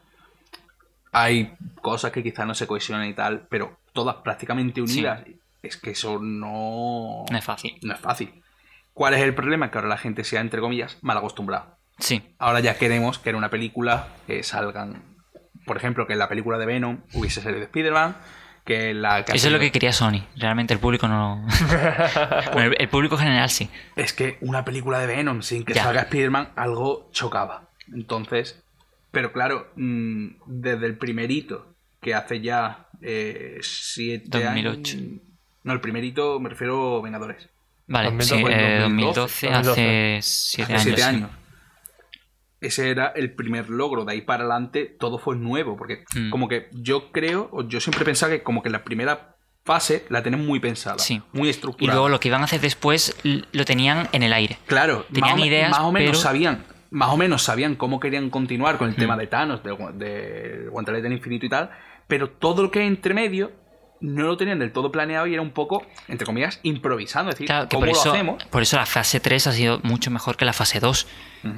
Hay 1.12 1.54
cosas 1.80 2.10
que 2.10 2.22
quizás 2.22 2.46
no 2.46 2.54
se 2.54 2.66
cohesionan 2.66 3.06
y 3.08 3.14
tal, 3.14 3.46
pero 3.48 3.78
todas 3.92 4.16
prácticamente 4.16 4.80
unidas. 4.82 5.22
Es 5.64 5.76
que 5.76 5.90
eso 5.92 6.18
no, 6.20 7.24
No 7.30 7.38
es 7.38 7.44
fácil. 7.44 7.78
no 7.82 7.94
es 7.94 8.00
fácil. 8.00 8.42
¿Cuál 8.92 9.14
es 9.14 9.20
el 9.22 9.34
problema? 9.34 9.70
Que 9.70 9.78
ahora 9.78 9.88
la 9.88 9.96
gente 9.98 10.22
sea, 10.24 10.40
entre 10.40 10.60
comillas, 10.60 10.98
mal 11.02 11.16
acostumbrada. 11.16 11.78
Sí, 11.98 12.22
Ahora 12.38 12.60
ya 12.60 12.76
queremos 12.76 13.18
que 13.18 13.30
en 13.30 13.36
una 13.36 13.50
película 13.50 14.08
que 14.26 14.42
salgan, 14.42 15.02
por 15.64 15.76
ejemplo, 15.76 16.06
que 16.06 16.12
en 16.14 16.18
la 16.18 16.28
película 16.28 16.58
de 16.58 16.66
Venom 16.66 17.00
hubiese 17.14 17.40
salido 17.40 17.60
de 17.60 17.66
Spider-Man, 17.66 18.16
que 18.64 18.94
la... 18.94 19.24
que 19.24 19.32
eso 19.36 19.46
es 19.48 19.52
lo 19.52 19.58
que 19.60 19.70
quería 19.72 19.92
Sony. 19.92 20.24
Realmente 20.36 20.74
el 20.74 20.80
público 20.80 21.06
no... 21.08 21.46
Bueno, 22.52 22.72
el, 22.72 22.76
el 22.80 22.88
público 22.88 23.16
general 23.16 23.48
sí. 23.50 23.68
Es 23.96 24.12
que 24.12 24.38
una 24.40 24.64
película 24.64 24.98
de 24.98 25.06
Venom 25.06 25.42
sin 25.42 25.64
que 25.64 25.74
Ya. 25.74 25.84
salga 25.84 26.02
Spider-Man 26.02 26.50
algo 26.56 27.08
chocaba. 27.12 27.68
Entonces, 27.92 28.62
pero 29.10 29.32
claro, 29.32 29.70
mm, 29.76 30.26
desde 30.46 30.86
el 30.86 30.98
primerito, 30.98 31.74
que 32.00 32.14
hace 32.14 32.40
ya 32.40 32.88
eh, 33.02 33.58
siete 33.62 34.26
2008. 34.30 34.96
años... 34.96 35.20
No, 35.64 35.72
el 35.72 35.80
primerito 35.80 36.38
me 36.40 36.48
refiero 36.50 36.98
a 36.98 37.02
Vengadores. 37.02 37.48
Vale, 37.86 38.06
2012, 38.12 38.34
sí, 38.36 38.40
fue 38.42 38.52
en 38.54 38.60
eh, 38.60 38.80
2012, 38.80 39.46
2012, 39.48 39.48
hace 40.16 40.18
7 40.22 40.62
hace 40.62 40.72
años. 40.72 40.82
siete 40.82 41.00
sí. 41.02 41.08
años. 41.08 41.30
Ese 42.60 42.90
era 42.90 43.08
el 43.08 43.34
primer 43.34 43.68
logro. 43.68 44.04
De 44.04 44.12
ahí 44.12 44.22
para 44.22 44.44
adelante 44.44 44.84
todo 44.98 45.18
fue 45.18 45.36
nuevo. 45.36 45.76
Porque 45.76 46.04
Mm. 46.14 46.30
como 46.30 46.48
que 46.48 46.68
yo 46.72 47.12
creo, 47.12 47.48
o 47.52 47.62
yo 47.68 47.80
siempre 47.80 48.04
pensaba 48.04 48.32
que 48.32 48.42
como 48.42 48.62
que 48.62 48.70
la 48.70 48.84
primera 48.84 49.36
fase 49.66 50.04
la 50.08 50.22
tienen 50.22 50.46
muy 50.46 50.60
pensada. 50.60 50.98
Sí. 50.98 51.20
Muy 51.32 51.48
Y 51.48 51.50
estructurada. 51.50 51.94
luego 51.96 52.08
lo 52.08 52.20
que 52.20 52.28
iban 52.28 52.40
a 52.42 52.44
hacer 52.44 52.60
después 52.60 53.16
lo 53.52 53.64
tenían 53.64 54.08
en 54.12 54.22
el 54.22 54.32
aire. 54.32 54.58
Claro, 54.66 55.04
Tenían 55.12 55.36
más 55.38 55.46
ideas, 55.46 55.70
más 55.70 55.80
o 55.80 55.92
menos 55.92 56.10
pero- 56.10 56.20
sabían, 56.22 56.64
más 56.90 57.08
o 57.10 57.16
menos 57.16 57.42
sabían 57.42 57.74
cómo 57.74 57.98
querían 58.00 58.30
continuar 58.30 58.76
con 58.78 58.88
el 58.88 58.96
tema 58.96 59.16
Mm. 59.16 59.18
de 59.18 59.26
Thanos, 59.26 59.62
de 59.62 60.68
Guantelete 60.70 61.02
del 61.02 61.12
Infinito 61.14 61.46
y 61.46 61.48
tal, 61.48 61.70
pero 62.06 62.30
todo 62.30 62.62
lo 62.62 62.70
que 62.70 62.80
hay 62.80 62.86
entre 62.86 63.14
medio 63.14 63.52
no 64.00 64.24
lo 64.24 64.36
tenían 64.36 64.58
del 64.58 64.72
todo 64.72 64.92
planeado 64.92 65.26
y 65.26 65.32
era 65.32 65.42
un 65.42 65.52
poco, 65.52 65.86
entre 66.08 66.26
comillas, 66.26 66.60
improvisando. 66.62 67.30
Es 67.30 67.36
decir, 67.36 67.46
Claro, 67.46 67.68
que 67.68 67.76
¿cómo 67.76 67.86
por 67.86 67.94
lo 67.94 68.00
eso, 68.00 68.12
hacemos? 68.12 68.44
por 68.44 68.62
eso 68.62 68.76
la 68.76 68.86
fase 68.86 69.20
3 69.20 69.46
ha 69.46 69.52
sido 69.52 69.80
mucho 69.82 70.10
mejor 70.10 70.36
que 70.36 70.44
la 70.44 70.52
fase 70.52 70.80
2 70.80 71.06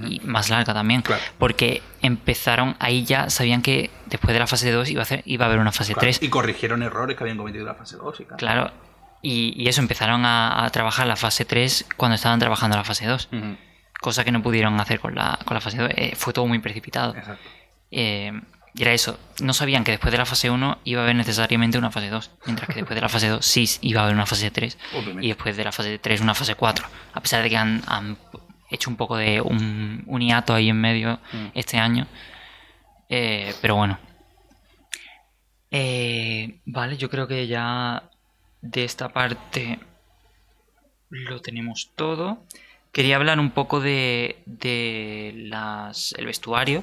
y 0.08 0.20
más 0.20 0.50
larga 0.50 0.74
también. 0.74 1.02
Claro. 1.02 1.22
Porque 1.38 1.82
empezaron, 2.02 2.76
ahí 2.80 3.04
ya 3.04 3.30
sabían 3.30 3.62
que 3.62 3.90
después 4.06 4.32
de 4.32 4.40
la 4.40 4.46
fase 4.46 4.70
2 4.70 4.90
iba 4.90 5.00
a, 5.00 5.02
hacer, 5.02 5.22
iba 5.26 5.44
a 5.44 5.48
haber 5.48 5.60
una 5.60 5.72
fase 5.72 5.92
Claro, 5.94 6.02
3. 6.06 6.22
Y 6.22 6.28
corrigieron 6.28 6.82
errores 6.82 7.16
que 7.16 7.24
habían 7.24 7.36
cometido 7.36 7.62
en 7.62 7.68
la 7.68 7.74
fase 7.74 7.96
2 7.96 8.20
y. 8.20 8.24
Claro. 8.24 8.70
Y, 9.22 9.54
y 9.60 9.68
eso, 9.68 9.80
empezaron 9.80 10.24
a, 10.24 10.64
a 10.64 10.70
trabajar 10.70 11.06
la 11.06 11.16
fase 11.16 11.44
3 11.44 11.86
cuando 11.96 12.14
estaban 12.16 12.38
trabajando 12.38 12.76
la 12.76 12.84
fase 12.84 13.06
2. 13.06 13.28
Ujú, 13.32 13.56
Cosa 14.00 14.24
que 14.24 14.30
no 14.30 14.42
pudieron 14.42 14.78
hacer 14.80 15.00
con 15.00 15.14
la, 15.14 15.38
con 15.44 15.54
la 15.54 15.60
fase 15.60 15.78
2. 15.78 15.90
Eh, 15.96 16.12
fue 16.16 16.32
todo 16.32 16.46
muy 16.46 16.58
precipitado. 16.58 17.14
Exacto. 17.16 17.42
Eh, 17.90 18.32
Y 18.76 18.82
era 18.82 18.92
eso, 18.92 19.18
no 19.40 19.54
sabían 19.54 19.84
que 19.84 19.92
después 19.92 20.12
de 20.12 20.18
la 20.18 20.26
fase 20.26 20.50
1 20.50 20.78
iba 20.84 21.00
a 21.00 21.04
haber 21.04 21.16
necesariamente 21.16 21.78
una 21.78 21.90
fase 21.90 22.10
2, 22.10 22.30
mientras 22.44 22.68
que 22.68 22.74
después 22.76 22.94
de 22.94 23.00
la 23.00 23.08
fase 23.08 23.28
2 23.28 23.44
sí 23.44 23.64
iba 23.80 24.00
a 24.00 24.04
haber 24.04 24.14
una 24.14 24.26
fase 24.26 24.50
3 24.50 24.76
Obviamente. 24.92 25.24
y 25.24 25.28
después 25.28 25.56
de 25.56 25.64
la 25.64 25.72
fase 25.72 25.98
3 25.98 26.20
una 26.20 26.34
fase 26.34 26.54
4, 26.56 26.86
a 27.14 27.20
pesar 27.20 27.42
de 27.42 27.48
que 27.48 27.56
han, 27.56 27.82
han 27.86 28.18
hecho 28.70 28.90
un 28.90 28.96
poco 28.96 29.16
de 29.16 29.40
un, 29.40 30.02
un 30.06 30.20
hiato 30.20 30.52
ahí 30.54 30.68
en 30.68 30.80
medio 30.80 31.18
Mm. 31.32 31.46
este 31.54 31.78
año. 31.78 32.06
Eh, 33.08 33.54
pero 33.62 33.76
bueno. 33.76 33.98
Eh, 35.70 36.60
vale, 36.66 36.96
yo 36.96 37.08
creo 37.10 37.26
que 37.26 37.46
ya 37.46 38.10
de 38.62 38.84
esta 38.84 39.08
parte 39.12 39.78
lo 41.10 41.40
tenemos 41.40 41.90
todo. 41.96 42.44
Quería 42.92 43.16
hablar 43.16 43.38
un 43.40 43.50
poco 43.50 43.80
de, 43.80 44.42
de 44.46 45.32
las, 45.36 46.12
el 46.18 46.26
vestuario, 46.26 46.82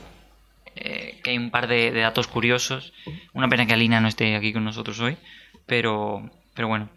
eh, 0.76 1.20
que 1.24 1.32
hay 1.32 1.38
un 1.38 1.52
par 1.52 1.68
de, 1.68 1.92
de 1.92 2.00
datos 2.02 2.28
curiosos. 2.28 2.94
Una 3.34 3.48
pena 3.50 3.66
que 3.66 3.74
Alina 3.74 4.00
no 4.02 4.08
esté 4.08 4.36
aquí 4.36 4.54
con 4.54 4.64
nosotros 4.64 5.00
hoy, 5.00 5.18
pero, 5.66 6.30
pero 6.56 6.68
bueno. 6.68 6.90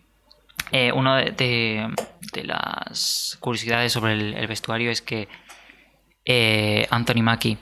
Eh, 0.72 0.90
una 0.92 1.16
de, 1.18 1.30
de- 1.32 1.94
de 2.32 2.44
las 2.44 3.36
curiosidades 3.40 3.92
sobre 3.92 4.12
el, 4.14 4.34
el 4.34 4.46
vestuario 4.46 4.90
es 4.90 5.00
que 5.00 5.28
eh, 6.24 6.86
Anthony 6.90 7.22
Mackie, 7.22 7.56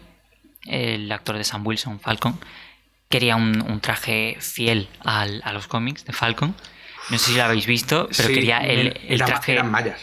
el 0.66 1.10
actor 1.12 1.36
de 1.36 1.44
Sam 1.44 1.66
Wilson, 1.66 2.00
Falcon, 2.00 2.38
quería 3.10 3.36
un, 3.36 3.60
un 3.60 3.80
traje 3.80 4.36
fiel 4.40 4.88
al- 5.04 5.42
a 5.44 5.52
los 5.52 5.66
cómics 5.66 6.04
de 6.04 6.12
Falcon. 6.12 6.54
No 7.10 7.18
sé 7.18 7.32
si 7.32 7.36
lo 7.36 7.44
habéis 7.44 7.66
visto, 7.66 8.08
pero 8.16 8.28
Sí, 8.28 8.34
quería 8.34 8.58
el, 8.60 8.98
el 9.06 9.18
traje. 9.22 9.52
Eran 9.52 9.70
mallas. 9.70 10.00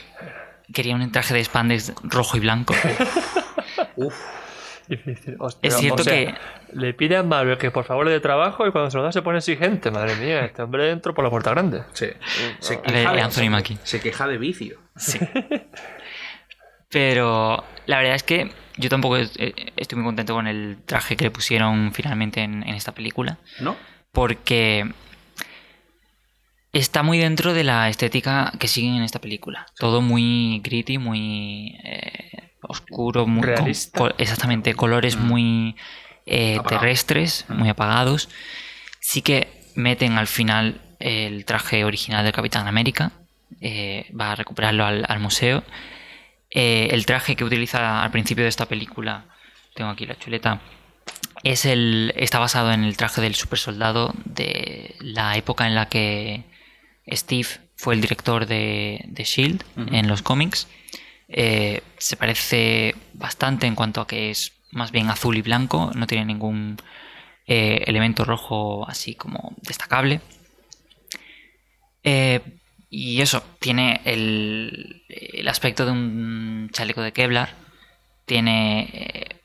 Quería 0.71 0.95
un 0.95 1.11
traje 1.11 1.33
de 1.33 1.43
spandex 1.43 1.93
rojo 2.03 2.37
y 2.37 2.39
blanco. 2.41 2.75
Uf, 3.95 4.15
Difícil. 4.91 5.35
Hostia, 5.39 5.67
Es 5.69 5.77
cierto 5.77 6.01
o 6.01 6.03
sea, 6.03 6.13
que- 6.13 6.33
Le 6.73 6.93
pide 6.93 7.15
a 7.17 7.23
Marvel 7.23 7.57
que 7.57 7.71
por 7.71 7.85
favor 7.85 8.05
le 8.05 8.11
dé 8.11 8.19
trabajo 8.19 8.67
y 8.67 8.71
cuando 8.71 8.91
se 8.91 8.97
lo 8.97 9.03
da 9.03 9.11
se 9.11 9.21
pone 9.21 9.37
exigente. 9.37 9.89
Madre 9.89 10.15
mía, 10.15 10.45
este 10.45 10.61
hombre 10.61 10.89
entró 10.91 11.13
por 11.13 11.23
la 11.23 11.29
puerta 11.29 11.49
grande. 11.51 11.83
sí. 11.93 12.07
Se 12.59 12.73
A 12.75 12.77
ver, 12.81 12.91
queja, 12.91 13.13
de, 13.13 13.21
Anthony 13.21 13.49
Mackie. 13.49 13.77
se 13.83 13.99
queja 14.01 14.27
de 14.27 14.37
vicio. 14.37 14.79
Sí. 14.97 15.17
Pero 16.89 17.63
la 17.85 17.97
verdad 17.99 18.15
es 18.15 18.23
que 18.23 18.51
yo 18.77 18.89
tampoco 18.89 19.17
eh, 19.17 19.27
estoy 19.77 19.97
muy 19.97 20.05
contento 20.05 20.33
con 20.33 20.47
el 20.47 20.77
traje 20.85 21.15
que 21.15 21.23
le 21.25 21.31
pusieron 21.31 21.93
finalmente 21.93 22.41
en, 22.41 22.63
en 22.63 22.75
esta 22.75 22.91
película. 22.93 23.37
¿No? 23.61 23.77
Porque 24.11 24.91
está 26.73 27.03
muy 27.03 27.17
dentro 27.17 27.53
de 27.53 27.63
la 27.63 27.87
estética 27.89 28.51
que 28.59 28.67
siguen 28.67 28.95
en 28.95 29.03
esta 29.03 29.19
película. 29.19 29.65
Todo 29.77 30.01
muy 30.01 30.59
gritty, 30.63 30.97
muy 30.97 31.77
eh, 31.83 32.50
oscuro, 32.61 33.27
muy 33.27 33.43
Realista. 33.43 34.13
exactamente, 34.17 34.73
colores 34.75 35.17
muy 35.17 35.75
eh, 36.25 36.59
terrestres, 36.67 37.45
muy 37.49 37.69
apagados. 37.69 38.29
Sí 38.99 39.21
que 39.21 39.47
meten 39.75 40.17
al 40.17 40.27
final 40.27 40.81
el 40.99 41.45
traje 41.45 41.83
original 41.83 42.23
del 42.23 42.33
Capitán 42.33 42.67
América. 42.67 43.11
eh, 43.59 44.09
va 44.19 44.31
a 44.31 44.35
recuperarlo 44.35 44.85
al, 44.85 45.05
al 45.07 45.19
museo. 45.19 45.63
Eh, 46.49 46.89
el 46.91 47.05
traje 47.05 47.35
que 47.35 47.43
utiliza 47.43 48.03
al 48.03 48.11
principio 48.11 48.43
de 48.43 48.49
esta 48.49 48.65
película, 48.65 49.25
tengo 49.75 49.89
aquí 49.89 50.05
la 50.05 50.17
chuleta, 50.17 50.59
es 51.43 51.65
el, 51.65 52.13
está 52.17 52.39
basado 52.39 52.71
en 52.71 52.83
el 52.83 52.97
traje 52.97 53.21
del 53.21 53.35
super 53.35 53.57
soldado 53.59 54.13
de 54.25 54.95
la 54.99 55.35
época 55.37 55.65
en 55.67 55.75
la 55.75 55.87
que 55.87 56.43
Steve 57.09 57.47
fue 57.75 57.95
el 57.95 58.01
director 58.01 58.45
de, 58.45 59.03
de 59.07 59.23
Shield 59.23 59.63
en 59.91 60.07
los 60.07 60.21
cómics. 60.21 60.67
Eh, 61.33 61.81
se 61.97 62.17
parece 62.17 62.93
bastante 63.13 63.65
en 63.65 63.75
cuanto 63.75 64.01
a 64.01 64.07
que 64.07 64.31
es 64.31 64.51
más 64.71 64.91
bien 64.91 65.09
azul 65.09 65.37
y 65.37 65.41
blanco, 65.41 65.91
no 65.95 66.05
tiene 66.07 66.25
ningún 66.25 66.77
eh, 67.47 67.83
elemento 67.87 68.25
rojo 68.25 68.87
así 68.87 69.15
como 69.15 69.55
destacable. 69.61 70.21
Eh, 72.03 72.41
y 72.89 73.21
eso, 73.21 73.41
tiene 73.59 74.01
el, 74.03 75.03
el 75.07 75.47
aspecto 75.47 75.85
de 75.85 75.91
un 75.91 76.69
chaleco 76.73 77.01
de 77.01 77.13
Kevlar, 77.13 77.55
tiene 78.25 79.40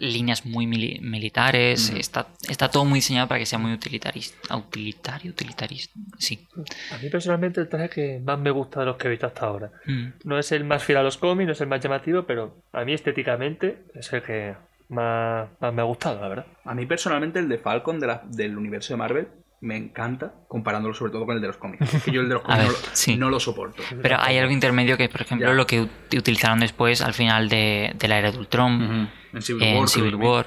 líneas 0.00 0.46
muy 0.46 0.66
mili- 0.66 1.00
militares, 1.00 1.90
está, 1.90 2.28
está 2.48 2.68
todo 2.70 2.84
muy 2.84 2.96
diseñado 2.98 3.28
para 3.28 3.38
que 3.38 3.46
sea 3.46 3.58
muy 3.58 3.72
utilitarista. 3.72 4.56
Utilitario, 4.56 5.30
utilitarista, 5.30 5.94
sí. 6.18 6.48
A 6.92 6.98
mí 6.98 7.08
personalmente 7.10 7.60
el 7.60 7.68
traje 7.68 7.88
que 7.90 8.18
más 8.24 8.38
me 8.38 8.50
gusta 8.50 8.80
de 8.80 8.86
los 8.86 8.96
que 8.96 9.06
he 9.08 9.10
visto 9.10 9.26
hasta 9.26 9.46
ahora. 9.46 9.70
Mm. 9.86 10.06
No 10.24 10.38
es 10.38 10.50
el 10.52 10.64
más 10.64 10.82
fiel 10.82 10.98
a 10.98 11.02
los 11.02 11.18
cómics, 11.18 11.46
no 11.46 11.52
es 11.52 11.60
el 11.60 11.68
más 11.68 11.80
llamativo, 11.80 12.22
pero 12.24 12.62
a 12.72 12.84
mí 12.84 12.92
estéticamente 12.94 13.84
es 13.94 14.12
el 14.12 14.22
que 14.22 14.54
más, 14.88 15.48
más 15.60 15.72
me 15.74 15.82
ha 15.82 15.84
gustado, 15.84 16.20
la 16.20 16.28
verdad. 16.28 16.46
A 16.64 16.74
mí 16.74 16.86
personalmente 16.86 17.38
el 17.38 17.48
de 17.48 17.58
Falcon 17.58 18.00
de 18.00 18.06
la- 18.06 18.22
del 18.26 18.56
universo 18.56 18.92
de 18.94 18.96
Marvel 18.96 19.28
me 19.62 19.76
encanta, 19.76 20.32
comparándolo 20.48 20.94
sobre 20.94 21.12
todo 21.12 21.26
con 21.26 21.36
el 21.36 21.42
de 21.42 21.48
los 21.48 21.56
cómics. 21.58 21.92
Es 21.94 22.02
que 22.04 22.10
yo 22.12 22.22
el 22.22 22.28
de 22.28 22.34
los 22.34 22.42
cómics 22.44 22.58
ver, 22.64 22.66
no, 22.68 22.72
lo- 22.72 22.78
sí. 22.94 23.16
no 23.16 23.30
lo 23.30 23.40
soporto. 23.40 23.82
Pero 24.02 24.16
hay 24.18 24.38
algo 24.38 24.52
intermedio 24.52 24.96
que, 24.96 25.08
por 25.08 25.20
ejemplo, 25.22 25.48
Ya. 25.48 25.54
lo 25.54 25.66
que 25.66 25.82
ut- 25.82 26.18
utilizaron 26.18 26.60
después 26.60 27.02
al 27.02 27.12
final 27.14 27.48
de, 27.48 27.92
de 27.94 28.08
la 28.08 28.18
era 28.18 28.32
de 28.32 28.38
Ultron, 28.38 29.10
En 29.32 29.42
Civil 29.42 29.62
en 29.62 29.76
War. 29.78 29.88
Civil. 29.88 30.14
War. 30.16 30.46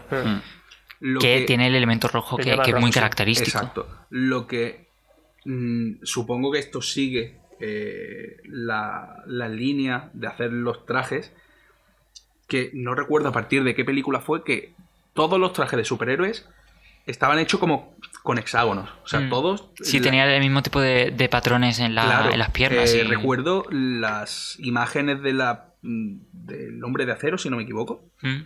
Lo 0.99 1.19
que, 1.19 1.41
tiene 1.41 1.67
el 1.67 1.75
elemento 1.75 2.07
rojo 2.07 2.37
que, 2.37 2.53
es 2.53 2.75
muy 2.79 2.91
característico. 2.91 3.57
Exacto. 3.57 3.87
Lo 4.09 4.47
que 4.47 4.87
mm, 5.45 6.03
supongo 6.03 6.51
que 6.51 6.59
esto 6.59 6.81
sigue 6.81 7.39
eh, 7.59 8.37
la, 8.45 9.21
la 9.27 9.47
línea 9.49 10.09
de 10.13 10.27
hacer 10.27 10.51
los 10.53 10.85
trajes, 10.85 11.33
que 12.47 12.71
no 12.73 12.95
recuerdo 12.95 13.29
a 13.29 13.31
partir 13.31 13.63
de 13.63 13.75
qué 13.75 13.83
película 13.85 14.21
fue, 14.21 14.43
que 14.43 14.73
todos 15.13 15.39
los 15.39 15.53
trajes 15.53 15.77
de 15.77 15.85
superhéroes 15.85 16.47
estaban 17.05 17.37
hechos 17.39 17.59
como 17.59 17.95
con 18.23 18.37
hexágonos. 18.39 18.89
O 19.03 19.07
sea, 19.07 19.19
Mm. 19.19 19.29
todos... 19.29 19.69
Sí, 19.81 19.99
la- 19.99 20.03
tenía 20.05 20.33
el 20.35 20.41
mismo 20.41 20.63
tipo 20.63 20.79
de, 20.81 21.11
de 21.11 21.29
patrones 21.29 21.79
en, 21.79 21.93
la- 21.93 22.05
Claro, 22.05 22.31
en 22.31 22.39
las 22.39 22.49
piernas. 22.51 22.91
eh, 22.93 23.03
y- 23.05 23.07
Recuerdo 23.07 23.65
las 23.69 24.57
imágenes 24.59 25.21
de 25.21 25.33
la, 25.33 25.73
mm, 25.81 26.15
del 26.31 26.83
hombre 26.83 27.05
de 27.05 27.11
acero, 27.11 27.37
si 27.37 27.49
no 27.49 27.57
me 27.57 27.63
equivoco. 27.63 28.09
Mm. 28.21 28.43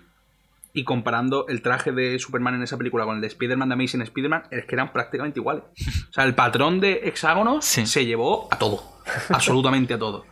Y 0.73 0.83
comparando 0.83 1.47
el 1.47 1.61
traje 1.61 1.91
de 1.91 2.19
Superman 2.19 2.55
en 2.55 2.63
esa 2.63 2.77
película 2.77 3.05
con 3.05 3.15
el 3.15 3.21
de 3.21 3.27
Spider-Man 3.27 3.69
de 3.69 3.73
Amazing 3.73 4.01
Spider-Man, 4.01 4.43
es 4.51 4.65
que 4.65 4.75
eran 4.75 4.91
prácticamente 4.91 5.39
iguales. 5.39 5.63
O 6.09 6.13
sea, 6.13 6.23
el 6.25 6.35
patrón 6.35 6.79
de 6.79 7.01
hexágonos 7.05 7.63
Sí. 7.65 7.85
se 7.85 8.05
llevó 8.05 8.47
a 8.51 8.57
todo. 8.57 8.83
Absolutamente 9.29 9.93
a 9.93 9.99
todo. 9.99 10.25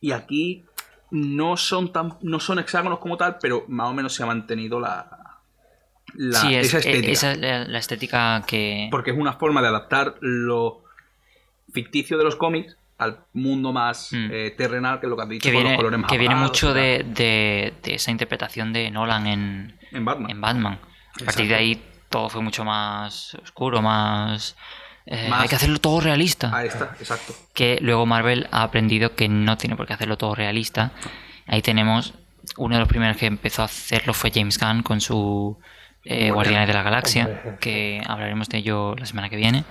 Y 0.00 0.12
aquí 0.12 0.64
no 1.10 1.56
son 1.56 1.92
tan 1.92 2.18
no 2.22 2.40
son 2.40 2.58
hexágonos 2.58 2.98
como 2.98 3.16
tal, 3.16 3.36
pero 3.40 3.64
más 3.68 3.88
o 3.88 3.94
menos 3.94 4.14
se 4.14 4.22
ha 4.22 4.26
mantenido 4.26 4.78
la, 4.80 5.08
la- 6.14 6.40
sí, 6.40 6.54
es, 6.54 6.68
esa 6.68 6.78
estética. 6.78 7.12
esa 7.12 7.32
es 7.32 7.38
la, 7.38 7.64
la 7.64 7.78
estética 7.78 8.44
que... 8.46 8.88
Porque 8.90 9.10
es 9.10 9.16
una 9.18 9.34
forma 9.34 9.60
de 9.62 9.68
adaptar 9.68 10.14
lo 10.20 10.82
ficticio 11.72 12.16
de 12.18 12.24
los 12.24 12.36
cómics 12.36 12.76
al 12.98 13.18
mundo 13.34 13.72
más 13.72 14.10
Mm. 14.12 14.28
eh, 14.32 14.54
terrenal, 14.56 15.00
que 15.00 15.06
es 15.06 15.10
lo 15.10 15.16
que 15.16 15.22
has 15.22 15.28
dicho, 15.28 15.42
que 15.42 15.52
con 15.52 15.62
viene, 15.62 15.70
los 15.70 15.76
colores 15.78 16.00
más 16.00 16.10
que 16.10 16.18
viene 16.18 16.34
mucho 16.34 16.72
de, 16.72 17.04
de- 17.06 17.74
de 17.82 17.94
esa 17.94 18.10
interpretación 18.10 18.72
de 18.72 18.90
Nolan 18.90 19.26
en, 19.26 19.78
En 19.92 20.04
Batman. 20.04 20.30
en 20.30 20.40
Batman. 20.40 20.78
A 21.20 21.24
partir 21.24 21.48
de 21.48 21.54
ahí 21.54 21.82
todo 22.08 22.28
fue 22.30 22.40
mucho 22.42 22.64
más 22.64 23.34
oscuro, 23.42 23.82
más... 23.82 24.56
eh, 25.06 25.28
Más- 25.28 25.42
Hay 25.42 25.48
que 25.48 25.56
hacerlo 25.56 25.78
todo 25.78 26.00
realista. 26.00 26.56
Ahí 26.56 26.68
está, 26.68 26.96
exacto. 26.98 27.34
Que 27.52 27.78
luego 27.82 28.06
Marvel 28.06 28.48
ha 28.52 28.62
aprendido 28.62 29.14
que 29.14 29.28
no 29.28 29.56
tiene 29.58 29.76
por 29.76 29.86
qué 29.86 29.92
hacerlo 29.92 30.16
todo 30.16 30.34
realista. 30.34 30.92
Ahí 31.46 31.60
tenemos... 31.62 32.14
Uno 32.58 32.76
de 32.76 32.80
los 32.80 32.88
primeros 32.88 33.16
que 33.16 33.26
empezó 33.26 33.62
a 33.62 33.64
hacerlo 33.64 34.14
fue 34.14 34.30
James 34.32 34.56
Gunn 34.58 34.82
con 34.84 35.00
su 35.00 35.58
eh. 36.06 36.30
Guardianes 36.30 36.68
de 36.68 36.74
la 36.74 36.82
Galaxia, 36.82 37.58
que 37.60 38.00
hablaremos 38.06 38.48
de 38.48 38.58
ello 38.58 38.94
la 38.96 39.06
semana 39.06 39.28
que 39.28 39.36
viene. 39.36 39.64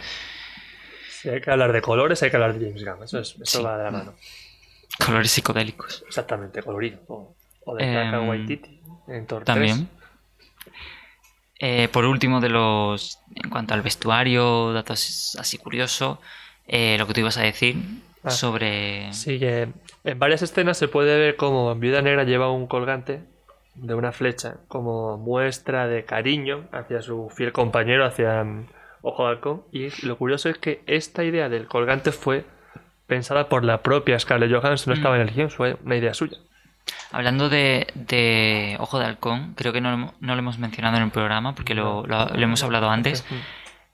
Si 1.10 1.30
hay 1.30 1.42
que 1.42 1.50
hablar 1.50 1.72
de 1.74 1.82
colores, 1.82 2.22
hay 2.24 2.30
que 2.30 2.36
hablar 2.38 2.54
de 2.58 2.66
James 2.68 2.84
Gunn. 2.86 3.04
Eso, 3.04 3.20
es- 3.20 3.36
eso 3.42 3.58
Sí. 3.60 3.64
va 3.64 3.78
de 3.78 3.84
la 3.86 3.92
mano. 3.92 4.14
Colores 5.06 5.32
psicodélicos. 5.32 6.04
Exactamente, 6.08 6.62
colorido. 6.64 7.00
O, 7.08 7.36
o 7.66 7.76
de 7.76 7.84
Em, 7.84 7.94
Taika 7.94 8.22
Waititi 8.22 8.80
en 9.08 9.26
Thor 9.28 9.44
3. 9.44 9.46
También. 9.46 9.90
Eh, 11.60 11.88
por 11.92 12.06
último, 12.06 12.42
de 12.42 12.50
los. 12.50 13.20
En 13.36 13.50
cuanto 13.50 13.74
al 13.74 13.82
vestuario, 13.82 14.74
datos 14.74 15.36
así 15.40 15.58
curioso. 15.58 16.22
eh, 16.68 16.96
lo 16.98 17.06
que 17.06 17.14
tú 17.14 17.20
ibas 17.20 17.38
a 17.38 17.44
decir 17.44 17.76
Ah. 18.24 18.32
sobre. 18.32 19.14
Sí, 19.14 19.38
que 19.40 19.68
en 20.04 20.20
varias 20.20 20.42
escenas 20.42 20.78
se 20.80 20.88
puede 20.88 21.16
ver 21.20 21.36
como 21.36 21.76
Viuda 21.76 22.02
Negra 22.02 22.24
lleva 22.24 22.50
un 22.52 22.66
colgante 22.68 23.22
de 23.76 23.94
una 23.94 24.12
flecha 24.12 24.56
como 24.68 25.18
muestra 25.18 25.88
de 25.88 26.06
cariño 26.06 26.68
hacia 26.72 27.02
su 27.02 27.30
fiel 27.30 27.52
compañero, 27.52 28.06
hacia 28.06 28.44
mm, 28.44 28.68
Ojo 29.02 29.24
de 29.26 29.30
Halcón. 29.32 29.64
Y 29.72 29.90
lo 30.06 30.18
curioso 30.18 30.50
es 30.50 30.58
que 30.58 30.82
esta 30.88 31.24
idea 31.24 31.50
del 31.50 31.68
colgante 31.68 32.12
fue 32.12 32.46
pensada 33.08 33.50
por 33.50 33.64
la 33.64 33.82
propia 33.84 34.20
Scarlett 34.20 34.52
Johansson, 34.52 34.92
no 34.92 34.96
Mm. 34.96 35.00
estaba 35.00 35.16
en 35.18 35.22
el 35.22 35.32
guion, 35.34 35.50
fue 35.52 35.78
una 35.86 35.96
idea 35.96 36.14
suya. 36.14 36.38
Hablando 37.12 37.50
de, 37.50 37.88
de 37.96 38.78
Ojo 38.80 39.00
de 39.00 39.06
Halcón, 39.06 39.54
creo 39.56 39.74
que 39.74 39.82
no, 39.82 40.14
no 40.20 40.34
lo 40.34 40.40
hemos 40.40 40.58
mencionado 40.60 40.98
en 40.98 41.04
el 41.04 41.12
programa 41.12 41.54
porque 41.56 41.74
lo, 41.76 42.06
lo- 42.08 42.26
lo 42.30 42.42
hemos 42.42 42.64
hablado 42.64 42.90
antes. 42.90 43.26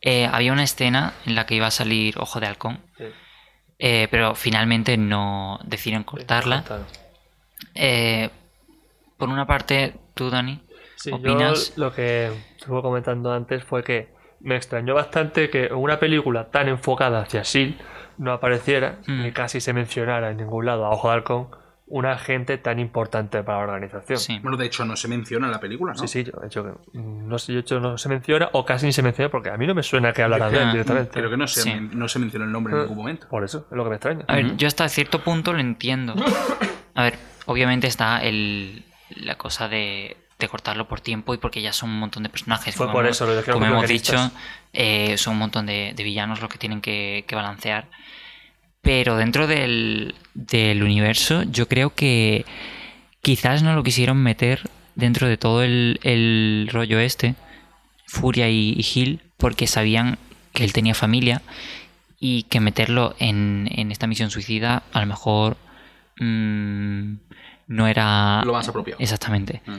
Eh, 0.03 0.25
había 0.25 0.51
una 0.51 0.63
escena 0.63 1.13
en 1.27 1.35
la 1.35 1.45
que 1.45 1.53
iba 1.53 1.67
a 1.67 1.71
salir 1.71 2.17
Ojo 2.17 2.39
de 2.39 2.47
Halcón, 2.47 2.79
Sí, 2.97 3.03
eh, 3.77 4.07
pero 4.09 4.33
finalmente 4.33 4.97
no 4.97 5.59
deciden 5.63 6.03
cortarla. 6.03 6.63
Eh, 7.75 8.31
por 9.21 9.29
una 9.29 9.45
parte, 9.47 9.95
tú, 10.13 10.29
Dani, 10.29 10.61
Sí, 10.95 11.11
¿Opinas? 11.11 11.73
yo 11.75 11.85
lo 11.85 11.93
que 11.93 12.29
estuve 12.57 12.81
comentando 12.81 13.31
antes 13.31 13.63
fue 13.63 13.83
que 13.83 14.09
me 14.41 14.55
extrañó 14.55 14.93
bastante 14.95 15.49
que 15.49 15.65
en 15.67 15.75
una 15.75 15.97
película 15.99 16.49
tan 16.51 16.67
enfocada 16.67 17.21
hacia 17.21 17.43
SEAL 17.43 17.75
no 18.17 18.33
apareciera 18.33 18.97
Mm. 19.07 19.23
ni 19.23 19.31
casi 19.31 19.61
se 19.61 19.73
mencionara 19.73 20.29
en 20.31 20.37
ningún 20.37 20.65
lado 20.65 20.85
a 20.85 20.89
Ojo 20.91 21.07
de 21.09 21.13
Halcón 21.15 21.47
un 21.87 22.05
agente 22.05 22.57
tan 22.57 22.79
importante 22.79 23.43
para 23.43 23.57
la 23.57 23.63
organización. 23.65 24.17
Sí. 24.17 24.39
Bueno, 24.41 24.55
de 24.57 24.65
hecho, 24.67 24.85
no 24.85 24.95
se 24.95 25.07
menciona 25.09 25.47
en 25.47 25.51
la 25.51 25.59
película, 25.59 25.91
¿no? 25.93 25.99
Sí, 25.99 26.07
sí, 26.07 26.23
yo 26.23 26.31
he 26.41 26.45
hecho 26.47 26.63
que 26.63 26.97
mm, 26.99 27.27
no 27.27 27.37
sé, 27.37 27.51
de 27.53 27.59
hecho 27.59 27.79
no 27.81 27.97
se 27.97 28.07
menciona 28.07 28.49
o 28.53 28.63
casi 28.63 28.85
ni 28.85 28.93
se 28.93 29.01
menciona 29.03 29.29
porque 29.29 29.49
a 29.49 29.57
mí 29.57 29.67
no 29.67 29.73
me 29.75 29.83
suena 29.83 30.13
que 30.13 30.21
hablaran 30.23 30.51
de 30.51 30.57
él 30.59 30.67
Ah, 30.67 30.71
directamente. 30.71 31.11
Creo 31.11 31.29
que 31.29 31.35
no 31.37 31.47
se, 31.47 31.61
Sí. 31.63 31.89
no 31.93 32.07
se 32.07 32.19
menciona 32.19 32.45
el 32.45 32.51
nombre 32.53 32.73
en 32.73 32.79
Eh, 32.79 32.81
ningún 32.83 32.97
momento. 32.97 33.27
Por 33.27 33.43
eso, 33.43 33.65
es 33.69 33.75
lo 33.75 33.83
que 33.83 33.89
me 33.89 33.95
extraña. 33.97 34.23
A 34.27 34.35
ver, 34.35 34.55
yo 34.55 34.67
hasta 34.67 34.87
cierto 34.87 35.19
punto 35.23 35.51
lo 35.51 35.59
entiendo. 35.59 36.13
A 36.95 37.03
ver, 37.03 37.15
obviamente 37.47 37.87
está 37.87 38.23
el, 38.23 38.85
la 39.15 39.35
cosa 39.35 39.67
de, 39.67 40.17
de 40.39 40.47
cortarlo 40.47 40.87
por 40.87 41.01
tiempo 41.01 41.33
y 41.33 41.37
porque 41.37 41.61
ya 41.61 41.73
son 41.73 41.89
un 41.89 41.99
montón 41.99 42.23
de 42.23 42.29
personajes. 42.29 42.75
Fue 42.75 42.87
como 42.87 42.97
por 42.97 43.07
eso, 43.07 43.25
lo 43.25 43.43
Como 43.43 43.65
hemos 43.65 43.87
dicho, 43.87 44.31
eh, 44.73 45.17
son 45.17 45.33
un 45.33 45.39
montón 45.39 45.65
de, 45.65 45.93
de 45.95 46.03
villanos 46.03 46.41
los 46.41 46.49
que 46.49 46.57
tienen 46.57 46.81
que, 46.81 47.23
que 47.27 47.35
balancear. 47.35 47.87
Pero 48.81 49.15
dentro 49.15 49.47
del, 49.47 50.15
del 50.33 50.83
universo, 50.83 51.43
yo 51.43 51.67
creo 51.67 51.93
que 51.93 52.45
quizás 53.21 53.61
no 53.61 53.75
lo 53.75 53.83
quisieron 53.83 54.17
meter 54.17 54.69
dentro 54.95 55.27
de 55.27 55.37
todo 55.37 55.63
el, 55.63 55.99
el 56.03 56.67
rollo 56.71 56.99
este, 56.99 57.35
Furia 58.07 58.49
y, 58.49 58.73
y 58.75 58.83
Gil, 58.83 59.21
porque 59.37 59.67
sabían 59.67 60.17
que 60.53 60.63
él 60.63 60.73
tenía 60.73 60.95
familia 60.95 61.41
y 62.19 62.43
que 62.43 62.59
meterlo 62.59 63.15
en, 63.19 63.69
en 63.71 63.91
esta 63.91 64.07
misión 64.07 64.31
suicida 64.31 64.83
a 64.93 64.99
lo 64.99 65.07
mejor 65.07 65.57
mm, 66.19 67.13
no 67.71 67.87
era 67.87 68.43
Lo 68.45 68.53
más 68.53 68.67
apropiado. 68.67 68.99
exactamente. 69.01 69.61
Mm. 69.65 69.77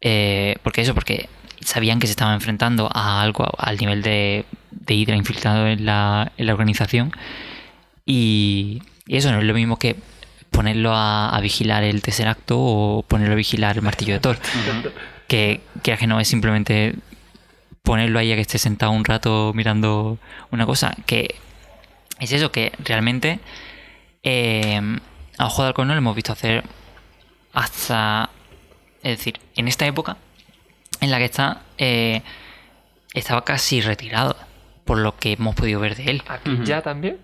Eh, 0.00 0.56
porque 0.62 0.82
eso 0.82 0.94
porque 0.94 1.28
sabían 1.60 1.98
que 2.00 2.06
se 2.06 2.10
estaban 2.12 2.34
enfrentando 2.34 2.90
a 2.92 3.22
algo 3.22 3.46
al 3.56 3.76
nivel 3.78 4.02
de, 4.02 4.44
de 4.70 4.94
Hydra 4.94 5.16
infiltrado 5.16 5.66
en 5.66 5.86
la, 5.86 6.32
en 6.36 6.46
la 6.46 6.52
organización. 6.52 7.12
Y, 8.04 8.82
y 9.06 9.16
eso 9.16 9.30
no 9.32 9.38
es 9.38 9.44
lo 9.44 9.54
mismo 9.54 9.78
que 9.78 9.96
ponerlo 10.50 10.92
a, 10.94 11.30
a 11.34 11.40
vigilar 11.40 11.84
el 11.84 12.02
tercer 12.02 12.28
acto 12.28 12.58
o 12.58 13.02
ponerlo 13.06 13.32
a 13.34 13.36
vigilar 13.36 13.76
el 13.76 13.82
martillo 13.82 14.14
de 14.14 14.20
Thor. 14.20 14.38
Que, 15.28 15.60
que, 15.82 15.96
que 15.96 16.06
no 16.06 16.20
es 16.20 16.28
simplemente 16.28 16.94
ponerlo 17.82 18.18
ahí 18.18 18.32
a 18.32 18.34
que 18.34 18.42
esté 18.42 18.58
sentado 18.58 18.92
un 18.92 19.04
rato 19.04 19.52
mirando 19.54 20.18
una 20.50 20.66
cosa, 20.66 20.94
que 21.06 21.36
es 22.20 22.32
eso, 22.32 22.52
que 22.52 22.72
realmente 22.84 23.40
eh, 24.22 24.80
a 25.38 25.46
Ojo 25.46 25.62
de 25.62 25.68
Halcón 25.68 25.88
no 25.88 25.94
lo 25.94 25.98
hemos 25.98 26.14
visto 26.14 26.32
hacer 26.32 26.64
hasta, 27.52 28.30
es 29.02 29.18
decir, 29.18 29.38
en 29.56 29.68
esta 29.68 29.86
época 29.86 30.16
en 31.00 31.10
la 31.10 31.18
que 31.18 31.24
está, 31.26 31.62
eh, 31.78 32.22
estaba 33.14 33.44
casi 33.44 33.80
retirado, 33.80 34.36
por 34.84 34.98
lo 34.98 35.16
que 35.16 35.32
hemos 35.32 35.54
podido 35.54 35.80
ver 35.80 35.96
de 35.96 36.04
él. 36.04 36.22
¿Aquí 36.28 36.58
ya 36.64 36.80
también? 36.82 37.18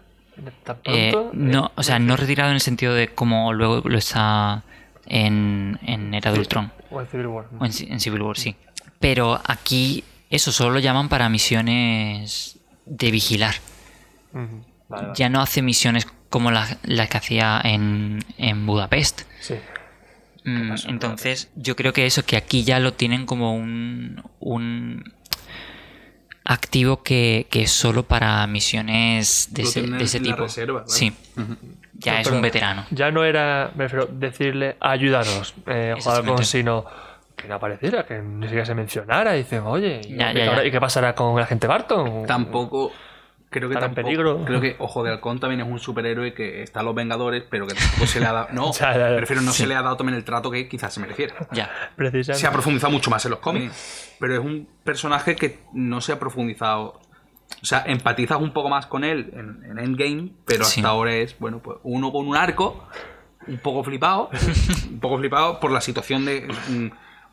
¿Tan 0.64 0.76
Eh, 0.84 1.10
pronto? 1.12 1.30
no, 1.34 1.66
Eh, 1.66 1.70
o 1.76 1.82
sea, 1.82 1.98
no 1.98 2.16
retirado 2.16 2.50
en 2.50 2.54
el 2.56 2.60
sentido 2.60 2.94
de 2.94 3.08
como 3.08 3.52
luego 3.52 3.88
lo 3.88 3.98
está 3.98 4.62
en, 5.06 5.78
en 5.82 6.14
Era 6.14 6.32
de 6.32 6.38
Ultron. 6.38 6.72
O 6.90 7.00
en 7.00 7.06
Civil 7.08 7.26
War. 7.26 7.46
O 7.58 7.64
en, 7.64 7.72
Ci- 7.72 7.90
en 7.90 7.98
Civil 8.00 8.22
War, 8.22 8.36
sí. 8.36 8.54
Pero 9.00 9.40
aquí 9.44 10.04
eso 10.30 10.52
solo 10.52 10.74
lo 10.74 10.78
llaman 10.80 11.08
para 11.08 11.28
misiones 11.28 12.58
de 12.86 13.10
vigilar. 13.10 13.54
Ujú. 14.32 14.64
Vale, 14.88 15.02
vale. 15.08 15.12
Ya 15.16 15.28
no 15.28 15.40
hace 15.40 15.60
misiones 15.62 16.06
como 16.30 16.50
las 16.50 16.76
las 16.82 17.08
que 17.08 17.16
hacía 17.16 17.60
en, 17.64 18.24
en 18.38 18.66
Budapest. 18.66 19.22
Sí. 19.40 19.54
Mm, 20.44 20.68
pasó? 20.70 20.88
entonces, 20.88 21.50
yo 21.56 21.76
creo 21.76 21.92
que 21.92 22.06
eso, 22.06 22.24
que 22.24 22.36
aquí 22.36 22.64
ya 22.64 22.78
lo 22.80 22.92
tienen 22.94 23.26
como 23.26 23.54
un, 23.54 24.22
un 24.40 25.12
activo 26.44 27.02
que, 27.02 27.46
que 27.50 27.62
es 27.62 27.70
solo 27.72 28.04
para 28.04 28.46
misiones 28.46 29.48
de 29.50 29.62
Lo 29.62 29.68
ese, 29.68 29.82
de 29.82 30.04
ese 30.04 30.16
en 30.18 30.22
la 30.24 30.30
tipo. 30.30 30.42
reserva. 30.44 30.84
Sí, 30.86 31.12
ya 31.94 32.14
No, 32.14 32.18
es 32.20 32.26
un 32.28 32.40
veterano. 32.40 32.86
Ya 32.90 33.10
no 33.10 33.24
era, 33.24 33.70
me 33.76 33.84
refiero, 33.84 34.06
decirle 34.10 34.76
ayúdanos, 34.80 35.54
eh, 35.66 35.92
Halcón, 35.94 35.98
Exactamente. 35.98 36.44
sino 36.44 36.84
que 37.36 37.46
no 37.48 37.54
apareciera, 37.56 38.04
que 38.06 38.18
ni 38.18 38.46
siquiera 38.46 38.64
se 38.64 38.74
mencionara. 38.74 39.34
Y 39.36 39.38
dicen, 39.40 39.60
oye, 39.64 40.00
¿y, 40.04 40.16
Ya, 40.16 40.32
qué, 40.32 40.38
ya, 40.38 40.44
ya. 40.44 40.50
ahora- 40.50 40.64
¿y 40.66 40.70
qué 40.70 40.80
pasará 40.80 41.14
con 41.14 41.38
la 41.38 41.46
gente 41.46 41.66
Barton? 41.66 42.26
Tampoco. 42.26 42.92
Creo 43.50 43.68
que 43.70 43.74
Estará 43.76 43.86
en 43.86 43.94
peligro. 43.94 44.44
Creo 44.44 44.60
que 44.60 44.76
Ojo 44.78 45.02
de 45.02 45.10
Halcón 45.10 45.40
también 45.40 45.62
es 45.62 45.66
un 45.66 45.78
superhéroe 45.78 46.34
que 46.34 46.62
está 46.62 46.80
en 46.80 46.86
los 46.86 46.94
Vengadores, 46.94 47.44
pero 47.48 47.66
que 47.66 47.74
tampoco 47.74 48.06
se 48.06 48.20
le 48.20 48.26
ha 48.26 48.32
dado. 48.32 48.48
No, 48.52 48.72
Ya, 48.72 48.92
ya, 48.96 49.10
ya. 49.10 49.16
prefiero 49.16 49.40
no 49.42 49.52
Sí. 49.52 49.62
se 49.62 49.66
le 49.68 49.74
ha 49.74 49.80
dado 49.82 49.96
también 49.96 50.16
el 50.18 50.24
trato 50.24 50.50
que 50.50 50.68
quizás 50.68 50.92
se 50.92 51.00
mereciera. 51.00 51.34
Ya. 51.52 51.70
Precisamente. 51.96 52.40
Se 52.40 52.46
ha 52.46 52.52
profundizado 52.52 52.92
mucho 52.92 53.10
más 53.10 53.24
en 53.24 53.30
los 53.30 53.40
cómics, 53.40 54.14
pero 54.20 54.34
es 54.34 54.40
un 54.40 54.68
personaje 54.84 55.34
que 55.34 55.60
no 55.72 56.00
se 56.02 56.12
ha 56.12 56.18
profundizado. 56.18 57.00
O 57.62 57.64
sea, 57.64 57.82
empatizas 57.86 58.38
un 58.38 58.52
poco 58.52 58.68
más 58.68 58.84
con 58.86 59.02
él 59.02 59.30
en, 59.34 59.64
en 59.70 59.78
Endgame, 59.78 60.32
pero 60.44 60.64
Sí. 60.64 60.80
hasta 60.80 60.90
ahora 60.90 61.14
es, 61.14 61.38
bueno, 61.38 61.60
pues 61.60 61.78
uno 61.84 62.12
con 62.12 62.28
un 62.28 62.36
arco, 62.36 62.86
un 63.46 63.56
poco 63.58 63.82
flipado, 63.82 64.28
un 64.90 65.00
poco 65.00 65.16
flipado 65.16 65.58
por 65.58 65.70
la 65.70 65.80
situación 65.80 66.26
de 66.26 66.46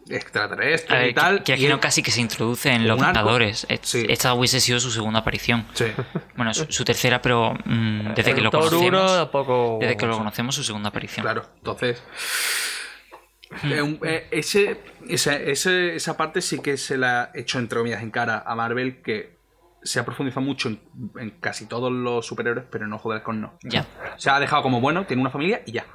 extraterrestre 0.10 0.95
A 0.95 0.99
ver, 0.99 1.10
y 1.10 1.14
tal. 1.14 1.44
que, 1.44 1.56
que 1.56 1.61
y 1.64 1.68
no 1.68 1.80
casi 1.80 2.03
que 2.03 2.11
se 2.11 2.22
introduce 2.22 2.69
en 2.72 2.88
Los. 2.88 2.99
Vengadores. 2.99 3.65
Et- 3.69 3.84
Sí. 3.84 4.06
Esta 4.10 4.34
hubiese 4.34 4.60
sido 4.60 4.80
su 4.80 4.91
segunda 4.91 5.19
aparición. 5.19 5.65
Sí. 5.73 5.86
Bueno, 6.36 6.53
su, 6.53 6.65
su 6.69 6.84
tercera, 6.84 7.22
pero 7.22 7.53
mm, 7.65 8.14
desde 8.14 8.34
que 8.36 8.41
lo 8.41 8.49
Thor 8.52 8.69
conocemos. 8.69 9.80
Desde 9.80 9.98
que 9.98 10.06
lo 10.06 10.18
conocemos, 10.18 10.53
su 10.56 10.64
segunda 10.64 10.90
aparición. 10.90 11.23
Claro, 11.23 11.45
entonces. 11.57 12.03
Hmm. 13.64 13.72
eh, 13.72 13.99
eh, 14.06 14.27
ese, 14.32 14.82
esa, 15.07 15.36
ese- 15.36 15.95
esa 15.95 16.18
parte 16.18 16.41
sí 16.41 16.60
que 16.60 16.77
se 16.77 16.98
la 16.98 17.22
ha 17.23 17.32
hecho 17.36 17.60
entre 17.60 17.77
comillas 17.80 18.02
en 18.02 18.11
cara 18.11 18.44
a 18.45 18.56
Marvel, 18.56 19.02
que 19.02 19.34
se 19.85 19.99
ha 19.99 20.05
profundizado 20.05 20.41
mucho 20.45 20.67
en, 20.67 20.79
en 21.19 21.29
casi 21.39 21.67
todos 21.67 21.91
los 21.91 22.25
superhéroes, 22.25 22.65
pero 22.69 22.87
no 22.87 22.97
joder 22.97 23.23
con 23.23 23.39
no. 23.39 23.53
Ya. 23.63 23.85
Se 24.17 24.29
ha 24.29 24.39
dejado 24.39 24.61
como 24.63 24.81
bueno, 24.81 25.05
tiene 25.05 25.21
una 25.21 25.29
familia 25.31 25.61
y 25.65 25.71
ya. 25.73 25.85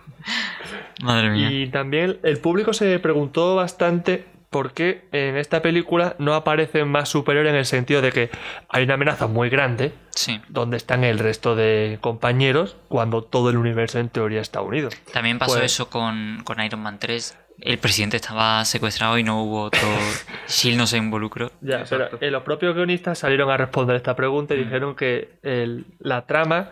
Madre 1.03 1.31
mía. 1.31 1.51
Y 1.51 1.69
también 1.69 2.19
el 2.23 2.39
público 2.39 2.73
se 2.73 2.99
preguntó 2.99 3.57
bastante 3.57 4.25
por 4.51 4.73
qué 4.73 5.09
en 5.13 5.37
esta 5.37 5.63
película 5.63 6.17
no 6.19 6.35
aparecen 6.35 6.89
más 6.89 7.09
superiores 7.09 7.51
en 7.51 7.57
el 7.57 7.67
sentido 7.67 8.03
de 8.03 8.11
que 8.11 8.31
hay 8.69 8.83
una 8.85 8.95
amenaza 8.95 9.27
muy 9.29 9.49
grande 9.49 9.93
Sí. 10.11 10.41
donde 10.49 10.77
están 10.77 11.05
el 11.05 11.19
resto 11.21 11.55
de 11.55 11.99
compañeros 12.01 12.77
cuando 12.89 13.23
todo 13.23 13.51
el 13.51 13.57
universo 13.57 13.99
en 14.01 14.09
teoría 14.09 14.41
está 14.41 14.61
unido. 14.61 14.89
También 15.13 15.39
pasó 15.39 15.53
Pues- 15.55 15.65
eso 15.73 15.89
con, 15.89 16.41
con 16.45 16.61
Iron 16.63 16.81
Man 16.83 16.99
3. 16.99 17.39
El 17.63 17.79
presidente 17.79 18.17
estaba 18.17 18.65
secuestrado 18.65 19.19
y 19.19 19.23
no 19.23 19.43
hubo 19.43 19.63
otro. 19.65 19.81
Shield 20.49 20.79
no 20.79 20.87
se 20.87 20.97
involucró. 20.97 21.53
Ya, 21.61 21.81
Exacto. 21.81 22.17
pero 22.19 22.27
eh, 22.27 22.31
los 22.31 22.43
propios 22.43 22.75
guionistas 22.75 23.19
salieron 23.19 23.51
a 23.51 23.57
responder 23.57 23.97
esta 23.97 24.17
pregunta 24.17 24.55
y 24.55 24.65
dijeron 24.65 24.95
que 24.97 25.35
el- 25.43 25.85
la 25.99 26.27
trama, 26.27 26.71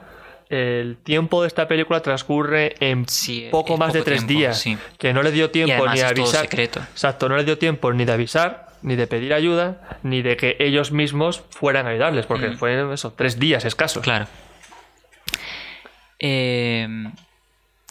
el 0.48 0.96
tiempo 0.96 1.42
de 1.42 1.48
esta 1.48 1.68
película 1.68 2.00
transcurre 2.00 2.74
en 2.80 3.06
Sí, 3.08 3.48
poco 3.50 3.76
más 3.76 3.92
de 3.92 4.00
tres 4.02 4.20
tiempo, 4.26 4.38
días, 4.38 4.58
sí. 4.58 4.78
que 4.98 5.12
no 5.12 5.22
les 5.22 5.32
dio 5.34 5.50
tiempo 5.50 5.86
ni 5.88 6.00
todo 6.00 6.08
avisar. 6.08 6.42
secreto. 6.46 6.80
Exacto, 6.80 7.28
no 7.28 7.36
les 7.36 7.44
dio 7.44 7.58
tiempo 7.58 7.92
ni 7.92 8.04
de 8.06 8.12
avisar, 8.12 8.68
ni 8.80 8.96
de 8.96 9.06
pedir 9.06 9.34
ayuda, 9.34 9.98
ni 10.02 10.22
de 10.22 10.36
que 10.38 10.56
ellos 10.58 10.90
mismos 10.92 11.42
fueran 11.50 11.86
a 11.86 11.90
ayudarles, 11.90 12.24
porque 12.24 12.48
Mm. 12.48 12.56
fueron 12.56 12.92
eso, 12.94 13.12
tres 13.12 13.38
días 13.38 13.64
escasos. 13.66 14.02
Claro. 14.02 14.26
Eh, 16.18 16.88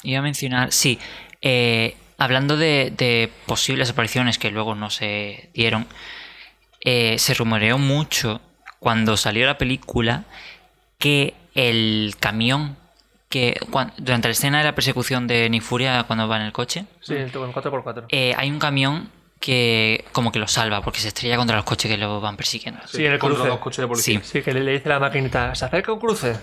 iba 0.04 0.20
a 0.20 0.22
mencionar. 0.24 0.72
Sí. 0.72 1.00
eh, 1.42 1.96
hablando 2.18 2.58
de, 2.58 2.92
de 2.96 3.32
posibles 3.46 3.90
apariciones 3.90 4.38
que 4.38 4.52
luego 4.52 4.76
no 4.76 4.90
se 4.90 5.50
dieron. 5.54 5.88
eh, 6.82 7.18
se 7.20 7.34
rumoreó 7.34 7.78
mucho 7.78 8.42
cuando 8.80 9.18
salió 9.18 9.46
la 9.46 9.58
película 9.58 10.24
que 11.00 11.34
el 11.56 12.16
camión 12.20 12.78
que 13.30 13.60
durante 13.98 14.28
la 14.30 14.32
escena 14.32 14.60
de 14.60 14.64
la 14.64 14.76
persecución 14.76 15.28
de 15.28 15.50
Nifuria 15.50 16.04
cuando 16.04 16.28
va 16.28 16.38
en 16.38 16.44
el 16.44 16.52
coche 16.54 16.86
Sí, 17.02 17.16
en 17.16 17.30
4x4. 17.32 18.06
eh, 18.10 18.34
hay 18.38 18.50
un 18.50 18.60
camión 18.60 19.10
que 19.40 20.06
como 20.14 20.32
que 20.32 20.40
lo 20.40 20.48
salva 20.48 20.82
porque 20.82 21.00
se 21.00 21.10
estrella 21.10 21.36
contra 21.38 21.56
los 21.58 21.66
coches 21.66 21.92
que 21.92 21.98
lo 21.98 22.22
van 22.22 22.38
persiguiendo. 22.38 22.82
Sí, 22.88 23.06
en 23.06 23.14
el 23.14 23.20
cruce. 23.20 23.48
dos 23.48 23.60
coches 23.60 23.82
de 23.82 23.88
policía. 23.88 24.22
Sí, 24.24 24.42
que 24.42 24.54
le, 24.54 24.64
le 24.64 24.72
dice 24.74 24.88
la 24.90 25.00
maquinita, 25.00 25.54
¿se 25.56 25.66
acerca 25.66 25.92
un 25.92 26.00
cruce? 26.00 26.38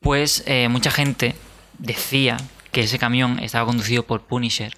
Pues 0.00 0.44
eh, 0.46 0.68
mucha 0.68 0.90
gente 0.90 1.34
decía 1.78 2.36
que 2.72 2.82
ese 2.82 2.98
camión 2.98 3.38
estaba 3.40 3.64
conducido 3.66 4.02
por 4.04 4.22
Punisher. 4.22 4.74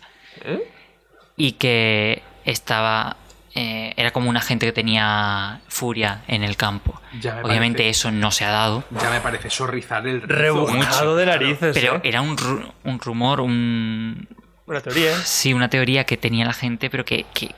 Y 1.36 1.52
que 1.52 2.23
estaba 2.44 3.16
eh, 3.55 3.93
era 3.97 4.12
como 4.12 4.31
un 4.31 4.36
agente 4.36 4.64
que 4.66 4.73
tenía 4.73 5.60
furia 5.69 6.23
en 6.27 6.43
el 6.43 6.56
campo. 6.56 7.01
Obviamente 7.43 7.78
parece- 7.82 7.89
eso 7.90 8.10
no 8.10 8.31
se 8.31 8.44
ha 8.47 8.51
dado, 8.51 8.85
Ya 9.02 9.10
me 9.10 9.20
parece 9.20 9.51
sorrizar 9.51 10.06
el 10.06 10.23
rizo. 10.23 10.35
Rebujado 10.35 11.16
de 11.16 11.27
narices. 11.27 11.74
pero 11.74 11.97
¿eh? 11.97 12.01
era 12.05 12.23
un, 12.23 12.36
ru- 12.39 12.73
un 12.85 12.98
rumor, 12.98 13.40
un 13.43 14.27
Una 14.66 14.81
teoría. 14.81 15.12
¿eh? 15.12 15.16
sí, 15.23 15.52
una 15.52 15.69
teoría 15.69 16.05
que 16.05 16.16
tenía 16.16 16.47
la 16.47 16.55
gente, 16.55 16.89
pero 16.89 17.05
que, 17.05 17.27
que- 17.35 17.55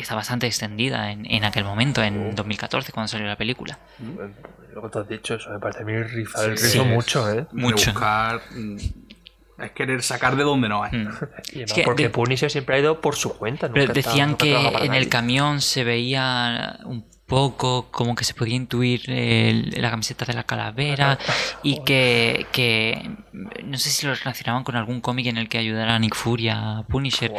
está 0.00 0.14
bastante 0.16 0.46
extendida 0.48 1.12
en, 1.12 1.24
en 1.30 1.44
aquel 1.44 1.64
momento, 1.64 2.02
en 2.02 2.34
2014, 2.34 2.90
cuando 2.92 3.06
salió 3.08 3.26
la 3.28 3.36
película. 3.36 3.78
Lo 4.74 4.82
que 4.82 4.88
tú 4.88 4.98
has 4.98 5.08
dicho, 5.08 5.34
eso 5.36 5.50
me 5.50 5.58
parece 5.60 5.82
a 5.82 5.84
mí 5.86 6.02
rizar 6.02 6.44
el 6.46 6.56
rizo 6.56 6.84
mucho, 6.84 7.30
¿eh? 7.30 7.46
Mucho. 7.52 7.76
Rebuscar, 7.92 8.40
mm, 8.50 8.76
Es 9.62 9.70
querer 9.72 10.02
sacar 10.02 10.36
de 10.36 10.42
donde 10.44 10.68
no 10.68 10.82
hay. 10.82 10.92
Mm. 10.92 11.08
Y 11.54 11.62
Es 11.62 11.72
que 11.72 11.82
porque 11.82 12.04
de- 12.04 12.10
Punisher 12.10 12.50
siempre 12.50 12.76
ha 12.76 12.78
ido 12.80 13.00
por 13.00 13.16
su 13.16 13.34
cuenta. 13.36 13.68
Pero 13.72 13.86
nunca 13.86 13.98
está- 13.98 14.10
decían 14.10 14.30
nunca 14.30 14.44
que 14.44 14.84
en 14.86 14.94
el 14.94 15.08
camión 15.08 15.60
se 15.60 15.84
veía 15.84 16.78
un 16.84 17.04
poco 17.26 17.90
como 17.90 18.14
que 18.14 18.24
se 18.24 18.34
podía 18.34 18.56
intuir 18.56 19.08
el- 19.10 19.70
la 19.80 19.90
camiseta 19.90 20.24
de 20.26 20.34
la 20.34 20.42
calavera 20.44 21.18
y 21.62 21.82
que, 21.82 22.46
que 22.52 23.10
no 23.64 23.78
sé 23.78 23.88
si 23.90 24.06
lo 24.06 24.14
relacionaban 24.14 24.64
con 24.64 24.76
algún 24.76 25.00
cómic 25.00 25.26
en 25.26 25.38
el 25.38 25.48
que 25.48 25.56
ayudara 25.58 25.94
a 25.94 25.98
Nick 25.98 26.14
Fury 26.14 26.48
a 26.50 26.84
Punisher, 26.88 27.32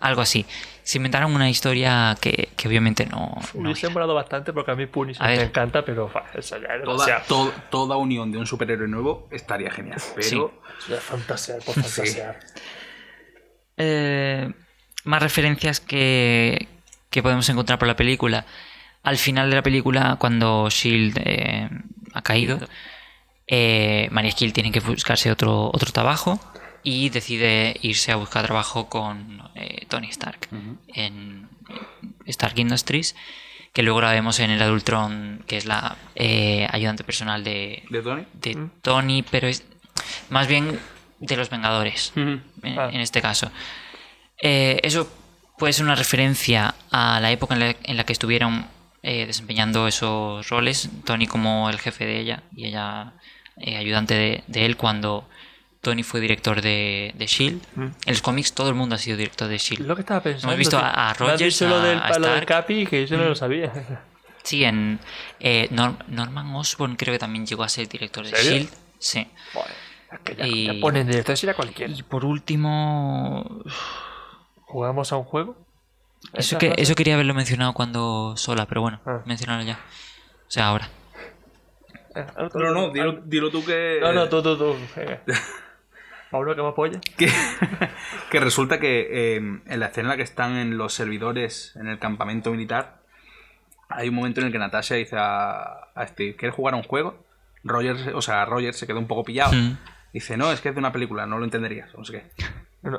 algo 0.00 0.20
así. 0.20 0.46
Se 0.90 0.98
inventaron 0.98 1.32
una 1.32 1.48
historia 1.48 2.16
que, 2.20 2.48
que 2.56 2.66
obviamente 2.66 3.06
no... 3.06 3.36
no 3.54 3.60
Hubiese 3.68 3.86
era. 3.86 3.92
molado 3.92 4.12
bastante 4.12 4.52
porque 4.52 4.72
a 4.72 4.74
mí 4.74 4.86
Punisher 4.86 5.24
me 5.24 5.42
encanta, 5.42 5.84
pero 5.84 6.08
fa, 6.08 6.24
eso 6.34 6.56
ya 6.58 6.74
es 6.74 6.82
Toda, 6.82 7.22
to- 7.28 7.52
toda 7.70 7.96
unión 7.96 8.32
de 8.32 8.38
un 8.38 8.46
superhéroe 8.46 8.88
nuevo 8.88 9.28
estaría 9.30 9.70
genial. 9.70 10.00
Pero 10.16 10.52
Sí. 10.84 10.92
Fantasear 10.98 11.60
por 11.64 11.74
fantasear. 11.76 12.40
Eh, 13.76 14.52
más 15.04 15.22
referencias 15.22 15.80
que, 15.80 16.68
que 17.08 17.22
podemos 17.22 17.48
encontrar 17.48 17.78
por 17.78 17.88
la 17.88 17.96
película. 17.96 18.44
Al 19.02 19.16
final 19.16 19.48
de 19.48 19.56
la 19.56 19.62
película, 19.62 20.16
cuando 20.18 20.68
Shield 20.68 21.18
eh, 21.24 21.68
ha 22.12 22.22
caído, 22.22 22.58
eh, 23.46 24.08
Maria 24.10 24.34
Hill 24.38 24.52
tiene 24.52 24.70
que 24.72 24.80
buscarse 24.80 25.30
otro, 25.30 25.70
otro 25.72 25.92
trabajo 25.92 26.38
y 26.82 27.08
decide 27.10 27.76
irse 27.82 28.12
a 28.12 28.16
buscar 28.16 28.44
trabajo 28.44 28.88
con 28.88 29.42
eh, 29.54 29.86
Tony 29.88 30.08
Stark 30.08 30.48
en 30.94 31.48
Stark 32.26 32.58
Industries, 32.58 33.14
que 33.72 33.82
luego 33.82 34.00
la 34.00 34.12
vemos 34.12 34.40
en 34.40 34.50
el 34.50 34.60
Adultron, 34.62 35.44
que 35.46 35.56
es 35.56 35.66
la 35.66 35.96
eh, 36.14 36.66
ayudante 36.70 37.04
personal 37.04 37.44
de, 37.44 37.82
¿De 37.90 38.02
Tony? 38.02 38.24
de 38.32 38.68
Tony, 38.82 39.22
pero 39.30 39.46
es 39.48 39.64
más 40.30 40.46
bien 40.48 40.78
de 41.20 41.36
los 41.36 41.50
Vengadores 41.50 42.12
en, 42.16 42.42
Ah. 42.64 42.88
en 42.92 43.00
este 43.00 43.20
caso. 43.20 43.50
Eh, 44.42 44.80
eso 44.82 45.06
puede 45.58 45.72
ser 45.74 45.84
una 45.84 45.94
referencia 45.94 46.74
a 46.90 47.20
la 47.20 47.30
época 47.30 47.54
en 47.54 47.60
la, 47.60 47.76
en 47.84 47.96
la 47.96 48.04
que 48.04 48.12
estuvieron 48.14 48.66
eh, 49.02 49.26
desempeñando 49.26 49.86
esos 49.86 50.48
roles, 50.48 50.88
Tony 51.04 51.26
como 51.26 51.68
el 51.70 51.78
jefe 51.78 52.06
de 52.06 52.20
ella 52.20 52.42
y 52.56 52.66
ella 52.68 53.12
eh, 53.58 53.76
ayudante 53.76 54.14
de, 54.14 54.44
de 54.46 54.64
él 54.66 54.76
cuando 54.76 55.28
Tony 55.80 56.02
fue 56.02 56.20
director 56.20 56.60
de, 56.60 57.12
de 57.16 57.26
Shield. 57.26 57.62
Mm. 57.74 57.82
En 57.82 57.92
los 58.06 58.20
cómics 58.22 58.52
todo 58.52 58.68
el 58.68 58.74
mundo 58.74 58.94
ha 58.96 58.98
sido 58.98 59.16
director 59.16 59.48
de 59.48 59.56
Es 59.56 59.62
Shield. 59.62 59.86
lo 59.86 59.94
que 59.94 60.02
estaba 60.02 60.20
pensando. 60.22 60.48
Hemos 60.48 60.58
visto 60.58 60.78
a- 60.78 61.10
a 61.10 61.14
Rogers, 61.14 61.60
lo 61.62 61.80
del 61.80 61.98
a- 61.98 62.08
palo 62.08 62.28
del. 62.28 62.44
Capi 62.46 62.86
que 62.86 63.06
yo 63.06 63.16
no 63.16 63.24
lo 63.24 63.34
sabía. 63.34 63.72
Sí, 64.42 64.64
en 64.64 64.98
eh, 65.38 65.68
Nor- 65.70 66.04
Norman 66.08 66.54
Osborn 66.54 66.96
creo 66.96 67.12
que 67.14 67.18
también 67.18 67.46
llegó 67.46 67.62
a 67.62 67.68
ser 67.68 67.88
director 67.88 68.24
de 68.24 68.30
¿Serio? 68.36 68.50
Shield. 68.52 68.70
Sí. 68.98 69.26
Joder, 69.54 69.70
es 70.12 70.18
que 70.20 70.34
ya, 70.36 70.46
Y- 70.46 70.66
ya 70.66 70.80
ponen 70.80 71.06
directores 71.06 71.42
ir 71.44 71.50
a 71.50 71.54
cualquiera. 71.54 71.92
Y 71.92 72.02
por 72.02 72.24
último, 72.24 73.62
¿Jugamos 74.66 75.12
a 75.12 75.16
un 75.16 75.24
juego? 75.24 75.56
Eso, 76.34 76.58
quería 76.58 77.14
haberlo 77.14 77.32
mencionado 77.34 77.72
cuando 77.72 78.36
sola, 78.36 78.66
pero 78.66 78.82
bueno, 78.82 79.00
Ah. 79.06 79.22
mencionarlo 79.24 79.64
ya. 79.64 79.80
O 80.46 80.50
sea, 80.50 80.68
ahora. 80.68 80.88
Eh, 82.14 82.26
No, 82.54 82.70
no, 82.72 82.90
dilo, 82.90 83.20
dilo 83.24 83.50
tú 83.50 83.64
que. 83.64 83.98
No, 84.02 84.12
no, 84.12 84.28
tú, 84.28 84.42
tú, 84.42 84.56
tú. 84.56 84.76
Pablo, 86.30 86.54
que 86.54 86.62
me 86.62 86.68
apoya. 86.68 87.00
que, 87.16 87.28
que 88.30 88.40
resulta 88.40 88.78
que 88.80 89.08
eh, 89.10 89.36
en 89.36 89.80
la 89.80 89.86
escena 89.86 90.06
en 90.06 90.10
la 90.10 90.16
que 90.16 90.22
están 90.22 90.56
en 90.56 90.78
los 90.78 90.94
servidores 90.94 91.74
en 91.76 91.88
el 91.88 91.98
campamento 91.98 92.50
militar, 92.50 93.00
hay 93.88 94.08
un 94.08 94.14
momento 94.14 94.40
en 94.40 94.46
el 94.46 94.52
que 94.52 94.58
Natasha 94.58 94.94
dice 94.94 95.16
a, 95.18 95.90
a 95.94 96.06
Steve, 96.06 96.36
¿quieres 96.36 96.54
jugar 96.54 96.74
a 96.74 96.76
un 96.76 96.84
juego? 96.84 97.24
Roger, 97.64 98.14
o 98.14 98.22
sea, 98.22 98.44
Roger 98.44 98.72
se 98.74 98.86
queda 98.86 98.98
un 98.98 99.06
poco 99.08 99.24
pillado. 99.24 99.52
Mm. 99.52 99.76
Dice, 100.12 100.36
no, 100.36 100.50
es 100.52 100.60
que 100.60 100.68
es 100.70 100.74
de 100.74 100.78
una 100.78 100.92
película, 100.92 101.26
no 101.26 101.38
lo 101.38 101.44
entenderías. 101.44 101.90
No 101.96 102.04
sé 102.04 102.12
qué. 102.12 102.46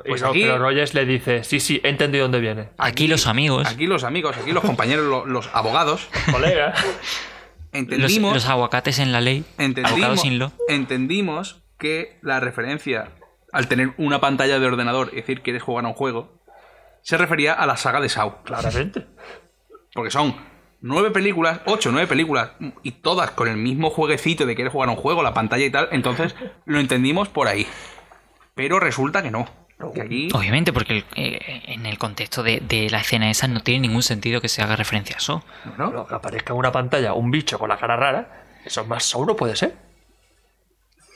Pues 0.06 0.22
no, 0.22 0.28
aquí- 0.28 0.42
Pero 0.42 0.58
Rogers 0.58 0.94
le 0.94 1.04
dice, 1.04 1.42
sí, 1.44 1.58
sí, 1.58 1.80
he 1.82 1.88
entendido 1.88 2.24
dónde 2.24 2.38
viene. 2.40 2.68
Aquí 2.78 3.08
los 3.08 3.26
amigos, 3.26 3.66
Aquí 3.68 3.86
los 3.86 4.04
amigos, 4.04 4.36
aquí 4.36 4.52
los 4.52 4.62
compañeros, 4.62 5.06
lo- 5.06 5.26
los, 5.26 5.50
abogados, 5.52 6.08
Colega. 6.30 6.72
los, 6.74 6.84
entendimos, 7.72 8.34
los 8.34 8.48
aguacates 8.48 8.98
en 9.00 9.10
la 9.12 9.20
ley, 9.20 9.44
abogados 9.58 9.64
entendimos, 9.78 10.20
sin 10.20 10.38
lo. 10.38 10.52
entendimos 10.68 11.62
que 11.78 12.18
la 12.22 12.38
referencia 12.38 13.08
al 13.52 13.68
tener 13.68 13.92
una 13.98 14.20
pantalla 14.20 14.58
de 14.58 14.66
ordenador 14.66 15.10
y 15.12 15.16
decir 15.16 15.42
quieres 15.42 15.62
jugar 15.62 15.84
a 15.84 15.88
un 15.88 15.94
juego 15.94 16.40
se 17.02 17.16
refería 17.18 17.52
a 17.52 17.66
la 17.66 17.76
saga 17.76 18.00
de 18.00 18.08
Saw. 18.08 18.42
Claramente. 18.44 19.06
Porque 19.92 20.10
son 20.10 20.36
nueve 20.80 21.10
películas, 21.10 21.60
ocho, 21.66 21.90
nueve 21.92 22.06
películas, 22.06 22.52
y 22.82 22.92
todas 22.92 23.32
con 23.32 23.48
el 23.48 23.56
mismo 23.56 23.90
jueguecito 23.90 24.46
de 24.46 24.54
querer 24.56 24.70
jugar 24.72 24.88
a 24.88 24.92
un 24.92 24.98
juego, 24.98 25.22
la 25.22 25.34
pantalla 25.34 25.64
y 25.64 25.70
tal. 25.70 25.88
Entonces 25.92 26.34
lo 26.64 26.78
entendimos 26.80 27.28
por 27.28 27.48
ahí. 27.48 27.66
Pero 28.54 28.78
resulta 28.80 29.22
que 29.22 29.30
no. 29.30 29.46
Que 29.94 30.02
aquí. 30.02 30.28
Obviamente, 30.32 30.72
porque 30.72 30.92
el- 30.98 31.04
eh, 31.16 31.62
en 31.66 31.86
el 31.86 31.98
contexto 31.98 32.44
de, 32.44 32.60
de 32.60 32.88
la 32.88 32.98
escena 33.00 33.28
esa 33.30 33.48
no 33.48 33.60
tiene 33.64 33.80
ningún 33.88 34.04
sentido 34.04 34.40
que 34.40 34.48
se 34.48 34.62
haga 34.62 34.76
referencia 34.76 35.16
a 35.16 35.18
eso. 35.18 35.42
¿no? 35.76 35.90
Pero 35.90 36.06
que 36.06 36.14
aparezca 36.14 36.52
en 36.52 36.58
una 36.60 36.70
pantalla 36.70 37.14
un 37.14 37.32
bicho 37.32 37.58
con 37.58 37.68
la 37.68 37.76
cara 37.78 37.96
rara, 37.96 38.44
eso 38.64 38.84
más 38.86 39.02
sauro 39.04 39.34
puede 39.34 39.56
ser. 39.56 39.74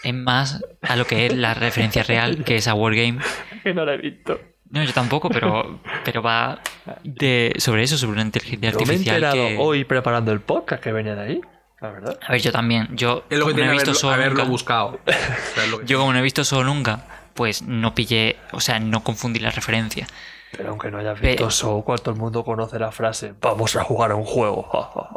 Es 0.07 0.15
más 0.15 0.63
a 0.83 0.95
lo 0.97 1.05
que 1.05 1.27
es 1.27 1.35
la 1.37 1.53
referencia 1.55 2.03
real, 2.05 2.45
que 2.45 2.57
es 2.57 2.69
a 2.69 2.75
Wargame. 2.75 3.19
Que 3.65 3.75
no 3.75 3.85
la 3.85 3.95
he 3.95 3.99
visto. 3.99 4.39
No, 4.71 4.85
yo 4.85 4.93
tampoco, 4.93 5.29
pero, 5.29 5.81
pero 6.05 6.23
va 6.23 6.61
de, 7.03 7.53
sobre 7.59 7.83
eso, 7.83 7.99
sobre 7.99 8.13
una 8.13 8.23
inteligencia 8.23 8.71
Yo 8.71 8.79
me 8.79 8.83
he 8.83 8.87
artificial 8.87 9.17
enterado 9.17 9.49
que... 9.49 9.57
hoy 9.59 9.85
preparando 9.85 10.31
el 10.33 10.41
podcast 10.41 10.83
que 10.83 10.93
venía 10.93 11.15
de 11.17 11.23
ahí. 11.23 11.41
La 11.81 11.91
verdad. 11.91 12.19
A 12.27 12.33
ver, 12.33 12.41
yo 12.41 12.53
también. 12.53 12.89
Yo, 12.97 13.25
Es 13.29 13.39
lo 13.39 13.47
que 13.47 13.51
no 13.53 13.57
tiene 13.57 13.71
he 13.71 13.73
visto 13.73 13.91
haberlo, 13.91 14.01
Saw 14.01 14.11
haberlo 14.13 14.39
nunca- 14.39 14.51
buscado. 14.51 15.01
Yo 15.87 15.99
como 15.99 16.13
no 16.13 16.19
he 16.19 16.23
visto 16.23 16.45
solo 16.45 16.65
nunca, 16.65 17.05
pues 17.35 17.63
no 17.63 17.95
pillé, 17.95 18.37
o 18.53 18.61
sea, 18.61 18.79
no 18.79 19.03
confundí 19.03 19.41
la 19.41 19.51
referencia. 19.51 20.07
Pero 20.53 20.71
aunque 20.71 20.91
no 20.91 20.99
hayas 20.99 21.19
Pe- 21.21 21.29
visto 21.33 21.51
Show, 21.51 21.85
todo 21.85 22.13
el 22.13 22.17
mundo 22.17 22.45
conoce 22.45 22.79
la 22.79 22.91
frase 22.93 23.35
Vamos 23.43 23.75
a 23.77 23.83
jugar 23.85 24.13
a 24.13 24.15
un 24.15 24.25
juego. 24.25 24.67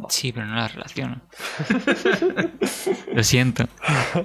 Sí, 0.10 0.31
pero 0.31 0.47
no 0.47 0.56
la 0.56 0.68
relaciono. 0.68 1.22
lo 3.14 3.23
siento. 3.23 3.65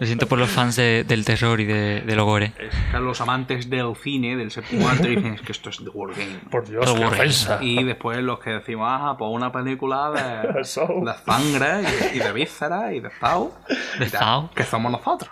Lo 0.01 0.07
siento 0.07 0.27
por 0.27 0.39
los 0.39 0.49
fans 0.51 0.77
de- 0.77 1.05
del 1.05 1.25
terror 1.25 1.61
y 1.61 1.65
de, 1.67 2.01
del 2.01 2.19
ogore. 2.19 2.53
Están 2.59 3.05
los 3.05 3.21
amantes 3.21 3.69
del 3.69 3.95
cine, 3.97 4.35
del 4.37 4.51
séptimo 4.51 4.89
arte, 4.89 5.09
dicen 5.09 5.35
"Es 5.35 5.43
que 5.43 5.53
esto 5.53 5.69
es 5.71 5.85
de 5.85 5.91
Wargame. 5.91 6.39
Por 6.51 6.67
Dios, 6.67 6.91
qué 6.93 7.05
ofensa. 7.05 7.59
Y 7.61 7.85
después 7.85 8.19
los 8.23 8.39
que 8.41 8.51
decimos, 8.51 8.87
ah, 8.91 9.15
pues 9.19 9.31
una 9.31 9.53
película 9.53 10.11
de, 10.11 10.53
de 10.59 10.65
sangre 10.65 11.83
y, 12.13 12.17
y 12.17 12.19
de 12.21 12.33
vísceras 12.33 12.93
y 12.95 13.01
de 13.01 13.11
Zao. 13.11 13.53
De 13.99 14.09
Zao. 14.09 14.51
Que 14.55 14.65
somos 14.65 14.91
nosotros. 14.91 15.31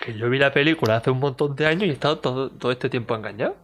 Que 0.00 0.14
yo 0.16 0.30
vi 0.30 0.38
la 0.38 0.52
película 0.52 0.96
hace 0.96 1.10
un 1.10 1.18
montón 1.18 1.56
de 1.56 1.66
años 1.66 1.84
y 1.84 1.90
he 1.90 1.92
estado 1.92 2.18
todo, 2.20 2.50
todo 2.50 2.70
este 2.70 2.88
tiempo 2.88 3.14
engañado. 3.16 3.56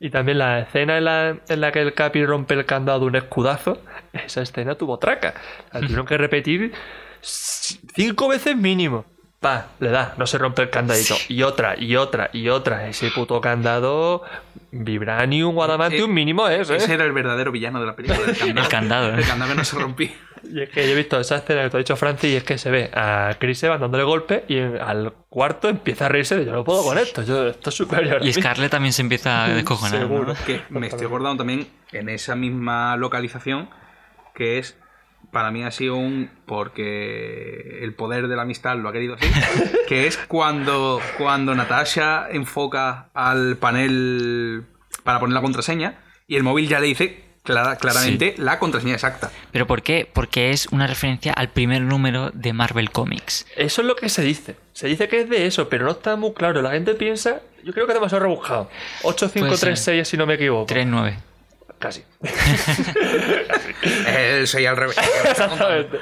Y 0.00 0.10
también 0.10 0.38
la 0.38 0.60
escena 0.60 0.98
en 0.98 1.04
la, 1.04 1.38
en 1.48 1.60
la 1.60 1.72
que 1.72 1.80
el 1.80 1.94
Capi 1.94 2.24
rompe 2.24 2.54
el 2.54 2.66
candado 2.66 3.00
de 3.00 3.06
un 3.06 3.16
escudazo, 3.16 3.80
esa 4.12 4.42
escena 4.42 4.74
tuvo 4.74 4.98
traca. 4.98 5.34
La 5.72 5.80
tuvieron 5.80 6.06
que 6.06 6.18
repetir 6.18 6.72
cinco 7.20 8.28
veces 8.28 8.56
mínimo. 8.56 9.04
Pa, 9.44 9.66
le 9.78 9.90
da, 9.90 10.14
no 10.16 10.26
se 10.26 10.38
rompe 10.38 10.62
el 10.62 10.70
candadito. 10.70 11.16
Y 11.28 11.42
otra, 11.42 11.74
y 11.78 11.96
otra, 11.96 12.30
y 12.32 12.48
otra. 12.48 12.88
Ese 12.88 13.10
puto 13.10 13.42
candado, 13.42 14.22
Vibranium 14.70 15.60
Adamantium 15.60 16.10
mínimo 16.10 16.48
es, 16.48 16.70
¿eh? 16.70 16.76
Ese 16.76 16.94
era 16.94 17.04
el 17.04 17.12
verdadero 17.12 17.52
villano 17.52 17.78
de 17.78 17.86
la 17.86 17.94
película. 17.94 18.20
El 18.26 18.34
candado. 18.38 18.58
El 18.58 18.68
candado, 18.68 19.08
¿eh? 19.10 19.14
El 19.18 19.26
candado 19.26 19.50
que 19.50 19.58
no 19.58 19.64
se 19.66 19.78
rompía. 19.78 20.12
Y 20.50 20.62
es 20.62 20.70
que 20.70 20.86
yo 20.86 20.92
he 20.92 20.96
visto 20.96 21.20
esa 21.20 21.36
escena 21.36 21.64
que 21.64 21.68
te 21.68 21.76
ha 21.76 21.78
dicho 21.78 21.94
Francis 21.94 22.30
y 22.30 22.36
es 22.36 22.42
que 22.42 22.56
se 22.56 22.70
ve 22.70 22.90
a 22.94 23.36
Chris 23.38 23.62
Evans 23.64 23.82
dándole 23.82 24.04
golpe 24.04 24.44
y 24.48 24.60
al 24.60 25.12
cuarto 25.28 25.68
empieza 25.68 26.06
a 26.06 26.08
reírse 26.08 26.36
de 26.36 26.46
yo 26.46 26.52
no 26.52 26.64
puedo 26.64 26.82
con 26.82 26.96
esto, 26.96 27.22
yo, 27.22 27.48
esto 27.48 27.68
es 27.68 27.76
superior. 27.76 28.22
Y 28.22 28.28
mí". 28.28 28.32
Scarlett 28.32 28.70
también 28.70 28.94
se 28.94 29.02
empieza 29.02 29.44
a 29.44 29.48
descojonar. 29.48 30.00
¿no? 30.00 30.08
Seguro. 30.08 30.34
Que 30.46 30.62
me 30.70 30.86
estoy 30.86 31.04
acordando 31.04 31.36
también 31.36 31.68
en 31.92 32.08
esa 32.08 32.34
misma 32.34 32.96
localización 32.96 33.68
que 34.34 34.58
es 34.58 34.78
para 35.34 35.50
mí 35.50 35.62
ha 35.62 35.70
sido 35.70 35.96
un 35.96 36.30
porque 36.46 37.80
el 37.82 37.92
poder 37.94 38.28
de 38.28 38.36
la 38.36 38.42
amistad 38.42 38.76
lo 38.78 38.88
ha 38.88 38.92
querido 38.92 39.14
así 39.16 39.26
que 39.88 40.06
es 40.06 40.16
cuando 40.16 41.00
cuando 41.18 41.54
Natasha 41.54 42.28
enfoca 42.30 43.10
al 43.12 43.56
panel 43.58 44.64
para 45.02 45.20
poner 45.20 45.34
la 45.34 45.42
contraseña 45.42 45.98
y 46.26 46.36
el 46.36 46.42
móvil 46.42 46.68
ya 46.68 46.80
le 46.80 46.86
dice 46.86 47.22
clara- 47.42 47.76
claramente 47.76 48.34
la 48.38 48.58
contraseña 48.58 48.94
exacta 48.94 49.30
¿Pero 49.52 49.66
por 49.66 49.82
qué? 49.82 50.08
Porque 50.10 50.50
es 50.50 50.66
una 50.68 50.86
referencia 50.86 51.32
al 51.34 51.50
primer 51.50 51.82
número 51.82 52.30
de 52.32 52.52
Marvel 52.52 52.90
Comics. 52.90 53.46
Eso 53.56 53.82
es 53.82 53.86
lo 53.86 53.94
que 53.94 54.08
se 54.08 54.22
dice. 54.22 54.56
Se 54.72 54.88
dice 54.88 55.06
que 55.08 55.20
es 55.20 55.28
de 55.30 55.46
eso, 55.46 55.68
pero 55.68 55.84
no 55.84 55.92
está 55.92 56.16
muy 56.16 56.32
claro. 56.32 56.60
La 56.60 56.72
gente 56.72 56.94
piensa, 56.94 57.40
yo 57.62 57.72
creo 57.72 57.86
que 57.86 57.92
es 57.92 57.98
demasiado 57.98 58.24
rebuscado. 58.24 58.68
8536 59.04 60.08
si 60.08 60.16
no 60.16 60.26
me 60.26 60.34
equivoco. 60.34 60.72
3-9. 60.74 61.14
Casi. 61.84 62.02
el 64.06 64.46
6 64.48 64.66
al 64.68 64.76
revés 64.76 64.96
Exactamente. 65.30 65.98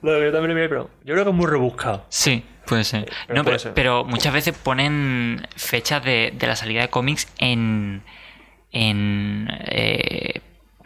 Lo 0.00 0.12
que 0.18 0.24
yo 0.24 0.32
también 0.32 0.54
me 0.56 0.66
pero 0.66 0.88
yo 1.04 1.12
creo 1.12 1.24
que 1.24 1.30
es 1.30 1.36
muy 1.36 1.46
rebuscado. 1.46 2.06
Sí, 2.08 2.42
puede 2.64 2.84
ser. 2.84 3.04
Pero 3.26 3.36
no, 3.38 3.44
puede 3.44 3.56
pero, 3.56 3.58
ser. 3.58 3.74
pero 3.74 4.04
muchas 4.06 4.32
veces 4.32 4.56
ponen 4.56 5.46
fechas 5.56 6.02
de, 6.02 6.32
de 6.34 6.46
la 6.46 6.56
salida 6.56 6.80
de 6.80 6.88
cómics 6.88 7.28
en. 7.38 8.02
en. 8.72 9.48
eh, 9.66 10.40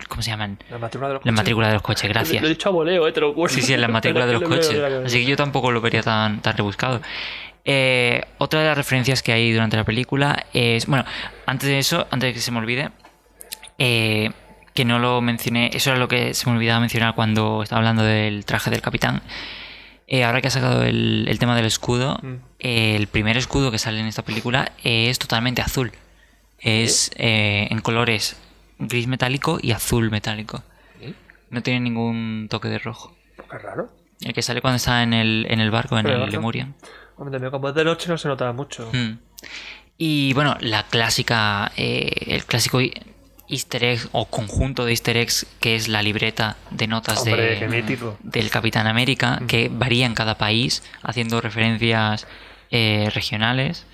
¿Cómo 0.08 0.22
se 0.22 0.30
llaman? 0.30 0.58
La 0.68 0.78
matrícula 0.78 1.08
de 1.10 1.14
los 1.14 1.20
La 1.20 1.30
coches. 1.30 1.36
matrícula 1.36 1.66
de 1.68 1.72
los 1.74 1.82
coches, 1.82 2.08
gracias. 2.08 2.42
Lo 2.42 2.48
he 2.48 2.50
dicho 2.50 2.68
a 2.70 2.72
voleo, 2.72 3.06
eh, 3.06 3.12
te 3.12 3.20
lo 3.20 3.34
juro. 3.34 3.48
Sí, 3.52 3.62
sí, 3.62 3.72
en 3.72 3.80
la 3.82 3.88
matrícula 3.88 4.26
de 4.26 4.32
los 4.40 4.42
coches. 4.42 4.70
Así 5.06 5.18
que 5.20 5.26
yo 5.30 5.36
tampoco 5.36 5.70
lo 5.70 5.80
vería 5.80 6.02
tan, 6.02 6.40
tan 6.42 6.56
rebuscado. 6.56 7.00
Eh, 7.64 8.24
otra 8.38 8.60
de 8.62 8.66
las 8.66 8.76
referencias 8.76 9.22
que 9.22 9.30
hay 9.32 9.52
durante 9.52 9.76
la 9.76 9.84
película 9.84 10.46
es. 10.52 10.86
Bueno, 10.86 11.04
antes 11.46 11.68
de 11.68 11.78
eso, 11.78 12.06
antes 12.10 12.30
de 12.30 12.34
que 12.34 12.40
se 12.40 12.50
me 12.50 12.58
olvide, 12.58 12.90
eh, 13.78 14.30
que 14.74 14.84
no 14.84 14.98
lo 14.98 15.20
mencioné, 15.20 15.70
eso 15.72 15.90
era 15.90 15.98
lo 15.98 16.08
que 16.08 16.34
se 16.34 16.48
me 16.48 16.56
olvidaba 16.56 16.80
mencionar 16.80 17.14
cuando 17.14 17.62
estaba 17.62 17.78
hablando 17.80 18.02
del 18.02 18.44
traje 18.44 18.70
del 18.70 18.80
capitán. 18.80 19.22
Eh, 20.06 20.24
ahora 20.24 20.40
que 20.40 20.48
ha 20.48 20.50
sacado 20.50 20.84
el, 20.84 21.26
el 21.28 21.38
tema 21.38 21.54
del 21.56 21.66
escudo, 21.66 22.18
Mm. 22.22 22.34
eh, 22.60 22.96
el 22.96 23.06
primer 23.08 23.36
escudo 23.36 23.70
que 23.70 23.78
sale 23.78 24.00
en 24.00 24.06
esta 24.06 24.22
película 24.22 24.72
es 24.82 25.18
totalmente 25.18 25.60
azul. 25.62 25.92
Es 26.60 27.10
eh, 27.16 27.68
en 27.70 27.80
colores 27.80 28.36
gris 28.78 29.06
metálico 29.06 29.58
y 29.60 29.72
azul 29.72 30.10
metálico. 30.10 30.62
No 31.50 31.62
tiene 31.62 31.80
ningún 31.80 32.46
toque 32.50 32.68
de 32.68 32.78
rojo. 32.78 33.16
Qué 33.50 33.58
raro. 33.58 33.90
El 34.20 34.32
que 34.34 34.42
sale 34.42 34.60
cuando 34.60 34.76
está 34.76 35.02
en 35.02 35.12
el, 35.14 35.46
en 35.48 35.60
el 35.60 35.70
barco, 35.70 35.96
en 35.98 36.04
Pero 36.04 36.16
el 36.16 36.22
otro. 36.22 36.32
Lemurian. 36.32 36.74
Hombre, 37.16 37.32
también 37.32 37.50
como 37.50 37.68
es 37.68 37.74
de 37.74 37.84
noche 37.84 38.08
no 38.08 38.18
se 38.18 38.28
notaba 38.28 38.52
mucho. 38.52 38.90
Mm. 38.92 39.18
Y 39.98 40.32
bueno, 40.34 40.56
la 40.60 40.84
clásica, 40.84 41.72
eh, 41.76 42.10
el 42.28 42.44
clásico 42.44 42.80
easter 43.48 43.84
egg 43.84 44.00
o 44.12 44.26
conjunto 44.26 44.84
de 44.84 44.92
easter 44.92 45.16
eggs 45.16 45.46
que 45.60 45.74
es 45.76 45.88
la 45.88 46.02
libreta 46.02 46.56
de 46.70 46.86
notas 46.86 47.20
Hombre, 47.22 47.58
de, 47.60 47.98
del 48.22 48.50
Capitán 48.50 48.86
América, 48.86 49.40
que 49.48 49.70
varía 49.72 50.06
en 50.06 50.14
cada 50.14 50.36
país, 50.36 50.82
haciendo 51.02 51.40
referencias 51.40 52.26
eh, 52.70 53.10
regionales. 53.14 53.86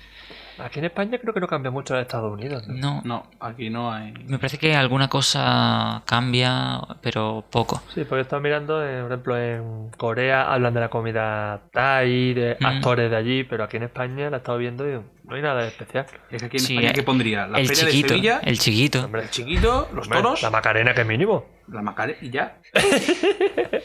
Aquí 0.57 0.79
en 0.79 0.85
España 0.85 1.17
creo 1.19 1.33
que 1.33 1.41
no 1.41 1.47
cambia 1.47 1.69
mucho 1.69 1.95
de 1.95 2.01
Estados 2.03 2.31
Unidos. 2.31 2.65
¿no? 2.65 2.75
No, 2.75 3.01
No, 3.03 3.25
aquí 3.41 3.69
no 3.69 3.91
hay. 3.91 4.13
me 4.25 4.37
parece 4.39 4.57
que 4.57 4.73
alguna 4.73 5.09
cosa 5.09 6.01
cambia, 6.05 6.79
pero 7.01 7.43
poco. 7.49 7.81
Sí, 7.93 8.05
porque 8.05 8.19
he 8.19 8.21
estado 8.21 8.41
mirando, 8.41 8.81
eh, 8.81 9.01
por 9.01 9.11
ejemplo, 9.11 9.37
en 9.37 9.89
Corea 9.97 10.53
hablan 10.53 10.73
de 10.73 10.79
la 10.79 10.89
comida 10.89 11.59
Thai, 11.73 12.33
de 12.33 12.57
Mm. 12.61 12.65
actores 12.67 13.11
de 13.11 13.17
allí, 13.17 13.43
pero 13.43 13.65
aquí 13.65 13.75
en 13.75 13.83
España 13.83 14.29
la 14.29 14.37
he 14.37 14.39
estado 14.39 14.57
viendo 14.57 14.87
y 14.89 15.01
no 15.27 15.35
hay 15.35 15.41
nada 15.41 15.61
de 15.63 15.67
especial. 15.69 16.05
Es 16.31 16.41
que 16.41 16.45
aquí 16.47 16.57
en 16.57 16.63
Sí, 16.63 16.73
España, 16.75 16.89
eh, 16.91 16.93
¿qué 16.93 17.03
pondría? 17.03 17.47
La 17.47 17.59
el 17.59 17.67
feria 17.67 17.85
chiquito, 17.85 18.07
de 18.07 18.13
Sevilla, 18.13 18.39
el 18.43 18.59
chiquito. 18.59 19.05
Hombre, 19.05 19.21
el 19.23 19.29
chiquito, 19.29 19.89
los 19.93 20.05
hombre, 20.05 20.21
toros, 20.21 20.41
La 20.41 20.49
Macarena, 20.49 20.93
que 20.93 21.01
es 21.01 21.07
mínimo. 21.07 21.45
la 21.67 21.81
macarena 21.81 22.19
y 22.21 22.29
ya. 22.29 22.57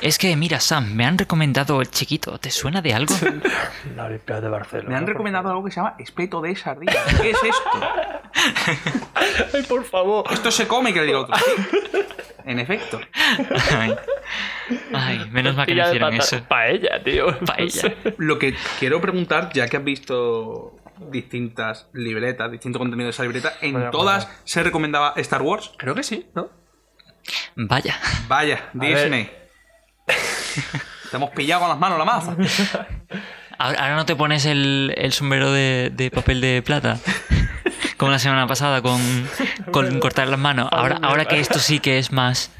Es 0.00 0.16
que 0.18 0.34
mira, 0.36 0.60
Sam, 0.60 0.94
me 0.94 1.04
han 1.04 1.18
recomendado 1.18 1.80
el 1.80 1.90
chiquito. 1.90 2.38
¿Te 2.38 2.50
suena 2.50 2.80
de 2.80 2.94
algo? 2.94 3.14
La 3.96 4.04
Olimpiada 4.04 4.40
de 4.42 4.48
Barcelona. 4.48 4.88
Me 4.90 4.96
han 4.96 5.04
por 5.04 5.12
recomendado 5.14 5.48
algo 5.50 5.64
que 5.64 5.70
se 5.72 5.76
llama 5.76 5.96
espeto 5.98 6.40
de 6.40 6.54
sardina. 6.56 6.92
¿Qué 7.20 7.30
es 7.30 7.36
esto? 7.42 7.70
favor. 7.72 9.08
Ay, 9.54 9.62
por 9.68 9.84
favor. 9.84 10.24
Esto 10.30 10.50
se 10.50 10.66
come, 10.68 10.92
que 10.92 11.00
le 11.00 11.06
diga 11.06 11.20
otro. 11.20 11.34
En 12.44 12.58
efecto. 12.60 13.00
Ay, 13.76 13.94
Ay, 14.94 15.28
menos 15.30 15.56
mal 15.56 15.66
que 15.66 15.74
no 15.74 15.86
hicieron 15.86 16.14
eso. 16.14 16.40
Paella, 16.48 17.02
tío. 17.02 17.36
Paella. 17.40 17.94
Lo 18.18 18.38
que 18.38 18.54
quiero 18.78 19.00
preguntar, 19.00 19.50
ya 19.52 19.66
que 19.68 19.76
has 19.76 19.84
visto 19.84 20.77
distintas 21.10 21.88
libretas, 21.92 22.50
distinto 22.50 22.78
contenido 22.78 23.06
de 23.06 23.10
esa 23.10 23.22
libreta, 23.22 23.52
¿en 23.60 23.74
Vaya, 23.74 23.90
todas 23.90 24.26
vaya. 24.26 24.38
se 24.44 24.62
recomendaba 24.62 25.12
Star 25.16 25.42
Wars? 25.42 25.72
Creo 25.78 25.94
que 25.94 26.02
sí, 26.02 26.26
¿no? 26.34 26.48
Vaya. 27.56 27.98
Vaya, 28.28 28.70
Disney. 28.72 29.30
Te 31.10 31.16
hemos 31.16 31.30
pillado 31.30 31.60
con 31.62 31.70
las 31.70 31.78
manos 31.78 31.98
la 31.98 32.04
maza. 32.04 32.36
Ahora, 33.58 33.96
no 33.96 34.06
te 34.06 34.14
pones 34.14 34.44
el, 34.46 34.94
el 34.96 35.12
sombrero 35.12 35.50
de, 35.52 35.90
de 35.92 36.10
papel 36.10 36.40
de 36.40 36.62
plata. 36.62 36.98
Como 37.96 38.12
la 38.12 38.20
semana 38.20 38.46
pasada 38.46 38.80
con, 38.82 39.00
con 39.72 39.98
cortar 39.98 40.28
las 40.28 40.38
manos. 40.38 40.68
Ahora, 40.70 41.00
ahora 41.02 41.24
que 41.24 41.40
esto 41.40 41.58
sí 41.58 41.80
que 41.80 41.98
es 41.98 42.12
más. 42.12 42.52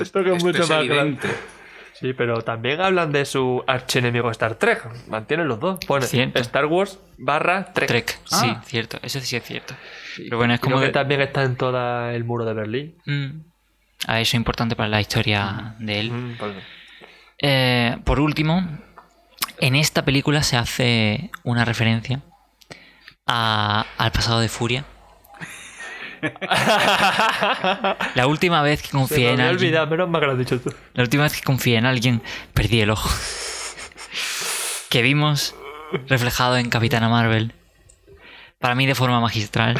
Esto 0.00 0.24
que 0.24 0.30
es 0.30 0.36
Esto 0.38 0.46
mucho 0.46 0.62
es 0.64 0.68
más 0.70 0.78
evidente. 0.80 1.28
grande. 1.28 1.53
Sí, 1.94 2.12
pero 2.12 2.42
también 2.42 2.80
hablan 2.80 3.12
de 3.12 3.24
su 3.24 3.62
archienemigo 3.66 4.30
Star 4.32 4.56
Trek. 4.56 4.84
Mantienen 5.08 5.46
los 5.48 5.60
dos. 5.60 5.78
Pone 5.86 6.06
Cierto. 6.06 6.40
Star 6.40 6.66
Wars 6.66 6.98
barra 7.18 7.72
Trek. 7.72 7.88
Trek. 7.88 8.18
Ah. 8.32 8.40
Sí, 8.40 8.56
cierto. 8.66 8.98
Eso 9.02 9.20
sí 9.20 9.36
es 9.36 9.44
cierto. 9.44 9.74
Pero 10.16 10.36
bueno, 10.36 10.54
es 10.54 10.60
como. 10.60 10.80
que 10.80 10.86
de- 10.86 10.92
también 10.92 11.20
está 11.20 11.42
en 11.44 11.56
todo 11.56 12.10
el 12.10 12.24
muro 12.24 12.44
de 12.44 12.52
Berlín. 12.54 12.96
Mm. 13.06 13.40
Ah, 14.06 14.20
eso 14.20 14.30
es 14.30 14.34
importante 14.34 14.74
para 14.76 14.88
la 14.88 15.00
historia 15.00 15.76
de 15.78 16.00
él. 16.00 16.10
Mm, 16.10 16.36
pues- 16.36 16.54
Eh, 17.38 17.96
por 18.04 18.20
último, 18.20 18.66
en 19.60 19.74
esta 19.76 20.04
película 20.04 20.42
se 20.42 20.56
hace 20.56 21.30
una 21.44 21.64
referencia 21.64 22.20
a- 23.26 23.86
al 23.98 24.12
pasado 24.12 24.40
de 24.40 24.48
Furia. 24.48 24.84
La 28.14 28.26
última 28.26 28.62
vez 28.62 28.82
que 28.82 28.90
confié 28.90 29.30
en 29.32 29.40
alguien. 29.40 29.56
olvidado, 29.56 29.86
menos 29.88 30.08
mal 30.08 30.20
que 30.20 30.26
lo 30.26 30.32
has 30.32 30.38
dicho 30.38 30.60
tú. 30.60 30.72
La 30.94 31.02
última 31.02 31.24
vez 31.24 31.34
que 31.34 31.42
confié 31.42 31.76
en 31.76 31.86
alguien, 31.86 32.22
perdí 32.52 32.80
el 32.80 32.90
ojo. 32.90 33.10
Que 34.90 35.02
vimos 35.02 35.54
reflejado 36.08 36.56
en 36.56 36.70
Capitana 36.70 37.08
Marvel. 37.08 37.52
Para 38.58 38.74
mí 38.74 38.86
de 38.86 38.94
forma 38.94 39.20
magistral. 39.20 39.78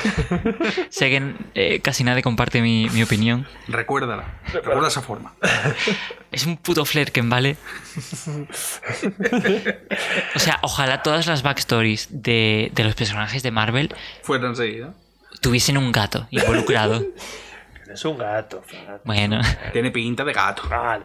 sé 0.91 1.09
que 1.09 1.35
eh, 1.55 1.81
casi 1.81 2.05
nadie 2.05 2.23
comparte 2.23 2.61
mi, 2.61 2.89
mi 2.91 3.03
opinión. 3.03 3.47
Recuérdala. 3.69 4.41
Recuerda 4.53 4.89
esa 4.89 5.01
forma. 5.01 5.35
Es 6.31 6.45
un 6.45 6.57
puto 6.59 6.85
flerken, 6.85 7.31
¿vale? 7.31 7.57
o 10.35 10.39
sea, 10.39 10.59
ojalá 10.63 11.03
todas 11.03 11.27
las 11.27 11.43
backstories 11.43 12.09
de, 12.11 12.71
de 12.75 12.85
los 12.85 12.95
personajes 12.95 13.43
de 13.43 13.51
Marvel 13.53 13.95
Fueron 14.23 14.55
seguido. 14.57 14.95
Tuviesen 15.45 15.77
un 15.79 15.93
gato 15.93 16.27
involucrado. 16.31 17.05
Es 17.93 18.05
un 18.05 18.19
gato. 18.19 18.61
Fran. 18.67 18.99
Bueno, 19.05 19.41
Tiene 19.73 19.93
pinta 19.93 20.25
de 20.25 20.33
gato. 20.33 20.63
Vale. 20.69 21.05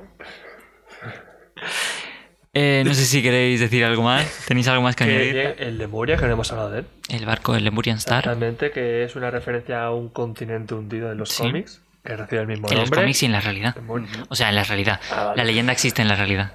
eh, 2.54 2.82
no 2.84 2.94
sé 2.96 3.06
si 3.06 3.22
queréis 3.22 3.60
decir 3.60 3.84
algo 3.86 4.02
más. 4.02 4.46
¿Tenéis 4.48 4.68
algo 4.70 4.82
más 4.82 4.96
que 4.96 5.06
Que 5.06 5.12
añadir? 5.12 5.56
el 5.60 5.78
Lemuria, 5.78 6.18
que 6.18 6.26
no 6.26 6.32
hemos 6.34 6.52
hablado 6.52 6.72
de 6.72 6.80
él. 6.80 6.86
El 7.10 7.26
barco 7.28 7.54
del 7.54 7.64
Lemurian 7.66 7.98
Star. 7.98 8.26
Realmente 8.26 8.72
que 8.72 9.04
es 9.04 9.16
una 9.16 9.30
referencia 9.30 9.84
a 9.84 9.92
un 9.92 10.10
continente 10.10 10.74
hundido 10.74 11.12
en 11.12 11.20
los 11.20 11.30
Sí. 11.30 11.44
cómics, 11.44 11.82
que 12.04 12.16
recibe 12.16 12.42
el 12.42 12.48
mismo 12.48 12.68
En 12.70 12.76
los 12.78 12.86
nombre. 12.86 13.02
cómics 13.02 13.22
y 13.22 13.26
en 13.28 13.32
la 13.34 13.42
realidad. 13.42 13.76
Lemuria. 13.76 14.10
O 14.30 14.36
sea, 14.36 14.50
en 14.50 14.56
la 14.56 14.64
realidad. 14.64 15.00
Ah, 15.12 15.24
vale. 15.26 15.38
La 15.38 15.44
leyenda 15.44 15.74
existe 15.74 16.02
en 16.02 16.08
la 16.08 16.16
realidad. 16.16 16.54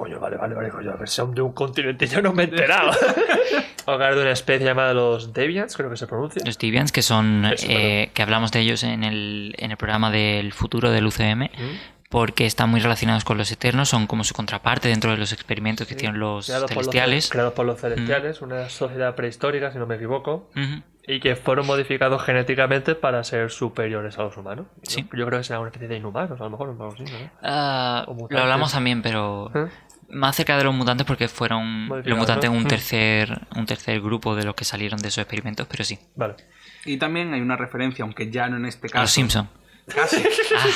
Coño, 0.00 0.18
vale, 0.18 0.38
vale, 0.38 0.54
vale, 0.54 0.70
coño, 0.70 0.88
la 0.92 0.96
versión 0.96 1.34
de 1.34 1.42
un 1.42 1.52
continente, 1.52 2.06
yo 2.06 2.22
no 2.22 2.32
me 2.32 2.44
he 2.44 2.46
enterado. 2.46 2.90
Hogar 3.86 4.14
de 4.14 4.22
una 4.22 4.30
especie 4.30 4.64
llamada 4.66 4.94
los 4.94 5.34
Deviants, 5.34 5.76
creo 5.76 5.90
que 5.90 5.96
se 5.98 6.06
pronuncia. 6.06 6.40
Los 6.46 6.56
Deviants, 6.58 6.90
que 6.90 7.02
son. 7.02 7.44
Eso, 7.44 7.66
eh, 7.68 8.10
que 8.14 8.22
hablamos 8.22 8.50
de 8.50 8.60
ellos 8.60 8.82
en 8.82 9.04
el, 9.04 9.54
en 9.58 9.72
el 9.72 9.76
programa 9.76 10.10
del 10.10 10.54
futuro 10.54 10.90
del 10.90 11.04
UCM. 11.06 11.42
Mm. 11.44 11.48
Porque 12.08 12.44
están 12.46 12.70
muy 12.70 12.80
relacionados 12.80 13.24
con 13.24 13.36
los 13.38 13.52
Eternos, 13.52 13.88
son 13.90 14.06
como 14.08 14.24
su 14.24 14.34
contraparte 14.34 14.88
dentro 14.88 15.10
de 15.12 15.16
los 15.18 15.32
experimentos 15.32 15.86
que 15.86 15.94
hicieron 15.94 16.18
los 16.18 16.46
Creados 16.46 16.68
por 16.70 16.76
los- 16.78 16.86
Celestiales. 16.86 17.28
Creados 17.28 17.52
por 17.52 17.66
los 17.66 17.80
celestiales, 17.80 18.40
una 18.42 18.68
sociedad 18.68 19.14
prehistórica, 19.14 19.70
si 19.70 19.78
no 19.78 19.86
me 19.86 19.94
equivoco, 19.94 20.50
y 21.06 21.20
que 21.20 21.36
fueron 21.36 21.66
modificados 21.68 22.20
genéticamente 22.24 22.96
para 22.96 23.22
ser 23.22 23.50
superiores 23.52 24.18
a 24.18 24.24
los 24.24 24.36
humanos. 24.36 24.66
Yo- 24.82 24.90
Sí. 24.90 25.06
Yo, 25.12 25.24
creo 25.26 25.38
que 25.38 25.44
será 25.44 25.60
una 25.60 25.68
especie 25.68 25.86
de 25.86 25.98
inhumanos, 25.98 26.40
a 26.40 26.42
lo 26.44 26.50
mejor, 26.50 26.70
o 26.70 26.72
algo 26.72 26.92
así, 26.94 27.04
¿no? 27.04 27.30
Ah, 27.44 28.04
O 28.08 28.26
lo 28.28 28.40
hablamos 28.40 28.72
también, 28.72 29.02
pero 29.02 29.52
¿Eh? 29.54 29.68
Más 30.12 30.36
cerca 30.36 30.56
de 30.56 30.64
los 30.64 30.74
mutantes 30.74 31.06
porque 31.06 31.28
fueron 31.28 31.88
los 32.04 32.18
mutantes 32.18 32.50
¿no? 32.50 32.56
un 32.56 32.64
Mm. 32.64 32.68
tercer 32.68 33.40
un 33.56 33.66
tercer 33.66 34.00
grupo 34.00 34.34
de 34.34 34.44
los 34.44 34.54
que 34.54 34.64
salieron 34.64 35.00
de 35.00 35.08
esos 35.08 35.22
experimentos, 35.22 35.66
pero 35.70 35.84
sí. 35.84 35.98
Vale. 36.16 36.36
Y 36.84 36.96
también 36.96 37.32
hay 37.34 37.40
una 37.40 37.56
referencia, 37.56 38.04
aunque 38.04 38.30
ya 38.30 38.48
no 38.48 38.56
en 38.56 38.66
este 38.66 38.86
A 38.86 38.90
caso. 38.90 39.02
los 39.02 39.10
Simpson. 39.12 39.48
Casi. 39.94 40.22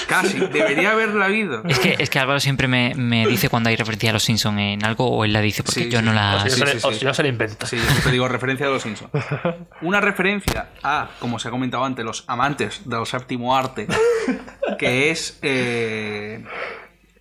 Casi. 0.09 0.39
Debería 0.41 0.91
haberla 0.91 1.27
habido. 1.27 1.63
Es 1.69 1.79
que, 1.79 1.95
es 2.01 2.11
que 2.11 2.19
Álvaro 2.19 2.41
siempre 2.41 2.67
me, 2.67 2.95
me 2.97 3.27
dice 3.29 3.49
cuando 3.49 3.69
hay 3.69 3.77
referencia 3.77 4.11
a 4.11 4.13
los 4.13 4.25
Simpson 4.25 4.59
en 4.59 4.85
algo 4.85 5.07
o 5.09 5.25
él 5.25 5.33
la 5.33 5.41
dice 5.41 5.63
porque 5.63 5.85
Sí, 5.85 5.89
yo 5.91 6.01
sí. 6.01 6.05
no 6.05 6.11
O 6.11 6.15
la... 6.15 6.43
si, 6.43 6.51
sí, 6.51 6.61
no, 6.61 6.67
se 6.67 6.77
o 6.87 6.93
sí. 6.93 6.99
si 6.99 7.05
no 7.05 7.15
se 7.15 7.23
le 7.23 7.29
inventa. 7.29 7.65
Sí, 7.67 7.77
yo 7.77 7.85
siempre 7.85 8.11
digo 8.11 8.27
referencia 8.27 8.67
de 8.67 8.73
los 8.73 8.83
Simpsons. 8.83 9.13
Una 9.83 10.01
referencia 10.01 10.71
a, 10.83 11.11
como 11.21 11.39
se 11.39 11.47
ha 11.47 11.51
comentado 11.53 11.85
antes, 11.85 12.05
los 12.05 12.25
amantes 12.27 12.83
del 12.89 13.07
séptimo 13.07 13.57
arte, 13.57 13.87
que 14.79 15.11
es 15.11 15.39
eh, 15.43 16.45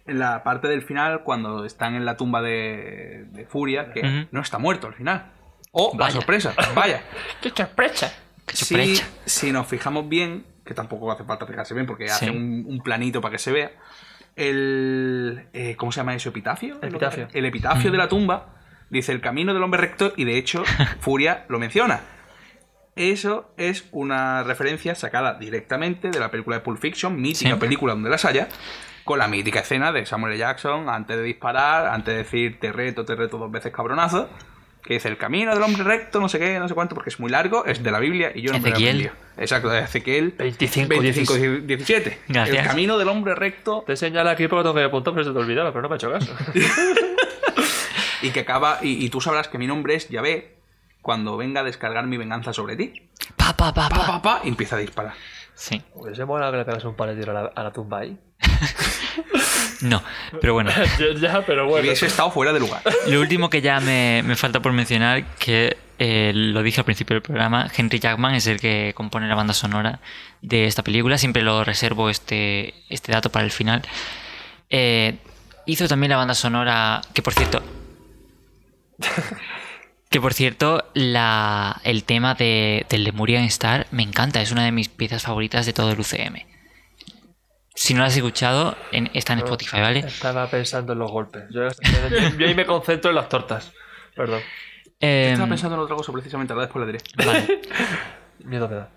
la 0.05 0.43
parte 0.43 0.67
del 0.67 0.81
final 0.81 1.23
cuando 1.23 1.65
están 1.65 1.95
en 1.95 2.05
la 2.05 2.17
tumba 2.17 2.41
de, 2.41 3.25
de 3.31 3.45
Furia, 3.45 3.91
que 3.93 4.27
no 4.31 4.41
está 4.41 4.57
muerto 4.57 4.87
al 4.87 4.93
final. 4.95 5.31
O 5.71 5.91
la 5.93 6.05
Vaya. 6.05 6.13
sorpresa, 6.15 6.53
vaya. 6.75 7.01
¡Qué 7.41 7.49
sorpresa! 7.49 8.13
Qué 8.45 8.55
Si, 8.55 8.65
sorpresa. 8.65 9.07
si 9.25 9.51
nos 9.51 9.65
fijamos 9.67 10.07
bien, 10.09 10.45
que 10.65 10.73
tampoco 10.73 11.11
hace 11.11 11.23
falta 11.23 11.45
fijarse 11.47 11.73
bien 11.73 11.85
porque 11.87 12.05
hace 12.05 12.25
Sí. 12.25 12.31
un, 12.31 12.65
un 12.67 12.79
planito 12.81 13.21
para 13.21 13.31
que 13.31 13.39
se 13.39 13.51
vea, 13.51 13.71
el... 14.35 15.47
eh, 15.53 15.75
¿Cómo 15.77 15.91
se 15.91 16.01
llama 16.01 16.15
eso? 16.15 16.29
¿Epitafio? 16.29 16.77
Epitafio. 16.81 17.27
El 17.33 17.45
epitafio 17.45 17.91
de 17.91 17.97
la 17.97 18.07
tumba 18.07 18.55
dice 18.89 19.11
el 19.11 19.21
camino 19.21 19.53
del 19.53 19.63
hombre 19.63 19.79
recto 19.81 20.13
y 20.17 20.25
de 20.25 20.37
hecho 20.37 20.63
Furia 20.99 21.45
lo 21.49 21.59
menciona. 21.59 22.01
Eso 22.95 23.51
es 23.57 23.85
una 23.91 24.43
referencia 24.43 24.93
sacada 24.93 25.33
directamente 25.39 26.11
de 26.11 26.19
la 26.19 26.29
película 26.29 26.57
de 26.57 26.61
Pulp 26.61 26.79
Fiction, 26.79 27.19
mítica 27.19 27.51
Sí. 27.51 27.55
película 27.59 27.93
donde 27.93 28.09
las 28.11 28.23
haya, 28.25 28.47
con 29.03 29.19
la 29.19 29.27
mítica 29.27 29.59
escena 29.59 29.91
de 29.91 30.05
Samuel 30.05 30.33
L. 30.33 30.39
Jackson 30.39 30.89
antes 30.89 31.17
de 31.17 31.23
disparar, 31.23 31.87
antes 31.87 32.13
de 32.13 32.23
decir 32.23 32.59
te 32.59 32.71
reto, 32.71 33.05
te 33.05 33.15
reto 33.15 33.37
dos 33.37 33.51
veces 33.51 33.71
cabronazo, 33.71 34.29
que 34.83 34.95
dice 34.95 35.07
el 35.07 35.17
camino 35.17 35.53
del 35.53 35.63
hombre 35.63 35.83
recto, 35.83 36.19
no 36.19 36.29
sé 36.29 36.39
qué, 36.39 36.59
no 36.59 36.67
sé 36.67 36.73
cuánto, 36.73 36.95
porque 36.95 37.09
es 37.09 37.19
muy 37.19 37.29
largo, 37.29 37.65
es 37.65 37.81
de 37.83 37.91
la 37.91 37.99
Biblia 37.99 38.31
y 38.35 38.41
yo 38.41 38.51
no 38.51 38.59
me 38.59 38.69
lo 38.69 38.75
he 38.75 38.79
Ezequiel. 38.79 39.11
Exacto, 39.37 39.69
de 39.69 39.79
Ezequiel 39.79 40.33
25, 40.37 40.89
25 40.89 41.33
17. 41.65 42.19
Gracias. 42.27 42.57
El 42.57 42.65
camino 42.65 42.97
del 42.97 43.09
hombre 43.09 43.35
recto. 43.35 43.83
Te 43.87 43.95
señala 43.95 44.31
aquí 44.31 44.47
porque 44.47 44.63
tengo 44.63 44.75
que 44.75 44.83
apuntar, 44.83 45.13
pero 45.13 45.25
se 45.25 45.31
te 45.31 45.39
olvidaba, 45.39 45.71
pero 45.71 45.83
no 45.83 45.89
me 45.89 45.95
ha 45.95 45.97
hecho 45.97 46.11
caso. 46.11 46.35
y 48.21 48.29
que 48.31 48.41
acaba. 48.41 48.79
Y, 48.81 49.03
y 49.05 49.09
tú 49.09 49.21
sabrás 49.21 49.47
que 49.47 49.57
mi 49.57 49.67
nombre 49.67 49.95
es 49.95 50.09
Yahvé 50.09 50.55
cuando 51.01 51.37
venga 51.37 51.61
a 51.61 51.63
descargar 51.63 52.05
mi 52.07 52.17
venganza 52.17 52.53
sobre 52.53 52.75
ti. 52.75 53.09
Pa, 53.35 53.55
pa, 53.55 53.73
pa, 53.73 53.89
Pa, 53.89 53.95
pa. 53.95 54.07
pa, 54.07 54.21
pa, 54.21 54.41
y 54.43 54.49
empieza 54.49 54.75
a 54.75 54.79
disparar. 54.79 55.13
Sí. 55.55 55.81
Hubiese 55.93 56.25
molado 56.25 56.51
que 56.51 56.57
le 56.59 56.65
pegas 56.65 56.83
un 56.85 56.95
par 56.95 57.09
de 57.09 57.15
tiros 57.15 57.35
a 57.35 57.43
la, 57.43 57.51
a 57.55 57.63
la 57.63 57.71
tumba 57.71 57.99
ahí. 57.99 58.17
No, 59.83 60.01
pero 60.39 60.53
bueno. 60.53 60.71
ya, 60.99 61.19
ya, 61.19 61.45
pero 61.45 61.67
bueno. 61.67 61.85
Hubiese 61.85 62.05
estado 62.05 62.31
fuera 62.31 62.53
de 62.53 62.59
lugar. 62.59 62.81
Lo 63.07 63.19
último 63.19 63.49
que 63.49 63.61
ya 63.61 63.79
me, 63.79 64.23
me 64.25 64.35
falta 64.35 64.61
por 64.61 64.71
mencionar, 64.71 65.25
que 65.35 65.75
eh, 65.99 66.31
lo 66.33 66.63
dije 66.63 66.81
al 66.81 66.85
principio 66.85 67.15
del 67.15 67.21
programa, 67.21 67.69
Henry 67.75 67.99
Jackman 67.99 68.33
es 68.35 68.47
el 68.47 68.59
que 68.59 68.93
compone 68.95 69.27
la 69.27 69.35
banda 69.35 69.53
sonora 69.53 69.99
de 70.41 70.65
esta 70.65 70.83
película. 70.83 71.17
Siempre 71.17 71.43
lo 71.43 71.63
reservo 71.63 72.09
este, 72.09 72.73
este 72.89 73.11
dato 73.11 73.29
para 73.29 73.45
el 73.45 73.51
final. 73.51 73.81
Eh, 74.69 75.17
hizo 75.65 75.87
también 75.87 76.11
la 76.11 76.17
banda 76.17 76.33
sonora, 76.33 77.01
que 77.13 77.21
por 77.21 77.33
cierto... 77.33 77.61
Que 80.13 80.21
por 80.21 80.35
cierto, 80.35 80.85
la, 80.93 81.81
el 81.83 82.03
tema 82.03 82.35
de, 82.35 82.85
del 82.87 83.03
Lemurian 83.03 83.45
Star 83.45 83.87
me 83.89 84.03
encanta, 84.03 84.41
es 84.43 84.51
una 84.51 84.63
de 84.63 84.71
mis 84.71 84.87
piezas 84.87 85.23
favoritas 85.23 85.65
de 85.65 85.73
todo 85.73 85.89
el 85.91 85.99
UCM. 85.99 86.45
Si 87.73 87.95
no 87.95 88.01
la 88.01 88.05
has 88.05 88.15
escuchado, 88.15 88.77
en- 88.91 89.09
está 89.15 89.33
en 89.33 89.39
Spotify, 89.39 89.81
¿vale? 89.81 89.99
Estaba 90.01 90.45
pensando 90.51 90.93
en 90.93 90.99
los 90.99 91.09
golpes. 91.11 91.45
Yo, 91.49 91.67
yo- 91.67 92.29
yo 92.37 92.45
ahí 92.47 92.53
me 92.53 92.67
concentro 92.67 93.09
en 93.09 93.15
las 93.15 93.27
tortas. 93.27 93.71
Perdón. 94.15 94.41
Em, 94.99 95.31
Estaba 95.31 95.49
pensando 95.49 95.75
en 95.77 95.81
otra 95.81 95.95
cosa 95.95 96.11
precisamente, 96.13 96.53
ahora 96.53 96.67
después 96.67 96.85
la 96.85 96.91
diré. 96.91 97.03
vale. 97.25 97.61
Miedo 98.45 98.69
me 98.69 98.75
da. 98.75 98.89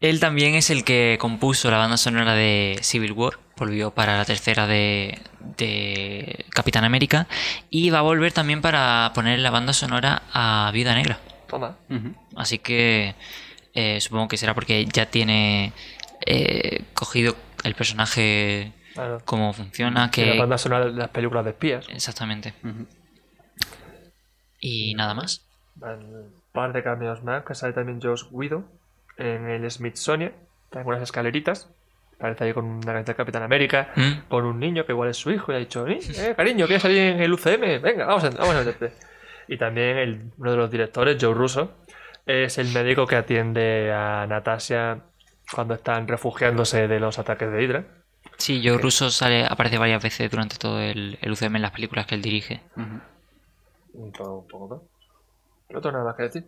Él 0.00 0.20
también 0.20 0.54
es 0.54 0.70
el 0.70 0.84
que 0.84 1.16
compuso 1.20 1.70
la 1.70 1.78
banda 1.78 1.96
sonora 1.96 2.34
de 2.34 2.78
Civil 2.82 3.12
War, 3.12 3.38
volvió 3.56 3.90
para 3.90 4.16
la 4.16 4.24
tercera 4.24 4.66
de, 4.68 5.18
de 5.56 6.44
Capitán 6.50 6.84
América 6.84 7.26
y 7.68 7.90
va 7.90 7.98
a 7.98 8.02
volver 8.02 8.32
también 8.32 8.60
para 8.62 9.10
poner 9.14 9.40
la 9.40 9.50
banda 9.50 9.72
sonora 9.72 10.22
a 10.32 10.70
Viuda 10.72 10.94
Negra. 10.94 11.18
Toma. 11.48 11.76
Así 12.36 12.58
que 12.58 13.16
eh, 13.74 14.00
supongo 14.00 14.28
que 14.28 14.36
será 14.36 14.54
porque 14.54 14.84
ya 14.84 15.06
tiene 15.06 15.72
eh, 16.26 16.84
cogido 16.94 17.34
el 17.64 17.74
personaje 17.74 18.72
Claro. 18.94 19.20
cómo 19.24 19.52
funciona, 19.52 20.10
Que 20.10 20.26
la 20.26 20.40
banda 20.40 20.58
sonora 20.58 20.86
de 20.86 20.92
las 20.92 21.08
películas 21.10 21.44
de 21.44 21.50
espías. 21.52 21.86
exactamente. 21.88 22.52
Y 24.60 24.94
nada 24.94 25.14
más. 25.14 25.44
Un 25.80 26.32
par 26.52 26.72
de 26.72 26.82
cambios 26.82 27.22
más, 27.22 27.44
que 27.44 27.54
sale 27.54 27.72
también 27.72 28.00
Josh 28.02 28.24
Guido 28.32 28.64
en 29.18 29.48
el 29.48 29.70
Smithsonian. 29.70 30.32
Está 30.64 30.80
en 30.80 30.86
unas 30.86 31.02
escaleritas. 31.02 31.70
Parece 32.18 32.44
ahí 32.44 32.52
con 32.52 32.64
una 32.64 32.80
camiseta 32.86 33.12
de 33.12 33.16
Capitán 33.16 33.42
América. 33.42 33.92
Mm. 33.94 34.28
Con 34.28 34.44
un 34.44 34.58
niño 34.58 34.84
que 34.86 34.92
igual 34.92 35.10
es 35.10 35.16
su 35.16 35.30
hijo. 35.30 35.52
Y 35.52 35.56
ha 35.56 35.58
dicho, 35.58 35.86
"Eh, 35.86 35.98
eh, 36.16 36.34
cariño, 36.36 36.66
¿quieres 36.66 36.82
salir 36.82 36.98
en 36.98 37.20
el 37.20 37.32
UCM? 37.32 37.78
Venga, 37.80 38.06
vamos 38.06 38.24
a, 38.24 38.30
vamos 38.30 38.54
a 38.54 38.58
meterte. 38.58 38.92
Y 39.46 39.56
también 39.56 39.96
el- 39.98 40.30
uno 40.38 40.50
de 40.50 40.56
los 40.56 40.70
directores, 40.70 41.16
Joe 41.20 41.32
Russo, 41.34 41.72
es 42.26 42.58
el 42.58 42.68
médico 42.72 43.06
que 43.06 43.16
atiende 43.16 43.92
a 43.92 44.26
Natasha 44.26 44.98
cuando 45.54 45.74
están 45.74 46.06
refugiándose 46.08 46.88
de 46.88 47.00
los 47.00 47.18
ataques 47.18 47.50
de 47.50 47.62
Hydra. 47.62 47.84
Sí, 48.36 48.60
Joe 48.62 48.78
Russo 48.78 49.10
sale, 49.10 49.46
aparece 49.46 49.78
varias 49.78 50.02
veces 50.02 50.30
durante 50.30 50.56
todo 50.58 50.80
el, 50.80 51.18
el 51.22 51.32
UCM 51.32 51.56
en 51.56 51.62
las 51.62 51.70
películas 51.70 52.06
que 52.06 52.14
él 52.16 52.22
dirige. 52.22 52.60
Ujú. 52.76 53.00
Un 53.94 54.12
poco, 54.12 54.38
un 54.40 54.48
poco 54.48 54.68
más. 54.68 54.80
No 55.70 55.80
tengo 55.80 55.92
nada 55.92 56.04
más 56.04 56.14
que 56.16 56.22
decir. 56.24 56.44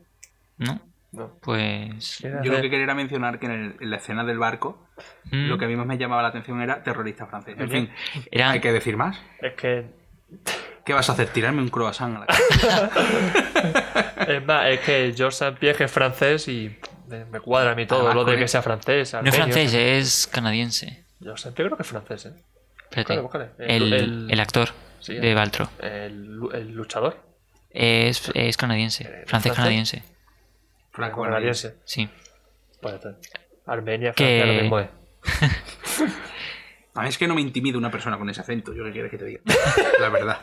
¿No? 0.58 0.80
No. 1.12 1.38
Pues... 1.42 2.18
¿Quieres 2.20 2.40
Yo 2.44 2.52
lo 2.52 2.60
que 2.60 2.70
quería 2.70 2.84
era 2.84 2.94
mencionar 2.94 3.38
que 3.38 3.46
en, 3.46 3.52
el- 3.52 3.76
en 3.80 3.90
la 3.90 3.96
escena 3.96 4.24
del 4.24 4.38
barco, 4.38 4.86
mm, 5.24 5.48
lo 5.48 5.58
que 5.58 5.64
a 5.64 5.68
mí 5.68 5.74
más 5.76 5.86
me 5.86 5.98
llamaba 5.98 6.22
la 6.22 6.28
atención 6.28 6.60
era 6.62 6.82
terrorista 6.82 7.26
francés. 7.26 7.56
En 7.58 7.68
fin, 7.70 7.90
Era- 8.30 8.50
hay 8.50 8.60
que 8.60 8.72
decir 8.72 8.96
más. 8.96 9.20
Es 9.40 9.54
que 9.54 9.86
¿Qué 10.84 10.92
vas 10.94 11.08
a 11.10 11.12
hacer? 11.12 11.28
¿Tirarme 11.28 11.60
un 11.60 11.68
croissant 11.68 12.16
a 12.16 12.20
la 12.20 12.26
cara? 12.26 12.90
Es 14.28 14.44
más, 14.46 14.66
es 14.68 14.80
que 14.80 15.12
Georges 15.16 15.38
Saint-Pierre 15.38 15.84
es 15.84 15.90
francés 15.90 16.46
y 16.48 16.76
me, 17.08 17.40
cuadra 17.40 17.72
a 17.72 17.74
mí 17.74 17.86
todo 17.86 18.00
Además, 18.06 18.14
lo 18.16 18.24
de 18.24 18.38
que 18.38 18.48
sea 18.48 18.62
francés. 18.62 19.12
No 19.14 19.28
es 19.28 19.34
francés, 19.34 19.74
es 19.74 20.26
canadiense. 20.26 21.04
Georges 21.20 21.42
Saint-Pierre 21.42 21.68
creo 21.70 21.76
que 21.76 21.82
es 21.82 21.88
francés, 21.88 22.26
¿eh? 22.26 22.32
Espérate. 22.84 23.20
Búscale, 23.20 23.46
búscale. 23.48 23.74
El, 23.76 23.92
El- 23.92 24.30
el 24.30 24.40
actor 24.40 24.68
Sí, 25.00 25.14
de 25.14 25.34
Baltro. 25.34 25.68
El, 25.80 26.24
lu- 26.36 26.50
el 26.52 26.72
luchador. 26.72 27.16
Es, 27.70 28.30
es 28.34 28.56
canadiense. 28.56 29.04
Eh, 29.04 29.06
Francés 29.08 29.26
¿francés? 29.28 29.52
canadiense. 29.54 30.02
Franco 30.90 31.22
Canadiense. 31.22 31.76
Sí. 31.84 32.08
Puede 32.80 33.00
ser. 33.00 33.16
Armenia, 33.66 34.12
Que- 34.12 34.24
Francia, 34.24 34.46
lo 34.46 34.60
mismo 34.62 34.78
es. 34.80 34.88
A 36.94 37.02
mí 37.02 37.08
es 37.08 37.18
que 37.18 37.28
no 37.28 37.34
me 37.34 37.40
intimida 37.40 37.78
una 37.78 37.90
persona 37.90 38.18
con 38.18 38.28
ese 38.28 38.40
acento, 38.40 38.74
yo 38.74 38.84
qué 38.84 38.92
quieres 38.92 39.10
que 39.10 39.18
te 39.18 39.24
diga. 39.24 39.40
La 40.00 40.08
verdad. 40.08 40.40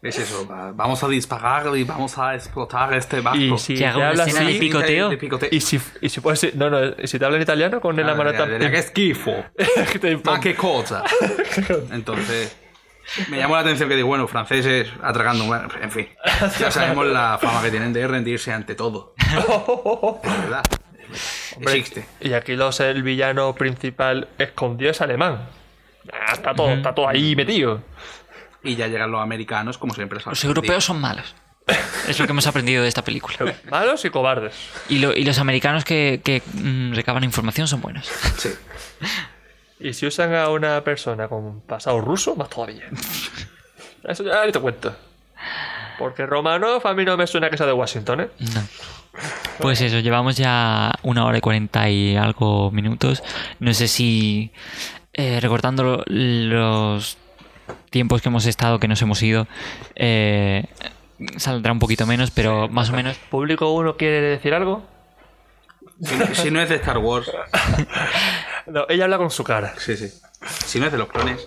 Es 0.00 0.16
eso, 0.18 0.46
va- 0.46 0.70
vamos 0.72 1.02
a 1.02 1.08
disparar 1.08 1.76
y 1.76 1.82
vamos 1.82 2.16
a 2.18 2.34
explotar 2.34 2.94
este 2.94 3.20
barco. 3.20 3.38
Y 3.40 3.58
si 3.58 3.74
Que 3.74 3.80
te 3.80 3.86
haga 3.86 3.96
una 3.96 4.08
habla 4.10 4.24
escena 4.26 4.46
de 4.46 4.50
así, 4.52 4.60
picoteo. 4.60 5.08
De 5.10 5.16
picoteo. 5.18 5.48
y 5.52 5.60
si, 5.60 5.80
y 6.00 6.08
si 6.08 6.20
puedes, 6.20 6.54
no, 6.54 6.70
no, 6.70 6.80
y 7.02 7.06
si 7.08 7.18
te 7.18 7.24
habla 7.24 7.36
en 7.36 7.42
italiano 7.42 7.80
con 7.80 7.96
la 7.96 8.02
Ah, 8.12 8.14
mano 8.14 8.32
tan... 8.32 8.58
¡Qué 8.60 8.78
esquifo! 8.78 9.44
te- 10.00 10.16
¡Ma 10.18 10.40
qué 10.40 10.54
cosa! 10.54 11.02
Entonces, 11.90 12.56
me 13.28 13.38
llamó 13.38 13.54
la 13.54 13.60
atención 13.62 13.88
que 13.88 13.96
digo, 13.96 14.08
bueno, 14.08 14.28
franceses 14.28 14.88
atracando, 15.02 15.44
bueno, 15.46 15.68
en 15.80 15.90
fin. 15.90 16.08
Ya 16.58 16.70
sabemos 16.70 17.06
la 17.06 17.38
fama 17.40 17.62
que 17.62 17.70
tienen 17.70 17.92
de 17.92 18.06
rendirse 18.06 18.52
ante 18.52 18.74
todo. 18.74 19.14
Es 19.18 20.40
verdad. 20.42 20.64
Hombre, 21.56 21.74
Existe. 21.78 22.06
Y 22.20 22.34
aquí 22.34 22.54
los, 22.54 22.80
el 22.80 23.02
villano 23.02 23.54
principal 23.54 24.28
escondido 24.38 24.90
es 24.90 25.00
alemán. 25.00 25.48
Ah, 26.12 26.32
Está 26.32 26.54
todo, 26.54 26.70
está 26.72 26.94
todo 26.94 27.08
ahí 27.08 27.34
metido. 27.34 27.82
Y 28.62 28.76
ya 28.76 28.88
llegan 28.88 29.10
los 29.10 29.22
americanos, 29.22 29.78
como 29.78 29.94
siempre. 29.94 30.18
Los 30.24 30.44
europeos 30.44 30.84
son 30.84 31.00
malos. 31.00 31.34
Es 32.08 32.18
lo 32.18 32.24
que 32.26 32.32
hemos 32.32 32.46
aprendido 32.46 32.82
de 32.82 32.88
esta 32.88 33.02
película. 33.04 33.36
Malos 33.70 34.02
y 34.06 34.10
cobardes. 34.10 34.54
Y, 34.88 35.00
lo- 35.00 35.14
y 35.14 35.22
los 35.24 35.38
americanos 35.38 35.84
que, 35.84 36.22
que, 36.24 36.42
mm, 36.54 36.94
recaban 36.94 37.24
información 37.24 37.68
son 37.68 37.82
buenos. 37.82 38.06
Sí. 38.38 38.48
Y 39.80 39.92
si 39.92 40.06
usan 40.06 40.34
a 40.34 40.48
una 40.50 40.82
persona 40.82 41.28
con 41.28 41.60
pasado 41.60 42.00
ruso, 42.00 42.34
más 42.36 42.48
todavía. 42.50 42.84
Eso 44.04 44.24
ya 44.24 44.44
ni 44.46 44.52
te 44.52 44.60
cuento. 44.60 44.94
Porque 45.98 46.26
Romanov 46.26 46.86
a 46.86 46.94
mí 46.94 47.04
no 47.04 47.16
me 47.16 47.26
suena 47.26 47.50
que 47.50 47.56
sea 47.56 47.66
de 47.66 47.72
Washington, 47.72 48.20
¿eh? 48.22 48.28
No. 48.54 48.60
Pues 49.58 49.80
eso, 49.80 49.98
llevamos 49.98 50.36
ya 50.36 50.92
una 51.02 51.24
hora 51.26 51.38
y 51.38 51.40
cuarenta 51.40 51.90
y 51.90 52.16
algo 52.16 52.70
minutos. 52.70 53.22
No 53.58 53.74
sé 53.74 53.88
si 53.88 54.52
eh, 55.12 55.40
recortando 55.40 55.82
lo- 55.82 56.04
los 56.06 57.16
tiempos 57.90 58.22
que 58.22 58.28
hemos 58.28 58.46
estado, 58.46 58.78
que 58.78 58.86
nos 58.86 59.02
hemos 59.02 59.20
ido, 59.22 59.48
eh, 59.96 60.66
saldrá 61.36 61.72
un 61.72 61.80
poquito 61.80 62.06
menos, 62.06 62.30
pero 62.30 62.68
más 62.68 62.90
o 62.90 62.92
menos. 62.92 63.16
¿Público 63.30 63.72
uno 63.72 63.96
quiere 63.96 64.20
decir 64.20 64.54
algo? 64.54 64.84
Si, 66.02 66.42
si 66.42 66.50
no 66.50 66.60
es 66.60 66.68
de 66.68 66.76
Star 66.76 66.98
Wars, 66.98 67.30
No, 68.66 68.84
ella 68.88 69.04
habla 69.04 69.18
con 69.18 69.30
su 69.30 69.44
cara. 69.44 69.74
sí, 69.78 69.96
sí. 69.96 70.08
Si 70.66 70.78
no 70.78 70.86
es 70.86 70.92
de 70.92 70.98
los 70.98 71.08
clones, 71.08 71.46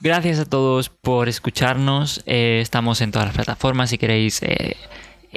Gracias 0.00 0.38
a 0.38 0.44
todos 0.44 0.88
por 0.90 1.28
escucharnos. 1.28 2.22
Eh, 2.26 2.60
estamos 2.62 3.00
en 3.00 3.10
todas 3.10 3.26
las 3.28 3.34
plataformas. 3.34 3.90
Si 3.90 3.98
queréis 3.98 4.40
eh, 4.44 4.76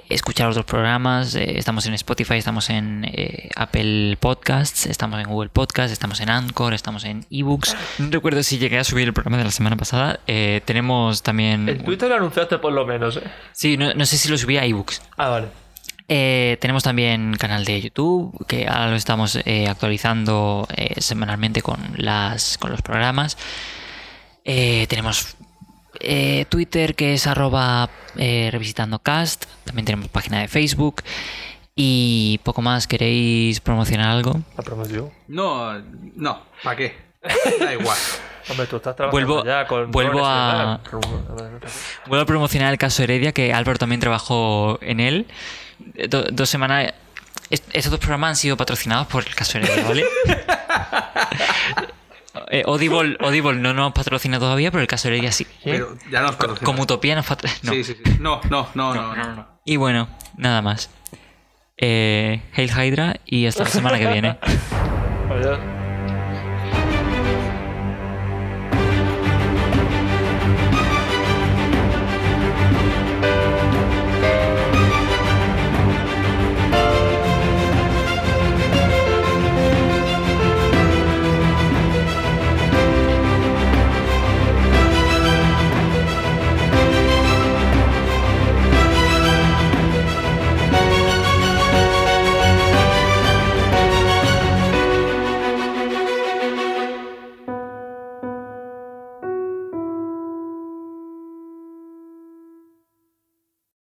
escuchar 0.09 0.47
otros 0.49 0.65
programas, 0.65 1.33
eh, 1.33 1.57
estamos 1.57 1.87
en 1.87 1.95
Spotify, 1.95 2.35
estamos 2.35 2.69
en 2.69 3.05
eh, 3.05 3.49
Apple 3.55 4.17
Podcasts, 4.19 4.85
estamos 4.85 5.19
en 5.19 5.27
Google 5.27 5.49
Podcasts, 5.49 5.91
estamos 5.91 6.19
en 6.21 6.29
Anchor, 6.29 6.75
estamos 6.75 7.05
en 7.05 7.25
eBooks. 7.31 7.75
No 7.97 8.11
recuerdo 8.11 8.43
si 8.43 8.59
llegué 8.59 8.77
a 8.77 8.83
subir 8.83 9.07
el 9.07 9.13
programa 9.13 9.37
de 9.37 9.45
la 9.45 9.51
semana 9.51 9.77
pasada. 9.77 10.19
Eh, 10.27 10.61
tenemos 10.65 11.23
también. 11.23 11.67
En 11.67 11.83
Twitter 11.83 12.07
lo 12.09 12.15
anunciaste 12.17 12.59
por 12.59 12.71
lo 12.73 12.85
menos, 12.85 13.17
¿eh? 13.17 13.23
Sí, 13.53 13.77
no, 13.77 13.95
no 13.95 14.05
sé 14.05 14.17
si 14.17 14.29
lo 14.29 14.37
subí 14.37 14.57
a 14.57 14.65
eBooks. 14.65 15.01
Ah, 15.17 15.29
vale. 15.29 15.47
Eh, 16.13 16.57
tenemos 16.59 16.83
también 16.83 17.35
canal 17.39 17.63
de 17.63 17.79
YouTube, 17.79 18.45
que 18.45 18.67
ahora 18.67 18.89
lo 18.89 18.97
estamos 18.97 19.39
eh, 19.45 19.69
actualizando 19.69 20.67
eh, 20.75 20.99
semanalmente 20.99 21.61
con, 21.61 21.79
las, 21.95 22.57
con 22.57 22.69
los 22.69 22.81
programas. 22.81 23.37
Eh, 24.43 24.87
tenemos 24.89 25.37
eh, 26.01 26.43
Twitter, 26.49 26.95
que 26.95 27.13
es 27.13 27.27
arroba 27.27 27.89
eh, 28.17 28.49
revisitando 28.51 28.99
cast. 28.99 29.45
También 29.63 29.85
tenemos 29.85 30.09
página 30.09 30.41
de 30.41 30.49
Facebook. 30.49 31.01
Y 31.75 32.41
poco 32.43 32.61
más, 32.61 32.87
¿queréis 32.87 33.61
promocionar 33.61 34.09
algo? 34.09 34.41
La 34.57 34.63
promoción. 34.63 35.09
no, 35.29 35.79
no, 36.17 36.41
¿para 36.61 36.75
qué? 36.75 36.93
Da 37.57 37.71
igual. 37.73 37.97
Hombre, 38.49 38.67
tú 38.67 38.75
estás 38.75 38.97
trabajando 38.97 39.33
Vuelvo- 39.35 39.45
ya 39.45 39.65
con 39.65 39.91
vuelvo 39.91 40.25
a-. 40.25 40.81
Vuelvo 42.07 42.23
a 42.23 42.25
promocionar 42.25 42.73
el 42.73 42.77
caso 42.77 43.01
Heredia, 43.01 43.31
que 43.31 43.53
Álvaro 43.53 43.79
también 43.79 44.01
trabajó 44.01 44.77
en 44.81 44.99
él. 44.99 45.27
Eh, 45.95 46.07
do- 46.07 46.23
dos 46.31 46.49
semanas. 46.49 46.93
est- 47.49 47.65
Estos 47.73 47.91
dos 47.91 47.99
programas 47.99 48.29
han 48.31 48.35
sido 48.35 48.57
patrocinados 48.57 49.07
por 49.07 49.25
el 49.27 49.35
caso 49.35 49.57
Heredia, 49.57 49.83
¿vale? 49.83 50.05
Eh, 52.49 52.63
Audible, 52.65 53.17
Audible 53.19 53.55
no 53.55 53.73
nos 53.73 53.91
patrocina 53.91 54.39
todavía, 54.39 54.71
pero 54.71 54.81
el 54.81 54.87
caso 54.87 55.09
Heredia 55.09 55.31
sí. 55.33 55.45
Pero 55.65 55.97
ya 56.09 56.21
nos 56.21 56.35
patrocina. 56.35 56.65
Como 56.65 56.83
Utopía 56.83 57.13
nos 57.15 57.25
patrocina. 57.25 57.73
Sí, 57.73 57.83
sí, 57.83 57.97
sí. 58.03 58.17
No, 58.21 58.39
no, 58.49 58.69
no, 58.73 58.93
no. 58.93 59.15
no. 59.15 59.47
Y 59.65 59.75
bueno, 59.75 60.07
nada 60.37 60.61
más. 60.61 60.89
Eh, 61.77 62.41
Hail 62.55 62.69
Hydra 62.71 63.15
y 63.25 63.47
hasta 63.47 63.63
la 63.63 63.69
semana 63.69 63.99
que 63.99 64.07
viene. 64.07 64.37
Adiós. 65.29 65.59